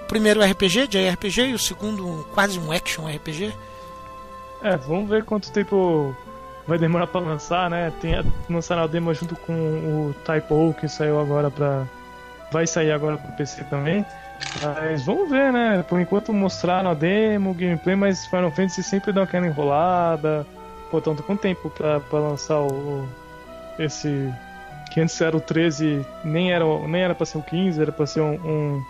primeiro 0.07 0.43
RPG 0.43 0.89
de 0.89 1.09
RPG 1.09 1.47
e 1.47 1.55
o 1.55 1.59
segundo 1.59 2.27
quase 2.35 2.59
um 2.59 2.71
action 2.71 3.07
RPG? 3.07 3.55
É, 4.63 4.77
vamos 4.77 5.09
ver 5.09 5.25
quanto 5.25 5.51
tempo 5.51 6.15
vai 6.67 6.79
demorar 6.79 7.07
para 7.07 7.21
lançar, 7.23 7.71
né? 7.71 7.91
Tem 8.01 8.13
lançaram 8.49 8.83
a 8.83 8.87
demo 8.87 9.13
junto 9.15 9.35
com 9.37 9.53
o 9.53 10.15
Type 10.25 10.53
O 10.53 10.75
que 10.75 10.87
saiu 10.87 11.19
agora 11.19 11.51
para 11.51 11.87
vai 12.53 12.67
sair 12.67 12.93
agora 12.93 13.17
pro 13.17 13.33
PC 13.33 13.65
também. 13.65 14.05
Mas 14.63 15.05
vamos 15.05 15.31
ver, 15.31 15.53
né? 15.53 15.85
Por 15.89 16.01
enquanto 16.01 16.33
mostraram 16.33 16.91
a 16.91 16.95
demo, 16.95 17.55
gameplay, 17.55 17.95
mas 17.95 18.27
Final 18.27 18.51
Fantasy 18.51 18.83
sempre 18.83 19.13
dá 19.13 19.23
aquela 19.23 19.47
enrolada. 19.47 20.47
Pô, 20.91 21.01
tanto 21.01 21.23
com 21.23 21.37
tempo 21.37 21.71
pra 21.71 22.01
lançar 22.13 22.59
o, 22.59 23.09
esse 23.79 24.33
que 24.91 25.01
antes 25.01 25.21
era 25.21 25.37
o 25.37 25.41
13, 25.41 26.05
nem 26.25 26.53
era, 26.53 26.65
nem 26.87 27.03
era 27.03 27.15
pra 27.15 27.25
ser 27.25 27.39
o 27.39 27.43
15, 27.43 27.81
era 27.81 27.93
pra 27.93 28.07
ser 28.07 28.21
um, 28.21 28.35
um, 28.35 28.85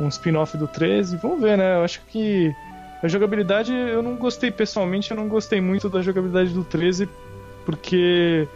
um 0.00 0.08
spin-off 0.08 0.56
do 0.56 0.66
13. 0.66 1.16
Vamos 1.16 1.40
ver, 1.40 1.56
né? 1.56 1.76
Eu 1.76 1.84
acho 1.84 2.00
que 2.08 2.54
a 3.02 3.08
jogabilidade, 3.08 3.72
eu 3.72 4.02
não 4.02 4.16
gostei 4.16 4.50
pessoalmente, 4.50 5.10
eu 5.10 5.16
não 5.16 5.28
gostei 5.28 5.60
muito 5.60 5.88
da 5.88 6.02
jogabilidade 6.02 6.52
do 6.52 6.64
13, 6.64 7.08
porque 7.64 8.46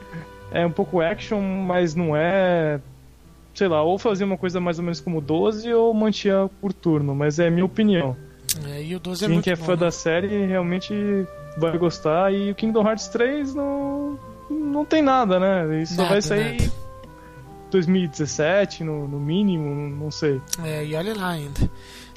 é 0.50 0.66
um 0.66 0.70
pouco 0.70 1.00
action, 1.00 1.40
mas 1.40 1.94
não 1.94 2.16
é. 2.16 2.80
Sei 3.54 3.68
lá, 3.68 3.82
ou 3.82 3.96
fazia 3.98 4.26
uma 4.26 4.36
coisa 4.36 4.58
mais 4.58 4.78
ou 4.80 4.84
menos 4.84 5.00
como 5.00 5.18
o 5.18 5.20
12 5.20 5.72
ou 5.72 5.94
mantinha 5.94 6.50
por 6.60 6.72
turno, 6.72 7.14
mas 7.14 7.38
é 7.38 7.48
minha 7.48 7.64
opinião. 7.64 8.16
É, 8.66 8.82
e 8.82 8.96
o 8.96 8.98
12 8.98 9.24
é 9.24 9.28
Quem 9.28 9.34
muito 9.34 9.44
que 9.44 9.50
é 9.50 9.56
bom, 9.56 9.64
fã 9.64 9.72
né? 9.72 9.78
da 9.78 9.90
série 9.92 10.46
realmente 10.46 10.92
vai 11.56 11.78
gostar, 11.78 12.34
e 12.34 12.50
o 12.50 12.54
Kingdom 12.54 12.84
Hearts 12.84 13.06
3 13.08 13.54
não 13.54 14.18
não 14.50 14.84
tem 14.84 15.02
nada, 15.02 15.38
né? 15.40 15.82
Isso 15.82 15.96
Nada, 15.96 16.08
vai 16.08 16.22
sair 16.22 16.60
nada. 16.60 16.72
2017, 17.70 18.84
no, 18.84 19.08
no 19.08 19.18
mínimo, 19.18 19.74
não 19.96 20.10
sei. 20.10 20.40
É, 20.62 20.84
e 20.84 20.94
olha 20.94 21.14
lá 21.16 21.30
ainda. 21.30 21.70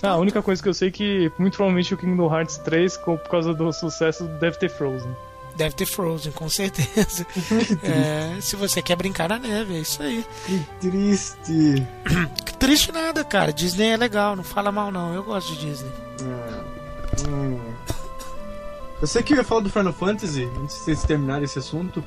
Ah, 0.04 0.10
a 0.10 0.18
única 0.18 0.42
coisa 0.44 0.62
que 0.62 0.70
eu 0.70 0.74
sei 0.74 0.90
é 0.90 0.92
que 0.92 1.32
muito 1.40 1.56
provavelmente 1.56 1.94
o 1.94 1.98
Kingdom 1.98 2.32
Hearts 2.34 2.58
3, 2.60 2.98
co- 2.98 3.18
por 3.18 3.30
causa 3.30 3.54
do 3.54 3.72
sucesso, 3.74 4.26
deve 4.40 4.58
ter 4.60 4.70
Frozen. 4.70 5.10
Deve 5.56 5.74
ter 5.76 5.88
Frozen, 5.88 6.32
com 6.34 6.48
certeza. 6.48 7.26
É, 7.82 8.40
se 8.40 8.56
você 8.56 8.80
quer 8.84 8.96
brincar 8.96 9.28
na 9.30 9.40
neve, 9.40 9.76
é 9.76 9.80
isso 9.80 10.04
aí. 10.04 10.24
Que 10.46 10.60
triste. 10.80 11.88
Que 12.46 12.54
triste 12.58 12.92
nada, 12.92 13.24
cara. 13.24 13.52
Disney 13.54 13.90
é 13.90 13.98
legal, 13.98 14.36
não 14.36 14.44
fala 14.44 14.72
mal 14.72 14.92
não. 14.92 15.14
Eu 15.16 15.24
gosto 15.24 15.56
de 15.56 15.66
Disney. 15.68 15.92
Hum. 17.28 17.60
Eu 19.02 19.08
sei 19.08 19.22
que 19.22 19.34
eu 19.34 19.38
ia 19.38 19.44
falar 19.44 19.62
do 19.62 19.70
Final 19.70 19.94
Fantasy, 19.94 20.50
antes 20.62 20.76
de 20.78 20.82
vocês 20.84 21.04
terminarem 21.04 21.44
esse 21.44 21.60
assunto. 21.60 22.04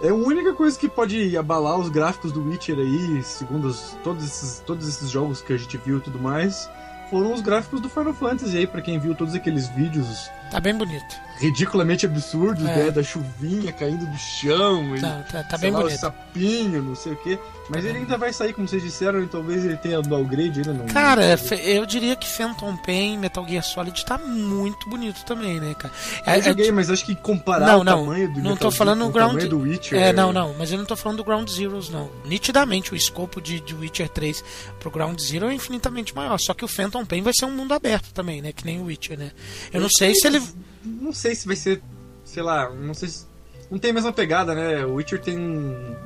É 0.00 0.10
a 0.10 0.14
única 0.14 0.52
coisa 0.54 0.78
que 0.78 0.88
pode 0.88 1.36
abalar 1.36 1.76
os 1.78 1.88
gráficos 1.88 2.30
do 2.30 2.40
Witcher 2.48 2.78
aí, 2.78 3.20
segundo 3.24 3.66
os- 3.66 3.96
todos, 4.04 4.24
esses, 4.24 4.60
todos 4.64 4.86
esses 4.86 5.10
jogos 5.10 5.40
que 5.42 5.52
a 5.52 5.56
gente 5.56 5.76
viu 5.78 5.98
e 5.98 6.00
tudo 6.00 6.20
mais, 6.20 6.70
foram 7.10 7.32
os 7.32 7.40
gráficos 7.40 7.80
do 7.80 7.88
Final 7.88 8.14
Fantasy 8.14 8.56
aí, 8.56 8.66
pra 8.66 8.80
quem 8.80 9.00
viu 9.00 9.14
todos 9.16 9.34
aqueles 9.34 9.66
vídeos 9.70 10.30
Tá 10.52 10.60
bem 10.60 10.76
bonito. 10.76 11.16
Ridiculamente 11.38 12.04
absurdos, 12.06 12.64
É. 12.66 12.76
né? 12.84 12.90
Da 12.90 13.02
chuvinha 13.02 13.72
caindo 13.72 14.06
do 14.06 14.18
chão, 14.18 14.96
e, 14.96 15.00
Tá, 15.00 15.24
tá, 15.30 15.42
tá 15.44 15.50
sei 15.50 15.58
bem 15.58 15.70
lá, 15.72 15.78
o 15.78 15.82
bonito. 15.84 16.00
sapinho, 16.00 16.82
não 16.82 16.94
sei 16.94 17.12
o 17.12 17.16
quê. 17.16 17.38
Mas 17.70 17.84
ele 17.84 17.98
ainda 17.98 18.16
vai 18.16 18.32
sair, 18.32 18.54
como 18.54 18.66
vocês 18.66 18.82
disseram, 18.82 19.22
e 19.22 19.26
talvez 19.26 19.62
ele 19.62 19.76
tenha 19.76 20.00
downgrade 20.00 20.60
ainda 20.60 20.72
não. 20.72 20.86
Cara, 20.86 21.36
fe- 21.36 21.60
eu 21.66 21.84
diria 21.84 22.16
que 22.16 22.26
Phantom 22.26 22.74
Pain, 22.78 23.18
Metal 23.18 23.46
Gear 23.46 23.62
Solid 23.62 24.04
tá 24.06 24.16
muito 24.16 24.88
bonito 24.88 25.22
também, 25.26 25.60
né, 25.60 25.74
cara? 25.74 25.92
Eu 26.38 26.42
joguei, 26.42 26.72
mas 26.72 26.88
acho 26.90 27.04
que 27.04 27.14
comparar 27.14 27.66
não, 27.66 27.80
o 27.80 27.84
não, 27.84 28.04
tamanho 28.06 28.26
do 28.32 28.36
não 28.40 28.52
Metal 28.52 28.56
tô 28.56 28.70
falando 28.70 29.00
Gear 29.00 29.08
o 29.10 29.12
Ground 29.12 29.42
do 29.44 29.58
Witcher. 29.60 29.98
É, 30.00 30.12
não, 30.14 30.32
não, 30.32 30.54
mas 30.58 30.72
eu 30.72 30.78
não 30.78 30.86
tô 30.86 30.96
falando 30.96 31.18
do 31.18 31.24
Ground 31.24 31.46
Zeroes, 31.50 31.90
não. 31.90 32.10
Nitidamente 32.24 32.94
o 32.94 32.96
escopo 32.96 33.38
de, 33.38 33.60
de 33.60 33.74
Witcher 33.74 34.08
3 34.08 34.42
pro 34.80 34.90
Ground 34.90 35.20
Zero 35.20 35.50
é 35.50 35.54
infinitamente 35.54 36.14
maior. 36.16 36.38
Só 36.38 36.54
que 36.54 36.64
o 36.64 36.68
Phantom 36.68 37.04
Pain 37.04 37.20
vai 37.20 37.34
ser 37.34 37.44
um 37.44 37.52
mundo 37.52 37.74
aberto 37.74 38.12
também, 38.14 38.40
né? 38.40 38.50
Que 38.50 38.64
nem 38.64 38.80
o 38.80 38.84
Witcher, 38.84 39.18
né? 39.18 39.30
Eu 39.70 39.80
não 39.82 39.90
sei 39.90 40.14
se 40.14 40.26
ele. 40.26 40.40
Não 40.84 41.12
sei 41.12 41.34
se 41.34 41.46
vai 41.46 41.56
ser, 41.56 41.82
sei 42.24 42.42
lá, 42.42 42.70
não 42.70 42.94
sei 42.94 43.08
se. 43.08 43.26
Não 43.70 43.78
tem 43.78 43.90
a 43.90 43.94
mesma 43.94 44.12
pegada, 44.12 44.54
né? 44.54 44.84
O 44.84 44.94
Witcher 44.94 45.20
tem 45.20 45.38
um. 45.38 45.96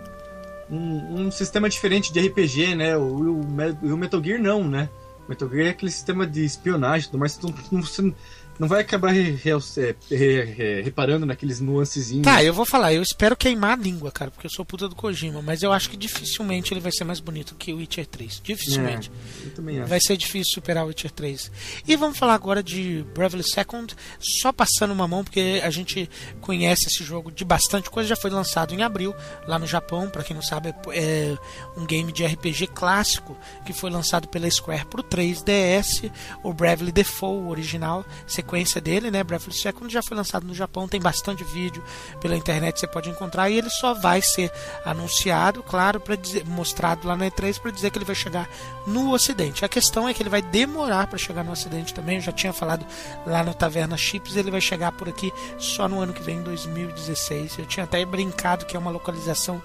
Um, 0.70 1.26
um 1.26 1.30
sistema 1.30 1.68
diferente 1.68 2.12
de 2.12 2.26
RPG, 2.26 2.74
né? 2.74 2.96
O, 2.96 3.02
o, 3.02 3.40
o 3.40 3.96
Metal 3.96 4.22
Gear 4.22 4.40
não, 4.40 4.66
né? 4.66 4.88
O 5.26 5.30
Metal 5.30 5.48
Gear 5.48 5.66
é 5.66 5.70
aquele 5.70 5.90
sistema 5.90 6.26
de 6.26 6.44
espionagem 6.44 7.06
e 7.06 7.10
tudo 7.10 7.20
mais. 7.20 7.36
Tu 7.36 7.54
não, 7.70 7.82
você 7.82 8.02
não 8.02 8.14
vai 8.58 8.80
acabar 8.80 9.10
re- 9.12 9.30
re- 9.32 9.96
re- 10.10 10.44
re- 10.44 10.82
reparando 10.82 11.26
naqueles 11.26 11.60
nuancezinhos. 11.60 12.24
Tá, 12.24 12.42
eu 12.42 12.52
vou 12.54 12.64
falar, 12.64 12.92
eu 12.92 13.02
espero 13.02 13.36
queimar 13.36 13.78
a 13.78 13.82
língua, 13.82 14.10
cara, 14.10 14.30
porque 14.30 14.46
eu 14.46 14.50
sou 14.50 14.64
puta 14.64 14.88
do 14.88 14.94
Kojima, 14.94 15.42
mas 15.42 15.62
eu 15.62 15.72
acho 15.72 15.88
que 15.90 15.96
dificilmente 15.96 16.72
ele 16.72 16.80
vai 16.80 16.92
ser 16.92 17.04
mais 17.04 17.20
bonito 17.20 17.54
que 17.54 17.72
o 17.72 17.76
Witcher 17.76 18.06
3. 18.06 18.40
Dificilmente. 18.42 19.10
É, 19.42 19.46
eu 19.46 19.50
também 19.54 19.78
acho. 19.80 19.88
Vai 19.88 20.00
ser 20.00 20.16
difícil 20.16 20.54
superar 20.54 20.84
o 20.84 20.88
Witcher 20.88 21.10
3. 21.10 21.50
E 21.86 21.96
vamos 21.96 22.18
falar 22.18 22.34
agora 22.34 22.62
de 22.62 23.04
Bravely 23.14 23.44
Second, 23.44 23.94
só 24.18 24.52
passando 24.52 24.92
uma 24.92 25.06
mão, 25.08 25.22
porque 25.24 25.60
a 25.62 25.70
gente 25.70 26.08
conhece 26.40 26.86
esse 26.88 27.04
jogo 27.04 27.30
de 27.30 27.44
bastante 27.44 27.90
coisa. 27.90 28.08
Já 28.08 28.16
foi 28.16 28.30
lançado 28.30 28.74
em 28.74 28.82
abril, 28.82 29.14
lá 29.46 29.58
no 29.58 29.66
Japão, 29.66 30.08
para 30.08 30.22
quem 30.24 30.34
não 30.34 30.42
sabe, 30.42 30.68
é 30.68 31.02
é 31.12 31.36
um 31.76 31.84
game 31.84 32.12
de 32.12 32.24
RPG 32.24 32.68
clássico 32.68 33.36
que 33.66 33.72
foi 33.72 33.90
lançado 33.90 34.28
pela 34.28 34.48
Square 34.50 34.86
pro 34.86 35.02
3DS, 35.02 36.10
o 36.42 36.52
Bravely 36.52 36.92
Default 36.92 37.48
original, 37.48 38.04
sequência 38.42 38.80
dele, 38.80 39.10
né? 39.10 39.22
Bravely 39.22 39.54
Second 39.54 39.92
já 39.92 40.02
foi 40.02 40.16
lançado 40.16 40.46
no 40.46 40.54
Japão, 40.54 40.88
tem 40.88 41.00
bastante 41.00 41.44
vídeo 41.44 41.82
pela 42.20 42.36
internet, 42.36 42.78
você 42.78 42.86
pode 42.86 43.08
encontrar, 43.08 43.48
e 43.48 43.56
ele 43.56 43.70
só 43.70 43.94
vai 43.94 44.20
ser 44.20 44.52
anunciado, 44.84 45.62
claro, 45.62 46.00
para 46.00 46.18
mostrado 46.46 47.06
lá 47.06 47.16
na 47.16 47.26
E3 47.26 47.60
para 47.60 47.70
dizer 47.70 47.90
que 47.90 47.98
ele 47.98 48.04
vai 48.04 48.14
chegar 48.14 48.48
no 48.86 49.12
Ocidente. 49.12 49.64
A 49.64 49.68
questão 49.68 50.08
é 50.08 50.12
que 50.12 50.22
ele 50.22 50.28
vai 50.28 50.42
demorar 50.42 51.06
para 51.06 51.18
chegar 51.18 51.44
no 51.44 51.52
Ocidente 51.52 51.94
também. 51.94 52.16
Eu 52.16 52.22
já 52.22 52.32
tinha 52.32 52.52
falado 52.52 52.84
lá 53.24 53.42
no 53.42 53.54
Taverna 53.54 53.96
Chips, 53.96 54.36
ele 54.36 54.50
vai 54.50 54.60
chegar 54.60 54.92
por 54.92 55.08
aqui 55.08 55.32
só 55.58 55.88
no 55.88 56.00
ano 56.00 56.12
que 56.12 56.22
vem, 56.22 56.38
em 56.38 56.42
2016. 56.42 57.58
Eu 57.58 57.66
tinha 57.66 57.84
até 57.84 58.04
brincado 58.04 58.66
que 58.66 58.76
é 58.76 58.78
uma 58.78 58.90
localização 58.90 59.62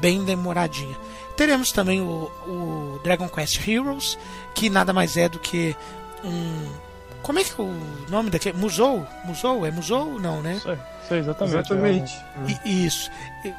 bem 0.00 0.24
demoradinha. 0.24 0.96
Teremos 1.36 1.70
também 1.70 2.00
o, 2.00 2.30
o 2.46 3.00
Dragon 3.04 3.28
Quest 3.28 3.66
Heroes, 3.66 4.18
que 4.54 4.68
nada 4.68 4.92
mais 4.92 5.16
é 5.16 5.28
do 5.28 5.38
que 5.38 5.76
um 6.24 6.85
Como 7.26 7.40
é 7.40 7.44
que 7.44 7.60
é 7.60 7.64
o 7.64 8.06
nome 8.08 8.30
daquele? 8.30 8.56
Musou? 8.56 9.04
Musou? 9.24 9.66
É 9.66 9.70
Musou? 9.72 10.20
Não, 10.20 10.40
né? 10.40 10.54
Isso, 10.54 10.70
aí, 10.70 10.78
isso 11.02 11.14
aí, 11.14 11.18
exatamente. 11.20 11.54
Exatamente. 11.56 12.24
I- 12.64 12.86
Isso. 12.86 13.10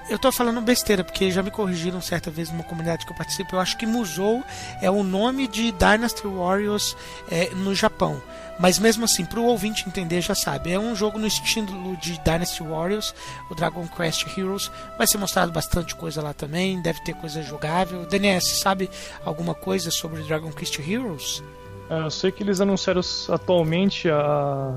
Eu 0.10 0.18
tô 0.18 0.32
falando 0.32 0.62
besteira, 0.62 1.04
porque 1.04 1.30
já 1.32 1.44
me 1.44 1.52
corrigiram 1.52 2.00
certa 2.02 2.32
vez 2.32 2.50
numa 2.50 2.64
comunidade 2.64 3.06
que 3.06 3.12
eu 3.12 3.16
participo. 3.18 3.56
Eu 3.56 3.60
acho 3.60 3.78
que 3.78 3.86
Musou 3.86 4.42
é 4.82 4.90
o 4.90 5.04
nome 5.04 5.48
de 5.50 5.74
Dynasty 5.74 6.26
Warriors 6.28 6.96
é, 7.30 7.50
no 7.56 7.76
Japão. 7.76 8.22
Mas 8.58 8.80
mesmo 8.80 9.04
assim, 9.04 9.24
pro 9.26 9.44
ouvinte 9.44 9.88
entender, 9.88 10.22
já 10.22 10.34
sabe. 10.34 10.72
É 10.72 10.80
um 10.80 10.96
jogo 10.96 11.20
no 11.20 11.28
estilo 11.28 11.96
de 11.98 12.18
Dynasty 12.20 12.64
Warriors, 12.64 13.14
o 13.52 13.56
Dragon 13.56 13.86
Quest 13.86 14.26
Heroes. 14.38 14.72
Vai 14.98 15.06
ser 15.08 15.18
mostrado 15.18 15.52
bastante 15.52 15.94
coisa 15.94 16.22
lá 16.22 16.34
também, 16.34 16.82
deve 16.82 17.02
ter 17.04 17.14
coisa 17.16 17.44
jogável. 17.44 18.06
DNS, 18.06 18.60
sabe 18.60 18.90
alguma 19.26 19.54
coisa 19.54 19.92
sobre 19.92 20.24
Dragon 20.24 20.52
Quest 20.54 20.80
Heroes? 20.80 21.44
Eu 21.90 22.10
sei 22.12 22.32
que 22.32 22.44
eles 22.44 22.60
anunciaram 22.62 23.02
atualmente 23.30 24.10
a 24.10 24.74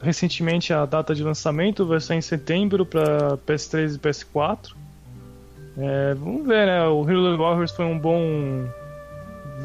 recentemente 0.00 0.70
a 0.72 0.84
data 0.84 1.14
de 1.14 1.22
lançamento 1.24 1.86
vai 1.86 1.98
ser 1.98 2.14
em 2.14 2.20
setembro 2.20 2.84
para 2.84 3.38
PS3 3.38 3.94
e 3.94 3.98
PS4. 3.98 4.72
É, 5.78 6.14
vamos 6.14 6.46
ver, 6.46 6.66
né? 6.66 6.86
O 6.88 7.08
Hero 7.08 7.38
Warriors 7.38 7.72
foi 7.72 7.84
um 7.86 7.98
bom 7.98 8.66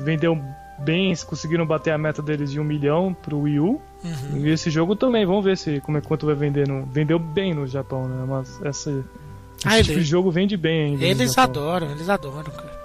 vendeu 0.03 0.39
bem, 0.79 1.13
conseguiram 1.27 1.65
bater 1.65 1.91
a 1.91 1.97
meta 1.97 2.21
deles 2.21 2.51
de 2.51 2.59
um 2.59 2.63
milhão 2.63 3.13
pro 3.13 3.41
Wii 3.41 3.59
U. 3.59 3.81
Uhum. 4.03 4.37
E 4.37 4.49
esse 4.49 4.69
jogo 4.69 4.95
também, 4.95 5.25
vamos 5.25 5.43
ver 5.43 5.57
se 5.57 5.81
como 5.81 5.97
é 5.97 6.01
quanto 6.01 6.25
vai 6.25 6.35
vender 6.35 6.65
no, 6.67 6.85
vendeu 6.85 7.19
bem 7.19 7.53
no 7.53 7.67
Japão, 7.67 8.07
né? 8.07 8.25
Mas 8.27 8.61
essa 8.63 8.89
esse 8.91 9.03
Ah, 9.67 9.77
tipo 9.81 9.91
ele- 9.91 9.99
de 10.01 10.03
jogo 10.05 10.31
vende 10.31 10.55
bem 10.55 10.85
ainda. 10.91 11.03
Eles 11.03 11.37
adoram, 11.37 11.91
eles 11.91 12.07
adoram, 12.07 12.43
cara. 12.49 12.78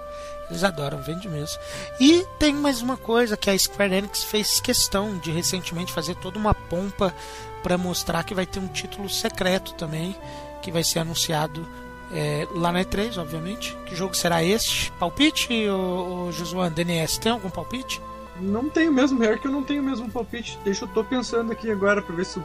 Eles 0.51 0.65
adoram, 0.65 1.01
vende 1.03 1.29
mesmo. 1.29 1.59
E 1.99 2.27
tem 2.39 2.55
mais 2.55 2.83
uma 2.83 2.97
coisa 2.97 3.37
que 3.37 3.49
a 3.49 3.59
Square 3.59 3.95
Enix 3.95 4.25
fez 4.25 4.61
questão 4.61 5.19
de 5.19 5.31
recentemente 5.31 5.93
fazer 5.93 6.15
toda 6.17 6.39
uma 6.39 6.55
pompa 6.55 7.15
para 7.63 7.79
mostrar 7.79 8.25
que 8.25 8.35
vai 8.35 8.45
ter 8.45 8.61
um 8.61 8.69
título 8.69 9.09
secreto 9.09 9.75
também, 9.75 10.15
que 10.61 10.71
vai 10.71 10.85
ser 10.85 10.99
anunciado 10.99 11.67
é, 12.13 12.47
lá 12.53 12.71
na 12.71 12.85
E3, 12.85 13.19
obviamente. 13.19 13.77
Que 13.87 13.97
jogo 13.97 14.15
será 14.15 14.43
este? 14.45 14.93
Palpite, 14.93 15.69
ô, 15.69 16.27
ô 16.27 16.33
Josuan, 16.33 16.71
DNS, 16.71 17.19
tem 17.19 17.33
algum 17.33 17.51
palpite? 17.51 18.01
Não 18.41 18.69
tenho 18.69 18.93
mesmo, 18.93 19.19
pior 19.19 19.39
que 19.39 19.47
eu 19.47 19.53
não 19.53 19.63
tenho 19.63 19.83
mesmo 19.83 20.11
palpite. 20.11 20.59
Deixa 20.65 20.85
eu 20.85 20.89
tô 20.89 21.05
pensando 21.05 21.53
aqui 21.53 21.71
agora 21.71 22.03
pra 22.03 22.15
ver 22.15 22.27
se 22.27 22.41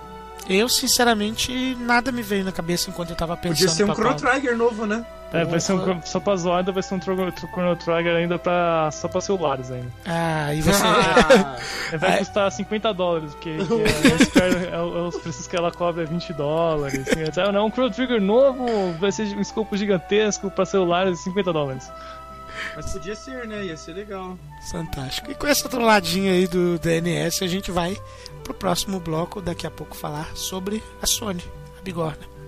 sinceramente, 0.68 1.76
nada 1.80 2.12
me 2.12 2.22
veio 2.22 2.44
na 2.44 2.52
cabeça 2.52 2.90
enquanto 2.90 3.12
eu 3.12 3.16
tava 3.16 3.36
pensando. 3.38 3.58
podia 3.58 3.70
ser 3.70 3.84
um 3.84 3.94
Chrono. 3.94 4.16
Trigger 4.16 4.58
novo, 4.58 4.86
né? 4.86 5.06
É, 5.32 5.46
vai 5.46 5.60
ser 5.60 5.74
um, 5.74 6.02
só 6.04 6.20
pra 6.20 6.36
zoar, 6.36 6.58
ainda 6.58 6.72
vai 6.72 6.82
ser 6.82 6.96
um 6.96 7.00
Chrono 7.02 7.32
Trigger 7.76 8.16
ainda 8.16 8.40
pra, 8.40 8.90
só 8.92 9.08
pra 9.08 9.22
celulares 9.22 9.70
ainda. 9.70 9.88
Ah, 10.08 10.52
e 10.56 10.62
você. 10.64 10.82
Ah, 10.84 11.56
É, 11.94 11.98
Vai 11.98 12.14
é. 12.14 12.18
custar 12.18 12.52
50 12.52 12.92
dólares, 12.96 13.32
porque, 13.36 13.58
a 13.60 14.26
Square, 14.26 14.70
é, 14.74 14.78
o- 14.80 15.08
os 15.08 15.18
preços 15.18 15.46
que 15.46 15.56
ela 15.56 15.72
cobra 15.72 16.02
é 16.02 16.06
20 16.08 16.34
dólares. 16.34 17.08
Assim, 17.08 17.42
é, 17.42 17.52
não, 17.52 17.68
um 17.68 17.72
Chrono 17.72 17.92
Trigger 17.92 18.20
novo 18.20 18.66
vai 19.00 19.12
ser 19.12 19.36
um 19.38 19.42
escopo 19.42 19.78
gigantesco 19.78 20.50
pra 20.50 20.66
celulares 20.66 21.20
50 21.24 21.54
dólares. 21.54 21.92
Mas 22.76 22.92
podia 22.94 23.16
ser, 23.16 23.48
né? 23.48 23.66
Ia 23.66 23.78
ser 23.78 23.94
legal. 23.94 24.38
Fantástico. 24.72 25.32
E 25.32 25.36
com 25.36 25.48
essa 25.48 25.68
trolladinha 25.68 26.32
aí 26.34 26.48
do 26.48 26.78
DNS, 26.80 27.44
a 27.44 27.48
gente 27.48 27.72
vai 27.72 27.98
pro 28.44 28.54
próximo 28.54 29.00
bloco 29.00 29.42
daqui 29.42 29.68
a 29.68 29.72
pouco 29.72 29.96
falar 29.96 30.36
sobre 30.36 30.84
a 31.02 31.06
Sony, 31.06 31.44
a 31.78 31.82
bigorna. 31.82 32.39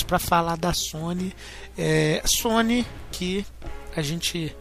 Para 0.00 0.20
falar 0.20 0.56
da 0.56 0.72
Sony. 0.72 1.34
É, 1.76 2.22
Sony 2.24 2.86
que 3.10 3.44
a 3.96 4.00
gente 4.00 4.54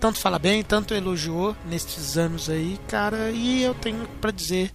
tanto 0.00 0.18
fala 0.18 0.36
bem, 0.36 0.64
tanto 0.64 0.94
elogiou 0.94 1.56
nestes 1.64 2.18
anos 2.18 2.50
aí, 2.50 2.76
cara, 2.88 3.30
e 3.30 3.62
eu 3.62 3.72
tenho 3.72 4.04
para 4.20 4.32
dizer 4.32 4.72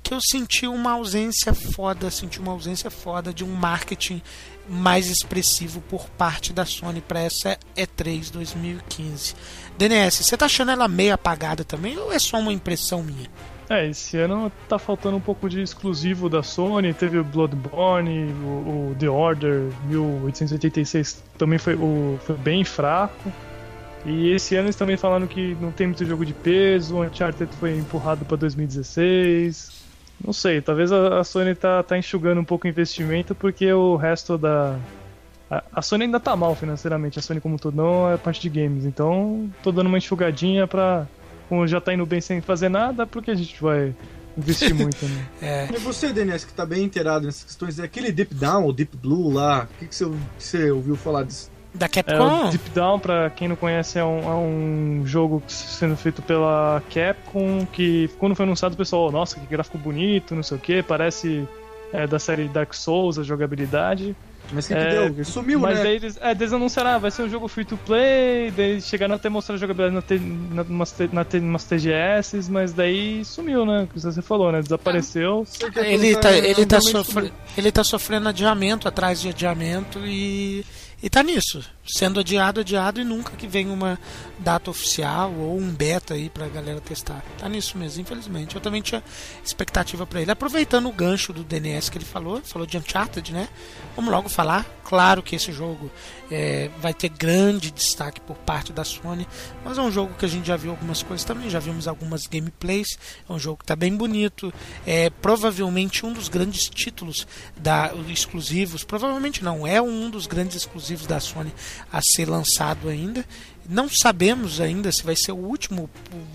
que 0.00 0.14
eu 0.14 0.20
senti 0.20 0.68
uma 0.68 0.92
ausência 0.92 1.52
foda, 1.52 2.12
senti 2.12 2.38
uma 2.38 2.52
ausência 2.52 2.88
foda 2.88 3.34
de 3.34 3.42
um 3.42 3.52
marketing 3.52 4.22
mais 4.68 5.08
expressivo 5.08 5.80
por 5.80 6.08
parte 6.10 6.52
da 6.52 6.64
Sony 6.64 7.00
para 7.00 7.20
essa 7.20 7.58
E3 7.76 8.30
2015. 8.30 9.34
DNS, 9.76 10.22
você 10.22 10.36
tá 10.36 10.46
achando 10.46 10.70
ela 10.70 10.86
meio 10.86 11.12
apagada 11.12 11.64
também 11.64 11.98
ou 11.98 12.12
é 12.12 12.18
só 12.18 12.38
uma 12.38 12.52
impressão 12.52 13.02
minha? 13.02 13.28
É, 13.70 13.86
esse 13.86 14.16
ano 14.16 14.50
tá 14.66 14.78
faltando 14.78 15.16
um 15.16 15.20
pouco 15.20 15.48
de 15.48 15.60
exclusivo 15.60 16.28
da 16.28 16.42
Sony. 16.42 16.94
Teve 16.94 17.18
o 17.18 17.24
Bloodborne, 17.24 18.32
o, 18.42 18.92
o 18.92 18.96
The 18.98 19.10
Order 19.10 19.70
1886 19.84 21.22
também 21.36 21.58
foi, 21.58 21.74
o, 21.74 22.18
foi 22.22 22.36
bem 22.36 22.64
fraco. 22.64 23.30
E 24.06 24.30
esse 24.30 24.54
ano 24.56 24.66
eles 24.66 24.76
também 24.76 24.96
falaram 24.96 25.26
que 25.26 25.56
não 25.60 25.70
tem 25.70 25.86
muito 25.86 26.04
jogo 26.04 26.24
de 26.24 26.32
peso, 26.32 26.96
o 26.96 27.02
Uncharted 27.02 27.50
foi 27.56 27.76
empurrado 27.76 28.24
para 28.24 28.36
2016. 28.38 29.86
Não 30.24 30.32
sei, 30.32 30.60
talvez 30.60 30.90
a, 30.90 31.20
a 31.20 31.24
Sony 31.24 31.54
tá, 31.54 31.82
tá 31.82 31.96
enxugando 31.98 32.40
um 32.40 32.44
pouco 32.44 32.66
o 32.66 32.70
investimento 32.70 33.34
porque 33.34 33.70
o 33.72 33.96
resto 33.96 34.38
da. 34.38 34.78
A, 35.50 35.80
Sony 35.80 36.04
ainda 36.04 36.20
tá 36.20 36.36
mal 36.36 36.54
financeiramente, 36.54 37.18
a 37.18 37.22
Sony 37.22 37.40
como 37.40 37.54
um 37.54 37.58
todo 37.58 37.74
não 37.74 38.10
é 38.10 38.16
parte 38.18 38.40
de 38.40 38.50
games, 38.50 38.84
então 38.84 39.48
tô 39.62 39.72
dando 39.72 39.86
uma 39.86 39.98
enxugadinha 39.98 40.66
pra. 40.66 41.06
Como 41.48 41.66
já 41.66 41.80
tá 41.80 41.94
indo 41.94 42.04
bem 42.04 42.20
sem 42.20 42.40
fazer 42.40 42.68
nada, 42.68 43.06
porque 43.06 43.30
a 43.30 43.34
gente 43.34 43.60
vai 43.62 43.94
investir 44.36 44.74
muito, 44.76 45.04
né? 45.06 45.26
É, 45.40 45.68
E 45.72 45.78
você, 45.78 46.12
DNS, 46.12 46.46
que 46.46 46.52
tá 46.52 46.66
bem 46.66 46.84
inteirado 46.84 47.26
nessas 47.26 47.44
questões, 47.44 47.78
é 47.78 47.84
aquele 47.84 48.12
Deep 48.12 48.34
Down 48.34 48.64
ou 48.64 48.72
Deep 48.72 48.96
Blue 48.96 49.32
lá, 49.32 49.64
o 49.64 49.78
que, 49.78 49.86
que 49.86 49.94
você, 49.94 50.04
que 50.04 50.44
você 50.44 50.70
ouviu 50.70 50.96
falar 50.96 51.24
disso? 51.24 51.50
da 51.74 51.86
É, 51.86 51.88
Capcom? 51.88 52.46
o 52.46 52.50
Deep 52.50 52.70
Down, 52.70 52.98
pra 52.98 53.30
quem 53.30 53.48
não 53.48 53.56
conhece, 53.56 53.98
é 53.98 54.04
um, 54.04 54.20
é 54.20 54.34
um 54.34 55.02
jogo 55.04 55.42
sendo 55.46 55.96
feito 55.96 56.22
pela 56.22 56.82
Capcom, 56.92 57.66
que 57.72 58.08
quando 58.18 58.34
foi 58.34 58.44
anunciado 58.44 58.74
o 58.74 58.78
pessoal, 58.78 59.10
nossa, 59.12 59.38
que 59.38 59.46
gráfico 59.46 59.78
bonito, 59.78 60.34
não 60.34 60.42
sei 60.42 60.56
o 60.56 60.60
que, 60.60 60.82
parece 60.82 61.46
é, 61.92 62.06
da 62.06 62.18
série 62.18 62.48
Dark 62.48 62.74
Souls, 62.74 63.18
a 63.18 63.22
jogabilidade. 63.22 64.16
Mas 64.52 64.64
o 64.64 64.68
que, 64.68 64.74
que 64.74 64.80
É, 64.80 64.90
deu? 64.90 65.04
Ele 65.04 65.24
sumiu, 65.24 65.60
Mas 65.60 65.78
né? 65.78 65.84
daí 65.84 65.96
eles, 65.96 66.18
é, 66.20 66.30
eles 66.30 66.52
anunciaram, 66.52 66.90
ah, 66.90 66.98
vai 66.98 67.10
ser 67.10 67.22
um 67.22 67.28
jogo 67.28 67.48
free 67.48 67.64
to 67.64 67.76
play, 67.76 68.50
daí 68.56 68.80
chegaram 68.80 69.14
até 69.14 69.28
mostrar 69.28 69.56
a 69.56 69.58
jogabilidade 69.58 69.94
na, 69.94 70.02
T, 70.02 70.18
na, 70.18 70.62
umas, 70.62 70.94
na, 71.12 71.24
T, 71.24 71.38
umas 71.38 71.64
TGS, 71.64 72.50
mas 72.50 72.72
daí 72.72 73.24
sumiu, 73.24 73.66
né? 73.66 73.86
Que 73.92 74.00
você 74.00 74.22
falou, 74.22 74.50
né? 74.50 74.62
Desapareceu. 74.62 75.46
Que 75.58 75.78
Ele 75.80 75.94
aquilo 76.08 76.20
tá, 76.20 76.32
ele, 76.32 76.66
tá 76.66 76.80
sofre, 76.80 77.12
sumiu. 77.12 77.32
ele 77.56 77.72
tá 77.72 77.84
sofrendo 77.84 78.28
adiamento 78.28 78.88
atrás 78.88 79.20
de 79.20 79.28
adiamento 79.28 80.00
e, 80.06 80.64
e 81.02 81.10
tá 81.10 81.22
nisso. 81.22 81.62
Sendo 81.88 82.20
adiado, 82.20 82.60
adiado 82.60 83.00
e 83.00 83.04
nunca 83.04 83.34
que 83.34 83.46
vem 83.46 83.70
uma 83.70 83.98
data 84.38 84.70
oficial 84.70 85.32
ou 85.32 85.58
um 85.58 85.70
beta 85.70 86.14
aí 86.14 86.28
pra 86.28 86.46
galera 86.46 86.80
testar. 86.80 87.24
Tá 87.38 87.48
nisso 87.48 87.78
mesmo, 87.78 88.02
infelizmente. 88.02 88.54
Eu 88.54 88.60
também 88.60 88.82
tinha 88.82 89.02
expectativa 89.42 90.06
pra 90.06 90.20
ele. 90.20 90.30
Aproveitando 90.30 90.86
o 90.86 90.92
gancho 90.92 91.32
do 91.32 91.42
DNS 91.42 91.90
que 91.90 91.96
ele 91.96 92.04
falou, 92.04 92.42
falou 92.44 92.66
de 92.66 92.76
Uncharted, 92.76 93.32
né? 93.32 93.48
Vamos 93.96 94.10
logo 94.10 94.28
falar. 94.28 94.66
Claro 94.84 95.22
que 95.22 95.36
esse 95.36 95.52
jogo 95.52 95.90
é, 96.30 96.70
vai 96.80 96.94
ter 96.94 97.10
grande 97.10 97.70
destaque 97.70 98.22
por 98.22 98.36
parte 98.36 98.72
da 98.72 98.84
Sony, 98.84 99.28
mas 99.62 99.76
é 99.76 99.82
um 99.82 99.92
jogo 99.92 100.14
que 100.14 100.24
a 100.24 100.28
gente 100.28 100.46
já 100.46 100.56
viu 100.56 100.70
algumas 100.70 101.02
coisas 101.02 101.24
também, 101.24 101.50
já 101.50 101.58
vimos 101.58 101.86
algumas 101.86 102.26
gameplays. 102.26 102.98
É 103.28 103.32
um 103.32 103.38
jogo 103.38 103.58
que 103.58 103.64
está 103.64 103.76
bem 103.76 103.94
bonito, 103.94 104.50
é 104.86 105.10
provavelmente 105.10 106.06
um 106.06 106.12
dos 106.14 106.30
grandes 106.30 106.70
títulos 106.70 107.26
da 107.54 107.92
exclusivos, 108.08 108.82
provavelmente 108.82 109.44
não, 109.44 109.66
é 109.66 109.80
um 109.80 110.08
dos 110.08 110.26
grandes 110.26 110.56
exclusivos 110.56 111.06
da 111.06 111.20
Sony 111.20 111.52
a 111.92 112.00
ser 112.02 112.28
lançado 112.28 112.88
ainda. 112.88 113.24
Não 113.68 113.86
sabemos 113.86 114.62
ainda 114.62 114.90
se 114.90 115.02
vai 115.02 115.14
ser 115.14 115.32
o 115.32 115.36
último 115.36 115.90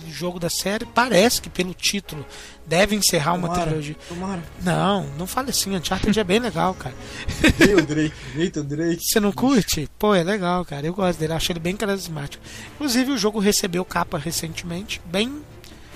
jogo 0.07 0.39
da 0.39 0.51
série. 0.51 0.85
Parece 0.85 1.41
que 1.41 1.49
pelo 1.49 1.73
título 1.73 2.23
deve 2.67 2.95
encerrar 2.95 3.33
uma 3.33 3.47
Tomara, 3.47 3.65
trilogia. 3.65 3.95
Tomara. 4.07 4.43
Não, 4.61 5.07
não 5.17 5.25
fale 5.25 5.49
assim. 5.49 5.75
Uncharted 5.75 6.19
é 6.19 6.23
bem 6.23 6.39
legal, 6.39 6.75
cara. 6.75 6.95
O 7.75 7.81
Drake, 7.81 8.13
Nathan 8.35 8.65
Drake. 8.65 9.03
Você 9.03 9.19
não 9.19 9.31
curte? 9.31 9.89
Pô, 9.97 10.13
é 10.13 10.23
legal, 10.23 10.63
cara. 10.63 10.85
Eu 10.85 10.93
gosto 10.93 11.17
dele, 11.17 11.33
acho 11.33 11.51
ele 11.51 11.59
bem 11.59 11.75
carismático. 11.75 12.43
Inclusive, 12.75 13.11
o 13.11 13.17
jogo 13.17 13.39
recebeu 13.39 13.83
capa 13.83 14.19
recentemente, 14.19 15.01
bem, 15.05 15.41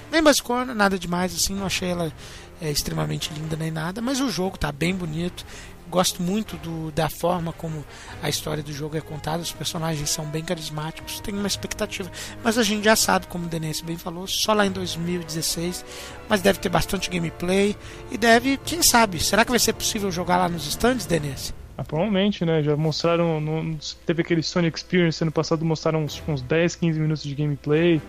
bem 0.10 0.24
basicona, 0.24 0.74
nada 0.74 0.98
demais, 0.98 1.36
assim. 1.36 1.54
Não 1.54 1.68
achei 1.68 1.90
ela 1.90 2.12
é, 2.60 2.72
extremamente 2.72 3.32
linda 3.34 3.56
nem 3.56 3.70
nada, 3.70 4.02
mas 4.02 4.20
o 4.20 4.32
jogo 4.32 4.58
tá 4.58 4.72
bem 4.72 4.96
bonito. 4.96 5.46
Gosto 5.90 6.22
muito 6.22 6.58
do, 6.58 6.92
da 6.92 7.10
forma 7.10 7.54
como 7.54 7.86
a 8.22 8.30
história 8.30 8.62
do 8.62 8.74
jogo 8.74 8.98
é 8.98 9.02
contada, 9.02 9.42
os 9.42 9.52
personagens 9.52 10.10
são 10.10 10.26
bem 10.26 10.44
carismáticos, 10.44 11.20
tenho 11.20 11.38
uma 11.38 11.48
expectativa. 11.48 12.12
Mas 12.44 12.58
a 12.58 12.64
gente 12.64 12.84
já 12.84 12.96
sabe, 12.96 13.28
como 13.28 13.46
o 13.46 13.48
Denise 13.48 13.84
bem 13.84 13.98
falou, 13.98 14.28
só 14.28 14.54
lá 14.54 14.66
em 14.66 14.72
2016. 14.72 15.86
Mas 16.28 16.42
deve 16.42 16.60
ter 16.60 16.70
bastante 16.70 17.10
gameplay 17.10 17.76
e 18.12 18.18
deve, 18.18 18.58
quem 18.58 18.82
sabe, 18.82 19.20
será 19.20 19.46
que 19.46 19.52
vai 19.52 19.60
ser 19.60 19.74
possível 19.74 20.12
jogar 20.12 20.38
lá 20.38 20.50
nos 20.50 20.68
stands, 20.68 21.06
Denise? 21.06 21.54
Ah, 21.78 21.84
provavelmente, 21.84 22.44
né? 22.44 22.64
Já 22.64 22.76
mostraram. 22.76 23.40
No, 23.40 23.78
teve 24.06 24.24
aquele 24.24 24.42
Sony 24.42 24.68
Experience 24.68 25.24
ano 25.24 25.32
passado, 25.32 25.64
mostraram 25.64 26.04
uns, 26.04 26.22
uns 26.28 26.42
10, 26.42 26.76
15 26.76 27.00
minutos 27.00 27.24
de 27.24 27.36
gameplay. 27.36 28.02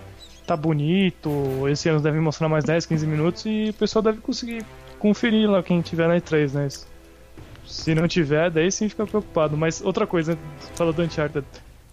Tá 0.46 0.56
bonito. 0.56 1.30
Esse 1.68 1.90
ano 1.90 2.00
devem 2.00 2.20
mostrar 2.20 2.48
mais 2.48 2.64
10, 2.64 2.86
15 2.86 3.06
minutos 3.06 3.44
e 3.44 3.68
o 3.68 3.74
pessoal 3.74 4.02
deve 4.02 4.20
conseguir 4.22 4.64
conferir 4.98 5.50
lá 5.50 5.62
quem 5.62 5.82
tiver 5.82 6.08
na 6.08 6.16
E3, 6.16 6.52
né? 6.54 6.68
Se 7.68 7.94
não 7.94 8.08
tiver, 8.08 8.50
daí 8.50 8.72
sim 8.72 8.88
fica 8.88 9.06
preocupado. 9.06 9.56
Mas 9.56 9.80
outra 9.80 10.06
coisa, 10.06 10.38
falando 10.74 10.96
do 10.96 11.02
Uncharted, 11.02 11.46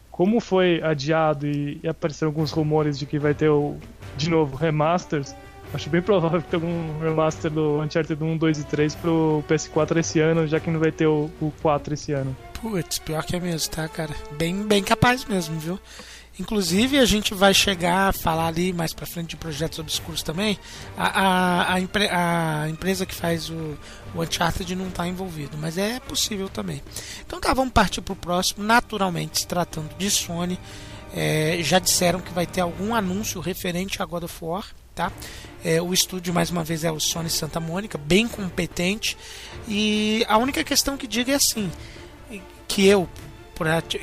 como 0.09 0.39
foi 0.39 0.81
adiado 0.81 1.45
e, 1.45 1.79
e 1.83 1.87
apareceram 1.87 2.29
alguns 2.29 2.51
rumores 2.51 2.97
de 2.97 3.05
que 3.05 3.19
vai 3.19 3.33
ter 3.33 3.49
o, 3.49 3.75
de 4.15 4.29
novo, 4.29 4.55
remasters, 4.55 5.35
acho 5.73 5.89
bem 5.89 6.01
provável 6.01 6.41
que 6.41 6.47
tenha 6.47 6.63
algum 6.63 6.99
remaster 6.99 7.51
do 7.51 7.81
Uncharted 7.81 8.23
1, 8.23 8.37
2 8.37 8.59
e 8.59 8.63
3 8.63 8.95
pro 8.95 9.43
PS4 9.49 9.97
esse 9.97 10.21
ano, 10.21 10.47
já 10.47 10.59
que 10.59 10.71
não 10.71 10.79
vai 10.79 10.91
ter 10.91 11.07
o, 11.07 11.29
o 11.41 11.51
4 11.61 11.93
esse 11.93 12.13
ano. 12.13 12.35
Putz, 12.61 12.99
pior 12.99 13.25
que 13.25 13.35
é 13.35 13.39
mesmo, 13.39 13.69
tá, 13.71 13.87
cara? 13.89 14.15
Bem, 14.37 14.63
bem 14.63 14.81
capaz 14.81 15.25
mesmo, 15.25 15.59
viu? 15.59 15.79
Inclusive, 16.39 16.99
a 16.99 17.05
gente 17.05 17.33
vai 17.33 17.53
chegar 17.53 18.09
a 18.09 18.13
falar 18.13 18.47
ali 18.47 18.73
mais 18.73 18.93
pra 18.93 19.05
frente 19.05 19.29
de 19.29 19.37
projetos 19.37 19.79
obscuros 19.79 20.21
também. 20.21 20.59
A, 20.97 21.21
a, 21.21 21.73
a, 21.73 21.79
empre, 21.79 22.09
a 22.09 22.67
empresa 22.69 23.05
que 23.05 23.15
faz 23.15 23.49
o, 23.49 23.77
o 24.13 24.21
Uncharted 24.21 24.75
não 24.75 24.89
está 24.89 25.07
envolvido, 25.07 25.57
mas 25.57 25.77
é 25.77 25.99
possível 26.01 26.49
também. 26.49 26.81
Então 27.25 27.39
tá, 27.39 27.53
vamos 27.53 27.73
partir 27.73 28.01
pro 28.01 28.15
próximo. 28.15 28.63
Naturalmente, 28.65 29.39
se 29.39 29.47
tratando 29.47 29.95
de 29.97 30.11
Sony, 30.11 30.59
é, 31.13 31.57
já 31.61 31.79
disseram 31.79 32.19
que 32.19 32.33
vai 32.33 32.45
ter 32.45 32.61
algum 32.61 32.93
anúncio 32.93 33.39
referente 33.39 34.01
a 34.01 34.05
God 34.05 34.23
of 34.23 34.35
War. 34.41 34.65
Tá? 34.93 35.11
É, 35.63 35.81
o 35.81 35.93
estúdio, 35.93 36.33
mais 36.33 36.49
uma 36.49 36.63
vez, 36.63 36.83
é 36.85 36.91
o 36.91 36.99
Sony 36.99 37.29
Santa 37.29 37.59
Mônica, 37.59 37.97
bem 37.97 38.27
competente. 38.27 39.17
E 39.67 40.25
a 40.27 40.37
única 40.37 40.63
questão 40.63 40.95
que 40.97 41.07
digo 41.07 41.31
é 41.31 41.35
assim: 41.35 41.71
que 42.67 42.85
eu, 42.85 43.09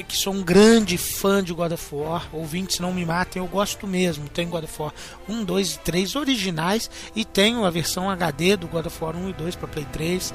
que 0.08 0.16
sou 0.16 0.32
um 0.32 0.42
grande 0.42 0.96
fã 0.96 1.42
de 1.42 1.52
God 1.52 1.72
of 1.72 1.94
War, 1.94 2.28
ouvintes 2.32 2.78
não 2.78 2.92
me 2.92 3.04
matem, 3.04 3.42
eu 3.42 3.48
gosto 3.48 3.86
mesmo. 3.86 4.28
Tenho 4.28 4.48
God 4.48 4.64
of 4.64 4.82
War 4.82 4.94
1, 5.28 5.44
2 5.44 5.74
e 5.74 5.78
3 5.80 6.16
originais 6.16 6.90
e 7.14 7.24
tenho 7.24 7.64
a 7.64 7.70
versão 7.70 8.08
HD 8.08 8.56
do 8.56 8.66
God 8.66 8.86
of 8.86 9.04
War 9.04 9.16
1 9.16 9.30
e 9.30 9.32
2 9.34 9.56
para 9.56 9.68
Play 9.68 9.86
3. 9.92 10.34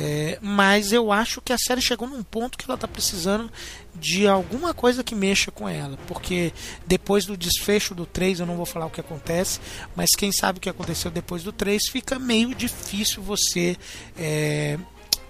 É, 0.00 0.38
mas 0.40 0.92
eu 0.92 1.10
acho 1.10 1.40
que 1.40 1.52
a 1.52 1.58
série 1.58 1.80
chegou 1.80 2.06
num 2.06 2.22
ponto 2.22 2.56
que 2.56 2.64
ela 2.66 2.76
está 2.76 2.86
precisando 2.86 3.50
de 3.94 4.28
alguma 4.28 4.72
coisa 4.72 5.02
que 5.02 5.14
mexa 5.14 5.50
com 5.50 5.68
ela, 5.68 5.98
porque 6.06 6.52
depois 6.86 7.26
do 7.26 7.36
desfecho 7.36 7.96
do 7.96 8.06
3, 8.06 8.38
eu 8.40 8.46
não 8.46 8.56
vou 8.56 8.66
falar 8.66 8.86
o 8.86 8.90
que 8.90 9.00
acontece, 9.00 9.60
mas 9.96 10.14
quem 10.14 10.30
sabe 10.30 10.58
o 10.58 10.60
que 10.60 10.68
aconteceu 10.68 11.10
depois 11.10 11.42
do 11.42 11.52
3, 11.52 11.88
fica 11.88 12.16
meio 12.16 12.54
difícil 12.54 13.22
você. 13.22 13.76
É, 14.16 14.78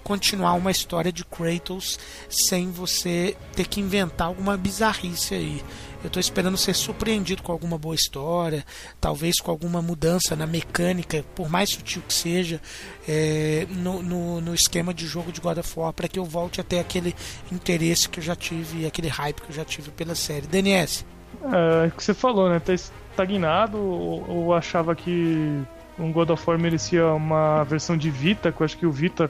continuar 0.09 0.55
uma 0.55 0.71
história 0.71 1.11
de 1.11 1.23
Kratos 1.23 1.99
sem 2.27 2.71
você 2.71 3.37
ter 3.55 3.67
que 3.67 3.79
inventar 3.79 4.25
alguma 4.25 4.57
bizarrice 4.57 5.35
aí. 5.35 5.61
Eu 6.01 6.07
estou 6.07 6.19
esperando 6.19 6.57
ser 6.57 6.73
surpreendido 6.73 7.43
com 7.43 7.51
alguma 7.51 7.77
boa 7.77 7.93
história, 7.93 8.65
talvez 8.99 9.39
com 9.39 9.51
alguma 9.51 9.83
mudança 9.83 10.35
na 10.35 10.47
mecânica, 10.47 11.23
por 11.35 11.47
mais 11.47 11.69
sutil 11.69 12.01
que 12.07 12.13
seja, 12.13 12.59
é, 13.07 13.67
no, 13.69 14.01
no, 14.01 14.41
no, 14.41 14.55
esquema 14.55 14.95
de 14.95 15.05
jogo 15.05 15.31
de 15.31 15.39
God 15.39 15.59
of 15.59 15.79
War, 15.79 15.93
para 15.93 16.07
que 16.07 16.17
eu 16.17 16.25
volte 16.25 16.59
a 16.59 16.63
ter 16.63 16.79
aquele 16.79 17.13
interesse 17.51 18.09
que 18.09 18.19
eu 18.19 18.23
já 18.23 18.35
tive, 18.35 18.87
aquele 18.87 19.09
hype 19.09 19.41
que 19.41 19.51
eu 19.51 19.55
já 19.55 19.65
tive 19.65 19.91
pela 19.91 20.15
série. 20.15 20.47
DNS. 20.47 21.05
É, 21.43 21.87
o 21.87 21.91
que 21.91 22.03
você 22.03 22.15
falou, 22.15 22.49
né? 22.49 22.59
Tá 22.59 22.73
estagnado 22.73 23.77
ou, 23.77 24.27
ou 24.27 24.53
achava 24.55 24.95
que 24.95 25.61
um 25.99 26.11
God 26.11 26.31
of 26.31 26.43
War 26.47 26.57
merecia 26.57 27.05
uma 27.13 27.63
versão 27.65 27.95
de 27.95 28.09
Vita, 28.09 28.51
que 28.51 28.59
eu 28.59 28.65
acho 28.65 28.77
que 28.77 28.87
o 28.87 28.91
Vita 28.91 29.29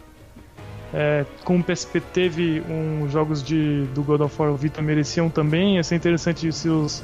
é, 0.94 1.26
como 1.44 1.60
o 1.60 1.64
PSP 1.64 2.00
teve 2.00 2.62
uns 2.68 3.12
jogos 3.12 3.44
de, 3.44 3.86
do 3.94 4.02
God 4.02 4.22
of 4.22 4.42
War 4.42 4.54
Vita 4.54 4.82
mereciam 4.82 5.30
também, 5.30 5.76
ia 5.76 5.84
ser 5.84 5.96
interessante 5.96 6.52
se 6.52 6.68
os 6.68 7.04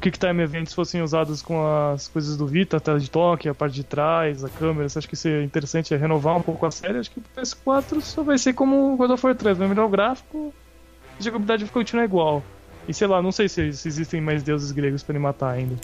Quick 0.00 0.18
Time 0.18 0.42
Events 0.42 0.72
fossem 0.72 1.02
usados 1.02 1.42
com 1.42 1.66
as 1.66 2.08
coisas 2.08 2.36
do 2.36 2.46
Vita, 2.46 2.76
a 2.76 2.80
tela 2.80 3.00
de 3.00 3.10
toque, 3.10 3.48
a 3.48 3.54
parte 3.54 3.74
de 3.74 3.84
trás, 3.84 4.44
a 4.44 4.48
câmera. 4.48 4.88
Você 4.88 4.98
acha 4.98 5.08
que 5.08 5.14
isso 5.14 5.28
é 5.28 5.42
interessante 5.42 5.92
é 5.92 5.96
renovar 5.96 6.36
um 6.36 6.42
pouco 6.42 6.64
a 6.64 6.70
série? 6.70 6.98
Acho 6.98 7.10
que 7.10 7.18
o 7.18 7.22
PS4 7.36 8.00
só 8.00 8.22
vai 8.22 8.38
ser 8.38 8.52
como 8.52 8.94
o 8.94 8.96
God 8.96 9.10
of 9.10 9.26
War 9.26 9.34
3, 9.34 9.58
vai 9.58 9.68
melhorar 9.68 9.86
o 9.86 9.90
gráfico, 9.90 10.54
a 11.18 11.22
jogabilidade 11.22 11.64
vai 11.64 11.72
continuar 11.72 12.04
igual. 12.04 12.42
E 12.88 12.94
sei 12.94 13.06
lá, 13.08 13.20
não 13.20 13.32
sei 13.32 13.48
se, 13.48 13.72
se 13.72 13.88
existem 13.88 14.20
mais 14.20 14.42
deuses 14.44 14.70
gregos 14.70 15.02
para 15.02 15.14
ele 15.14 15.22
matar 15.22 15.50
ainda. 15.50 15.76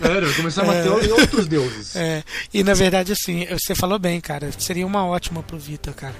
É, 0.00 0.20
vai 0.20 0.34
começar 0.34 0.62
a 0.62 0.66
matar 0.66 0.86
é, 0.86 1.12
outros 1.12 1.46
deuses. 1.46 1.94
É, 1.94 2.24
e 2.52 2.64
na 2.64 2.74
verdade, 2.74 3.12
assim, 3.12 3.46
você 3.46 3.74
falou 3.74 3.98
bem, 3.98 4.20
cara. 4.20 4.50
Seria 4.58 4.86
uma 4.86 5.06
ótima 5.06 5.42
pro 5.42 5.58
Vita, 5.58 5.92
cara. 5.92 6.14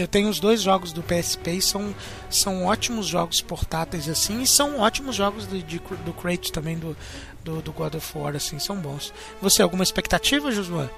Eu 0.00 0.08
tenho 0.08 0.28
os 0.28 0.40
dois 0.40 0.62
jogos 0.62 0.92
do 0.92 1.02
PSP 1.02 1.52
e 1.52 1.62
são, 1.62 1.94
são 2.30 2.64
ótimos 2.64 3.06
jogos 3.06 3.40
portáteis 3.40 4.08
assim 4.08 4.42
e 4.42 4.46
são 4.46 4.80
ótimos 4.80 5.14
jogos 5.14 5.46
de, 5.46 5.62
de 5.62 5.78
do 5.78 6.12
Kratos 6.12 6.50
também 6.50 6.78
do, 6.78 6.96
do, 7.44 7.60
do, 7.60 7.72
God 7.72 7.94
of 7.94 8.18
War 8.18 8.34
assim, 8.34 8.58
são 8.58 8.76
bons. 8.76 9.12
Você 9.42 9.62
alguma 9.62 9.82
expectativa, 9.82 10.50
Josué? 10.50 10.88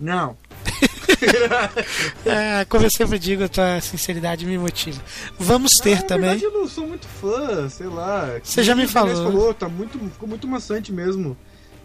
Não. 0.00 0.36
é, 2.24 2.64
como 2.66 2.84
eu 2.84 2.90
sempre 2.90 3.18
digo, 3.18 3.44
a 3.44 3.48
tua 3.48 3.80
sinceridade 3.80 4.46
me 4.46 4.56
motiva. 4.56 5.02
Vamos 5.38 5.78
ter 5.78 5.98
ah, 5.98 6.02
também. 6.02 6.30
Verdade, 6.30 6.44
eu 6.44 6.60
não 6.60 6.68
sou 6.68 6.86
muito 6.86 7.06
fã, 7.06 7.68
sei 7.68 7.88
lá. 7.88 8.38
Você 8.42 8.62
já 8.62 8.74
me 8.74 8.86
falou. 8.86 9.14
falou 9.14 9.54
tá 9.54 9.68
muito, 9.68 9.98
ficou 10.10 10.28
muito 10.28 10.46
maçante 10.46 10.92
mesmo 10.92 11.36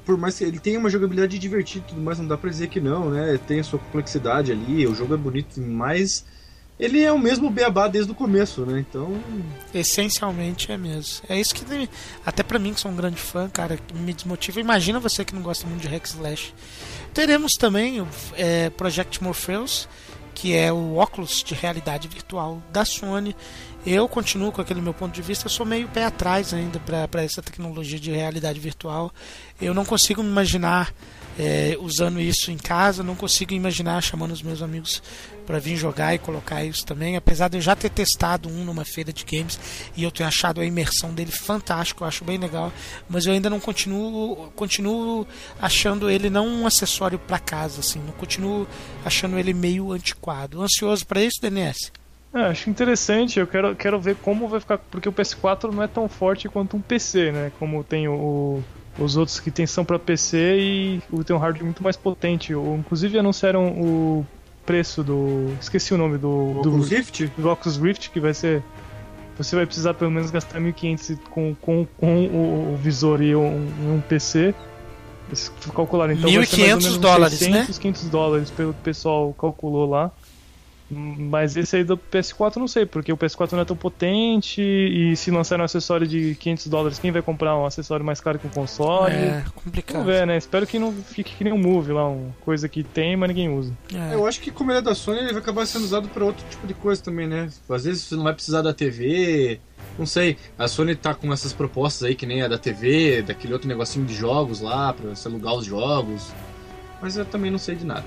por 0.06 0.18
mais 0.18 0.38
que 0.38 0.44
ele 0.44 0.60
tenha 0.60 0.78
uma 0.78 0.90
jogabilidade 0.90 1.40
divertida 1.40 1.86
e 1.86 1.90
tudo 1.90 2.02
mais, 2.02 2.20
não 2.20 2.28
dá 2.28 2.38
pra 2.38 2.50
dizer 2.50 2.68
que 2.68 2.82
não, 2.82 3.10
né? 3.10 3.40
Tem 3.48 3.62
a 3.62 3.64
sua 3.64 3.80
complexidade 3.80 4.52
ali, 4.52 4.86
o 4.86 4.94
jogo 4.94 5.14
é 5.14 5.18
bonito 5.18 5.56
demais 5.56 6.26
ele 6.80 7.02
é 7.02 7.12
o 7.12 7.20
mesmo 7.20 7.50
beabá 7.50 7.88
desde 7.88 8.12
o 8.12 8.16
começo, 8.16 8.66
né? 8.66 8.80
Então. 8.80 9.22
Essencialmente 9.74 10.72
é 10.72 10.78
mesmo. 10.78 11.24
É 11.30 11.40
isso 11.40 11.54
que. 11.54 11.64
Até 12.26 12.42
para 12.42 12.58
mim, 12.58 12.74
que 12.74 12.80
sou 12.80 12.92
um 12.92 12.96
grande 12.96 13.18
fã, 13.18 13.48
cara, 13.50 13.80
me 13.94 14.14
desmotiva. 14.14 14.60
Imagina 14.60 15.00
você 15.00 15.24
que 15.24 15.36
não 15.36 15.42
gosta 15.42 15.68
muito 15.68 15.82
de 15.82 15.88
Hack 15.88 16.06
Slash. 16.06 16.54
Teremos 17.14 17.58
também 17.58 18.02
o 18.02 18.08
é, 18.36 18.72
Project 18.72 19.24
Morpheus, 19.24 19.88
que 20.34 20.56
é 20.56 20.74
o 20.74 20.96
óculos 20.96 21.44
de 21.44 21.54
realidade 21.54 22.08
virtual 22.08 22.62
da 22.72 22.84
Sony. 22.84 23.36
Eu 23.86 24.08
continuo 24.08 24.52
com 24.52 24.62
aquele 24.62 24.82
meu 24.82 24.94
ponto 24.94 25.14
de 25.14 25.22
vista, 25.22 25.46
eu 25.46 25.50
sou 25.50 25.66
meio 25.66 25.88
pé 25.90 26.06
atrás 26.06 26.54
ainda 26.54 26.80
para 26.80 27.22
essa 27.22 27.42
tecnologia 27.42 28.00
de 28.00 28.12
realidade 28.12 28.60
virtual. 28.60 29.14
Eu 29.62 29.74
não 29.74 29.86
consigo 29.86 30.24
me 30.24 30.30
imaginar 30.30 30.94
é, 31.38 31.78
usando 31.80 32.20
isso 32.20 32.52
em 32.52 32.58
casa, 32.58 33.04
não 33.04 33.16
consigo 33.16 33.54
imaginar 33.54 34.02
chamando 34.02 34.32
os 34.32 34.42
meus 34.42 34.62
amigos 34.62 35.02
para 35.46 35.60
vir 35.60 35.76
jogar 35.76 36.14
e 36.14 36.20
colocar 36.20 36.64
isso 36.64 36.86
também. 36.86 37.16
Apesar 37.16 37.50
de 37.50 37.58
eu 37.58 37.62
já 37.62 37.76
ter 37.76 37.90
testado 37.90 38.50
um 38.50 38.64
numa 38.64 38.86
feira 38.86 39.12
de 39.12 39.26
games 39.26 39.60
e 39.96 40.04
eu 40.04 40.12
ter 40.12 40.24
achado 40.24 40.62
a 40.62 40.66
imersão 40.66 41.14
dele 41.14 41.32
fantástico, 41.32 42.04
eu 42.04 42.08
acho 42.08 42.24
bem 42.24 42.38
legal, 42.38 42.72
mas 43.10 43.26
eu 43.26 43.34
ainda 43.34 43.50
não 43.50 43.60
continuo 43.60 44.52
continuo 44.56 45.28
achando 45.60 46.10
ele 46.10 46.30
não 46.30 46.48
um 46.48 46.68
acessório 46.68 47.20
para 47.20 47.40
casa 47.40 47.80
assim, 47.80 48.00
não 48.00 48.14
continuo 48.14 48.68
achando 49.04 49.38
ele 49.38 49.54
meio 49.54 49.92
antiquado. 49.92 50.62
Ansioso 50.62 51.06
para 51.06 51.22
isso, 51.22 51.42
DNS? 51.42 51.92
É, 52.34 52.46
acho 52.46 52.68
interessante, 52.68 53.40
eu 53.40 53.46
quero, 53.46 53.76
quero 53.76 54.00
ver 54.00 54.16
como 54.16 54.48
vai 54.48 54.60
ficar, 54.60 54.80
porque 54.80 55.08
o 55.08 55.14
PS4 55.14 55.72
não 55.72 55.84
é 55.84 55.88
tão 55.88 56.10
forte 56.10 56.50
quanto 56.50 56.76
um 56.76 56.82
PC, 56.82 57.32
né? 57.32 57.52
Como 57.60 57.84
tem 57.84 58.08
o, 58.08 58.64
os 58.98 59.18
outros 59.18 59.40
que 59.40 59.50
tem 59.50 59.66
são 59.66 59.84
para 59.84 59.98
PC 59.98 60.38
e 60.38 61.02
tem 61.26 61.36
um 61.36 61.40
hardware 61.40 61.66
muito 61.66 61.84
mais 61.84 61.98
potente. 61.98 62.54
Inclusive 62.54 63.18
anunciaram 63.18 63.68
o 63.70 64.26
preço 64.66 65.04
do. 65.04 65.52
Esqueci 65.60 65.94
o 65.94 65.98
nome 65.98 66.18
do. 66.18 66.62
do 66.62 66.70
Oculus 66.70 66.90
Rift? 66.90 67.32
Do 67.38 67.50
Oculus 67.50 67.78
Rift, 67.78 68.10
que 68.10 68.20
vai 68.20 68.34
ser. 68.34 68.64
Você 69.38 69.56
vai 69.56 69.66
precisar 69.66 69.96
pelo 69.96 70.12
menos 70.12 70.30
gastar 70.30 70.60
1.500 70.60 71.18
com, 71.30 71.56
com, 71.56 71.88
com 71.98 72.26
o, 72.28 72.74
o 72.74 72.78
visor 72.78 73.22
e 73.22 73.36
um, 73.36 73.68
um 73.82 74.02
PC. 74.08 74.54
Calcular 75.74 76.12
então 76.12 76.30
1.500 76.30 77.00
dólares, 77.00 77.40
600, 77.40 77.68
né? 77.70 77.82
500 77.82 78.10
dólares 78.10 78.52
pelo 78.52 78.74
que 78.74 78.80
o 78.80 78.84
pessoal 78.84 79.34
calculou 79.34 79.90
lá. 79.90 80.12
Mas 80.94 81.56
esse 81.58 81.76
aí 81.78 81.84
do 81.84 81.98
PS4 81.98 82.58
não 82.58 82.68
sei, 82.68 82.86
porque 82.86 83.12
o 83.12 83.18
PS4 83.18 83.54
não 83.54 83.62
é 83.62 83.66
tão 83.66 83.76
potente 83.76 84.62
e 84.62 85.16
se 85.16 85.32
lançar 85.32 85.60
um 85.60 85.64
acessório 85.64 86.08
de 86.08 86.36
500 86.36 86.68
dólares, 86.68 87.00
quem 87.00 87.12
vai 87.12 87.22
comprar 87.22 87.58
um 87.58 87.66
acessório 87.66 88.06
mais 88.06 88.22
caro 88.22 88.40
que 88.40 88.48
um 88.48 88.50
console? 88.50 89.14
É, 89.14 89.44
complicado. 89.54 89.98
Vamos 89.98 90.14
ver, 90.14 90.28
né? 90.28 90.38
Espero 90.38 90.66
que 90.68 90.80
não 90.80 90.94
fique 90.94 91.36
que 91.36 91.44
nem 91.44 91.54
um 91.54 91.58
Move 91.58 91.92
lá, 91.92 92.08
uma 92.08 92.34
coisa 92.42 92.68
que 92.68 92.84
tem, 92.84 93.16
mas 93.16 93.30
ninguém 93.30 93.50
usa. 93.50 93.74
É. 93.94 94.14
Eu 94.14 94.26
acho 94.28 94.40
que 94.42 94.52
como 94.52 94.72
ele 94.72 94.80
é 94.80 94.82
da 94.82 94.96
Sony, 94.96 95.20
ele 95.20 95.34
vai 95.34 95.42
acabar 95.42 95.66
sendo 95.66 95.84
usado 95.84 96.08
para 96.10 96.24
outro 96.24 96.46
tipo 96.50 96.68
de 96.68 96.74
coisa 96.74 97.02
também, 97.02 97.28
né? 97.28 97.50
Às 97.70 97.84
vezes 97.84 98.04
você 98.04 98.16
não 98.16 98.24
vai 98.24 98.34
precisar 98.34 98.62
da 98.62 98.74
TV, 98.74 99.60
não 99.98 100.06
sei, 100.06 100.38
a 100.58 100.68
Sony 100.68 100.96
tá 100.96 101.14
com 101.14 101.32
essas 101.32 101.54
propostas 101.54 102.08
aí, 102.08 102.16
que 102.16 102.26
nem 102.26 102.42
a 102.42 102.48
da 102.48 102.58
TV, 102.58 103.22
daquele 103.22 103.54
outro 103.54 103.68
negocinho 103.68 104.06
de 104.06 104.14
jogos 104.14 104.60
lá, 104.60 104.94
pra 104.94 105.10
você 105.10 105.28
alugar 105.28 105.54
os 105.54 105.66
jogos. 105.66 106.32
Mas 107.02 107.18
eu 107.18 107.26
também 107.26 107.52
não 107.52 107.60
sei 107.60 107.76
de 107.76 107.86
nada. 107.86 108.06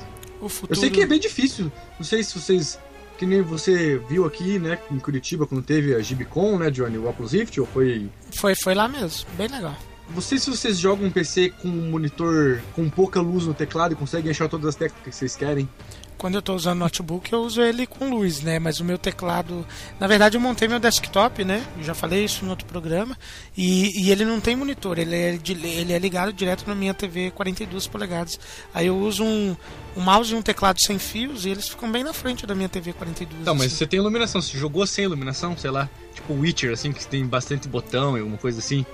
Futuro... 0.49 0.73
Eu 0.73 0.77
sei 0.77 0.91
que 0.91 1.01
é 1.01 1.07
bem 1.07 1.19
difícil. 1.19 1.71
Não 1.99 2.05
sei 2.05 2.23
se 2.23 2.39
vocês. 2.39 2.79
Que 3.19 3.25
nem 3.25 3.41
você 3.41 3.97
viu 4.11 4.27
aqui, 4.27 4.59
né, 4.59 4.79
em 4.91 4.99
Curitiba, 4.99 5.47
quando 5.47 5.63
teve 5.63 5.95
a 5.95 6.01
Gibicon, 6.01 6.59
né, 6.59 6.71
Johnny, 6.71 6.99
o 6.99 7.09
Oculus 7.09 7.33
Rift, 7.33 7.59
ou 7.59 7.67
foi. 7.67 8.11
Foi, 8.33 8.55
foi 8.55 8.75
lá 8.75 8.87
mesmo, 8.87 9.27
bem 9.39 9.49
legal. 9.49 9.75
Não 10.15 10.21
sei 10.21 10.39
se 10.39 10.49
vocês 10.51 10.79
jogam 10.79 11.07
um 11.07 11.11
PC 11.11 11.51
com 11.51 11.69
um 11.69 11.91
monitor 11.91 12.61
com 12.75 12.89
pouca 12.89 13.21
luz 13.21 13.45
no 13.45 13.55
teclado 13.55 13.93
e 13.93 13.97
conseguem 13.97 14.31
achar 14.31 14.49
todas 14.49 14.67
as 14.67 14.77
técnicas 14.77 15.15
que 15.15 15.17
vocês 15.17 15.35
querem. 15.35 15.69
quando 16.17 16.35
eu 16.35 16.39
estou 16.41 16.55
usando 16.55 16.79
notebook, 16.79 17.33
eu 17.33 17.41
uso 17.41 17.61
ele 17.61 17.87
com 17.87 18.11
luz, 18.11 18.41
né? 18.41 18.59
Mas 18.59 18.79
o 18.79 18.85
meu 18.85 18.99
teclado. 18.99 19.67
Na 19.99 20.07
verdade, 20.07 20.37
eu 20.37 20.41
montei 20.41 20.69
meu 20.69 20.79
desktop, 20.79 21.45
né? 21.45 21.65
Eu 21.77 21.83
já 21.83 21.95
falei 21.95 22.25
isso 22.25 22.45
no 22.45 22.51
outro 22.51 22.67
programa. 22.67 23.19
E, 23.57 24.01
e 24.01 24.11
ele 24.13 24.25
não 24.25 24.41
tem 24.41 24.55
monitor, 24.55 24.99
ele 24.99 25.15
é, 25.15 25.39
ele 25.49 25.93
é 25.93 25.99
ligado 25.99 26.33
direto 26.33 26.67
na 26.69 26.75
minha 26.75 26.95
TV 26.95 27.33
42 27.33 27.87
polegadas. 27.89 28.39
Aí 28.73 28.87
eu 28.87 28.97
uso 28.97 29.25
um, 29.25 29.57
um 29.97 30.01
mouse 30.02 30.32
e 30.32 30.36
um 30.36 30.43
teclado 30.43 30.81
sem 30.81 30.98
fios 30.98 31.47
e 31.47 31.48
eles 31.51 31.68
ficam 31.68 31.90
bem 31.90 32.05
na 32.05 32.12
frente 32.12 32.47
da 32.47 32.55
minha 32.55 32.68
TV 32.68 32.93
42. 32.93 33.44
Não, 33.44 33.55
mas 33.55 33.66
assim. 33.68 33.77
você 33.77 33.86
tem 33.86 33.98
iluminação. 33.98 34.43
Você 34.43 34.56
jogou 34.59 34.86
sem 34.86 35.05
iluminação, 35.05 35.56
sei 35.56 35.70
lá, 35.70 35.89
tipo 36.14 36.35
Witcher, 36.35 36.73
assim, 36.73 36.93
que 36.93 37.06
tem 37.06 37.24
bastante 37.27 37.66
botão 37.66 38.16
e 38.16 38.20
alguma 38.20 38.39
coisa 38.39 38.59
assim. 38.59 38.85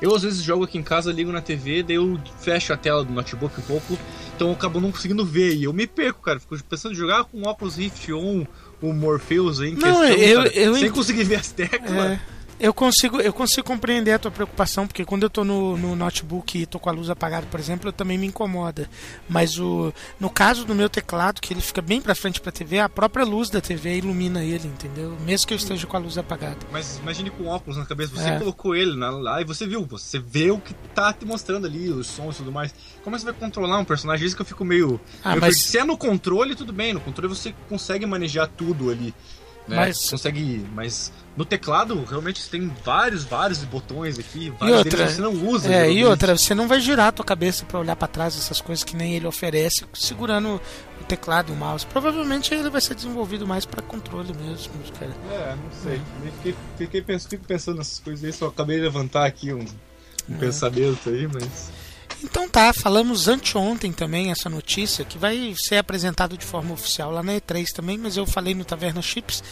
Eu 0.00 0.14
às 0.14 0.22
vezes 0.22 0.42
jogo 0.42 0.64
aqui 0.64 0.78
em 0.78 0.82
casa, 0.82 1.12
ligo 1.12 1.32
na 1.32 1.40
TV, 1.40 1.82
daí 1.82 1.96
eu 1.96 2.20
fecho 2.40 2.72
a 2.72 2.76
tela 2.76 3.04
do 3.04 3.12
notebook 3.12 3.58
um 3.58 3.64
pouco, 3.64 3.98
então 4.36 4.48
eu 4.48 4.54
acabo 4.54 4.80
não 4.80 4.92
conseguindo 4.92 5.24
ver. 5.24 5.54
E 5.56 5.64
eu 5.64 5.72
me 5.72 5.86
perco, 5.86 6.20
cara. 6.22 6.38
Fico 6.38 6.56
pensando 6.64 6.92
em 6.92 6.96
jogar 6.96 7.24
com 7.24 7.38
o 7.42 7.48
Oculus 7.48 7.76
Rift 7.76 8.10
ou 8.12 8.46
o 8.80 8.92
Morpheus 8.92 9.60
aí 9.60 9.70
em 9.70 9.74
Não, 9.74 9.80
questão, 9.80 10.04
eu- 10.04 10.36
cara, 10.44 10.48
eu 10.54 10.74
sem 10.76 10.90
conseguir 10.90 11.24
ver 11.24 11.36
as 11.36 11.50
teclas. 11.52 11.90
É, 11.92 12.20
eu 12.62 12.72
consigo, 12.72 13.20
eu 13.20 13.32
consigo 13.32 13.66
compreender 13.66 14.12
a 14.12 14.18
tua 14.20 14.30
preocupação, 14.30 14.86
porque 14.86 15.04
quando 15.04 15.24
eu 15.24 15.30
tô 15.30 15.42
no, 15.42 15.76
no 15.76 15.96
notebook 15.96 16.56
e 16.56 16.64
tô 16.64 16.78
com 16.78 16.88
a 16.88 16.92
luz 16.92 17.10
apagada, 17.10 17.44
por 17.50 17.58
exemplo, 17.58 17.88
eu 17.88 17.92
também 17.92 18.16
me 18.16 18.28
incomoda. 18.28 18.88
Mas 19.28 19.58
o, 19.58 19.92
no 20.20 20.30
caso 20.30 20.64
do 20.64 20.72
meu 20.72 20.88
teclado, 20.88 21.40
que 21.40 21.52
ele 21.52 21.60
fica 21.60 21.82
bem 21.82 22.00
pra 22.00 22.14
frente 22.14 22.40
pra 22.40 22.52
TV, 22.52 22.78
a 22.78 22.88
própria 22.88 23.24
luz 23.24 23.50
da 23.50 23.60
TV 23.60 23.96
ilumina 23.98 24.44
ele, 24.44 24.68
entendeu? 24.68 25.16
Mesmo 25.26 25.48
que 25.48 25.54
eu 25.54 25.58
esteja 25.58 25.84
com 25.88 25.96
a 25.96 26.00
luz 26.00 26.16
apagada. 26.16 26.58
Mas 26.70 26.98
imagine 26.98 27.30
com 27.30 27.46
óculos 27.48 27.76
na 27.76 27.84
cabeça, 27.84 28.14
você 28.14 28.28
É. 28.28 28.38
colocou 28.38 28.76
ele 28.76 28.92
lá 28.94 29.40
e 29.40 29.44
você 29.44 29.66
viu, 29.66 29.84
você 29.84 30.20
vê 30.20 30.52
o 30.52 30.60
que 30.60 30.72
tá 30.94 31.12
te 31.12 31.24
mostrando 31.26 31.66
ali, 31.66 31.90
os 31.90 32.06
sons 32.06 32.36
e 32.36 32.38
tudo 32.38 32.52
mais. 32.52 32.72
Como 33.02 33.16
é 33.16 33.18
você 33.18 33.24
vai 33.24 33.34
controlar 33.34 33.76
um 33.78 33.84
personagem? 33.84 34.24
Isso 34.24 34.36
que 34.36 34.42
eu 34.42 34.46
fico 34.46 34.64
meio. 34.64 35.00
Ah, 35.24 35.30
meio 35.30 35.40
mas-. 35.40 35.58
Se 35.58 35.78
é 35.78 35.84
no 35.84 35.98
controle, 35.98 36.54
tudo 36.54 36.72
bem, 36.72 36.92
no 36.94 37.00
controle 37.00 37.28
você 37.28 37.52
consegue 37.68 38.06
manejar 38.06 38.46
tudo 38.46 38.88
ali. 38.88 39.12
Né? 39.68 39.76
Mas- 39.76 40.10
Consegue. 40.10 40.66
Mas 40.74 41.12
no 41.36 41.44
teclado, 41.44 42.02
realmente 42.04 42.48
tem 42.48 42.70
vários, 42.84 43.24
vários 43.24 43.62
botões 43.64 44.18
aqui, 44.18 44.46
E 44.46 44.50
vários 44.50 44.78
outra, 44.78 44.96
deles 44.98 45.12
você 45.14 45.20
não 45.22 45.32
usa. 45.32 45.72
é, 45.72 45.90
e 45.92 46.04
outra, 46.04 46.36
você 46.36 46.54
não 46.54 46.66
vai 46.66 46.80
girar 46.80 47.06
a 47.08 47.12
tua 47.12 47.24
cabeça 47.24 47.64
pra 47.64 47.78
olhar 47.78 47.94
pra 47.96 48.08
trás 48.08 48.36
essas 48.36 48.60
coisas 48.60 48.82
que 48.82 48.96
nem 48.96 49.14
ele 49.14 49.26
oferece, 49.26 49.84
segurando 49.94 50.60
o 51.00 51.04
teclado 51.04 51.50
e 51.50 51.54
o 51.54 51.56
mouse. 51.56 51.86
Provavelmente 51.86 52.52
ele 52.52 52.68
vai 52.68 52.80
ser 52.80 52.94
desenvolvido 52.96 53.46
mais 53.46 53.64
pra 53.64 53.80
controle 53.82 54.32
mesmo, 54.34 54.72
cara. 54.98 55.12
É, 55.30 55.54
não 55.54 55.70
sei. 55.82 56.00
Eu 56.24 56.32
Fiquei, 56.32 56.54
fiquei 57.02 57.18
fico 57.20 57.44
pensando 57.46 57.78
nessas 57.78 58.00
coisas 58.00 58.24
aí, 58.24 58.32
só 58.32 58.48
acabei 58.48 58.78
de 58.78 58.82
levantar 58.82 59.24
aqui 59.26 59.52
um, 59.54 59.60
um 59.60 60.34
É. 60.34 60.38
pensamento 60.38 61.08
aí, 61.08 61.28
mas. 61.32 61.70
Então 62.24 62.48
tá, 62.48 62.72
falamos 62.72 63.26
anteontem 63.26 63.92
também 63.92 64.30
essa 64.30 64.48
notícia 64.48 65.04
que 65.04 65.18
vai 65.18 65.54
ser 65.56 65.76
apresentado 65.76 66.38
de 66.38 66.44
forma 66.44 66.72
oficial 66.72 67.10
lá 67.10 67.22
na 67.22 67.32
E3 67.32 67.72
também, 67.72 67.98
mas 67.98 68.16
eu 68.16 68.24
falei 68.24 68.54
no 68.54 68.64
Taverna 68.64 69.02
Chips, 69.02 69.42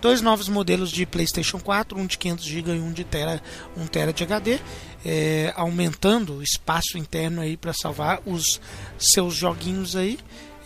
dois 0.00 0.20
novos 0.20 0.48
modelos 0.48 0.92
de 0.92 1.04
PlayStation 1.04 1.58
4, 1.58 1.98
um 1.98 2.06
de 2.06 2.16
500 2.16 2.44
GB 2.44 2.76
e 2.76 2.80
um 2.80 2.92
de 2.92 3.02
tera, 3.02 3.42
1 3.76 3.86
tera 3.88 4.12
de 4.12 4.22
HD, 4.22 4.60
é, 5.04 5.52
aumentando 5.56 6.36
o 6.36 6.42
espaço 6.42 6.96
interno 6.96 7.40
aí 7.40 7.56
para 7.56 7.72
salvar 7.72 8.20
os 8.24 8.60
seus 8.96 9.34
joguinhos 9.34 9.96
aí. 9.96 10.18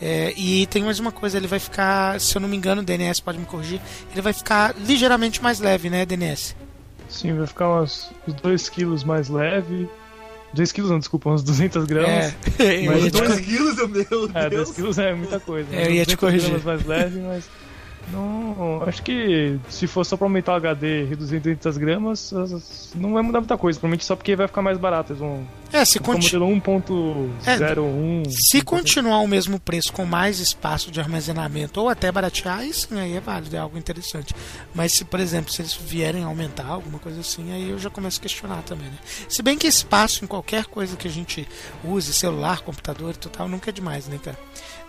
É, 0.03 0.35
e 0.37 0.67
tem 0.67 0.83
mais 0.83 0.99
uma 0.99 1.13
coisa, 1.13 1.39
ele 1.39 1.47
vai 1.47 1.59
ficar, 1.59 2.21
se 2.21 2.37
eu 2.37 2.41
não 2.41 2.49
me 2.49 2.57
engano, 2.57 2.83
o 2.83 2.85
DNS 2.85 3.23
pode 3.23 3.39
me 3.39 3.47
corrigir, 3.47 3.81
ele 4.13 4.21
vai 4.21 4.35
ficar 4.35 4.75
ligeiramente 4.77 5.43
mais 5.43 5.61
leve, 5.61 5.89
né, 5.89 6.05
DNS? 6.05 6.55
Sim, 7.09 7.39
vai 7.39 7.47
ficar 7.47 7.81
uns 7.81 8.11
2 8.43 8.69
quilos 8.69 9.03
mais 9.03 9.29
leve. 9.31 9.89
2 10.55 10.73
quilos 10.73 10.91
não, 10.91 10.99
desculpa, 10.99 11.31
uns 11.31 11.43
200 11.43 11.85
gramas. 11.85 12.35
É, 12.59 12.83
Mas 12.87 13.03
ia 13.05 13.11
te 13.11 13.19
dois 13.19 13.33
cor- 13.33 13.41
quilos, 13.43 13.77
meu 13.77 14.31
É, 14.35 14.49
2 14.49 14.51
Deus. 14.51 14.71
quilos 14.73 14.99
é 14.99 15.15
muita 15.15 15.41
coisa. 15.41 15.69
É, 15.75 15.87
eu 15.87 15.91
ia 15.93 16.07
te 16.07 16.15
200 16.15 16.17
corrigir. 16.17 16.49
gramas 16.49 16.65
mais 16.65 16.87
leve, 16.87 17.19
mas. 17.21 17.45
Não, 18.13 18.83
acho 18.87 19.03
que 19.03 19.59
se 19.69 19.87
for 19.87 20.05
só 20.05 20.17
pra 20.17 20.27
aumentar 20.27 20.53
o 20.53 20.57
HD 20.57 21.03
e 21.03 21.05
reduzir 21.07 21.37
em 21.37 21.41
200 21.41 21.77
gramas, 21.79 22.33
as- 22.33 22.93
não 22.95 23.13
vai 23.15 23.23
mudar 23.23 23.41
muita 23.41 23.57
coisa. 23.57 23.79
Provavelmente 23.79 24.05
só 24.05 24.15
porque 24.15 24.37
vai 24.37 24.47
ficar 24.47 24.63
mais 24.63 24.79
barato. 24.79 25.13
Eles 25.13 25.21
vão. 25.21 25.47
É, 25.73 25.85
se 25.85 25.99
vão 25.99 26.15
conti- 26.15 26.37
modelo 26.37 26.47
1.01. 26.47 28.31
Se 28.31 28.61
continuar 28.63 29.19
o 29.21 29.27
mesmo 29.29 29.59
preço 29.59 29.93
com 29.93 30.05
mais 30.05 30.39
espaço 30.39 30.91
de 30.91 31.01
armazenamento 31.01 31.81
ou 31.81 31.89
até 31.89 32.11
baratear, 32.13 32.59
aí 32.59 32.73
sim, 32.73 32.99
aí 33.01 33.17
é 33.17 33.21
válido, 33.21 33.57
é 33.57 33.59
algo 33.59 33.77
interessante. 33.77 34.35
Mas 34.75 34.93
se, 34.93 35.05
por 35.05 35.19
exemplo, 35.21 35.53
se 35.53 35.63
eles 35.63 35.75
vierem 35.75 36.23
aumentar 36.25 36.67
alguma 36.67 36.99
coisa 36.99 37.21
assim, 37.21 37.53
aí 37.53 37.71
eu 37.71 37.79
já 37.79 37.91
começo 37.91 38.19
a 38.19 38.23
questionar 38.23 38.63
também, 38.63 38.87
né? 38.87 38.99
Se 39.29 39.43
bem 39.43 39.59
que 39.59 39.67
espaço 39.67 40.25
em 40.25 40.29
qualquer 40.29 40.67
coisa 40.67 40.97
que 40.97 41.09
a 41.09 41.11
gente 41.11 41.47
use, 41.83 42.13
celular, 42.13 42.61
computador 42.61 43.15
e 43.15 43.19
total, 43.19 43.49
nunca 43.49 43.71
é 43.71 43.73
demais, 43.73 44.07
né, 44.07 44.19
cara? 44.23 44.39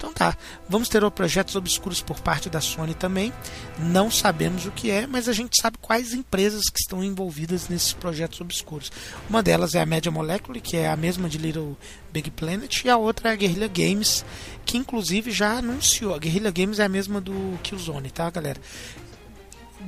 Então 0.06 0.14
tá, 0.14 0.38
vamos 0.70 0.88
ter 0.88 1.10
projetos 1.10 1.56
obscuros 1.56 2.00
por 2.00 2.20
parte 2.20 2.48
da 2.48 2.62
Sony 2.62 2.94
também. 2.94 3.34
Não 3.80 4.12
sabemos 4.12 4.68
o 4.68 4.72
que 4.72 4.92
é, 4.92 5.08
mas 5.08 5.28
a 5.28 5.34
gente 5.34 5.60
sabe 5.60 5.80
quais 5.82 6.14
empresas 6.14 6.70
que 6.70 6.80
estão 6.80 7.04
envolvidas 7.04 7.70
nesses 7.70 7.92
projetos 7.92 8.40
obscuros. 8.40 8.92
Uma 9.28 9.42
delas 9.42 9.74
é 9.74 9.82
a 9.82 9.86
Media 9.86 10.12
Molecule, 10.12 10.62
que 10.62 10.78
é 10.78 10.88
a 10.88 10.96
mesma 10.96 11.28
de 11.28 11.40
Little 11.40 11.76
Big 12.14 12.30
Planet, 12.30 12.84
e 12.84 12.90
a 12.90 12.98
outra 12.98 13.30
é 13.30 13.34
a 13.34 13.36
Guerrilla 13.36 13.68
Games, 13.68 14.24
que 14.64 14.78
inclusive 14.78 15.32
já 15.32 15.58
anunciou. 15.58 16.14
A 16.14 16.20
Guerrilla 16.20 16.52
Games 16.52 16.78
é 16.78 16.84
a 16.84 16.90
mesma 16.90 17.20
do 17.20 17.58
Killzone, 17.64 18.12
tá, 18.12 18.30
galera? 18.30 18.62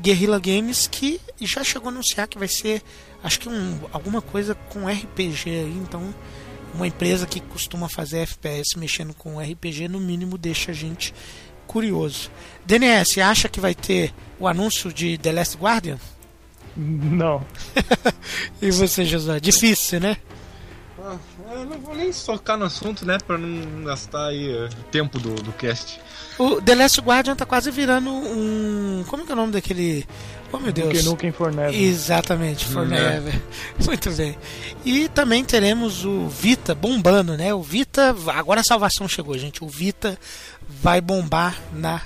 Guerrilla 0.02 0.40
Games 0.40 0.88
que 0.88 1.22
já 1.42 1.64
chegou 1.64 1.90
a 1.90 1.92
anunciar 1.92 2.28
que 2.28 2.40
vai 2.40 2.48
ser, 2.48 2.82
acho 3.24 3.40
que 3.40 3.50
um, 3.50 3.80
alguma 3.92 4.22
coisa 4.22 4.56
com 4.56 4.88
RPG 4.88 5.48
aí, 5.48 5.78
então 5.78 6.12
uma 6.74 6.88
empresa 6.88 7.26
que 7.26 7.40
costuma 7.40 7.90
fazer 7.90 8.20
FPS 8.20 8.78
mexendo 8.78 9.14
com 9.14 9.40
RPG, 9.40 9.88
no 9.88 10.00
mínimo 10.00 10.38
deixa 10.38 10.72
a 10.72 10.74
gente 10.74 11.14
curioso. 11.66 12.32
DNS, 12.66 13.20
acha 13.20 13.50
que 13.50 13.60
vai 13.60 13.76
ter 13.76 14.14
o 14.40 14.48
anúncio 14.48 14.92
de 14.92 15.18
The 15.18 15.32
Last 15.32 15.58
Guardian? 15.58 16.00
Não. 16.76 17.46
E 18.62 18.72
você, 18.72 19.06
José? 19.06 19.40
Difícil, 19.40 20.00
né? 20.00 20.18
Eu 21.58 21.66
não 21.66 21.80
vou 21.80 21.96
nem 21.96 22.12
tocar 22.12 22.56
no 22.56 22.66
assunto, 22.66 23.06
né? 23.06 23.18
Pra 23.18 23.38
não 23.38 23.84
gastar 23.84 24.28
aí 24.28 24.54
o 24.54 24.70
tempo 24.92 25.18
do, 25.20 25.34
do 25.36 25.52
cast. 25.54 26.00
O 26.38 26.62
The 26.62 26.76
Last 26.76 27.02
Guardian 27.02 27.36
tá 27.36 27.48
quase 27.48 27.72
virando 27.72 28.12
um. 28.12 29.04
Como 29.08 29.26
que 29.26 29.32
é 29.32 29.34
o 29.34 29.36
nome 29.36 29.54
daquele. 29.54 30.06
Oh 30.52 30.60
meu 30.60 30.72
Deus. 30.72 30.90
Duke 30.90 31.04
Nukem 31.04 31.32
Forever. 31.32 31.74
Exatamente, 31.74 32.66
Forever. 32.66 33.42
Muito 33.84 34.12
bem. 34.12 34.38
E 34.86 35.10
também 35.10 35.44
teremos 35.44 36.06
o 36.06 36.28
Vita 36.28 36.76
bombando, 36.76 37.36
né? 37.36 37.52
O 37.54 37.64
Vita. 37.64 38.16
Agora 38.28 38.62
a 38.62 38.64
salvação 38.64 39.08
chegou, 39.08 39.36
gente. 39.36 39.64
O 39.64 39.68
Vita 39.68 40.18
vai 40.70 41.02
bombar 41.02 41.60
na 41.74 42.02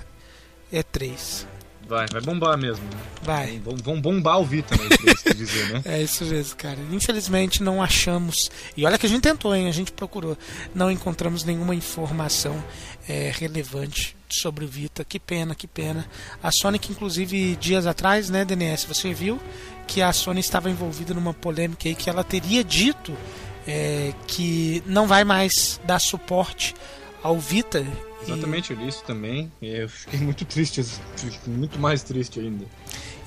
E3. 0.72 1.51
Vai, 1.92 2.08
vai 2.08 2.22
bombar 2.22 2.58
mesmo. 2.58 2.86
né? 2.86 3.02
Vai. 3.22 3.60
Vão, 3.60 3.76
vão 3.76 4.00
bombar 4.00 4.40
o 4.40 4.46
Vita, 4.46 4.78
né? 4.78 4.84
Isso 5.14 5.36
dizer, 5.36 5.74
né? 5.74 5.82
É 6.00 6.02
isso 6.02 6.24
mesmo, 6.24 6.56
cara. 6.56 6.78
Infelizmente 6.90 7.62
não 7.62 7.84
achamos. 7.84 8.50
E 8.78 8.86
olha 8.86 8.98
que 8.98 9.06
a 9.06 9.10
gente 9.10 9.22
tentou, 9.22 9.54
hein? 9.54 9.68
A 9.68 9.74
gente 9.74 9.92
procurou. 9.92 10.38
Não 10.74 10.90
encontramos 10.90 11.44
nenhuma 11.44 11.76
informação 11.76 12.64
é, 13.10 13.30
relevante 13.38 14.16
sobre 14.30 14.64
o 14.64 14.68
Vita. 14.70 15.04
Que 15.04 15.20
pena, 15.20 15.54
que 15.54 15.68
pena. 15.68 16.08
A 16.42 16.50
Sony, 16.50 16.80
que 16.80 16.94
inclusive 16.94 17.58
dias 17.58 17.86
atrás, 17.86 18.30
né, 18.30 18.46
DNS, 18.46 18.86
você 18.88 19.14
viu 19.14 19.38
que 19.86 20.02
a 20.02 20.14
Sony 20.14 20.40
estava 20.40 20.70
envolvida 20.70 21.14
numa 21.14 21.34
polêmica 21.34 21.90
aí 21.90 21.94
que 21.94 22.10
ela 22.10 22.24
teria 22.24 22.64
dito 22.64 23.14
é, 23.68 24.14
que 24.28 24.82
não 24.86 25.08
vai 25.08 25.26
mais 25.26 25.78
dar 25.84 26.00
suporte 26.00 26.74
ao 27.22 27.38
Vita. 27.38 27.86
E- 28.27 28.31
Exatamente, 28.31 28.72
eu 28.72 28.77
li 28.77 28.88
isso 28.88 29.03
também. 29.03 29.52
E 29.61 29.68
eu 29.69 29.89
fiquei 29.89 30.19
muito 30.22 30.45
triste, 30.45 30.84
muito 31.48 31.80
mais 31.80 32.03
triste 32.03 32.39
ainda. 32.39 32.65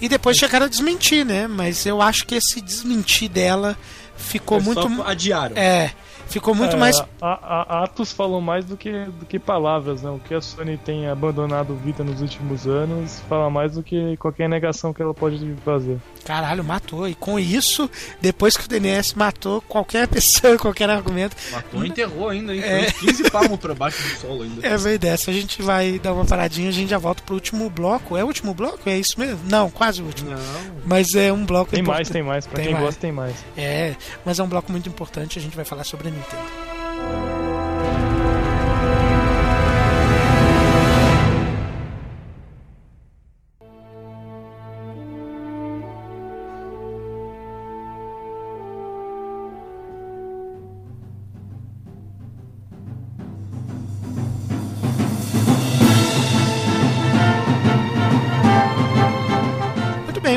E 0.00 0.08
depois 0.08 0.36
chegaram 0.36 0.66
a 0.66 0.68
desmentir, 0.68 1.24
né? 1.24 1.46
Mas 1.46 1.86
eu 1.86 2.00
acho 2.02 2.26
que 2.26 2.34
esse 2.34 2.60
desmentir 2.60 3.28
dela 3.28 3.76
ficou 4.16 4.60
Foi 4.60 4.74
muito. 4.74 4.96
só 4.96 5.02
adiaram. 5.06 5.56
É, 5.56 5.92
ficou 6.26 6.54
muito 6.54 6.76
É, 6.76 6.78
mais. 6.78 7.00
a- 7.00 7.06
a- 7.22 7.84
atos 7.84 8.12
falam 8.12 8.40
mais 8.40 8.64
do 8.64 8.76
que, 8.76 8.90
do 8.92 9.26
que 9.26 9.38
palavras, 9.38 10.02
né? 10.02 10.10
O 10.10 10.18
que 10.18 10.34
a 10.34 10.40
Sony 10.40 10.76
tem 10.76 11.08
abandonado 11.08 11.72
o 11.72 11.76
Vita 11.76 12.02
nos 12.04 12.20
últimos 12.20 12.66
anos 12.66 13.20
fala 13.28 13.48
mais 13.50 13.72
do 13.74 13.82
que 13.82 14.16
qualquer 14.16 14.48
negação 14.48 14.92
que 14.92 15.02
ela 15.02 15.14
pode 15.14 15.54
fazer. 15.64 15.98
Caralho, 16.24 16.64
matou. 16.64 17.08
E 17.08 17.14
com 17.14 17.38
isso, 17.38 17.88
depois 18.20 18.56
que 18.56 18.64
o 18.64 18.68
DNS 18.68 19.16
matou 19.16 19.60
qualquer 19.62 20.08
pessoa, 20.08 20.56
qualquer 20.58 20.88
argumento. 20.90 21.36
Matou 21.52 21.84
e 21.84 21.88
enterrou 21.88 22.28
ainda, 22.30 22.54
hein? 22.54 22.62
É. 22.62 22.90
Foi 22.90 23.08
uns 23.08 23.12
15 23.16 23.30
palmos 23.30 23.58
pra 23.60 23.74
baixo 23.74 24.02
do 24.02 24.20
solo 24.20 24.42
ainda. 24.42 24.66
É 24.66 24.78
bem 24.78 24.98
dessa. 24.98 25.30
A 25.30 25.34
gente 25.34 25.60
vai 25.62 25.98
dar 25.98 26.12
uma 26.12 26.24
paradinha, 26.24 26.68
a 26.68 26.72
gente 26.72 26.88
já 26.90 26.98
volta 26.98 27.22
pro 27.24 27.34
último 27.34 27.68
bloco. 27.68 28.16
É 28.16 28.24
o 28.24 28.26
último 28.26 28.54
bloco? 28.54 28.88
É 28.88 28.98
isso 28.98 29.18
mesmo? 29.20 29.40
Não, 29.48 29.70
quase 29.70 30.02
o 30.02 30.06
último. 30.06 30.30
Não. 30.30 30.38
Mas 30.86 31.14
é 31.14 31.32
um 31.32 31.44
bloco 31.44 31.70
Tem 31.70 31.80
importante. 31.80 31.98
mais, 31.98 32.10
tem 32.10 32.22
mais. 32.22 32.46
Pra 32.46 32.56
Tem 32.56 32.64
quem 32.66 32.72
mais. 32.74 32.84
gosta, 32.86 33.00
tem 33.00 33.12
mais. 33.12 33.34
É, 33.56 33.94
mas 34.24 34.38
é 34.38 34.42
um 34.42 34.48
bloco 34.48 34.70
muito 34.72 34.88
importante. 34.88 35.38
A 35.38 35.42
gente 35.42 35.54
vai 35.56 35.64
falar 35.64 35.84
sobre 35.84 36.10
gigante. 36.14 36.54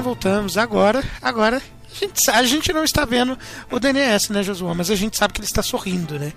voltamos 0.07 0.57
agora, 0.57 1.03
agora 1.21 1.61
a 1.97 2.05
gente, 2.05 2.31
a 2.31 2.43
gente 2.43 2.73
não 2.73 2.83
está 2.83 3.05
vendo 3.05 3.37
o 3.71 3.79
DNS, 3.79 4.31
né, 4.31 4.43
Josué? 4.43 4.73
Mas 4.75 4.89
a 4.89 4.95
gente 4.95 5.17
sabe 5.17 5.33
que 5.33 5.39
ele 5.39 5.47
está 5.47 5.61
sorrindo, 5.61 6.19
né? 6.19 6.33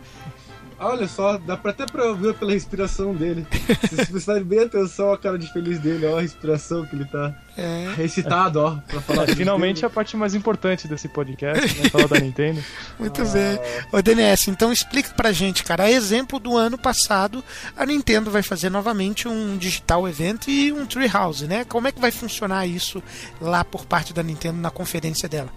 Olha 0.83 1.07
só, 1.07 1.37
dá 1.37 1.57
pra 1.59 1.73
até 1.73 1.85
pra 1.85 2.07
ouvir 2.07 2.33
pela 2.35 2.53
respiração 2.53 3.15
dele. 3.15 3.47
Se 3.89 3.95
você 3.97 4.07
prestar 4.07 4.41
bem 4.43 4.61
atenção 4.61 5.13
a 5.13 5.19
cara 5.19 5.39
de 5.39 5.53
feliz 5.53 5.79
dele, 5.79 6.07
ó, 6.07 6.19
a 6.19 6.23
respiração 6.23 6.87
que 6.87 6.97
ele 6.97 7.05
tá 7.05 7.35
É. 7.57 8.03
excitado, 8.03 8.61
ó, 8.61 8.77
pra 8.89 9.01
falar 9.03 9.29
É, 9.29 9.35
finalmente 9.37 9.85
a 9.85 9.91
parte 9.91 10.17
mais 10.17 10.35
importante 10.35 10.89
desse 10.89 11.07
podcast, 11.09 11.79
né? 11.79 11.91
Falar 11.91 12.09
da 12.09 12.19
Nintendo. 12.19 12.65
Muito 12.99 13.23
bem. 13.27 13.59
Ô, 13.93 14.01
DNS, 14.01 14.49
então 14.51 14.73
explica 14.73 15.11
pra 15.11 15.33
gente, 15.33 15.63
cara. 15.65 15.85
A 15.85 15.91
exemplo 15.91 16.39
do 16.39 16.57
ano 16.57 16.79
passado, 16.79 17.45
a 17.77 17.85
Nintendo 17.85 18.31
vai 18.31 18.43
fazer 18.43 18.71
novamente 18.71 19.29
um 19.29 19.59
digital 19.59 20.09
event 20.09 20.49
e 20.49 20.73
um 20.73 20.87
Treehouse, 20.87 21.47
né? 21.47 21.65
Como 21.67 21.89
é 21.89 21.93
que 21.93 22.01
vai 22.01 22.11
funcionar 22.11 22.67
isso 22.67 23.03
lá 23.41 23.63
por 23.65 23.85
parte 23.85 24.15
da 24.15 24.23
Nintendo 24.23 24.59
na 24.59 24.71
conferência 24.71 25.29
dela? 25.29 25.51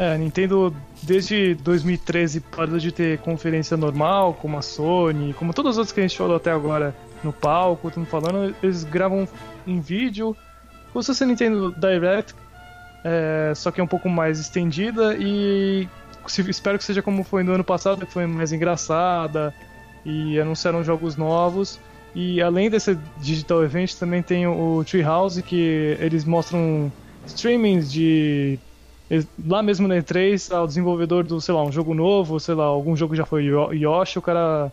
É, 0.00 0.14
a 0.14 0.16
Nintendo 0.16 0.74
desde 1.02 1.54
2013 1.56 2.40
parou 2.40 2.78
de 2.78 2.90
ter 2.90 3.18
conferência 3.18 3.76
normal, 3.76 4.32
como 4.32 4.56
a 4.56 4.62
Sony, 4.62 5.34
como 5.34 5.52
todas 5.52 5.72
as 5.72 5.76
outras 5.76 5.92
que 5.92 6.00
a 6.00 6.02
gente 6.02 6.16
falou 6.16 6.36
até 6.36 6.50
agora 6.50 6.96
no 7.22 7.34
palco, 7.34 7.88
estamos 7.88 8.08
falando, 8.08 8.56
eles 8.62 8.82
gravam 8.82 9.28
em 9.66 9.78
vídeo, 9.78 10.34
como 10.90 11.02
se 11.02 11.08
fosse 11.08 11.22
a 11.22 11.26
Nintendo 11.26 11.74
Direct, 11.78 12.34
é, 13.04 13.52
só 13.54 13.70
que 13.70 13.78
é 13.78 13.84
um 13.84 13.86
pouco 13.86 14.08
mais 14.08 14.40
estendida 14.40 15.14
e 15.18 15.86
espero 16.48 16.78
que 16.78 16.84
seja 16.84 17.02
como 17.02 17.22
foi 17.22 17.42
no 17.42 17.52
ano 17.52 17.62
passado, 17.62 18.06
que 18.06 18.12
foi 18.14 18.24
mais 18.26 18.52
engraçada 18.52 19.52
e 20.02 20.40
anunciaram 20.40 20.82
jogos 20.82 21.14
novos. 21.14 21.78
E 22.14 22.40
além 22.40 22.70
desse 22.70 22.98
Digital 23.18 23.64
Event, 23.64 23.92
também 23.96 24.22
tem 24.22 24.46
o 24.46 24.82
Treehouse, 24.82 25.42
que 25.42 25.94
eles 26.00 26.24
mostram 26.24 26.90
streamings 27.26 27.92
de 27.92 28.58
Lá 29.44 29.62
mesmo 29.62 29.88
na 29.88 29.96
E3, 29.96 30.52
ah, 30.52 30.62
o 30.62 30.66
desenvolvedor 30.66 31.24
do, 31.24 31.40
sei 31.40 31.52
lá, 31.52 31.64
um 31.64 31.72
jogo 31.72 31.94
novo, 31.94 32.38
sei 32.38 32.54
lá, 32.54 32.64
algum 32.64 32.94
jogo 32.96 33.16
já 33.16 33.26
foi 33.26 33.44
Yo- 33.44 33.72
Yoshi, 33.72 34.18
o 34.18 34.22
cara 34.22 34.70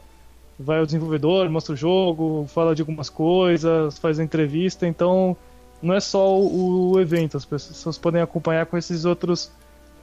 vai 0.59 0.79
ao 0.79 0.85
desenvolvedor, 0.85 1.49
mostra 1.49 1.73
o 1.73 1.77
jogo, 1.77 2.45
fala 2.47 2.75
de 2.75 2.81
algumas 2.81 3.09
coisas, 3.09 3.97
faz 3.97 4.19
a 4.19 4.23
entrevista, 4.23 4.87
então 4.87 5.35
não 5.81 5.93
é 5.93 5.99
só 5.99 6.39
o 6.39 6.99
evento, 6.99 7.37
as 7.37 7.45
pessoas 7.45 7.97
podem 7.97 8.21
acompanhar 8.21 8.65
com 8.65 8.77
esses 8.77 9.05
outros 9.05 9.51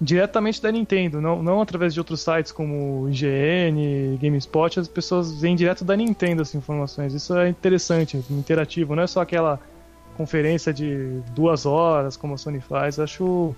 diretamente 0.01 0.61
da 0.61 0.70
Nintendo, 0.73 1.20
não, 1.20 1.43
não 1.43 1.61
através 1.61 1.94
de 1.94 2.01
outros 2.01 2.20
sites 2.20 2.51
como 2.51 3.09
IGN, 3.09 4.19
GameSpot, 4.20 4.81
as 4.81 4.89
pessoas 4.89 5.40
vêm 5.40 5.55
direto 5.55 5.85
da 5.85 5.97
Nintendo 5.97 6.43
as 6.43 6.55
informações. 6.55 7.15
Isso 7.15 7.36
é 7.36 7.48
interessante, 7.48 8.16
interativo, 8.31 8.97
não 8.97 9.05
é 9.05 9.06
só 9.06 9.20
aquela 9.20 9.61
conferência 10.16 10.73
de 10.73 11.20
duas 11.35 11.66
horas 11.66 12.16
como 12.16 12.35
a 12.35 12.39
Sony 12.39 12.61
faz. 12.61 12.98
Acho 12.98 13.55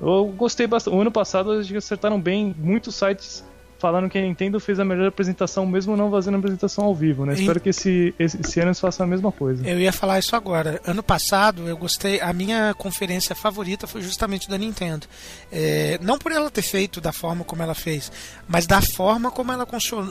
eu 0.00 0.26
gostei 0.36 0.66
bastante. 0.66 0.96
O 0.96 1.00
ano 1.00 1.12
passado 1.12 1.54
eles 1.54 1.72
acertaram 1.72 2.20
bem. 2.20 2.54
Muitos 2.58 2.94
sites 2.96 3.44
falaram 3.84 4.08
que 4.08 4.16
a 4.16 4.22
Nintendo 4.22 4.58
fez 4.58 4.80
a 4.80 4.84
melhor 4.84 5.06
apresentação, 5.08 5.66
mesmo 5.66 5.94
não 5.94 6.10
fazendo 6.10 6.36
a 6.36 6.38
apresentação 6.38 6.86
ao 6.86 6.94
vivo, 6.94 7.26
né? 7.26 7.34
E- 7.34 7.40
Espero 7.40 7.60
que 7.60 7.68
esse, 7.68 8.14
esse, 8.18 8.40
esse 8.40 8.58
ano 8.60 8.68
eles 8.70 8.80
façam 8.80 9.04
a 9.04 9.06
mesma 9.06 9.30
coisa. 9.30 9.68
Eu 9.68 9.78
ia 9.78 9.92
falar 9.92 10.18
isso 10.18 10.34
agora. 10.34 10.80
Ano 10.86 11.02
passado 11.02 11.68
eu 11.68 11.76
gostei. 11.76 12.18
A 12.22 12.32
minha 12.32 12.72
conferência 12.78 13.34
favorita 13.34 13.86
foi 13.86 14.00
justamente 14.00 14.48
da 14.48 14.56
Nintendo. 14.56 15.06
É, 15.52 15.98
não 16.00 16.16
por 16.16 16.32
ela 16.32 16.50
ter 16.50 16.62
feito 16.62 16.98
da 16.98 17.12
forma 17.12 17.44
como 17.44 17.62
ela 17.62 17.74
fez, 17.74 18.10
mas 18.48 18.66
da 18.66 18.80
forma 18.80 19.30
como 19.30 19.52
ela 19.52 19.66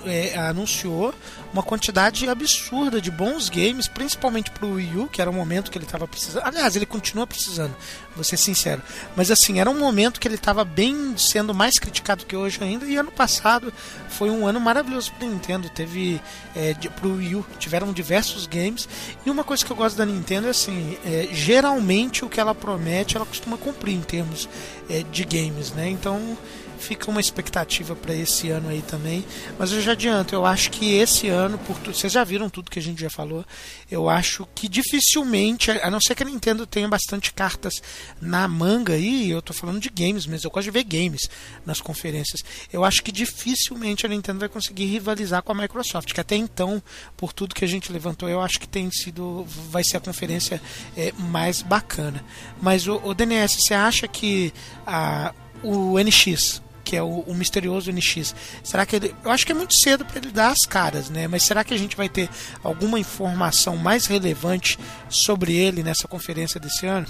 é, 0.06 0.38
anunciou 0.38 1.12
uma 1.52 1.64
quantidade 1.64 2.30
absurda 2.30 3.02
de 3.02 3.10
bons 3.10 3.50
games, 3.50 3.88
principalmente 3.88 4.52
pro 4.52 4.74
Wii 4.74 4.98
U, 4.98 5.08
que 5.08 5.20
era 5.20 5.32
o 5.32 5.34
momento 5.34 5.72
que 5.72 5.80
ele 5.80 5.86
estava 5.86 6.08
precisando. 6.08 6.44
Aliás, 6.46 6.76
ele 6.76 6.86
continua 6.86 7.26
precisando, 7.26 7.76
vou 8.14 8.24
ser 8.24 8.38
sincero. 8.38 8.84
Mas 9.16 9.32
assim, 9.32 9.60
era 9.60 9.70
um 9.70 9.80
momento 9.80 10.20
que 10.20 10.28
ele 10.28 10.36
estava 10.36 10.64
bem 10.64 11.18
sendo 11.18 11.56
mais 11.56 11.80
criticado 11.80 12.24
que 12.26 12.36
hoje 12.36 12.60
ainda. 12.62 12.86
E 12.86 12.98
ano 12.98 13.12
passado 13.12 13.63
foi 14.10 14.30
um 14.30 14.48
ano 14.48 14.60
maravilhoso 14.60 15.12
para 15.14 15.28
Nintendo. 15.28 15.70
Teve 15.70 16.22
é, 16.56 16.74
pro 17.00 17.16
Wii 17.16 17.36
U 17.36 17.46
tiveram 17.60 17.92
diversos 17.94 18.48
games. 18.48 18.88
E 19.26 19.30
uma 19.30 19.44
coisa 19.44 19.66
que 19.66 19.72
eu 19.72 19.76
gosto 19.76 19.98
da 19.98 20.06
Nintendo 20.06 20.48
é 20.48 20.50
assim, 20.50 20.98
é, 21.06 21.30
geralmente 21.32 22.26
o 22.26 22.30
que 22.30 22.40
ela 22.40 22.56
promete 22.56 23.16
ela 23.16 23.26
costuma 23.26 23.58
cumprir 23.58 23.96
em 23.96 24.02
termos 24.02 24.50
é, 24.90 25.04
de 25.04 25.24
games, 25.24 25.72
né? 25.72 25.90
Então 25.90 26.38
fica 26.84 27.10
uma 27.10 27.22
expectativa 27.22 27.96
para 27.96 28.14
esse 28.14 28.50
ano 28.50 28.70
aí 28.70 28.82
também. 28.82 29.26
Mas 29.58 29.72
eu 29.72 29.82
já 29.82 29.94
adianto, 29.94 30.36
eu 30.36 30.46
acho 30.46 30.70
que 30.70 30.94
esse 30.96 31.30
ano, 31.30 31.58
por 31.58 31.78
tu, 31.80 31.94
vocês 31.94 32.12
já 32.12 32.24
viram 32.24 32.50
tudo 32.50 32.70
que 32.70 32.80
a 32.80 32.82
gente 32.82 33.02
já 33.02 33.10
falou, 33.10 33.46
eu 33.90 34.10
acho 34.10 34.48
que 34.54 34.68
dificilmente, 34.68 35.72
a 35.72 35.90
não 35.90 36.02
ser 36.02 36.16
que 36.16 36.24
a 36.24 36.26
Nintendo 36.26 36.68
tenha 36.68 36.88
bastante 36.88 37.34
cartas 37.34 37.82
na 38.20 38.48
manga 38.48 38.94
aí, 38.94 39.30
eu 39.30 39.42
tô 39.42 39.54
falando 39.54 39.80
de 39.80 39.90
games 39.90 40.26
mesmo, 40.26 40.48
eu 40.48 40.52
gosto 40.52 40.66
de 40.66 40.72
ver 40.72 40.84
games 40.84 41.30
nas 41.66 41.80
conferências. 41.80 42.44
Eu 42.72 42.84
acho 42.84 43.02
que 43.02 43.12
dificilmente 43.12 44.06
a 44.06 44.10
Nintendo 44.10 44.40
vai 44.40 44.50
conseguir 44.50 44.86
rivalizar 44.86 45.42
com 45.42 45.54
a 45.54 45.56
Microsoft, 45.56 46.12
que 46.14 46.20
até 46.20 46.36
então, 46.36 46.84
por 47.16 47.32
tudo 47.32 47.56
que 47.56 47.64
a 47.64 47.68
gente 47.68 47.92
levantou, 47.92 48.28
eu 48.28 48.42
acho 48.42 48.60
que 48.60 48.68
tem 48.68 48.92
sido, 48.92 49.46
vai 49.70 49.84
ser 49.84 49.98
a 49.98 50.00
conferência 50.00 50.62
é, 50.98 51.14
mais 51.14 51.62
bacana. 51.62 52.24
Mas 52.62 52.88
o, 52.88 53.00
o 53.04 53.14
DNS, 53.14 53.62
você 53.62 53.74
acha 53.74 54.08
que 54.08 54.52
a, 54.86 55.34
o 55.62 55.98
NX, 56.00 56.63
que 56.84 56.96
é 56.96 57.02
o, 57.02 57.20
o 57.22 57.34
misterioso 57.34 57.92
NX. 57.92 58.36
Será 58.64 58.86
que 58.86 58.96
ele. 58.96 59.16
Eu 59.24 59.32
acho 59.32 59.46
que 59.46 59.52
é 59.52 59.56
muito 59.56 59.74
cedo 59.74 60.06
para 60.06 60.18
ele 60.18 60.32
dar 60.32 60.50
as 60.50 60.66
caras, 60.66 61.10
né? 61.10 61.28
Mas 61.28 61.44
será 61.44 61.64
que 61.64 61.74
a 61.74 61.78
gente 61.78 61.96
vai 61.96 62.10
ter 62.10 62.30
alguma 62.64 63.00
informação 63.00 63.78
mais 63.78 64.06
relevante 64.06 64.78
sobre 65.10 65.56
ele 65.56 65.84
nessa 65.84 66.08
conferência 66.08 66.60
desse 66.60 66.86
ano? 66.86 67.08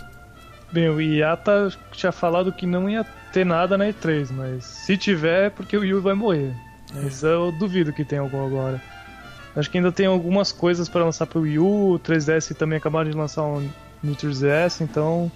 Bem, 0.72 0.90
o 0.90 1.00
Iata 1.00 1.72
tinha 1.91 2.12
falado 2.12 2.52
que 2.52 2.66
não 2.66 2.90
ia 2.90 3.04
ter 3.32 3.45
nada 3.45 3.78
na 3.78 3.86
E3, 3.86 4.32
mas 4.32 4.66
se 4.66 4.98
tiver 4.98 5.48
é 5.48 5.50
porque 5.50 5.78
o 5.78 5.82
Wii 5.82 5.94
U 5.95 6.02
vai 6.02 6.14
morrer. 6.14 6.54
Mas 6.94 7.24
eu 7.24 7.52
duvido 7.52 7.94
que 7.94 8.04
tenha 8.04 8.22
algum 8.22 8.45
agora. 8.45 8.82
Acho 9.56 9.70
que 9.70 9.78
ainda 9.78 9.91
tem 9.91 10.08
algumas 10.08 10.52
coisas 10.52 10.90
para 10.90 11.06
lançar 11.06 11.28
pro 11.28 11.41
Wii 11.41 11.60
U, 11.60 11.94
o 11.94 12.00
3DS 12.00 12.56
também 12.56 12.78
acabaram 12.78 13.10
de 13.10 13.16
lançar 13.16 13.44
um 13.44 13.70
no 14.02 14.16
3DS, 14.16 14.82
então. 14.82 15.32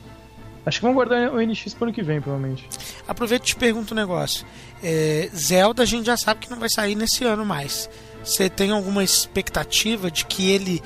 Acho 0.67 0.79
que 0.79 0.85
vão 0.85 0.93
guardar 0.93 1.31
o 1.31 1.39
NX 1.39 1.73
pro 1.73 1.85
ano 1.85 1.93
que 1.93 2.03
vem, 2.03 2.19
provavelmente. 2.19 2.67
Aproveito 3.07 3.43
e 3.43 3.45
te 3.45 3.55
pergunto 3.55 3.93
um 3.93 3.97
negócio. 3.97 4.45
É, 4.83 5.29
Zelda 5.33 5.83
a 5.83 5.85
gente 5.85 6.05
já 6.05 6.17
sabe 6.17 6.41
que 6.41 6.51
não 6.51 6.59
vai 6.59 6.67
sair 6.67 6.93
nesse 6.93 7.23
ano 7.23 7.45
mais. 7.45 7.89
Você 8.21 8.49
tem 8.49 8.71
alguma 8.71 9.01
expectativa 9.01 10.11
de 10.11 10.25
que 10.25 10.51
ele 10.51 10.83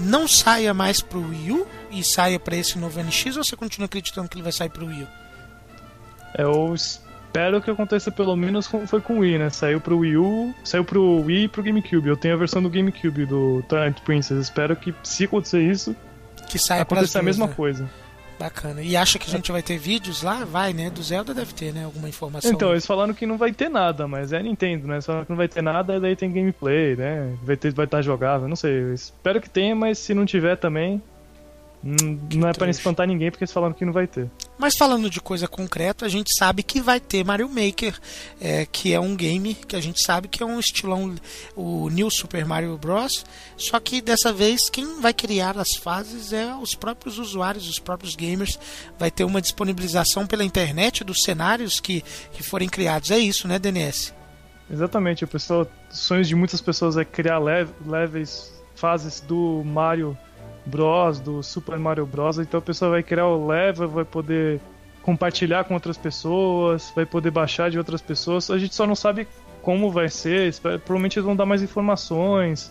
não 0.00 0.26
saia 0.26 0.74
mais 0.74 1.00
pro 1.00 1.20
Wii 1.20 1.52
U 1.52 1.66
e 1.92 2.02
saia 2.02 2.40
para 2.40 2.56
esse 2.56 2.76
novo 2.76 3.00
NX 3.00 3.36
ou 3.36 3.44
você 3.44 3.54
continua 3.54 3.86
acreditando 3.86 4.28
que 4.28 4.34
ele 4.34 4.42
vai 4.42 4.50
sair 4.50 4.68
pro 4.68 4.86
Wii 4.86 5.04
U? 5.04 5.08
Eu 6.36 6.74
espero 6.74 7.62
que 7.62 7.70
aconteça 7.70 8.10
pelo 8.10 8.34
menos 8.34 8.66
como 8.66 8.84
foi 8.84 9.00
com 9.00 9.18
o 9.18 9.18
Wii, 9.20 9.38
né? 9.38 9.50
Saiu 9.50 9.80
pro 9.80 9.98
Wii 9.98 10.16
U, 10.16 10.52
saiu 10.64 10.84
pro 10.84 11.20
Wii 11.20 11.44
e 11.44 11.48
pro 11.48 11.62
GameCube. 11.62 12.08
Eu 12.08 12.16
tenho 12.16 12.34
a 12.34 12.36
versão 12.36 12.60
do 12.60 12.68
GameCube 12.68 13.26
do 13.26 13.62
Twilight 13.68 14.00
Princess. 14.02 14.40
Espero 14.40 14.74
que, 14.74 14.92
se 15.04 15.26
acontecer 15.26 15.62
isso, 15.62 15.94
Que 16.48 16.58
saia 16.58 16.82
aconteça 16.82 17.20
a 17.20 17.22
mesma 17.22 17.46
coisa. 17.46 17.88
Bacana. 18.40 18.80
E 18.80 18.96
acha 18.96 19.18
que 19.18 19.28
a 19.28 19.36
gente 19.36 19.52
vai 19.52 19.62
ter 19.62 19.76
vídeos 19.76 20.22
lá? 20.22 20.46
Vai, 20.46 20.72
né? 20.72 20.88
Do 20.88 21.02
Zelda 21.02 21.34
deve 21.34 21.52
ter, 21.52 21.74
né? 21.74 21.84
Alguma 21.84 22.08
informação. 22.08 22.50
Então, 22.50 22.70
eles 22.70 22.86
falaram 22.86 23.12
que 23.12 23.26
não 23.26 23.36
vai 23.36 23.52
ter 23.52 23.68
nada, 23.68 24.08
mas 24.08 24.32
é 24.32 24.42
Nintendo, 24.42 24.86
né? 24.86 24.98
Falaram 25.02 25.26
que 25.26 25.30
não 25.30 25.36
vai 25.36 25.46
ter 25.46 25.62
nada, 25.62 26.00
daí 26.00 26.16
tem 26.16 26.32
gameplay, 26.32 26.96
né? 26.96 27.36
Vai 27.42 27.58
ter, 27.58 27.70
vai 27.74 27.84
estar 27.84 28.00
jogável, 28.00 28.48
não 28.48 28.56
sei. 28.56 28.94
Espero 28.94 29.42
que 29.42 29.50
tenha, 29.50 29.76
mas 29.76 29.98
se 29.98 30.14
não 30.14 30.24
tiver 30.24 30.56
também, 30.56 31.02
não 31.82 32.48
é 32.48 32.52
pra 32.52 32.66
não 32.66 32.70
espantar 32.70 33.06
ninguém, 33.06 33.30
porque 33.30 33.44
eles 33.44 33.52
falaram 33.52 33.72
que 33.72 33.84
não 33.84 33.92
vai 33.92 34.06
ter. 34.06 34.30
Mas 34.58 34.76
falando 34.76 35.08
de 35.08 35.20
coisa 35.20 35.48
concreta, 35.48 36.04
a 36.04 36.08
gente 36.08 36.34
sabe 36.36 36.62
que 36.62 36.80
vai 36.80 37.00
ter 37.00 37.24
Mario 37.24 37.48
Maker, 37.48 37.98
é, 38.40 38.66
que 38.66 38.92
é 38.92 39.00
um 39.00 39.16
game 39.16 39.54
que 39.54 39.74
a 39.74 39.80
gente 39.80 40.00
sabe 40.02 40.28
que 40.28 40.42
é 40.42 40.46
um 40.46 40.60
estilão, 40.60 41.14
o 41.56 41.88
New 41.88 42.10
Super 42.10 42.44
Mario 42.44 42.76
Bros. 42.76 43.24
Só 43.56 43.80
que 43.80 44.02
dessa 44.02 44.30
vez 44.32 44.68
quem 44.68 45.00
vai 45.00 45.14
criar 45.14 45.56
as 45.56 45.74
fases 45.74 46.32
é 46.32 46.54
os 46.54 46.74
próprios 46.74 47.18
usuários, 47.18 47.66
os 47.68 47.78
próprios 47.78 48.14
gamers. 48.14 48.58
Vai 48.98 49.10
ter 49.10 49.24
uma 49.24 49.40
disponibilização 49.40 50.26
pela 50.26 50.44
internet 50.44 51.02
dos 51.02 51.22
cenários 51.22 51.80
que, 51.80 52.04
que 52.32 52.42
forem 52.42 52.68
criados. 52.68 53.10
É 53.10 53.18
isso, 53.18 53.48
né, 53.48 53.58
DNS? 53.58 54.12
Exatamente, 54.70 55.24
o 55.24 55.28
pessoal, 55.28 55.66
sonhos 55.90 56.28
de 56.28 56.34
muitas 56.34 56.60
pessoas 56.60 56.96
é 56.96 57.04
criar 57.04 57.38
lev- 57.38 57.70
levels, 57.86 58.52
fases 58.76 59.20
do 59.20 59.62
Mario 59.64 60.16
Bros, 60.66 61.20
do 61.20 61.42
Super 61.42 61.78
Mario 61.78 62.06
Bros. 62.06 62.38
Então 62.38 62.58
a 62.58 62.62
pessoa 62.62 62.90
vai 62.92 63.02
criar 63.02 63.26
o 63.26 63.46
level, 63.46 63.88
vai 63.88 64.04
poder 64.04 64.60
compartilhar 65.02 65.64
com 65.64 65.74
outras 65.74 65.96
pessoas, 65.96 66.92
vai 66.94 67.06
poder 67.06 67.30
baixar 67.30 67.70
de 67.70 67.78
outras 67.78 68.02
pessoas. 68.02 68.50
A 68.50 68.58
gente 68.58 68.74
só 68.74 68.86
não 68.86 68.94
sabe 68.94 69.26
como 69.62 69.90
vai 69.90 70.08
ser, 70.08 70.54
provavelmente 70.60 71.18
eles 71.18 71.24
vão 71.26 71.36
dar 71.36 71.46
mais 71.46 71.62
informações. 71.62 72.70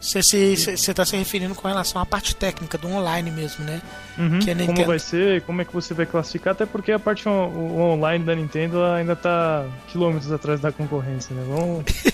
Você 0.00 0.50
está 0.50 1.02
se 1.04 1.16
referindo 1.16 1.54
com 1.54 1.66
relação 1.66 2.00
à 2.00 2.04
parte 2.04 2.36
técnica 2.36 2.76
do 2.76 2.88
online 2.88 3.30
mesmo, 3.30 3.64
né? 3.64 3.80
Uhum, 4.18 4.36
a 4.36 4.44
como 4.44 4.54
Nintendo- 4.54 4.84
vai 4.86 4.98
ser, 4.98 5.40
como 5.42 5.62
é 5.62 5.64
que 5.64 5.72
você 5.72 5.94
vai 5.94 6.04
classificar, 6.04 6.52
até 6.52 6.66
porque 6.66 6.92
a 6.92 6.98
parte 6.98 7.26
on- 7.26 7.90
online 7.94 8.22
da 8.22 8.34
Nintendo 8.34 8.84
ainda 8.84 9.16
tá 9.16 9.64
quilômetros 9.88 10.30
atrás 10.30 10.60
da 10.60 10.70
concorrência, 10.70 11.34
né? 11.34 11.42
Vamos... 11.48 11.84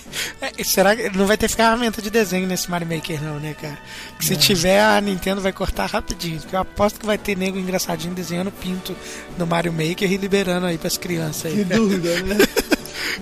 É, 0.61 0.65
será 0.65 0.95
que 0.95 1.09
não 1.17 1.27
vai 1.27 1.37
ter 1.37 1.49
ferramenta 1.49 2.03
de 2.03 2.11
desenho 2.11 2.47
nesse 2.47 2.71
Mario 2.71 2.89
Maker, 2.89 3.23
não, 3.23 3.39
né, 3.41 3.55
cara? 3.55 3.79
Que 4.19 4.25
se 4.25 4.37
tiver, 4.37 4.83
a 4.83 5.01
Nintendo 5.01 5.41
vai 5.41 5.53
cortar 5.53 5.87
rapidinho. 5.87 6.41
Porque 6.41 6.55
eu 6.55 6.61
aposto 6.61 7.01
que 7.01 7.07
vai 7.07 7.19
ter 7.19 7.37
nego 7.37 7.59
engraçadinho 7.59 8.15
desenhando 8.15 8.51
pinto 8.51 8.97
no 9.39 9.47
Mario 9.47 9.73
Maker 9.73 10.11
e 10.11 10.17
liberando 10.17 10.67
aí 10.67 10.79
pras 10.79 10.97
crianças 10.97 11.47
aí. 11.47 11.59
Que 11.59 11.65
dúvida, 11.65 12.23
né? 12.23 12.37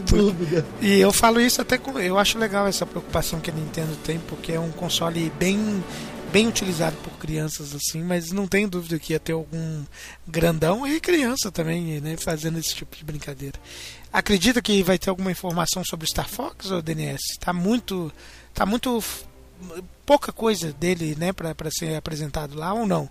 Dúvida. 0.06 0.64
E 0.80 1.00
eu 1.00 1.12
falo 1.12 1.40
isso 1.40 1.60
até 1.60 1.78
com. 1.78 1.98
Eu 1.98 2.18
acho 2.18 2.38
legal 2.38 2.66
essa 2.66 2.86
preocupação 2.86 3.40
que 3.40 3.50
a 3.50 3.54
Nintendo 3.54 3.96
tem, 4.04 4.18
porque 4.18 4.52
é 4.52 4.60
um 4.60 4.70
console 4.70 5.32
bem 5.38 5.82
bem 6.32 6.46
utilizado 6.46 6.96
por 6.98 7.12
crianças 7.12 7.74
assim, 7.74 8.02
mas 8.02 8.30
não 8.32 8.46
tenho 8.46 8.68
dúvida 8.68 8.98
que 8.98 9.12
ia 9.12 9.20
ter 9.20 9.32
algum 9.32 9.82
grandão 10.26 10.86
e 10.86 11.00
criança 11.00 11.50
também, 11.50 12.00
né, 12.00 12.16
fazendo 12.18 12.58
esse 12.58 12.74
tipo 12.74 12.94
de 12.94 13.04
brincadeira. 13.04 13.58
Acredita 14.12 14.62
que 14.62 14.82
vai 14.82 14.98
ter 14.98 15.10
alguma 15.10 15.30
informação 15.30 15.84
sobre 15.84 16.04
o 16.04 16.08
Star 16.08 16.28
Fox 16.28 16.70
ou 16.70 16.82
DNS? 16.82 17.20
Tá 17.38 17.52
muito 17.52 18.12
tá 18.54 18.64
muito 18.64 19.02
pouca 20.06 20.32
coisa 20.32 20.72
dele, 20.72 21.14
né, 21.18 21.32
para 21.32 21.70
ser 21.70 21.96
apresentado 21.96 22.56
lá 22.56 22.72
ou 22.72 22.86
não? 22.86 23.08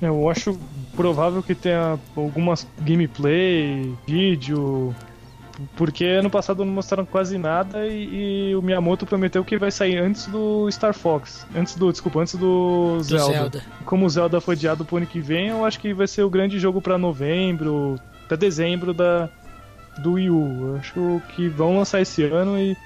Eu 0.00 0.28
acho 0.28 0.58
provável 0.96 1.42
que 1.42 1.54
tenha 1.54 1.98
algumas 2.16 2.66
gameplay, 2.80 3.94
vídeo, 4.06 4.94
porque 5.76 6.04
ano 6.04 6.30
passado 6.30 6.64
não 6.64 6.72
mostraram 6.72 7.06
quase 7.06 7.38
nada 7.38 7.86
e, 7.86 8.50
e 8.50 8.56
o 8.56 8.62
Miyamoto 8.62 9.06
prometeu 9.06 9.44
que 9.44 9.56
vai 9.56 9.70
sair 9.70 9.98
antes 9.98 10.26
do 10.26 10.68
Star 10.70 10.94
Fox, 10.94 11.46
antes 11.54 11.76
do, 11.76 11.90
desculpa, 11.92 12.20
antes 12.20 12.34
do 12.34 13.00
Zelda. 13.02 13.32
Zelda. 13.32 13.64
Como 13.84 14.04
o 14.04 14.10
Zelda 14.10 14.40
foi 14.40 14.54
adiado 14.54 14.84
pro 14.84 14.96
ano 14.96 15.06
que 15.06 15.20
vem, 15.20 15.48
eu 15.48 15.64
acho 15.64 15.78
que 15.78 15.94
vai 15.94 16.06
ser 16.06 16.22
o 16.22 16.30
grande 16.30 16.58
jogo 16.58 16.80
pra 16.80 16.98
novembro, 16.98 18.00
até 18.24 18.36
dezembro 18.36 18.92
da 18.92 19.30
do 19.98 20.12
Wii 20.12 20.30
U. 20.30 20.76
Acho 20.78 21.22
que 21.34 21.48
vão 21.48 21.76
lançar 21.76 22.00
esse 22.00 22.22
ano 22.24 22.58
e 22.58 22.76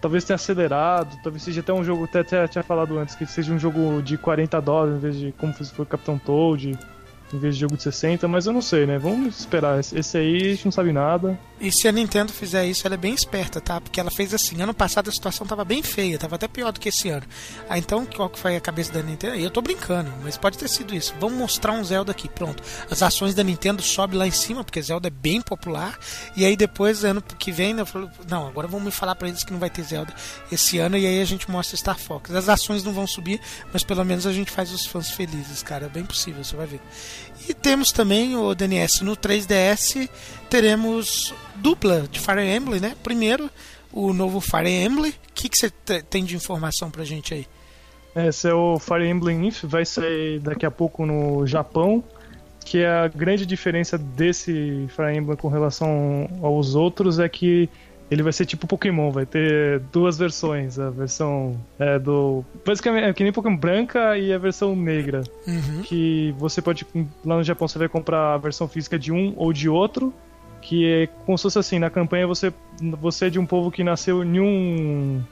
talvez 0.00 0.24
tenha 0.24 0.34
acelerado, 0.34 1.16
talvez 1.22 1.42
seja 1.42 1.60
até 1.60 1.72
um 1.72 1.84
jogo, 1.84 2.04
até, 2.04 2.20
até 2.20 2.48
tinha 2.48 2.64
falado 2.64 2.98
antes, 2.98 3.14
que 3.14 3.24
seja 3.24 3.52
um 3.52 3.58
jogo 3.58 4.02
de 4.02 4.18
40 4.18 4.60
dólares 4.60 4.96
em 4.96 4.98
vez 4.98 5.16
de 5.16 5.32
como 5.32 5.52
foi 5.52 5.84
o 5.84 5.88
Capitão 5.88 6.18
Toad, 6.18 6.76
em 7.32 7.38
vez 7.38 7.54
de 7.54 7.60
jogo 7.60 7.76
de 7.76 7.82
60, 7.84 8.26
mas 8.26 8.46
eu 8.46 8.52
não 8.52 8.60
sei, 8.60 8.84
né? 8.84 8.98
Vamos 8.98 9.38
esperar. 9.38 9.78
Esse 9.78 10.18
aí 10.18 10.36
a 10.36 10.48
gente 10.50 10.64
não 10.64 10.72
sabe 10.72 10.92
nada. 10.92 11.38
E 11.62 11.70
se 11.70 11.86
a 11.86 11.92
Nintendo 11.92 12.32
fizer 12.32 12.66
isso, 12.66 12.84
ela 12.84 12.94
é 12.94 12.98
bem 12.98 13.14
esperta, 13.14 13.60
tá? 13.60 13.80
Porque 13.80 14.00
ela 14.00 14.10
fez 14.10 14.34
assim, 14.34 14.60
ano 14.60 14.74
passado 14.74 15.08
a 15.08 15.12
situação 15.12 15.46
tava 15.46 15.64
bem 15.64 15.80
feia, 15.80 16.18
tava 16.18 16.34
até 16.34 16.48
pior 16.48 16.72
do 16.72 16.80
que 16.80 16.88
esse 16.88 17.08
ano. 17.08 17.24
Ah, 17.68 17.78
então 17.78 18.04
qual 18.04 18.28
que 18.28 18.36
foi 18.36 18.56
a 18.56 18.60
cabeça 18.60 18.92
da 18.92 19.00
Nintendo? 19.00 19.36
Eu 19.36 19.48
tô 19.48 19.62
brincando, 19.62 20.12
mas 20.24 20.36
pode 20.36 20.58
ter 20.58 20.68
sido 20.68 20.92
isso. 20.92 21.14
Vamos 21.20 21.38
mostrar 21.38 21.70
um 21.70 21.84
Zelda 21.84 22.10
aqui, 22.10 22.28
pronto. 22.28 22.64
As 22.90 23.00
ações 23.00 23.32
da 23.32 23.44
Nintendo 23.44 23.80
sobem 23.80 24.18
lá 24.18 24.26
em 24.26 24.32
cima, 24.32 24.64
porque 24.64 24.82
Zelda 24.82 25.06
é 25.06 25.10
bem 25.10 25.40
popular. 25.40 25.96
E 26.36 26.44
aí 26.44 26.56
depois, 26.56 27.04
ano 27.04 27.22
que 27.22 27.52
vem, 27.52 27.78
eu 27.78 27.86
falo, 27.86 28.10
não, 28.28 28.48
agora 28.48 28.66
vamos 28.66 28.86
me 28.86 28.90
falar 28.90 29.14
pra 29.14 29.28
eles 29.28 29.44
que 29.44 29.52
não 29.52 29.60
vai 29.60 29.70
ter 29.70 29.84
Zelda 29.84 30.12
esse 30.50 30.78
ano, 30.78 30.98
e 30.98 31.06
aí 31.06 31.20
a 31.20 31.24
gente 31.24 31.48
mostra 31.48 31.76
Star 31.76 31.96
Fox. 31.96 32.34
As 32.34 32.48
ações 32.48 32.82
não 32.82 32.92
vão 32.92 33.06
subir, 33.06 33.40
mas 33.72 33.84
pelo 33.84 34.04
menos 34.04 34.26
a 34.26 34.32
gente 34.32 34.50
faz 34.50 34.72
os 34.72 34.84
fãs 34.84 35.12
felizes, 35.12 35.62
cara. 35.62 35.86
É 35.86 35.88
bem 35.88 36.04
possível, 36.04 36.42
você 36.42 36.56
vai 36.56 36.66
ver. 36.66 36.80
E 37.48 37.54
temos 37.54 37.90
também 37.92 38.36
o 38.36 38.54
DNS 38.54 39.02
no 39.04 39.16
3DS, 39.16 40.08
teremos 40.48 41.34
dupla 41.56 42.06
de 42.10 42.20
Fire 42.20 42.40
Emblem, 42.40 42.80
né? 42.80 42.94
Primeiro, 43.02 43.50
o 43.92 44.12
novo 44.12 44.40
Fire 44.40 44.68
Emblem. 44.70 45.10
O 45.10 45.14
que, 45.34 45.48
que 45.48 45.58
você 45.58 45.70
te- 45.70 46.02
tem 46.02 46.24
de 46.24 46.36
informação 46.36 46.90
pra 46.90 47.04
gente 47.04 47.34
aí? 47.34 47.46
Esse 48.14 48.48
é 48.48 48.54
o 48.54 48.78
Fire 48.78 49.06
Emblem 49.08 49.48
If, 49.48 49.64
vai 49.64 49.84
sair 49.86 50.38
daqui 50.40 50.66
a 50.66 50.70
pouco 50.70 51.06
no 51.06 51.46
Japão, 51.46 52.04
que 52.64 52.78
é 52.78 52.88
a 52.88 53.08
grande 53.08 53.44
diferença 53.46 53.96
desse 53.98 54.86
Fire 54.94 55.16
Emblem 55.16 55.36
com 55.36 55.48
relação 55.48 56.28
aos 56.42 56.74
outros 56.74 57.18
é 57.18 57.28
que 57.28 57.68
ele 58.12 58.22
vai 58.22 58.32
ser 58.32 58.44
tipo 58.46 58.66
Pokémon, 58.66 59.10
vai 59.10 59.24
ter 59.26 59.80
duas 59.92 60.18
versões, 60.18 60.78
a 60.78 60.90
versão 60.90 61.56
é, 61.78 61.98
do 61.98 62.44
basicamente 62.64 63.04
é 63.06 63.12
que 63.12 63.22
nem 63.22 63.32
Pokémon 63.32 63.56
branca 63.56 64.16
e 64.18 64.32
a 64.32 64.38
versão 64.38 64.76
negra, 64.76 65.22
Uhum. 65.46 65.82
que 65.82 66.34
você 66.38 66.60
pode 66.60 66.86
lá 67.24 67.36
no 67.36 67.42
Japão 67.42 67.66
você 67.66 67.78
vai 67.78 67.88
comprar 67.88 68.34
a 68.34 68.38
versão 68.38 68.68
física 68.68 68.98
de 68.98 69.10
um 69.12 69.32
ou 69.36 69.52
de 69.52 69.68
outro, 69.68 70.12
que 70.60 70.86
é 70.86 71.08
como 71.26 71.36
se 71.38 71.42
fosse 71.42 71.58
assim, 71.58 71.78
na 71.78 71.90
campanha 71.90 72.26
você 72.26 72.52
você 73.00 73.26
é 73.26 73.30
de 73.30 73.38
um 73.38 73.46
povo 73.46 73.70
que 73.70 73.82
nasceu 73.82 74.22
em 74.22 74.38
um 74.40 75.22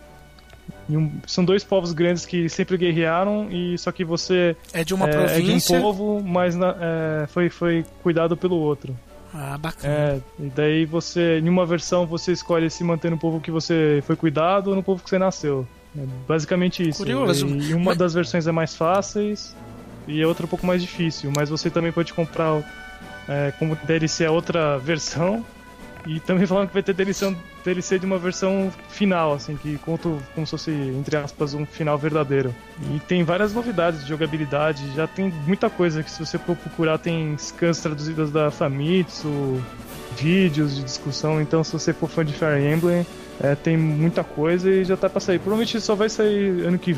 um- 0.89 1.11
são 1.27 1.45
dois 1.45 1.63
povos 1.63 1.93
grandes 1.93 2.25
que 2.27 2.49
sempre 2.49 2.77
guerrearam 2.77 3.49
e 3.51 3.77
só 3.79 3.93
que 3.93 4.05
você 4.05 4.57
É 4.73 4.83
de 4.85 4.93
uma 4.95 5.09
é, 5.09 5.13
província. 5.13 5.37
é 5.37 5.41
de 5.41 5.53
um 5.53 5.83
povo, 5.83 6.23
mas 6.23 6.57
na- 6.57 6.77
é, 6.81 7.27
foi 7.29 7.49
foi 7.49 7.85
cuidado 8.03 8.37
pelo 8.37 8.57
outro. 8.57 8.97
Ah, 9.33 9.57
bacana. 9.57 9.93
É, 9.93 10.21
e 10.39 10.49
daí 10.49 10.85
você, 10.85 11.39
em 11.39 11.49
uma 11.49 11.65
versão, 11.65 12.07
você 12.07 12.33
escolhe 12.33 12.69
se 12.69 12.83
manter 12.83 13.11
no 13.11 13.19
povo 13.19 13.41
que 13.41 13.51
você 13.51 14.03
foi 14.07 14.17
cuidado 14.17 14.71
ou 14.71 14.77
no 14.77 14.83
povo 14.83 15.03
que 15.03 15.11
você 15.11 15.19
nasceu. 15.19 15.67
É 15.97 16.03
basicamente 16.27 16.89
isso. 16.89 16.99
Curioso. 16.99 17.47
E 17.47 17.75
uma 17.75 17.95
das 17.95 18.15
versões 18.15 18.47
é 18.47 18.53
mais 18.53 18.75
fáceis 18.77 19.55
e 20.07 20.23
a 20.23 20.29
outra 20.29 20.45
é 20.45 20.47
um 20.47 20.49
pouco 20.49 20.67
mais 20.67 20.83
difícil. 20.83 21.33
Mas 21.35 21.49
você 21.49 21.71
também 21.71 21.93
pode 21.93 22.13
comprar 22.13 22.63
é, 23.29 23.53
como 23.59 23.77
DLC 23.85 24.25
a 24.25 24.31
outra 24.31 24.79
versão. 24.79 25.45
E 26.07 26.19
também 26.21 26.47
falando 26.47 26.69
que 26.69 26.75
vai 26.75 26.83
ter 26.83 26.95
DLC, 26.95 27.37
DLC 27.65 27.99
de 27.99 28.07
uma 28.07 28.19
versão 28.19 28.73
final, 28.89 29.35
assim, 29.35 29.57
que 29.57 29.77
conta 29.79 30.09
como 30.35 30.47
se 30.47 30.51
fosse, 30.51 30.71
entre 30.71 31.17
aspas, 31.17 31.55
um 31.55 31.67
final 31.67 31.99
verdadeiro. 31.99 32.55
E 32.95 33.01
tem 33.01 33.23
várias 33.23 33.53
novidades 33.53 34.03
de 34.03 34.09
jogabilidade, 34.09 34.83
já 34.95 35.07
tem 35.07 35.33
muita 35.47 35.69
coisa 35.69 36.03
que 36.03 36.11
se 36.11 36.25
você 36.25 36.39
for 36.39 36.57
procurar 36.57 36.99
tem 36.99 37.37
scans 37.37 37.81
traduzidas 37.81 38.31
da 38.31 38.51
Famitsu, 38.51 39.63
vídeos 40.17 40.77
de 40.77 40.85
discussão, 40.85 41.41
então 41.41 41.63
se 41.63 41.73
você 41.73 41.93
for 41.93 42.09
fã 42.09 42.25
de 42.25 42.33
Fire 42.33 42.61
Emblem, 42.61 43.07
é, 43.41 43.55
tem 43.55 43.77
muita 43.77 44.25
coisa 44.25 44.71
e 44.71 44.85
já 44.85 44.97
tá 44.97 45.09
pra 45.09 45.21
sair. 45.21 45.39
Provavelmente 45.39 45.81
só 45.81 45.95
vai 45.95 46.09
sair 46.09 46.67
ano 46.67 46.79
que 46.79 46.97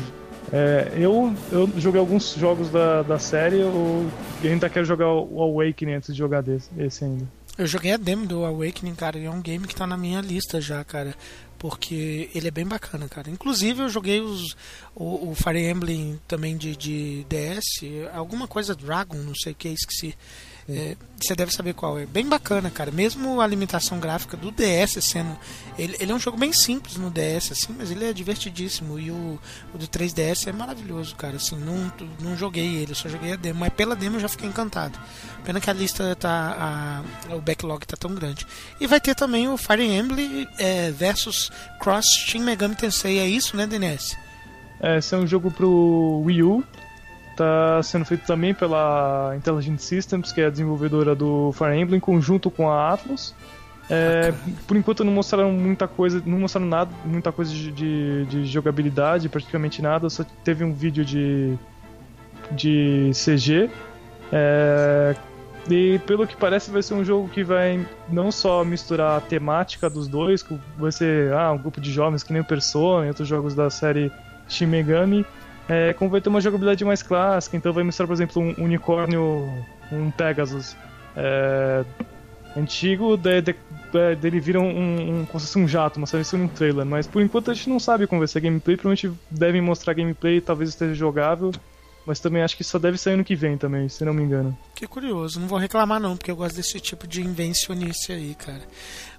é, 0.51 0.91
eu, 0.95 1.33
eu 1.51 1.69
joguei 1.77 1.99
alguns 1.99 2.35
jogos 2.35 2.69
da, 2.69 3.01
da 3.01 3.17
série, 3.17 3.59
eu 3.61 4.09
ainda 4.43 4.69
quero 4.69 4.85
jogar 4.85 5.07
o 5.07 5.41
Awakening 5.41 5.93
antes 5.93 6.13
de 6.13 6.19
jogar 6.19 6.41
desse, 6.41 6.69
esse 6.77 7.03
ainda. 7.03 7.25
Eu 7.55 7.67
joguei 7.67 7.91
a 7.91 7.97
demo 7.97 8.25
do 8.25 8.43
Awakening, 8.43 8.95
cara, 8.95 9.19
e 9.19 9.25
é 9.25 9.29
um 9.29 9.41
game 9.41 9.67
que 9.67 9.75
tá 9.75 9.85
na 9.85 9.95
minha 9.95 10.21
lista 10.21 10.59
já, 10.59 10.83
cara. 10.83 11.15
Porque 11.59 12.29
ele 12.33 12.47
é 12.47 12.51
bem 12.51 12.65
bacana, 12.65 13.07
cara. 13.07 13.29
Inclusive 13.29 13.83
eu 13.83 13.89
joguei 13.89 14.19
os, 14.19 14.55
o, 14.95 15.29
o 15.29 15.35
Fire 15.35 15.59
Emblem 15.59 16.19
também 16.27 16.57
de, 16.57 16.75
de 16.75 17.25
DS, 17.29 18.09
alguma 18.13 18.47
coisa 18.47 18.75
Dragon, 18.75 19.17
não 19.17 19.35
sei 19.35 19.53
o 19.53 19.55
que, 19.55 19.69
esqueci. 19.69 20.15
É, 20.67 20.95
você 21.19 21.35
deve 21.35 21.53
saber 21.53 21.73
qual 21.73 21.99
é. 21.99 22.05
Bem 22.05 22.25
bacana, 22.25 22.69
cara. 22.69 22.91
Mesmo 22.91 23.41
a 23.41 23.47
limitação 23.47 23.99
gráfica 23.99 24.37
do 24.37 24.51
DS 24.51 25.03
sendo. 25.03 25.37
Ele, 25.77 25.95
ele 25.99 26.11
é 26.11 26.15
um 26.15 26.19
jogo 26.19 26.37
bem 26.37 26.53
simples 26.53 26.95
no 26.95 27.09
DS, 27.09 27.51
assim, 27.51 27.75
mas 27.77 27.91
ele 27.91 28.05
é 28.05 28.13
divertidíssimo. 28.13 28.97
E 28.97 29.11
o, 29.11 29.39
o 29.73 29.77
do 29.77 29.87
3DS 29.87 30.47
é 30.47 30.51
maravilhoso, 30.51 31.15
cara. 31.15 31.35
Assim, 31.35 31.57
não, 31.57 31.91
não 32.19 32.37
joguei 32.37 32.77
ele, 32.77 32.95
só 32.95 33.09
joguei 33.09 33.33
a 33.33 33.35
demo. 33.35 33.59
Mas 33.59 33.73
pela 33.73 33.95
demo 33.95 34.17
eu 34.17 34.21
já 34.21 34.29
fiquei 34.29 34.47
encantado. 34.47 34.97
Pena 35.43 35.59
que 35.59 35.69
a 35.69 35.73
lista 35.73 36.15
tá. 36.15 37.03
A, 37.29 37.35
o 37.35 37.41
backlog 37.41 37.85
tá 37.85 37.97
tão 37.97 38.15
grande. 38.15 38.45
E 38.79 38.87
vai 38.87 39.01
ter 39.01 39.15
também 39.15 39.47
o 39.49 39.57
Fire 39.57 39.83
Emblem 39.83 40.47
é, 40.57 40.91
versus 40.91 41.51
Cross 41.79 42.05
Shin 42.05 42.39
Megami 42.39 42.75
Tensei. 42.75 43.19
É 43.19 43.27
isso, 43.27 43.57
né, 43.57 43.67
DNS? 43.67 44.17
É, 44.79 44.97
esse 44.97 45.13
é 45.13 45.17
um 45.17 45.27
jogo 45.27 45.51
pro 45.51 46.23
Wii 46.25 46.43
U. 46.43 46.63
Tá 47.35 47.81
sendo 47.81 48.05
feito 48.05 48.25
também 48.25 48.53
pela 48.53 49.33
Intelligent 49.35 49.79
Systems, 49.79 50.31
que 50.31 50.41
é 50.41 50.45
a 50.45 50.49
desenvolvedora 50.49 51.15
do 51.15 51.51
Fire 51.53 51.75
Emblem, 51.75 51.97
em 51.97 51.99
conjunto 51.99 52.51
com 52.51 52.69
a 52.69 52.93
Atlus. 52.93 53.33
É, 53.89 54.33
por 54.65 54.77
enquanto 54.77 55.03
não 55.03 55.11
mostraram 55.11 55.51
muita 55.51 55.87
coisa, 55.87 56.21
não 56.25 56.39
mostraram 56.39 56.67
nada, 56.67 56.91
muita 57.03 57.31
coisa 57.31 57.51
de, 57.51 57.71
de, 57.71 58.25
de 58.25 58.45
jogabilidade, 58.45 59.27
praticamente 59.27 59.81
nada, 59.81 60.09
só 60.09 60.23
teve 60.43 60.63
um 60.63 60.73
vídeo 60.73 61.03
de, 61.03 61.57
de 62.51 63.11
CG. 63.13 63.69
É, 64.31 65.15
e 65.69 65.99
pelo 65.99 66.27
que 66.27 66.35
parece 66.35 66.71
vai 66.71 66.81
ser 66.81 66.93
um 66.93 67.05
jogo 67.05 67.29
que 67.29 67.43
vai 67.43 67.85
não 68.09 68.31
só 68.31 68.63
misturar 68.63 69.17
a 69.17 69.21
temática 69.21 69.89
dos 69.89 70.07
dois, 70.07 70.45
vai 70.77 70.91
ser 70.91 71.33
ah, 71.33 71.51
um 71.51 71.57
grupo 71.57 71.79
de 71.79 71.91
jovens 71.91 72.23
que 72.23 72.33
nem 72.33 72.41
o 72.41 72.45
Persona 72.45 73.05
e 73.05 73.09
outros 73.09 73.27
jogos 73.27 73.55
da 73.55 73.69
série 73.69 74.11
Shin 74.47 74.65
Megami, 74.65 75.25
é, 75.67 75.95
uma 76.27 76.41
jogabilidade 76.41 76.83
mais 76.83 77.01
clássica, 77.01 77.55
então 77.55 77.73
vai 77.73 77.83
mostrar, 77.83 78.05
por 78.07 78.13
exemplo, 78.13 78.41
um 78.41 78.63
unicórnio, 78.63 79.49
um 79.91 80.11
Pegasus 80.11 80.75
é, 81.15 81.85
antigo, 82.55 83.17
de, 83.17 83.41
de, 83.41 83.55
de, 83.91 84.15
dele 84.15 84.39
vira 84.39 84.59
um, 84.59 85.21
um, 85.21 85.25
como 85.25 85.39
se 85.39 85.47
fosse 85.47 85.59
um 85.59 85.67
jato, 85.67 85.99
trailer, 86.55 86.85
mas 86.85 87.07
por 87.07 87.21
enquanto 87.21 87.51
a 87.51 87.53
gente 87.53 87.69
não 87.69 87.79
sabe 87.79 88.07
como 88.07 88.19
vai 88.19 88.27
ser 88.27 88.39
a 88.39 88.41
gameplay, 88.41 88.75
provavelmente 88.75 89.11
devem 89.29 89.61
mostrar 89.61 89.93
gameplay, 89.93 90.41
talvez 90.41 90.69
esteja 90.69 90.93
jogável, 90.93 91.51
mas 92.05 92.19
também 92.19 92.43
acho 92.43 92.57
que 92.57 92.63
só 92.63 92.77
deve 92.77 92.97
sair 92.97 93.13
ano 93.13 93.23
que 93.23 93.35
vem 93.35 93.57
também, 93.57 93.87
se 93.87 94.03
não 94.03 94.13
me 94.13 94.23
engano. 94.23 94.57
Que 94.75 94.85
curioso, 94.85 95.39
não 95.39 95.47
vou 95.47 95.57
reclamar 95.57 95.99
não, 95.99 96.17
porque 96.17 96.29
eu 96.29 96.35
gosto 96.35 96.55
desse 96.55 96.79
tipo 96.79 97.07
de 97.07 97.21
invencionice 97.21 98.11
aí, 98.11 98.35
cara. 98.35 98.61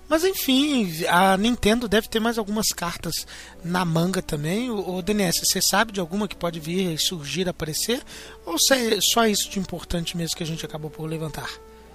Mas 0.09 0.23
enfim, 0.25 0.91
a 1.09 1.37
Nintendo 1.37 1.89
deve 1.89 2.09
ter 2.09 2.21
mais 2.21 2.39
algumas 2.39 2.69
cartas 2.69 3.27
na 3.65 3.85
manga 3.85 4.21
também. 4.23 4.71
O, 4.71 4.97
o 4.97 5.03
DNS, 5.03 5.41
você 5.45 5.61
sabe 5.63 5.93
de 5.93 6.01
alguma 6.01 6.29
que 6.29 6.37
pode 6.37 6.61
vir 6.61 6.99
surgir, 6.99 7.49
aparecer? 7.49 8.01
Ou 8.45 8.55
é 8.55 8.99
só 9.01 9.27
isso 9.27 9.49
de 9.51 9.59
importante 9.59 10.17
mesmo 10.17 10.37
que 10.37 10.43
a 10.43 10.47
gente 10.47 10.65
acabou 10.65 10.91
por 10.91 11.07
levantar? 11.09 11.49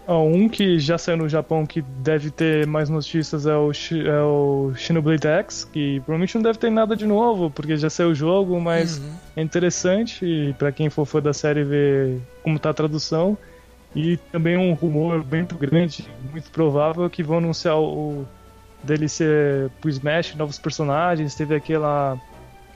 Um 0.08 0.50
que 0.50 0.80
já 0.80 0.98
saiu 0.98 1.18
no 1.18 1.30
Japão 1.30 1.68
que 1.68 1.84
deve 1.84 2.32
ter 2.32 2.66
mais 2.66 2.90
notícias 2.90 3.46
é 3.46 3.56
o, 3.56 3.72
é 3.72 4.24
o 4.24 4.74
Xenoblade 4.76 5.28
X, 5.28 5.66
que 5.72 6.00
provavelmente 6.00 6.34
não 6.34 6.42
deve 6.42 6.58
ter 6.58 6.72
nada 6.72 6.96
de 6.96 7.06
novo, 7.06 7.52
porque 7.52 7.78
já 7.78 7.92
saiu 7.92 8.10
o 8.10 8.16
jogo, 8.16 8.60
mas 8.60 8.98
Uhum. 8.98 9.14
é 9.36 9.42
interessante 9.44 10.56
pra 10.58 10.72
quem 10.72 10.90
for 10.90 11.06
fã 11.06 11.22
da 11.22 11.32
série 11.32 11.64
ver 11.64 12.20
como 12.42 12.58
tá 12.58 12.72
a 12.72 12.74
tradução. 12.74 13.38
E 13.96 14.18
também 14.32 14.56
um 14.58 14.74
rumor 14.74 15.26
muito 15.26 15.56
grande, 15.56 16.08
muito 16.32 16.50
provável, 16.52 17.10
que 17.10 17.24
vão 17.24 17.40
anunciar 17.40 17.78
o 17.80 18.26
DLC 18.84 19.70
pro 19.82 19.90
Smash, 19.90 20.36
novos 20.36 20.58
personagens. 20.60 21.36
Teve 21.36 21.56
aquela. 21.56 22.18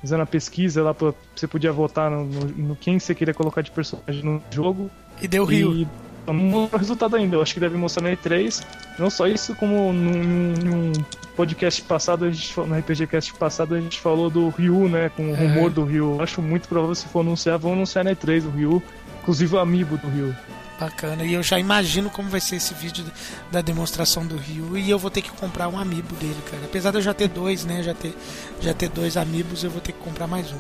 Fazendo 0.02 0.22
a 0.24 0.26
pesquisa 0.26 0.84
lá, 0.84 0.94
pra, 0.94 1.14
você 1.34 1.48
podia 1.48 1.72
votar 1.72 2.12
no, 2.12 2.26
no, 2.26 2.46
no 2.48 2.76
quem 2.76 3.00
você 3.00 3.16
queria 3.16 3.34
colocar 3.34 3.62
de 3.62 3.72
personagem 3.72 4.22
no 4.22 4.42
jogo. 4.52 4.90
E 5.22 5.28
deu 5.30 5.46
Rio. 5.46 5.74
E 5.74 5.88
não 6.28 6.34
mostrou 6.34 6.70
o 6.74 6.78
resultado 6.78 7.16
ainda. 7.16 7.38
Eu 7.38 7.42
acho 7.42 7.54
que 7.54 7.60
deve 7.62 7.78
mostrar 7.78 8.04
na 8.04 8.10
E3. 8.16 8.66
Não 9.00 9.10
só 9.10 9.28
isso, 9.28 9.56
como 9.56 9.94
num, 9.94 10.54
num 10.66 10.92
podcast 11.38 11.82
passado, 11.84 12.26
a 12.26 12.32
gente, 12.32 12.54
falou- 12.54 12.70
no 12.72 12.78
RPG 12.78 13.08
Cast 13.08 13.34
passado, 13.36 13.76
a 13.76 13.80
gente 13.80 14.02
falou 14.02 14.30
do 14.30 14.50
Ryu, 14.50 14.90
né? 14.90 15.10
Com 15.16 15.32
o 15.32 15.36
rumor 15.36 15.70
do 15.70 15.86
Ryu. 15.86 16.16
Eu 16.16 16.22
acho 16.22 16.42
muito 16.42 16.68
provável 16.68 16.96
se 16.96 17.08
for 17.08 17.22
anunciar, 17.22 17.58
vão 17.58 17.72
anunciar 17.72 18.04
na 18.04 18.12
E3 18.12 18.46
o 18.46 18.50
Ryu. 18.50 18.84
Inclusive 19.22 19.56
o 19.56 19.60
amiibo 19.60 19.96
do 19.98 20.08
Ryu. 20.10 20.36
Bacana. 20.80 21.24
E 21.24 21.34
eu 21.34 21.44
já 21.44 21.60
imagino 21.60 22.10
como 22.10 22.30
vai 22.30 22.42
ser 22.42 22.58
esse 22.58 22.74
vídeo 22.74 23.06
da 23.52 23.62
demonstração 23.62 24.26
do 24.26 24.38
Ryu. 24.38 24.78
E 24.78 24.90
eu 24.90 25.00
vou 25.00 25.12
ter 25.12 25.22
que 25.22 25.32
comprar 25.32 25.68
um 25.68 25.78
amiibo 25.78 26.16
dele, 26.16 26.38
cara. 26.50 26.66
Apesar 26.66 26.92
de 26.92 26.98
eu 26.98 27.02
já 27.02 27.14
ter 27.14 27.28
dois, 27.28 27.64
né? 27.64 27.84
Já 27.84 27.94
ter, 27.94 28.16
já 28.60 28.74
ter 28.74 28.90
dois 28.90 29.16
amigos, 29.18 29.64
eu 29.64 29.70
vou 29.70 29.82
ter 29.82 29.92
que 29.92 30.00
comprar 30.00 30.28
mais 30.28 30.52
um. 30.52 30.60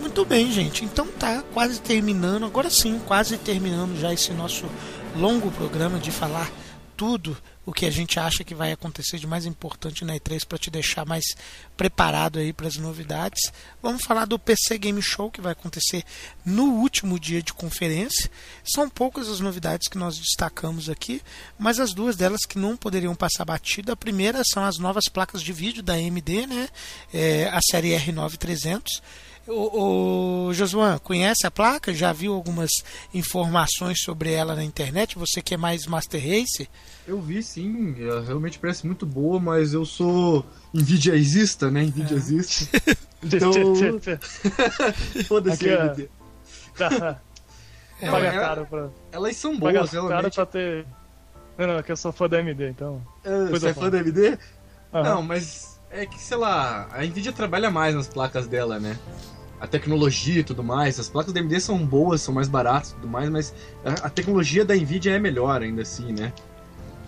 Muito 0.00 0.24
bem, 0.24 0.50
gente. 0.50 0.84
Então 0.84 1.06
tá 1.06 1.42
quase 1.52 1.80
terminando. 1.80 2.44
Agora 2.44 2.70
sim, 2.70 3.00
quase 3.06 3.36
terminando 3.38 3.98
já 3.98 4.12
esse 4.12 4.32
nosso 4.32 4.66
longo 5.16 5.50
programa 5.50 5.98
de 5.98 6.10
falar 6.10 6.50
tudo 6.96 7.36
o 7.70 7.72
que 7.72 7.86
a 7.86 7.90
gente 7.90 8.18
acha 8.18 8.42
que 8.42 8.52
vai 8.52 8.72
acontecer 8.72 9.16
de 9.16 9.28
mais 9.28 9.46
importante 9.46 10.04
na 10.04 10.16
E3 10.16 10.44
para 10.44 10.58
te 10.58 10.72
deixar 10.72 11.06
mais 11.06 11.24
preparado 11.76 12.40
aí 12.40 12.52
para 12.52 12.66
as 12.66 12.76
novidades. 12.76 13.40
Vamos 13.80 14.02
falar 14.02 14.24
do 14.24 14.40
PC 14.40 14.76
Game 14.76 15.00
Show 15.00 15.30
que 15.30 15.40
vai 15.40 15.52
acontecer 15.52 16.02
no 16.44 16.64
último 16.64 17.16
dia 17.16 17.40
de 17.40 17.54
conferência. 17.54 18.28
São 18.64 18.90
poucas 18.90 19.28
as 19.28 19.38
novidades 19.38 19.86
que 19.86 19.96
nós 19.96 20.18
destacamos 20.18 20.90
aqui, 20.90 21.22
mas 21.56 21.78
as 21.78 21.94
duas 21.94 22.16
delas 22.16 22.44
que 22.44 22.58
não 22.58 22.76
poderiam 22.76 23.14
passar 23.14 23.44
batida. 23.44 23.92
A 23.92 23.96
primeira 23.96 24.42
são 24.44 24.64
as 24.64 24.78
novas 24.78 25.04
placas 25.04 25.40
de 25.40 25.52
vídeo 25.52 25.80
da 25.80 25.92
AMD, 25.92 26.46
né? 26.48 26.68
É, 27.14 27.48
a 27.50 27.60
série 27.62 27.90
R9300. 27.90 29.00
O, 29.46 30.48
o 30.48 30.54
Josuan, 30.54 30.98
conhece 30.98 31.46
a 31.46 31.50
placa? 31.50 31.94
Já 31.94 32.12
viu 32.12 32.34
algumas 32.34 32.70
informações 33.14 34.02
sobre 34.02 34.32
ela 34.32 34.54
na 34.54 34.64
internet? 34.64 35.16
Você 35.18 35.40
que 35.40 35.54
é 35.54 35.56
mais 35.56 35.86
Master 35.86 36.20
Race? 36.20 36.68
Eu 37.10 37.20
vi 37.20 37.42
sim, 37.42 37.96
ela 38.00 38.20
realmente 38.20 38.56
parece 38.56 38.86
muito 38.86 39.04
boa, 39.04 39.40
mas 39.40 39.74
eu 39.74 39.84
sou 39.84 40.46
Nvidiaizista, 40.72 41.68
né? 41.68 41.82
Nvidiaizista. 41.82 42.78
Então. 43.22 43.52
Foda-se, 45.28 45.68
Aqui. 45.70 46.08
Tá. 46.74 47.20
Não, 48.00 48.12
Paga 48.12 48.26
é- 48.28 48.30
caro 48.30 48.64
pra. 48.66 48.88
Elas 49.12 49.36
são 49.36 49.58
Paga 49.60 49.80
boas, 49.80 49.90
caro 49.90 50.08
realmente. 50.08 50.34
pra 50.36 50.46
ter. 50.46 50.86
Não, 51.58 51.66
não, 51.66 51.74
é 51.74 51.82
que 51.82 51.92
eu 51.92 51.96
sou 51.98 52.12
fã 52.12 52.26
da 52.30 52.38
AMD, 52.38 52.70
então. 52.70 53.02
Ah, 53.22 53.48
Coisa 53.50 53.58
Você 53.58 53.68
é 53.68 53.74
fã 53.74 53.90
da 53.90 53.98
AMD? 53.98 54.38
Aham. 54.94 55.02
Não, 55.02 55.22
mas 55.22 55.78
é 55.90 56.06
que, 56.06 56.18
sei 56.18 56.38
lá, 56.38 56.88
a 56.92 57.04
Nvidia 57.04 57.30
trabalha 57.32 57.70
mais 57.70 57.94
nas 57.94 58.08
placas 58.08 58.46
dela, 58.46 58.78
né? 58.80 58.96
A 59.60 59.66
tecnologia 59.66 60.40
e 60.40 60.44
tudo 60.44 60.64
mais. 60.64 60.98
As 60.98 61.10
placas 61.10 61.34
da 61.34 61.40
AMD 61.40 61.60
são 61.60 61.76
boas, 61.84 62.22
são 62.22 62.32
mais 62.32 62.48
baratas 62.48 62.92
e 62.92 62.94
tudo 62.94 63.08
mais, 63.08 63.28
mas 63.28 63.54
a, 63.84 64.06
a 64.06 64.08
tecnologia 64.08 64.64
da 64.64 64.74
Nvidia 64.74 65.12
é 65.16 65.18
melhor 65.18 65.60
ainda 65.60 65.82
assim, 65.82 66.10
né? 66.12 66.32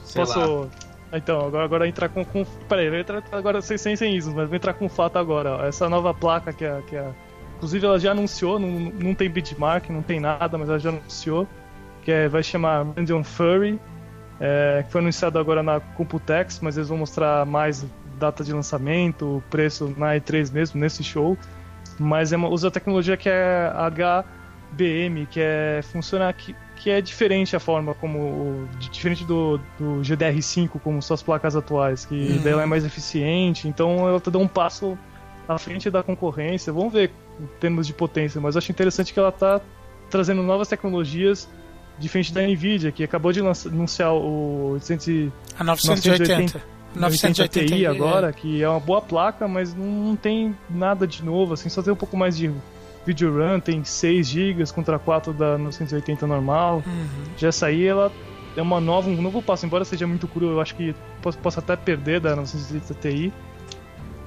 Sei 0.02 0.22
lá. 0.22 0.26
Posso. 0.26 0.70
Então, 1.12 1.46
agora, 1.46 1.64
agora 1.64 1.88
entrar 1.88 2.08
com. 2.08 2.24
com... 2.24 2.44
Peraí, 2.68 2.86
eu 2.86 2.98
entrar 2.98 3.22
agora 3.32 3.60
sem, 3.60 3.76
sem, 3.76 3.94
sem 3.96 4.16
isso, 4.16 4.32
mas 4.34 4.48
vou 4.48 4.56
entrar 4.56 4.72
com 4.72 4.86
um 4.86 4.88
fato 4.88 5.18
agora. 5.18 5.56
ó. 5.56 5.64
Essa 5.64 5.88
nova 5.88 6.14
placa 6.14 6.52
que 6.52 6.64
a. 6.64 6.80
Que 6.82 6.96
a... 6.96 7.10
Inclusive 7.56 7.86
ela 7.86 8.00
já 8.00 8.10
anunciou, 8.10 8.58
não, 8.58 8.68
não 8.68 9.14
tem 9.14 9.30
benchmark, 9.30 9.88
não 9.88 10.02
tem 10.02 10.18
nada, 10.18 10.58
mas 10.58 10.68
ela 10.68 10.80
já 10.80 10.88
anunciou, 10.88 11.46
que 12.02 12.10
é, 12.10 12.28
vai 12.28 12.42
chamar 12.42 12.84
Radeon 12.96 13.22
Furry, 13.22 13.78
é, 14.40 14.82
que 14.84 14.90
foi 14.90 15.00
anunciado 15.00 15.38
agora 15.38 15.62
na 15.62 15.78
Computex, 15.78 16.58
mas 16.60 16.76
eles 16.76 16.88
vão 16.88 16.98
mostrar 16.98 17.46
mais 17.46 17.86
data 18.18 18.42
de 18.42 18.52
lançamento, 18.52 19.40
preço 19.48 19.94
na 19.96 20.16
E3 20.16 20.52
mesmo, 20.52 20.80
nesse 20.80 21.04
show. 21.04 21.38
Mas 22.00 22.32
é 22.32 22.36
uma, 22.36 22.48
usa 22.48 22.66
a 22.66 22.70
tecnologia 22.70 23.16
que 23.16 23.28
é 23.28 23.70
HBM, 23.76 25.26
que 25.26 25.40
é 25.40 25.80
funciona 25.84 26.32
que, 26.32 26.56
que 26.82 26.90
é 26.90 27.00
diferente 27.00 27.54
a 27.54 27.60
forma 27.60 27.94
como 27.94 28.66
diferente 28.90 29.24
do, 29.24 29.58
do 29.78 30.00
GDR5 30.02 30.68
como 30.82 31.00
suas 31.00 31.22
placas 31.22 31.54
atuais, 31.54 32.04
que 32.04 32.14
Uhum. 32.14 32.40
daí 32.42 32.52
ela 32.52 32.62
é 32.62 32.66
mais 32.66 32.84
eficiente, 32.84 33.68
então 33.68 34.08
ela 34.08 34.20
tá 34.20 34.30
dando 34.30 34.42
um 34.44 34.48
passo 34.48 34.98
à 35.48 35.56
frente 35.58 35.88
da 35.90 36.02
concorrência. 36.02 36.72
Vamos 36.72 36.92
ver 36.92 37.10
em 37.40 37.46
termos 37.60 37.86
de 37.86 37.92
potência, 37.92 38.40
mas 38.40 38.54
eu 38.56 38.58
acho 38.58 38.70
interessante 38.72 39.12
que 39.12 39.18
ela 39.18 39.30
tá 39.30 39.60
trazendo 40.10 40.42
novas 40.42 40.66
tecnologias 40.68 41.48
diferente 41.98 42.32
da 42.34 42.42
Nvidia, 42.42 42.90
que 42.90 43.04
acabou 43.04 43.30
de 43.32 43.40
lança- 43.40 43.68
anunciar 43.68 44.12
o 44.12 44.72
800 44.72 45.06
e- 45.08 45.32
A 45.58 45.62
980. 45.62 46.60
980 46.94 47.48
Ti 47.48 47.64
980 47.78 47.90
agora, 47.90 48.32
que 48.32 48.62
é 48.62 48.68
uma 48.68 48.80
boa 48.80 49.00
placa, 49.00 49.46
mas 49.46 49.72
não, 49.74 49.86
não 49.86 50.16
tem 50.16 50.54
nada 50.68 51.06
de 51.06 51.24
novo, 51.24 51.54
assim, 51.54 51.68
só 51.68 51.80
tem 51.80 51.92
um 51.92 51.96
pouco 51.96 52.16
mais 52.16 52.36
de 52.36 52.50
video 53.06 53.36
RAM, 53.36 53.60
tem 53.60 53.82
6 53.84 54.26
GB 54.28 54.64
contra 54.72 54.98
4 54.98 55.32
da 55.32 55.58
980 55.58 56.26
normal. 56.26 56.82
Uhum. 56.86 57.06
Já 57.36 57.48
essa 57.48 57.66
aí 57.66 57.84
ela 57.86 58.10
é 58.56 58.62
uma 58.62 58.80
nova, 58.80 59.08
um 59.08 59.20
novo 59.20 59.40
passo, 59.42 59.64
embora 59.66 59.84
seja 59.84 60.06
muito 60.06 60.28
cru, 60.28 60.50
eu 60.50 60.60
acho 60.60 60.74
que 60.74 60.94
posso, 61.22 61.38
posso 61.38 61.58
até 61.58 61.74
perder 61.76 62.20
da 62.20 62.36
980 62.36 62.94
Ti. 63.08 63.32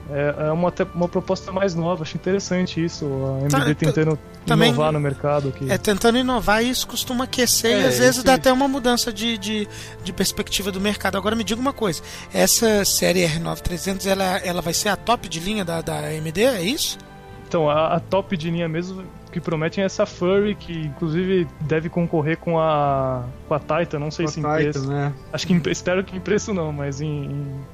É, 0.08 0.36
é 0.50 0.52
uma, 0.52 0.72
uma 0.94 1.08
proposta 1.10 1.52
mais 1.52 1.74
nova, 1.74 2.04
acho 2.04 2.16
interessante 2.16 2.84
isso, 2.84 3.06
a 3.06 3.44
AMD 3.44 3.50
Tá, 3.50 3.60
tá- 3.66 3.74
tentando 3.74 4.20
também- 4.46 4.70
inovar 4.70 4.92
no 4.92 5.00
mercado 5.00 5.48
aqui. 5.50 5.68
É, 5.72 5.80
tentando 5.80 6.20
inovar 6.20 6.64
e 6.64 6.70
isso 6.70 6.86
costuma 6.88 7.24
aquecer 7.24 7.72
e 7.72 7.84
É, 7.84 7.88
às 7.88 7.98
vezes 7.98 8.18
isso 8.18 8.24
dá 8.24 8.36
até 8.36 8.54
uma 8.54 8.68
mudança 8.68 9.12
de, 9.12 9.36
de, 9.36 9.68
de 10.04 10.14
perspectiva 10.14 10.72
do 10.72 10.80
mercado. 10.80 11.18
Agora 11.18 11.36
me 11.36 11.44
diga 11.44 11.60
uma 11.60 11.74
coisa, 11.74 12.04
essa 12.32 12.86
série 12.86 13.26
R9300 13.28 14.06
ela, 14.06 14.38
ela 14.44 14.62
vai 14.62 14.76
ser 14.76 14.90
a 14.90 14.96
top 14.96 15.28
de 15.28 15.40
linha 15.40 15.66
da, 15.66 15.82
da 15.82 15.96
AMD, 15.98 16.40
é 16.44 16.62
isso? 16.62 17.00
Então, 17.48 17.70
a, 17.70 17.96
a 17.96 18.00
top 18.00 18.36
de 18.36 18.50
linha 18.50 18.68
mesmo 18.68 19.04
que 19.32 19.40
prometem 19.40 19.84
é 19.84 19.86
essa 19.86 20.06
Furry, 20.06 20.56
que 20.56 20.74
inclusive 20.88 21.48
deve 21.62 21.90
concorrer 21.90 22.38
com 22.38 22.60
a, 22.60 23.26
com 23.48 23.54
a 23.54 23.60
Titan, 23.60 24.00
não 24.00 24.10
sei 24.10 24.26
Com 24.26 24.32
se 24.32 24.40
em 24.40 24.44
Titan, 24.44 24.56
preço. 24.56 24.88
né? 24.88 25.14
Acho 25.32 25.48
que 25.48 25.54
em, 25.54 25.62
espero 25.70 26.04
que 26.04 26.16
em 26.16 26.20
preço 26.20 26.54
não, 26.54 26.72
mas 26.72 27.02
em, 27.02 27.26
em 27.26 27.66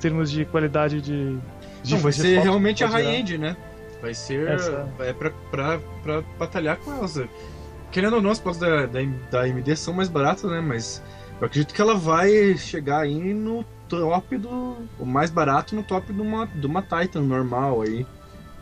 termos 0.00 0.30
de 0.30 0.44
qualidade 0.44 1.00
de. 1.00 1.38
de 1.82 1.94
Não, 1.94 2.00
vai 2.00 2.12
de 2.12 2.20
ser 2.20 2.34
foto, 2.36 2.44
realmente 2.44 2.84
a 2.84 2.88
high-end, 2.88 3.38
né? 3.38 3.56
Vai 4.02 4.14
ser 4.14 4.48
Essa. 4.48 4.88
é 5.00 5.12
pra, 5.12 5.30
pra, 5.50 5.78
pra 6.02 6.22
batalhar 6.38 6.76
com 6.76 6.92
elas. 6.92 7.20
Querendo 7.90 8.16
ou 8.16 8.22
não, 8.22 8.30
as 8.30 8.38
placas 8.38 8.60
da, 8.60 8.86
da, 8.86 9.00
da 9.30 9.40
AMD 9.42 9.76
são 9.76 9.94
mais 9.94 10.08
baratas, 10.08 10.50
né? 10.50 10.60
Mas 10.60 11.02
eu 11.40 11.46
acredito 11.46 11.72
que 11.72 11.80
ela 11.80 11.94
vai 11.94 12.56
chegar 12.56 13.00
aí 13.00 13.32
no 13.32 13.64
top 13.88 14.36
do. 14.36 14.76
O 14.98 15.06
mais 15.06 15.30
barato 15.30 15.74
no 15.74 15.82
top 15.82 16.12
de 16.12 16.20
uma, 16.20 16.46
de 16.46 16.66
uma 16.66 16.82
Titan 16.82 17.22
normal 17.22 17.82
aí. 17.82 18.06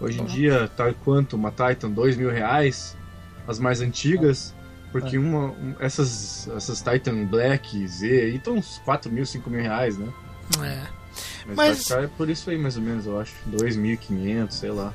Hoje 0.01 0.21
em 0.21 0.25
dia 0.25 0.69
tá 0.77 0.93
quanto? 1.05 1.37
Uma 1.37 1.51
Titan? 1.51 1.91
Dois 1.91 2.17
mil 2.17 2.31
reais? 2.31 2.97
As 3.47 3.59
mais 3.59 3.81
antigas. 3.81 4.55
Porque 4.93 5.17
É. 5.17 5.19
uma, 5.19 5.47
um- 5.47 5.75
essas, 5.81 6.49
essas 6.57 6.81
Titan 6.81 7.25
Black 7.27 7.87
Z 7.89 8.07
aí 8.07 8.37
estão 8.37 8.55
uns 8.55 8.79
4 8.85 9.11
mil, 9.11 9.27
5 9.27 9.51
mil 9.51 9.61
reais, 9.61 9.99
né? 9.99 10.09
É. 10.63 10.83
Mas, 11.47 11.57
Mas- 11.57 11.89
vai 11.89 12.03
ficar 12.03 12.17
por 12.17 12.29
isso 12.31 12.49
aí, 12.51 12.59
mais 12.59 12.77
ou 12.77 12.83
menos, 12.83 13.07
eu 13.07 13.21
acho. 13.21 13.35
2.500, 13.47 14.55
sei 14.55 14.71
lá. 14.71 14.93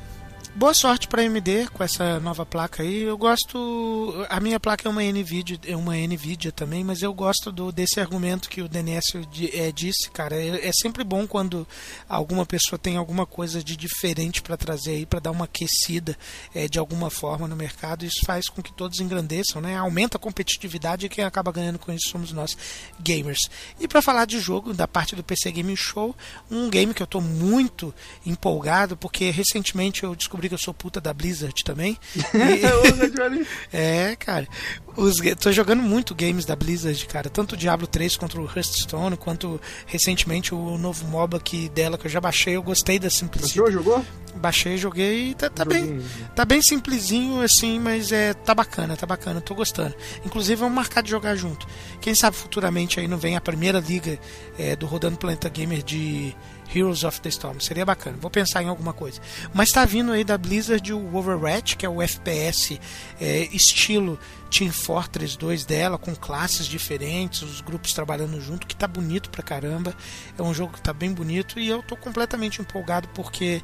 Boa 0.55 0.73
sorte 0.73 1.07
para 1.07 1.21
AMD 1.21 1.69
com 1.71 1.81
essa 1.83 2.19
nova 2.19 2.45
placa 2.45 2.83
aí. 2.83 3.03
Eu 3.03 3.17
gosto. 3.17 4.25
A 4.29 4.41
minha 4.41 4.59
placa 4.59 4.89
é 4.89 4.91
uma 4.91 5.01
Nvidia, 5.01 5.57
é 5.65 5.75
uma 5.75 5.95
Nvidia 5.95 6.51
também, 6.51 6.83
mas 6.83 7.01
eu 7.01 7.13
gosto 7.13 7.49
do, 7.49 7.71
desse 7.71 7.99
argumento 8.01 8.49
que 8.49 8.61
o 8.61 8.67
di- 8.67 9.51
é, 9.55 9.71
disse, 9.71 10.09
cara. 10.11 10.35
É, 10.35 10.67
é 10.67 10.71
sempre 10.73 11.03
bom 11.05 11.25
quando 11.25 11.65
alguma 12.09 12.45
pessoa 12.45 12.77
tem 12.77 12.97
alguma 12.97 13.25
coisa 13.25 13.63
de 13.63 13.77
diferente 13.77 14.41
para 14.41 14.57
trazer 14.57 14.91
aí, 14.91 15.05
para 15.05 15.19
dar 15.19 15.31
uma 15.31 15.45
aquecida 15.45 16.17
é, 16.53 16.67
de 16.67 16.77
alguma 16.77 17.09
forma 17.09 17.47
no 17.47 17.55
mercado. 17.55 18.03
Isso 18.03 18.19
faz 18.25 18.49
com 18.49 18.61
que 18.61 18.73
todos 18.73 18.99
engrandeçam, 18.99 19.61
né? 19.61 19.77
Aumenta 19.77 20.17
a 20.17 20.19
competitividade 20.19 21.05
e 21.05 21.09
quem 21.09 21.23
acaba 21.23 21.53
ganhando 21.53 21.79
com 21.79 21.93
isso 21.93 22.09
somos 22.09 22.33
nós, 22.33 22.57
gamers. 22.99 23.49
E 23.79 23.87
para 23.87 24.01
falar 24.01 24.25
de 24.25 24.39
jogo, 24.39 24.73
da 24.73 24.87
parte 24.87 25.15
do 25.15 25.23
PC 25.23 25.51
Game 25.53 25.77
Show, 25.77 26.13
um 26.51 26.69
game 26.69 26.93
que 26.93 27.03
eu 27.03 27.07
tô 27.07 27.21
muito 27.21 27.93
empolgado, 28.25 28.97
porque 28.97 29.29
recentemente 29.29 30.03
eu 30.03 30.13
descobri 30.15 30.38
que 30.47 30.53
eu 30.53 30.59
sou 30.59 30.73
puta 30.73 31.01
da 31.01 31.13
Blizzard 31.13 31.63
também. 31.63 31.97
E- 32.33 33.49
é, 33.75 34.15
cara. 34.15 34.47
Os, 34.95 35.19
tô 35.39 35.51
jogando 35.51 35.81
muito 35.81 36.13
games 36.13 36.45
da 36.45 36.55
Blizzard, 36.55 37.05
cara. 37.07 37.29
Tanto 37.29 37.53
o 37.53 37.57
Diablo 37.57 37.87
3 37.87 38.17
quanto 38.17 38.39
o 38.41 38.45
Hearthstone, 38.45 39.17
quanto 39.17 39.59
recentemente 39.85 40.53
o 40.53 40.77
novo 40.77 41.05
MOBA 41.07 41.39
que 41.39 41.69
dela 41.69 41.97
que 41.97 42.07
eu 42.07 42.11
já 42.11 42.19
baixei. 42.21 42.55
Eu 42.55 42.63
gostei 42.63 42.99
da 42.99 43.09
simplicidade. 43.09 43.59
Baixou, 43.59 43.71
jogou? 43.71 44.05
Baixei, 44.35 44.77
joguei 44.77 45.29
e 45.29 45.35
tá, 45.35 45.49
tá 45.49 45.65
bem. 45.65 46.01
Tá 46.35 46.45
bem 46.45 46.61
simplesinho 46.61 47.41
assim, 47.41 47.79
mas 47.79 48.11
é 48.11 48.33
tá 48.33 48.53
bacana, 48.53 48.95
tá 48.95 49.05
bacana, 49.05 49.41
tô 49.41 49.53
gostando. 49.55 49.95
Inclusive 50.25 50.55
vamos 50.55 50.75
marcar 50.75 51.01
de 51.01 51.09
jogar 51.09 51.35
junto. 51.35 51.67
Quem 51.99 52.13
sabe 52.15 52.37
futuramente 52.37 52.99
aí 52.99 53.07
não 53.07 53.17
vem 53.17 53.35
a 53.35 53.41
primeira 53.41 53.79
liga 53.79 54.19
é, 54.57 54.75
do 54.75 54.85
Rodando 54.85 55.17
Planeta 55.17 55.49
Gamer 55.49 55.83
de 55.83 56.35
Heroes 56.73 57.03
of 57.03 57.19
the 57.21 57.29
Storm. 57.29 57.59
Seria 57.59 57.85
bacana. 57.85 58.17
Vou 58.19 58.29
pensar 58.29 58.61
em 58.63 58.67
alguma 58.67 58.93
coisa. 58.93 59.19
Mas 59.53 59.71
tá 59.71 59.85
vindo 59.85 60.11
aí 60.11 60.23
da 60.23 60.37
Blizzard 60.37 60.93
o 60.93 61.15
Overwatch, 61.15 61.75
que 61.77 61.85
é 61.85 61.89
o 61.89 62.01
FPS 62.01 62.79
é, 63.19 63.47
estilo 63.51 64.19
Team 64.49 64.71
Fortress 64.71 65.37
2 65.37 65.65
dela, 65.65 65.97
com 65.97 66.15
classes 66.15 66.65
diferentes, 66.65 67.41
os 67.41 67.61
grupos 67.61 67.93
trabalhando 67.93 68.41
junto, 68.41 68.67
que 68.67 68.75
tá 68.75 68.87
bonito 68.87 69.29
pra 69.29 69.43
caramba. 69.43 69.95
É 70.37 70.41
um 70.41 70.53
jogo 70.53 70.73
que 70.73 70.81
tá 70.81 70.93
bem 70.93 71.13
bonito 71.13 71.59
e 71.59 71.67
eu 71.67 71.83
tô 71.83 71.95
completamente 71.95 72.61
empolgado 72.61 73.07
porque 73.09 73.61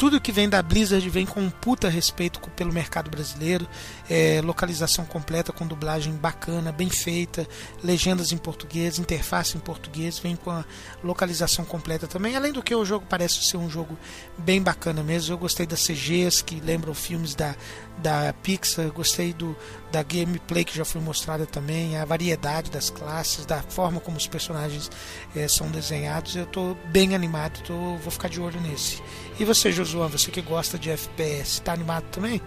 tudo 0.00 0.18
que 0.18 0.32
vem 0.32 0.48
da 0.48 0.62
Blizzard 0.62 1.06
vem 1.10 1.26
com 1.26 1.40
um 1.40 1.50
puta 1.50 1.86
respeito 1.86 2.40
pelo 2.52 2.72
mercado 2.72 3.10
brasileiro, 3.10 3.68
é, 4.08 4.40
localização 4.42 5.04
completa 5.04 5.52
com 5.52 5.66
dublagem 5.66 6.14
bacana, 6.14 6.72
bem 6.72 6.88
feita, 6.88 7.46
legendas 7.84 8.32
em 8.32 8.38
português, 8.38 8.98
interface 8.98 9.58
em 9.58 9.60
português, 9.60 10.18
vem 10.18 10.36
com 10.36 10.50
a 10.50 10.64
localização 11.04 11.66
completa 11.66 12.06
também. 12.06 12.34
Além 12.34 12.50
do 12.50 12.62
que 12.62 12.74
o 12.74 12.82
jogo 12.82 13.04
parece 13.10 13.44
ser 13.44 13.58
um 13.58 13.68
jogo 13.68 13.94
bem 14.38 14.62
bacana 14.62 15.02
mesmo. 15.02 15.34
Eu 15.34 15.38
gostei 15.38 15.66
das 15.66 15.86
CGs 15.86 16.42
que 16.42 16.60
lembram 16.60 16.94
filmes 16.94 17.34
da, 17.34 17.54
da 17.98 18.32
Pixar, 18.42 18.90
gostei 18.90 19.34
do 19.34 19.54
da 19.90 20.02
gameplay 20.02 20.64
que 20.64 20.76
já 20.76 20.84
foi 20.84 21.00
mostrada 21.00 21.46
também, 21.46 21.96
a 21.96 22.04
variedade 22.04 22.70
das 22.70 22.90
classes, 22.90 23.44
da 23.44 23.60
forma 23.62 24.00
como 24.00 24.16
os 24.16 24.26
personagens 24.26 24.90
eh, 25.34 25.48
são 25.48 25.68
desenhados. 25.70 26.36
Eu 26.36 26.46
tô 26.46 26.76
bem 26.86 27.14
animado, 27.14 27.60
tô, 27.64 27.96
vou 27.96 28.10
ficar 28.10 28.28
de 28.28 28.40
olho 28.40 28.60
nesse. 28.60 29.02
E 29.38 29.44
você, 29.44 29.72
Josuan, 29.90 30.06
você 30.06 30.30
que 30.30 30.40
gosta 30.40 30.78
de 30.78 30.88
FPS, 30.90 31.60
tá 31.62 31.72
animado 31.72 32.04
também? 32.12 32.40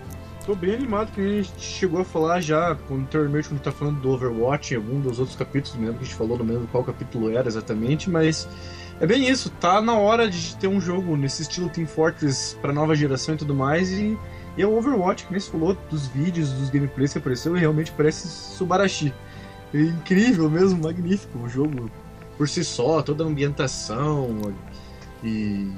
Tô 0.45 0.55
bem 0.55 0.75
animado 0.75 1.11
que 1.11 1.19
a 1.19 1.41
gente 1.41 1.51
chegou 1.59 1.99
a 1.99 2.05
falar 2.05 2.39
já 2.39 2.77
anteriormente 2.89 3.49
quando 3.49 3.61
tá 3.61 3.71
falando 3.71 3.99
do 3.99 4.11
Overwatch 4.11 4.73
em 4.73 4.77
algum 4.77 5.01
dos 5.01 5.19
outros 5.19 5.37
capítulos, 5.37 5.77
lembro 5.77 5.95
que 5.95 6.03
a 6.03 6.05
gente 6.05 6.15
falou, 6.15 6.37
não 6.37 6.45
lembro 6.45 6.67
qual 6.71 6.83
capítulo 6.85 7.29
era 7.29 7.47
exatamente, 7.47 8.09
mas 8.09 8.47
é 8.99 9.05
bem 9.05 9.27
isso, 9.27 9.49
tá 9.49 9.81
na 9.81 9.97
hora 9.97 10.29
de 10.29 10.55
ter 10.55 10.67
um 10.67 10.79
jogo 10.79 11.17
nesse 11.17 11.41
estilo 11.41 11.69
Team 11.69 11.85
Fortress 11.85 12.57
pra 12.61 12.71
nova 12.71 12.95
geração 12.95 13.35
e 13.35 13.37
tudo 13.37 13.53
mais, 13.53 13.91
e, 13.91 14.17
e 14.57 14.61
é 14.61 14.65
o 14.65 14.77
Overwatch, 14.77 15.25
que 15.25 15.31
nem 15.31 15.39
você 15.39 15.51
falou, 15.51 15.77
dos 15.89 16.07
vídeos, 16.07 16.49
dos 16.51 16.69
gameplays 16.69 17.11
que 17.11 17.19
apareceu, 17.19 17.57
e 17.57 17.59
realmente 17.59 17.91
parece 17.91 18.27
Subarashi. 18.27 19.13
É 19.73 19.79
incrível 19.79 20.49
mesmo, 20.49 20.81
magnífico 20.81 21.39
o 21.39 21.49
jogo 21.49 21.89
por 22.37 22.47
si 22.47 22.63
só, 22.63 23.01
toda 23.01 23.23
a 23.23 23.27
ambientação 23.27 24.53
e 25.23 25.71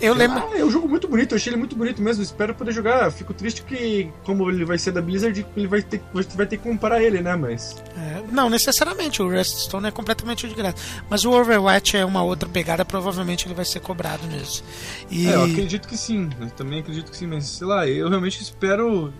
Eu 0.00 0.14
Sei 0.16 0.26
lembro. 0.26 0.48
lá, 0.50 0.58
é 0.58 0.64
um 0.64 0.70
jogo 0.70 0.88
muito 0.88 1.06
bonito, 1.06 1.32
eu 1.32 1.36
achei 1.36 1.50
ele 1.52 1.58
muito 1.58 1.76
bonito 1.76 2.02
mesmo. 2.02 2.22
Espero 2.22 2.54
poder 2.54 2.72
jogar. 2.72 3.10
Fico 3.12 3.32
triste 3.32 3.62
que, 3.62 4.10
como 4.24 4.50
ele 4.50 4.64
vai 4.64 4.76
ser 4.78 4.90
da 4.92 5.00
Blizzard, 5.00 5.46
ele 5.56 5.66
vai 5.66 5.82
ter, 5.82 6.02
você 6.12 6.36
vai 6.36 6.46
ter 6.46 6.56
que 6.56 6.62
comprar 6.64 7.02
ele, 7.02 7.20
né? 7.20 7.34
Mas. 7.36 7.76
É, 7.96 8.22
não 8.32 8.50
necessariamente, 8.50 9.22
o 9.22 9.30
Ruststone 9.30 9.86
é 9.88 9.90
completamente 9.90 10.48
de 10.48 10.54
graça. 10.54 10.76
Mas 11.08 11.24
o 11.24 11.30
Overwatch 11.30 11.96
é 11.96 12.04
uma 12.04 12.22
outra 12.22 12.48
pegada, 12.48 12.84
provavelmente 12.84 13.46
ele 13.46 13.54
vai 13.54 13.64
ser 13.64 13.80
cobrado 13.80 14.26
nisso. 14.26 14.64
E 15.10 15.28
É, 15.28 15.34
eu 15.34 15.44
acredito 15.44 15.86
que 15.88 15.96
sim. 15.96 16.28
Eu 16.40 16.50
também 16.50 16.80
acredito 16.80 17.10
que 17.10 17.16
sim, 17.16 17.26
mas 17.26 17.46
sei 17.46 17.66
lá, 17.66 17.86
eu 17.88 18.08
realmente 18.08 18.42
espero. 18.42 19.12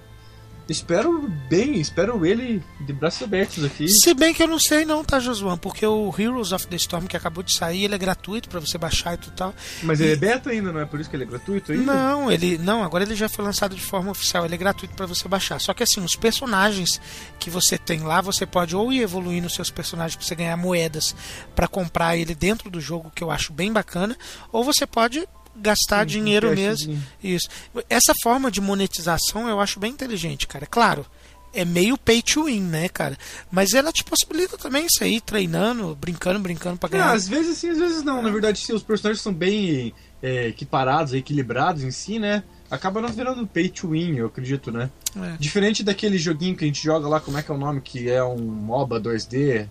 Espero 0.69 1.28
bem, 1.49 1.74
espero 1.78 2.24
ele 2.24 2.62
de 2.81 2.93
braços 2.93 3.23
abertos 3.23 3.62
aqui. 3.65 3.86
Se 3.86 4.15
bem 4.15 4.32
que 4.32 4.43
eu 4.43 4.47
não 4.47 4.59
sei 4.59 4.85
não, 4.85 5.05
tá, 5.05 5.20
Josuan? 5.20 5.59
Porque 5.59 5.86
o 5.86 6.15
Heroes 6.16 6.53
of 6.53 6.66
the 6.66 6.77
Storm 6.77 7.07
que 7.07 7.16
acabou 7.16 7.43
de 7.43 7.53
sair, 7.53 7.85
ele 7.85 7.95
é 7.95 7.99
gratuito 7.99 8.49
pra 8.49 8.61
você 8.61 8.78
baixar 8.78 9.15
e 9.15 9.16
tudo 9.19 9.35
tal. 9.35 9.55
Mas 9.82 10.01
ele 10.01 10.12
é 10.12 10.16
beta 10.16 10.51
ainda, 10.51 10.73
não 10.73 10.81
é 10.81 10.86
por 10.86 10.99
isso 10.99 11.11
que 11.11 11.16
ele 11.16 11.24
é 11.24 11.27
gratuito 11.27 11.73
ainda? 11.73 11.93
Não, 11.93 12.31
ele 12.31 12.57
não, 12.57 12.82
agora 12.82 13.05
ele 13.05 13.15
já 13.15 13.28
foi 13.28 13.45
lançado 13.45 13.74
de 13.74 13.82
forma 13.82 14.11
oficial, 14.11 14.47
ele 14.47 14.55
é 14.55 14.59
gratuito 14.59 14.95
pra 14.95 15.07
você 15.07 15.28
baixar. 15.28 15.61
Só 15.61 15.74
que 15.74 15.82
assim, 15.82 16.03
os 16.03 16.16
personagens 16.16 17.01
que 17.39 17.51
você 17.51 17.77
tem 17.77 18.01
lá, 18.01 18.23
você 18.23 18.47
pode 18.47 18.74
ou 18.74 18.91
ir 18.91 19.03
evoluindo 19.03 19.47
os 19.47 19.55
seus 19.55 19.70
personagens 19.70 20.16
pra 20.16 20.24
você 20.24 20.35
ganhar 20.35 20.57
moedas 20.57 21.15
pra 21.55 21.69
comprar 21.69 22.16
ele 22.16 22.35
dentro 22.35 22.70
do 22.70 22.81
jogo, 22.81 23.12
que 23.15 23.23
eu 23.23 23.31
acho 23.31 23.53
bem 23.53 23.70
bacana, 23.70 24.16
ou 24.51 24.65
você 24.65 24.86
pode 24.86 25.28
gastar 25.56 26.02
Um 26.02 26.06
dinheiro 26.06 26.55
mesmo. 26.55 27.01
Isso. 27.22 27.48
Essa 27.89 28.12
forma 28.22 28.51
de 28.51 28.60
monetização 28.60 29.48
eu 29.48 29.60
acho 29.60 29.78
bem 29.81 29.93
inteligente, 29.93 30.47
cara. 30.47 30.66
Claro, 30.66 31.06
é 31.52 31.64
meio 31.64 31.97
pay 31.97 32.20
to 32.22 32.44
win, 32.44 32.60
né, 32.62 32.89
cara? 32.89 33.16
Mas 33.51 33.74
ela 33.74 33.93
te 33.93 34.02
possibilita 34.05 34.59
também 34.59 34.86
isso 34.86 35.02
aí, 35.05 35.20
treinando, 35.20 35.94
brincando, 35.94 36.40
brincando 36.40 36.76
pra 36.78 36.89
É, 36.89 36.93
ganhar. 36.93 37.12
às 37.12 37.28
vezes 37.28 37.59
sim, 37.59 37.70
às 37.70 37.78
vezes 37.78 38.02
não. 38.02 38.20
Na 38.22 38.31
verdade, 38.31 38.59
se 38.59 38.72
os 38.72 38.82
personagens 38.82 39.22
são 39.22 39.32
bem 39.32 39.94
é, 40.22 40.48
equiparados, 40.48 41.14
equilibrados 41.14 41.82
em 41.85 41.90
si, 41.90 42.18
né? 42.18 42.43
Acaba 42.70 43.01
não 43.01 43.09
virando 43.10 43.47
pay 43.47 43.68
to 43.68 43.90
win, 43.90 44.16
eu 44.16 44.26
acredito, 44.26 44.72
né? 44.72 44.90
É. 45.16 45.36
Diferente 45.39 45.85
daquele 45.85 46.18
joguinho 46.18 46.56
que 46.56 46.64
a 46.64 46.66
gente 46.66 46.82
joga 46.82 47.06
lá, 47.06 47.20
como 47.20 47.39
é 47.39 47.43
que 47.43 47.52
é 47.52 47.55
o 47.55 47.59
nome? 47.59 47.81
Que 47.81 48.10
é 48.10 48.24
um 48.24 48.36
MOBA 48.39 49.01
2D. 49.01 49.68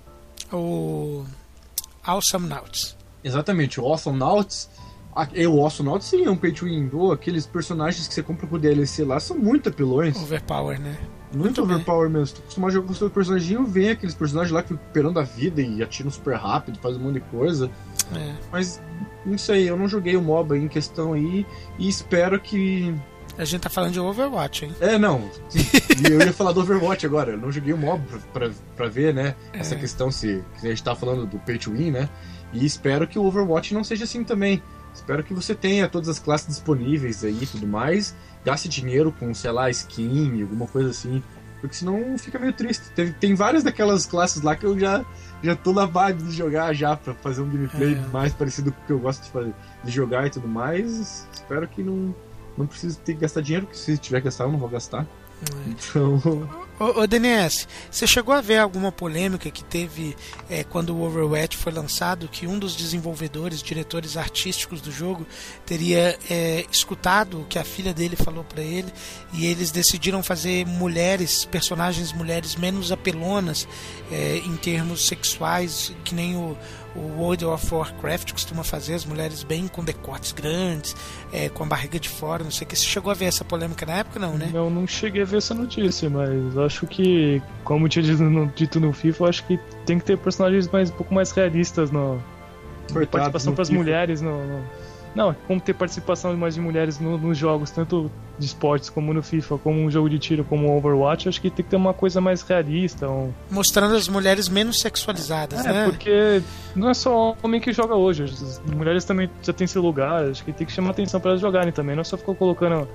O 0.53 1.25
Awesome 2.03 2.47
Nauts. 2.47 2.95
Exatamente, 3.23 3.81
o 3.81 3.85
Awesome 3.85 4.17
Nauts. 4.17 4.69
O 5.47 5.61
Awesome 5.63 5.89
Nauts 5.89 6.07
sim 6.07 6.25
é 6.25 6.29
um 6.31 6.35
pay 6.35 6.51
to 6.51 6.65
win. 6.65 6.87
Pô, 6.87 7.11
aqueles 7.11 7.45
personagens 7.45 8.07
que 8.07 8.13
você 8.13 8.23
compra 8.23 8.47
pro 8.47 8.57
DLC 8.57 9.03
lá 9.05 9.19
são 9.19 9.37
muito 9.37 9.69
apelões. 9.69 10.15
Overpower, 10.21 10.79
né? 10.79 10.97
Muito, 11.31 11.37
muito 11.43 11.65
bem. 11.65 11.75
overpower 11.75 12.09
mesmo. 12.09 12.35
Tu 12.37 12.41
costuma 12.43 12.69
jogar 12.69 12.87
com 12.87 12.93
o 12.93 12.95
seu 12.95 13.09
personaginho, 13.09 13.63
vem 13.65 13.89
aqueles 13.91 14.15
personagens 14.15 14.51
lá 14.51 14.61
que 14.61 14.69
ficam 14.69 14.81
recuperando 14.81 15.19
a 15.19 15.23
vida 15.23 15.61
e 15.61 15.81
atiram 15.83 16.09
super 16.11 16.35
rápido, 16.35 16.79
fazem 16.79 16.99
um 16.99 17.05
monte 17.05 17.15
de 17.15 17.19
coisa. 17.21 17.69
É. 18.15 18.33
Mas 18.51 18.81
não 19.25 19.37
sei, 19.37 19.69
eu 19.69 19.77
não 19.77 19.87
joguei 19.87 20.15
o 20.15 20.21
MOBA 20.21 20.57
em 20.57 20.67
questão 20.67 21.13
aí 21.13 21.45
e 21.77 21.87
espero 21.87 22.39
que. 22.39 22.93
A 23.35 23.45
gente 23.45 23.61
tá 23.61 23.69
falando 23.69 23.93
de 23.93 23.99
Overwatch, 23.99 24.65
hein? 24.65 24.75
É, 24.79 24.95
não. 24.99 25.27
E 25.55 26.11
eu 26.11 26.19
ia 26.19 26.31
falar 26.33 26.51
do 26.51 26.59
Overwatch 26.61 27.03
agora. 27.03 27.31
Eu 27.31 27.37
não 27.37 27.51
joguei 27.51 27.73
o 27.73 27.77
MOBA 27.77 28.03
pra, 28.07 28.19
pra, 28.47 28.51
pra 28.75 28.87
ver, 28.87 29.11
né? 29.11 29.35
Essa 29.53 29.73
É. 29.73 29.77
questão 29.79 30.11
se, 30.11 30.43
se 30.57 30.67
a 30.67 30.69
gente 30.69 30.83
tá 30.83 30.93
falando 30.95 31.25
do 31.25 31.39
pay 31.39 31.57
to 31.57 31.71
win, 31.71 31.89
né? 31.89 32.07
E 32.51 32.63
espero 32.63 33.07
que 33.07 33.17
o 33.17 33.23
Overwatch 33.25 33.73
não 33.73 33.83
seja 33.83 34.03
assim 34.03 34.23
também. 34.23 34.61
Espero 34.93 35.23
que 35.23 35.33
você 35.33 35.55
tenha 35.55 35.87
todas 35.89 36.07
as 36.09 36.19
classes 36.19 36.47
disponíveis 36.47 37.23
aí 37.23 37.37
e 37.41 37.47
tudo 37.47 37.67
mais. 37.67 38.15
Gaste 38.45 38.69
dinheiro 38.69 39.11
com, 39.19 39.33
sei 39.33 39.51
lá, 39.51 39.69
skin, 39.69 40.41
alguma 40.41 40.67
coisa 40.67 40.89
assim. 40.89 41.21
Porque 41.59 41.75
senão 41.75 42.17
fica 42.17 42.37
meio 42.37 42.51
triste. 42.53 42.89
Tem, 42.91 43.11
tem 43.13 43.35
várias 43.35 43.63
daquelas 43.63 44.05
classes 44.05 44.41
lá 44.41 44.53
que 44.55 44.65
eu 44.65 44.77
já, 44.77 45.03
já 45.41 45.55
tô 45.55 45.71
na 45.71 45.85
vibe 45.85 46.23
de 46.23 46.31
jogar 46.31 46.73
já 46.73 46.95
pra 46.95 47.13
fazer 47.13 47.41
um 47.41 47.49
gameplay 47.49 47.93
É. 47.93 48.07
mais 48.11 48.33
parecido 48.33 48.71
com 48.71 48.81
o 48.81 48.85
que 48.85 48.91
eu 48.91 48.99
gosto 48.99 49.23
de, 49.23 49.29
fazer, 49.29 49.53
de 49.83 49.89
jogar 49.91 50.27
e 50.27 50.29
tudo 50.29 50.47
mais. 50.47 51.25
Espero 51.33 51.65
que 51.67 51.81
não, 51.81 52.13
não 52.57 52.67
precise 52.67 52.97
ter 52.99 53.13
que 53.13 53.21
gastar 53.21 53.39
dinheiro, 53.41 53.65
porque 53.65 53.79
se 53.79 53.97
tiver 53.97 54.19
que 54.19 54.25
gastar 54.25 54.43
eu 54.43 54.51
não 54.51 54.59
vou 54.59 54.67
gastar. 54.69 55.07
Então. 55.67 56.49
Ô, 56.79 57.01
ô 57.01 57.07
DNS, 57.07 57.67
você 57.89 58.07
chegou 58.07 58.33
a 58.33 58.41
ver 58.41 58.57
alguma 58.57 58.91
polêmica 58.91 59.51
que 59.51 59.63
teve 59.63 60.17
é, 60.49 60.63
quando 60.63 60.95
o 60.95 61.03
Overwatch 61.03 61.55
foi 61.55 61.71
lançado, 61.71 62.27
que 62.27 62.47
um 62.47 62.57
dos 62.57 62.75
desenvolvedores, 62.75 63.61
diretores 63.61 64.17
artísticos 64.17 64.81
do 64.81 64.91
jogo, 64.91 65.25
teria 65.65 66.17
é, 66.29 66.65
escutado 66.71 67.41
o 67.41 67.45
que 67.45 67.59
a 67.59 67.63
filha 67.63 67.93
dele 67.93 68.15
falou 68.15 68.43
pra 68.43 68.63
ele 68.63 68.91
e 69.33 69.45
eles 69.45 69.69
decidiram 69.69 70.23
fazer 70.23 70.65
mulheres, 70.65 71.45
personagens 71.45 72.11
mulheres 72.11 72.55
menos 72.55 72.91
apelonas 72.91 73.67
é, 74.11 74.37
em 74.37 74.55
termos 74.57 75.05
sexuais, 75.05 75.93
que 76.03 76.15
nem 76.15 76.35
o, 76.35 76.57
o 76.95 77.21
World 77.21 77.45
of 77.45 77.73
Warcraft 77.73 78.31
costuma 78.33 78.63
fazer, 78.63 78.93
as 78.93 79.05
mulheres 79.05 79.43
bem 79.43 79.67
com 79.67 79.83
decotes 79.83 80.31
grandes, 80.31 80.95
é, 81.31 81.49
com 81.49 81.63
a 81.63 81.65
barriga 81.65 81.99
de 81.99 82.07
fora, 82.09 82.43
não 82.43 82.51
sei 82.51 82.65
o 82.65 82.69
que. 82.69 82.75
Você 82.75 82.85
chegou 82.85 83.11
a 83.11 83.13
ver 83.15 83.25
essa 83.25 83.43
polêmica 83.43 83.85
na 83.85 83.93
época, 83.99 84.19
não, 84.19 84.37
né? 84.37 84.49
Eu 84.53 84.69
não 84.69 84.85
cheguei 84.85 85.23
a 85.23 85.25
ver 85.25 85.37
essa 85.37 85.53
notícia, 85.53 86.09
mas 86.09 86.57
acho 86.57 86.85
que, 86.87 87.41
como 87.63 87.89
tinha 87.89 88.03
dito 88.03 88.23
no, 88.23 88.45
dito 88.47 88.79
no 88.79 88.93
FIFA, 88.93 89.23
eu 89.23 89.27
acho 89.29 89.43
que 89.45 89.59
tem 89.85 89.97
que 89.97 90.05
ter 90.05 90.17
personagens 90.17 90.67
mais, 90.67 90.89
um 90.91 90.93
pouco 90.93 91.13
mais 91.13 91.31
realistas 91.31 91.89
no, 91.91 92.21
Coitados, 92.91 93.09
participação 93.11 93.53
para 93.53 93.61
as 93.63 93.69
mulheres 93.69 94.21
no, 94.21 94.45
no- 94.45 94.63
Não, 95.15 95.35
como 95.47 95.61
ter 95.61 95.73
participação 95.73 96.35
mais 96.35 96.55
de 96.55 96.61
mulheres 96.61 96.99
no- 96.99 97.17
nos 97.17 97.37
jogos, 97.37 97.69
tanto 97.69 98.09
de 98.39 98.45
esportes 98.47 98.89
como 98.89 99.13
no 99.13 99.21
FIFA, 99.21 99.59
como 99.59 99.79
um 99.79 99.91
jogo 99.91 100.09
de 100.09 100.17
tiro 100.17 100.43
como 100.43 100.67
o 100.67 100.77
Overwatch, 100.77 101.29
acho 101.29 101.39
que 101.39 101.51
tem 101.51 101.63
que 101.63 101.69
ter 101.69 101.75
uma 101.75 101.93
coisa 101.93 102.19
mais 102.19 102.41
realista. 102.41 103.07
Um... 103.07 103.31
Mostrando 103.51 103.95
as 103.95 104.07
mulheres 104.07 104.49
menos 104.49 104.79
sexualizadas, 104.81 105.63
É, 105.65 105.71
né? 105.71 105.85
porque 105.85 106.41
não 106.75 106.89
é 106.89 106.93
só 106.95 107.35
homem 107.43 107.61
que 107.61 107.71
joga 107.71 107.93
hoje, 107.95 108.23
as 108.23 108.59
mulheres 108.75 109.05
também 109.05 109.29
já 109.43 109.53
têm 109.53 109.67
seu 109.67 109.83
lugar, 109.83 110.25
acho 110.25 110.43
que 110.43 110.51
tem 110.51 110.65
que 110.65 110.73
chamar 110.73 110.89
atenção 110.91 111.19
para 111.19 111.31
elas 111.31 111.41
jogarem 111.41 111.71
também, 111.71 111.95
não 111.95 112.01
é 112.01 112.05
só 112.05 112.17
ficar 112.17 112.33
colocando 112.33 112.87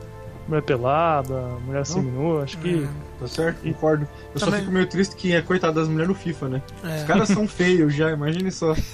mulher 0.49 0.63
pelada, 0.63 1.41
mulher 1.65 1.85
seminua, 1.87 2.43
acho 2.43 2.59
que. 2.59 2.89
Tá 3.21 3.27
certo, 3.27 3.63
concordo. 3.63 4.09
Eu 4.33 4.39
só 4.39 4.47
Também. 4.47 4.61
fico 4.61 4.73
meio 4.73 4.87
triste 4.87 5.17
que 5.17 5.35
é 5.35 5.43
coitado 5.43 5.75
das 5.75 5.89
mulheres 5.89 6.09
no 6.09 6.15
FIFA, 6.15 6.49
né? 6.49 6.63
É. 6.85 6.99
Os 6.99 7.03
caras 7.05 7.29
são 7.29 7.49
feios 7.49 7.95
já, 7.95 8.11
imagine 8.13 8.51
só. 8.51 8.75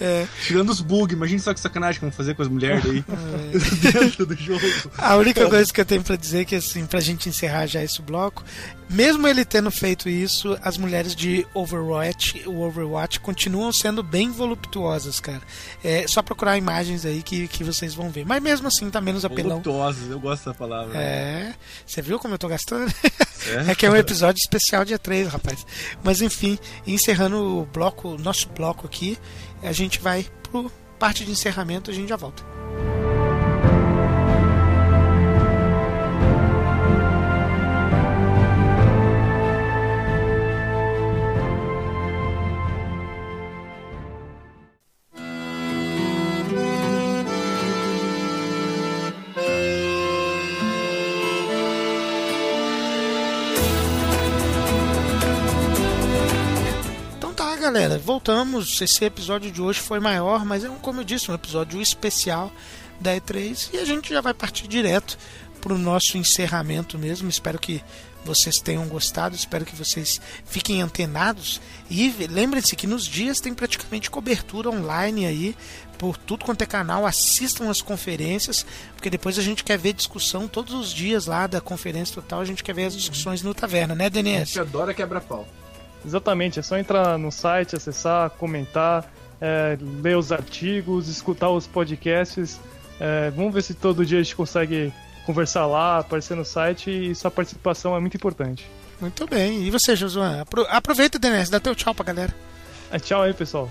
É. 0.00 0.26
Tirando 0.44 0.70
os 0.70 0.80
bugs, 0.80 1.12
imagine 1.12 1.40
só 1.40 1.52
que 1.52 1.58
sacanagem 1.58 1.98
que 1.98 2.06
vão 2.06 2.12
fazer 2.12 2.34
com 2.34 2.42
as 2.42 2.48
mulheres 2.48 2.84
aí 2.84 3.04
dentro 3.92 4.24
do 4.24 4.34
jogo. 4.36 4.60
A 4.96 5.16
única 5.16 5.48
coisa 5.48 5.72
que 5.72 5.80
eu 5.80 5.84
tenho 5.84 6.02
pra 6.02 6.14
dizer 6.14 6.42
é 6.42 6.44
que, 6.44 6.54
assim, 6.54 6.86
pra 6.86 7.00
gente 7.00 7.28
encerrar 7.28 7.66
já 7.66 7.82
esse 7.82 8.00
bloco, 8.00 8.44
mesmo 8.88 9.26
ele 9.26 9.44
tendo 9.44 9.70
feito 9.70 10.08
isso, 10.08 10.58
as 10.62 10.78
mulheres 10.78 11.14
de 11.14 11.46
Overwatch, 11.52 12.48
o 12.48 12.60
Overwatch 12.62 13.20
continuam 13.20 13.72
sendo 13.72 14.02
bem 14.02 14.30
voluptuosas, 14.30 15.20
cara. 15.20 15.42
É 15.84 16.06
só 16.08 16.22
procurar 16.22 16.56
imagens 16.56 17.04
aí 17.04 17.22
que, 17.22 17.46
que 17.48 17.62
vocês 17.62 17.94
vão 17.94 18.10
ver. 18.10 18.24
Mas 18.24 18.42
mesmo 18.42 18.68
assim, 18.68 18.88
tá 18.90 19.00
menos 19.00 19.24
apelão. 19.24 19.60
Voluptuosos, 19.62 20.10
eu 20.10 20.18
gosto 20.18 20.44
dessa 20.46 20.54
palavra. 20.58 20.96
É, 20.96 21.54
você 21.86 22.00
viu 22.00 22.18
como 22.18 22.34
eu 22.34 22.38
tô 22.38 22.48
gastando? 22.48 22.92
É 23.68 23.74
que 23.76 23.86
é 23.86 23.90
um 23.90 23.96
episódio 23.96 24.38
especial 24.40 24.84
dia 24.84 24.98
3, 24.98 25.28
rapaz. 25.28 25.66
Mas 26.02 26.22
enfim, 26.22 26.58
encerrando 26.86 27.36
o 27.36 27.66
bloco, 27.66 28.08
o 28.08 28.18
nosso 28.18 28.48
bloco 28.48 28.86
aqui, 28.86 29.18
a 29.62 29.72
gente 29.72 30.00
vai 30.00 30.26
pro 30.44 30.70
parte 30.98 31.24
de 31.24 31.30
encerramento, 31.30 31.90
a 31.90 31.94
gente 31.94 32.08
já 32.08 32.16
volta. 32.16 32.42
Galera, 57.70 57.98
voltamos. 57.98 58.80
Esse 58.80 59.04
episódio 59.04 59.50
de 59.50 59.60
hoje 59.60 59.78
foi 59.78 60.00
maior, 60.00 60.42
mas 60.42 60.64
é 60.64 60.70
um, 60.70 60.76
como 60.76 61.00
eu 61.00 61.04
disse, 61.04 61.30
um 61.30 61.34
episódio 61.34 61.82
especial 61.82 62.50
da 62.98 63.14
E3 63.14 63.68
e 63.74 63.76
a 63.76 63.84
gente 63.84 64.08
já 64.08 64.22
vai 64.22 64.32
partir 64.32 64.66
direto 64.66 65.18
pro 65.60 65.76
nosso 65.76 66.16
encerramento 66.16 66.98
mesmo. 66.98 67.28
Espero 67.28 67.58
que 67.58 67.84
vocês 68.24 68.58
tenham 68.58 68.88
gostado, 68.88 69.36
espero 69.36 69.66
que 69.66 69.76
vocês 69.76 70.18
fiquem 70.46 70.80
antenados 70.80 71.60
e 71.90 72.10
lembrem-se 72.30 72.74
que 72.74 72.86
nos 72.86 73.04
dias 73.04 73.38
tem 73.38 73.52
praticamente 73.52 74.08
cobertura 74.08 74.70
online 74.70 75.26
aí 75.26 75.54
por 75.98 76.16
tudo 76.16 76.46
quanto 76.46 76.62
é 76.62 76.66
canal, 76.66 77.04
assistam 77.04 77.68
as 77.68 77.82
conferências, 77.82 78.64
porque 78.94 79.10
depois 79.10 79.38
a 79.38 79.42
gente 79.42 79.62
quer 79.62 79.76
ver 79.76 79.92
discussão 79.92 80.48
todos 80.48 80.72
os 80.72 80.90
dias 80.90 81.26
lá 81.26 81.46
da 81.46 81.60
conferência 81.60 82.14
total, 82.14 82.40
a 82.40 82.44
gente 82.46 82.64
quer 82.64 82.74
ver 82.74 82.86
as 82.86 82.96
discussões 82.96 83.42
no 83.42 83.52
Taverna, 83.52 83.94
né, 83.94 84.06
A 84.06 84.44
gente 84.44 84.60
adora 84.60 84.94
quebra-pau. 84.94 85.46
Exatamente, 86.08 86.58
é 86.58 86.62
só 86.62 86.78
entrar 86.78 87.18
no 87.18 87.30
site, 87.30 87.76
acessar, 87.76 88.30
comentar, 88.30 89.04
é, 89.40 89.76
ler 90.02 90.16
os 90.16 90.32
artigos, 90.32 91.06
escutar 91.08 91.50
os 91.50 91.66
podcasts. 91.66 92.58
É, 92.98 93.30
vamos 93.30 93.52
ver 93.52 93.62
se 93.62 93.74
todo 93.74 94.06
dia 94.06 94.18
a 94.18 94.22
gente 94.22 94.34
consegue 94.34 94.90
conversar 95.26 95.66
lá, 95.66 95.98
aparecer 95.98 96.34
no 96.34 96.44
site 96.46 96.90
e 96.90 97.14
sua 97.14 97.30
participação 97.30 97.94
é 97.94 98.00
muito 98.00 98.16
importante. 98.16 98.66
Muito 99.00 99.26
bem. 99.26 99.64
E 99.64 99.70
você, 99.70 99.94
Josuan? 99.94 100.40
Apro- 100.40 100.66
Aproveita, 100.70 101.18
DNS, 101.18 101.50
dá 101.50 101.60
teu 101.60 101.74
tchau 101.74 101.94
pra 101.94 102.06
galera. 102.06 102.34
É, 102.90 102.98
tchau 102.98 103.22
aí, 103.22 103.34
pessoal. 103.34 103.70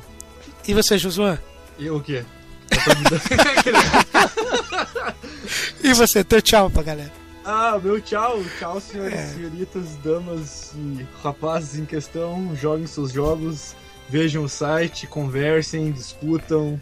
E 0.68 0.74
você, 0.76 0.96
Josuan? 0.98 1.40
E 1.80 1.90
o 1.90 2.00
quê? 2.00 2.24
E 5.84 5.94
você, 5.94 6.24
teu 6.24 6.42
tchau 6.42 6.70
pra 6.70 6.84
galera. 6.84 7.12
Ah, 7.50 7.80
meu 7.82 8.02
tchau. 8.02 8.44
Tchau, 8.60 8.78
senhores, 8.82 9.14
É. 9.18 9.26
senhoritas, 9.28 9.96
damas 10.04 10.74
e 10.76 11.06
rapazes 11.24 11.80
em 11.80 11.86
questão. 11.86 12.54
Joguem 12.58 12.86
seus 12.88 13.14
jogos, 13.14 13.74
vejam 14.10 14.44
o 14.44 14.50
site, 14.50 15.08
conversem, 15.08 15.90
discutam. 15.94 16.80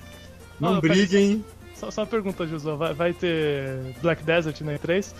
Não 0.59 0.75
Ah, 0.77 0.81
briguem. 0.81 1.45
Só, 1.75 1.91
só 1.91 2.01
uma 2.01 2.07
pergunta, 2.07 2.47
Josué. 2.47 2.75
Vai, 2.75 2.93
vai 2.95 3.13
ter 3.13 3.93
Black 4.01 4.23
Desert 4.23 4.59
na 4.61 4.73
E3? 4.73 5.13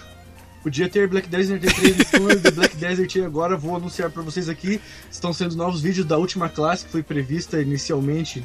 Podia 0.64 0.90
ter 0.90 1.08
Black 1.08 1.28
Desert 1.30 1.62
E3 1.62 1.96
no 1.96 2.02
estúdio 2.02 2.40
de 2.40 2.50
Black 2.56 2.76
Desert 2.78 3.16
e 3.16 3.22
agora 3.24 3.56
vou 3.56 3.76
anunciar 3.76 4.10
pra 4.10 4.24
vocês 4.24 4.50
aqui. 4.50 4.82
Estão 5.12 5.32
sendo 5.32 5.56
novos 5.56 5.80
vídeos 5.82 6.08
da 6.08 6.18
última 6.18 6.50
classe 6.50 6.86
que 6.86 6.92
foi 6.92 7.04
prevista 7.04 7.62
inicialmente 7.62 8.44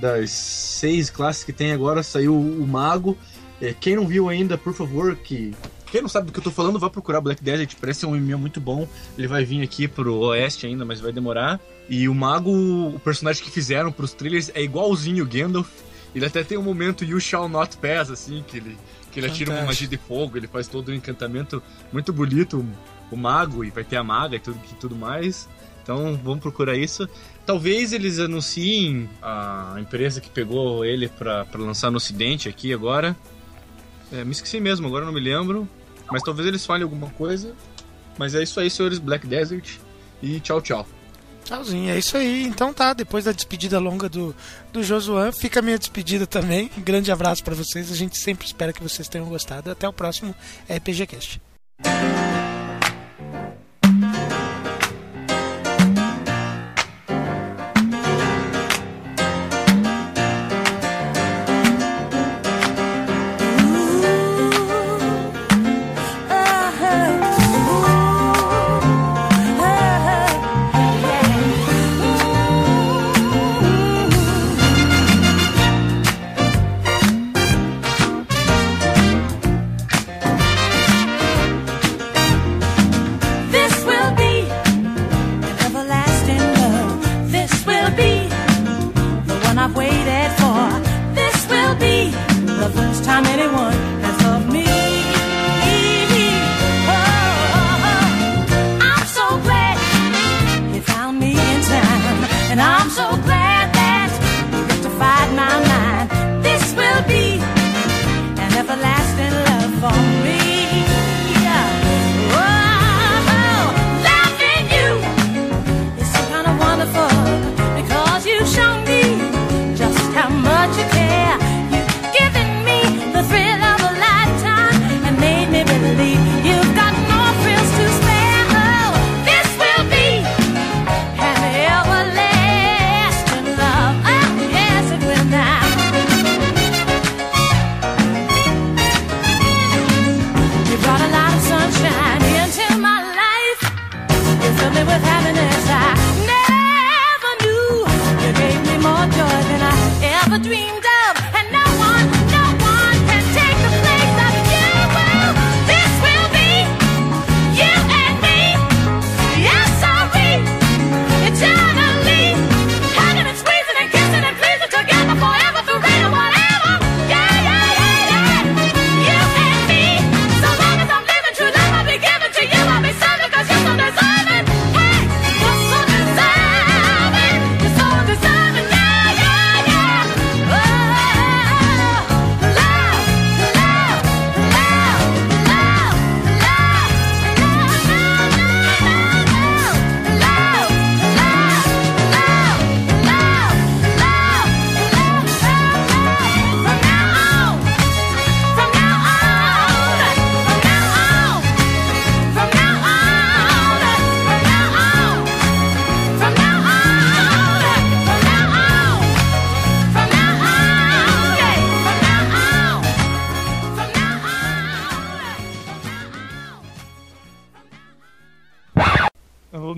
das 0.00 0.30
seis 0.32 1.08
classes 1.08 1.44
que 1.44 1.52
tem 1.52 1.70
agora. 1.70 2.02
Saiu 2.02 2.34
o 2.34 2.66
Mago. 2.66 3.16
É, 3.60 3.72
quem 3.72 3.94
não 3.94 4.08
viu 4.08 4.28
ainda, 4.28 4.58
por 4.58 4.74
favor, 4.74 5.14
que. 5.14 5.54
Quem 5.92 6.00
não 6.00 6.08
sabe 6.08 6.28
do 6.28 6.32
que 6.32 6.38
eu 6.38 6.42
tô 6.42 6.50
falando, 6.50 6.78
vai 6.78 6.88
procurar 6.88 7.20
Black 7.20 7.44
Desert. 7.44 7.76
Parece 7.78 8.06
um 8.06 8.16
MMO 8.16 8.38
muito 8.38 8.58
bom. 8.58 8.88
Ele 9.18 9.28
vai 9.28 9.44
vir 9.44 9.62
aqui 9.62 9.86
pro 9.86 10.16
Oeste 10.20 10.66
ainda, 10.66 10.86
mas 10.86 11.00
vai 11.00 11.12
demorar. 11.12 11.60
E 11.86 12.08
o 12.08 12.14
Mago, 12.14 12.50
o 12.50 12.98
personagem 12.98 13.44
que 13.44 13.50
fizeram 13.50 13.92
pros 13.92 14.14
trailers, 14.14 14.50
é 14.54 14.62
igualzinho 14.62 15.22
o 15.22 15.28
Gandalf. 15.28 15.68
Ele 16.14 16.24
até 16.24 16.42
tem 16.42 16.56
um 16.56 16.62
momento 16.62 17.04
You 17.04 17.20
Shall 17.20 17.46
Not 17.46 17.76
Pass, 17.76 18.10
assim, 18.10 18.42
que 18.48 18.56
ele, 18.56 18.78
que 19.10 19.20
ele 19.20 19.26
atira 19.26 19.52
uma 19.52 19.64
magia 19.64 19.86
de 19.86 19.98
fogo, 19.98 20.38
ele 20.38 20.46
faz 20.46 20.66
todo 20.66 20.90
um 20.90 20.94
encantamento 20.94 21.62
muito 21.92 22.10
bonito, 22.10 22.66
o 23.10 23.16
mago, 23.16 23.62
e 23.62 23.68
vai 23.68 23.84
ter 23.84 23.96
a 23.96 24.02
maga 24.02 24.36
e 24.36 24.40
tudo, 24.40 24.58
e 24.70 24.74
tudo 24.76 24.96
mais. 24.96 25.46
Então 25.82 26.18
vamos 26.24 26.40
procurar 26.40 26.74
isso. 26.74 27.06
Talvez 27.44 27.92
eles 27.92 28.18
anunciem 28.18 29.10
a 29.20 29.76
empresa 29.78 30.22
que 30.22 30.30
pegou 30.30 30.86
ele 30.86 31.06
pra, 31.06 31.44
pra 31.44 31.60
lançar 31.60 31.90
no 31.90 31.98
ocidente 31.98 32.48
aqui 32.48 32.72
agora. 32.72 33.14
É, 34.10 34.24
me 34.24 34.32
esqueci 34.32 34.58
mesmo, 34.58 34.86
agora 34.86 35.04
não 35.04 35.12
me 35.12 35.20
lembro. 35.20 35.68
Mas 36.12 36.22
talvez 36.22 36.46
eles 36.46 36.64
falem 36.64 36.82
alguma 36.82 37.08
coisa. 37.10 37.54
Mas 38.18 38.34
é 38.34 38.42
isso 38.42 38.60
aí, 38.60 38.70
senhores 38.70 38.98
Black 38.98 39.26
Desert. 39.26 39.78
E 40.22 40.38
tchau, 40.40 40.60
tchau. 40.60 40.86
Tchauzinho, 41.44 41.90
é 41.90 41.98
isso 41.98 42.16
aí. 42.16 42.44
Então 42.44 42.72
tá, 42.72 42.92
depois 42.92 43.24
da 43.24 43.32
despedida 43.32 43.78
longa 43.78 44.08
do, 44.08 44.34
do 44.72 44.82
Josuan, 44.82 45.32
fica 45.32 45.58
a 45.58 45.62
minha 45.62 45.78
despedida 45.78 46.26
também. 46.26 46.70
Um 46.78 46.82
grande 46.84 47.10
abraço 47.10 47.42
pra 47.42 47.54
vocês. 47.54 47.90
A 47.90 47.96
gente 47.96 48.16
sempre 48.16 48.46
espera 48.46 48.72
que 48.72 48.82
vocês 48.82 49.08
tenham 49.08 49.26
gostado. 49.26 49.70
Até 49.70 49.88
o 49.88 49.92
próximo 49.92 50.34
RPG 50.68 51.06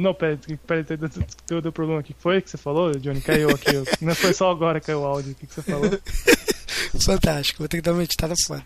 Não, 0.04 0.12
peraí, 0.14 0.36
peraí, 0.66 0.82
deu, 0.84 1.08
deu, 1.48 1.62
deu 1.62 1.72
problema 1.72 2.00
aqui. 2.00 2.12
O 2.12 2.14
que 2.14 2.20
foi 2.22 2.42
que 2.42 2.50
você 2.50 2.58
falou, 2.58 2.92
Johnny? 2.98 3.20
Caiu 3.22 3.48
aqui. 3.50 3.70
Não 4.04 4.14
foi 4.14 4.34
só 4.34 4.50
agora 4.50 4.78
que 4.78 4.86
caiu 4.86 5.00
o 5.00 5.06
áudio. 5.06 5.32
O 5.32 5.34
que, 5.34 5.46
que 5.46 5.54
você 5.54 5.62
falou? 5.62 5.90
Fantástico, 7.00 7.60
vou 7.60 7.68
ter 7.68 7.78
que 7.78 7.82
dar 7.82 7.92
uma 7.92 8.02
editada 8.04 8.34
foda. 8.46 8.62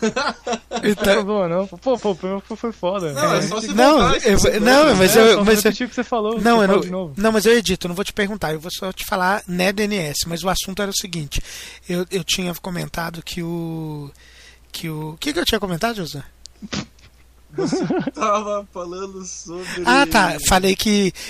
Não 0.00 0.90
Então, 0.90 1.24
problema, 1.24 1.48
não. 1.48 1.66
Pô, 1.66 1.98
pô, 1.98 2.14
primeiro 2.14 2.42
foi, 2.56 2.72
foda. 2.72 3.12
Não, 3.12 3.34
é 3.34 3.42
só 3.42 3.60
se 3.60 3.68
não, 3.74 3.98
voltar, 4.00 4.20
se 4.20 4.28
eu- 4.28 4.38
você 4.38 4.60
não, 4.60 4.94
mas? 4.96 5.16
É, 5.16 5.32
eu, 5.32 5.44
mas 5.44 5.64
eu, 5.64 5.72
que 5.72 5.86
você 5.94 6.04
falou. 6.04 6.40
não, 6.40 6.56
você 6.58 6.64
eu 6.86 6.90
não, 6.90 7.12
não, 7.16 7.32
mas 7.32 7.44
eu 7.46 7.52
edito, 7.56 7.86
não 7.88 7.94
vou 7.94 8.04
te 8.04 8.12
perguntar, 8.12 8.52
eu 8.52 8.60
vou 8.60 8.70
só 8.72 8.92
te 8.92 9.04
falar 9.04 9.42
né 9.46 9.72
DNS, 9.72 10.20
mas 10.26 10.42
o 10.42 10.48
assunto 10.48 10.80
era 10.80 10.90
o 10.90 10.96
seguinte, 10.96 11.40
eu, 11.88 12.06
eu 12.10 12.24
tinha 12.24 12.54
comentado 12.54 13.22
que 13.22 13.42
o 13.42 14.10
que 14.72 14.88
o 14.88 15.10
o 15.10 15.16
que 15.18 15.32
que 15.32 15.38
eu 15.38 15.44
tinha 15.44 15.60
comentado, 15.60 15.96
José? 15.96 16.22
Tava 18.14 18.66
falando 18.72 19.24
sobre. 19.24 19.82
Ah, 19.86 20.06
tá. 20.06 20.36
Falei 20.48 20.74
que 20.76 21.12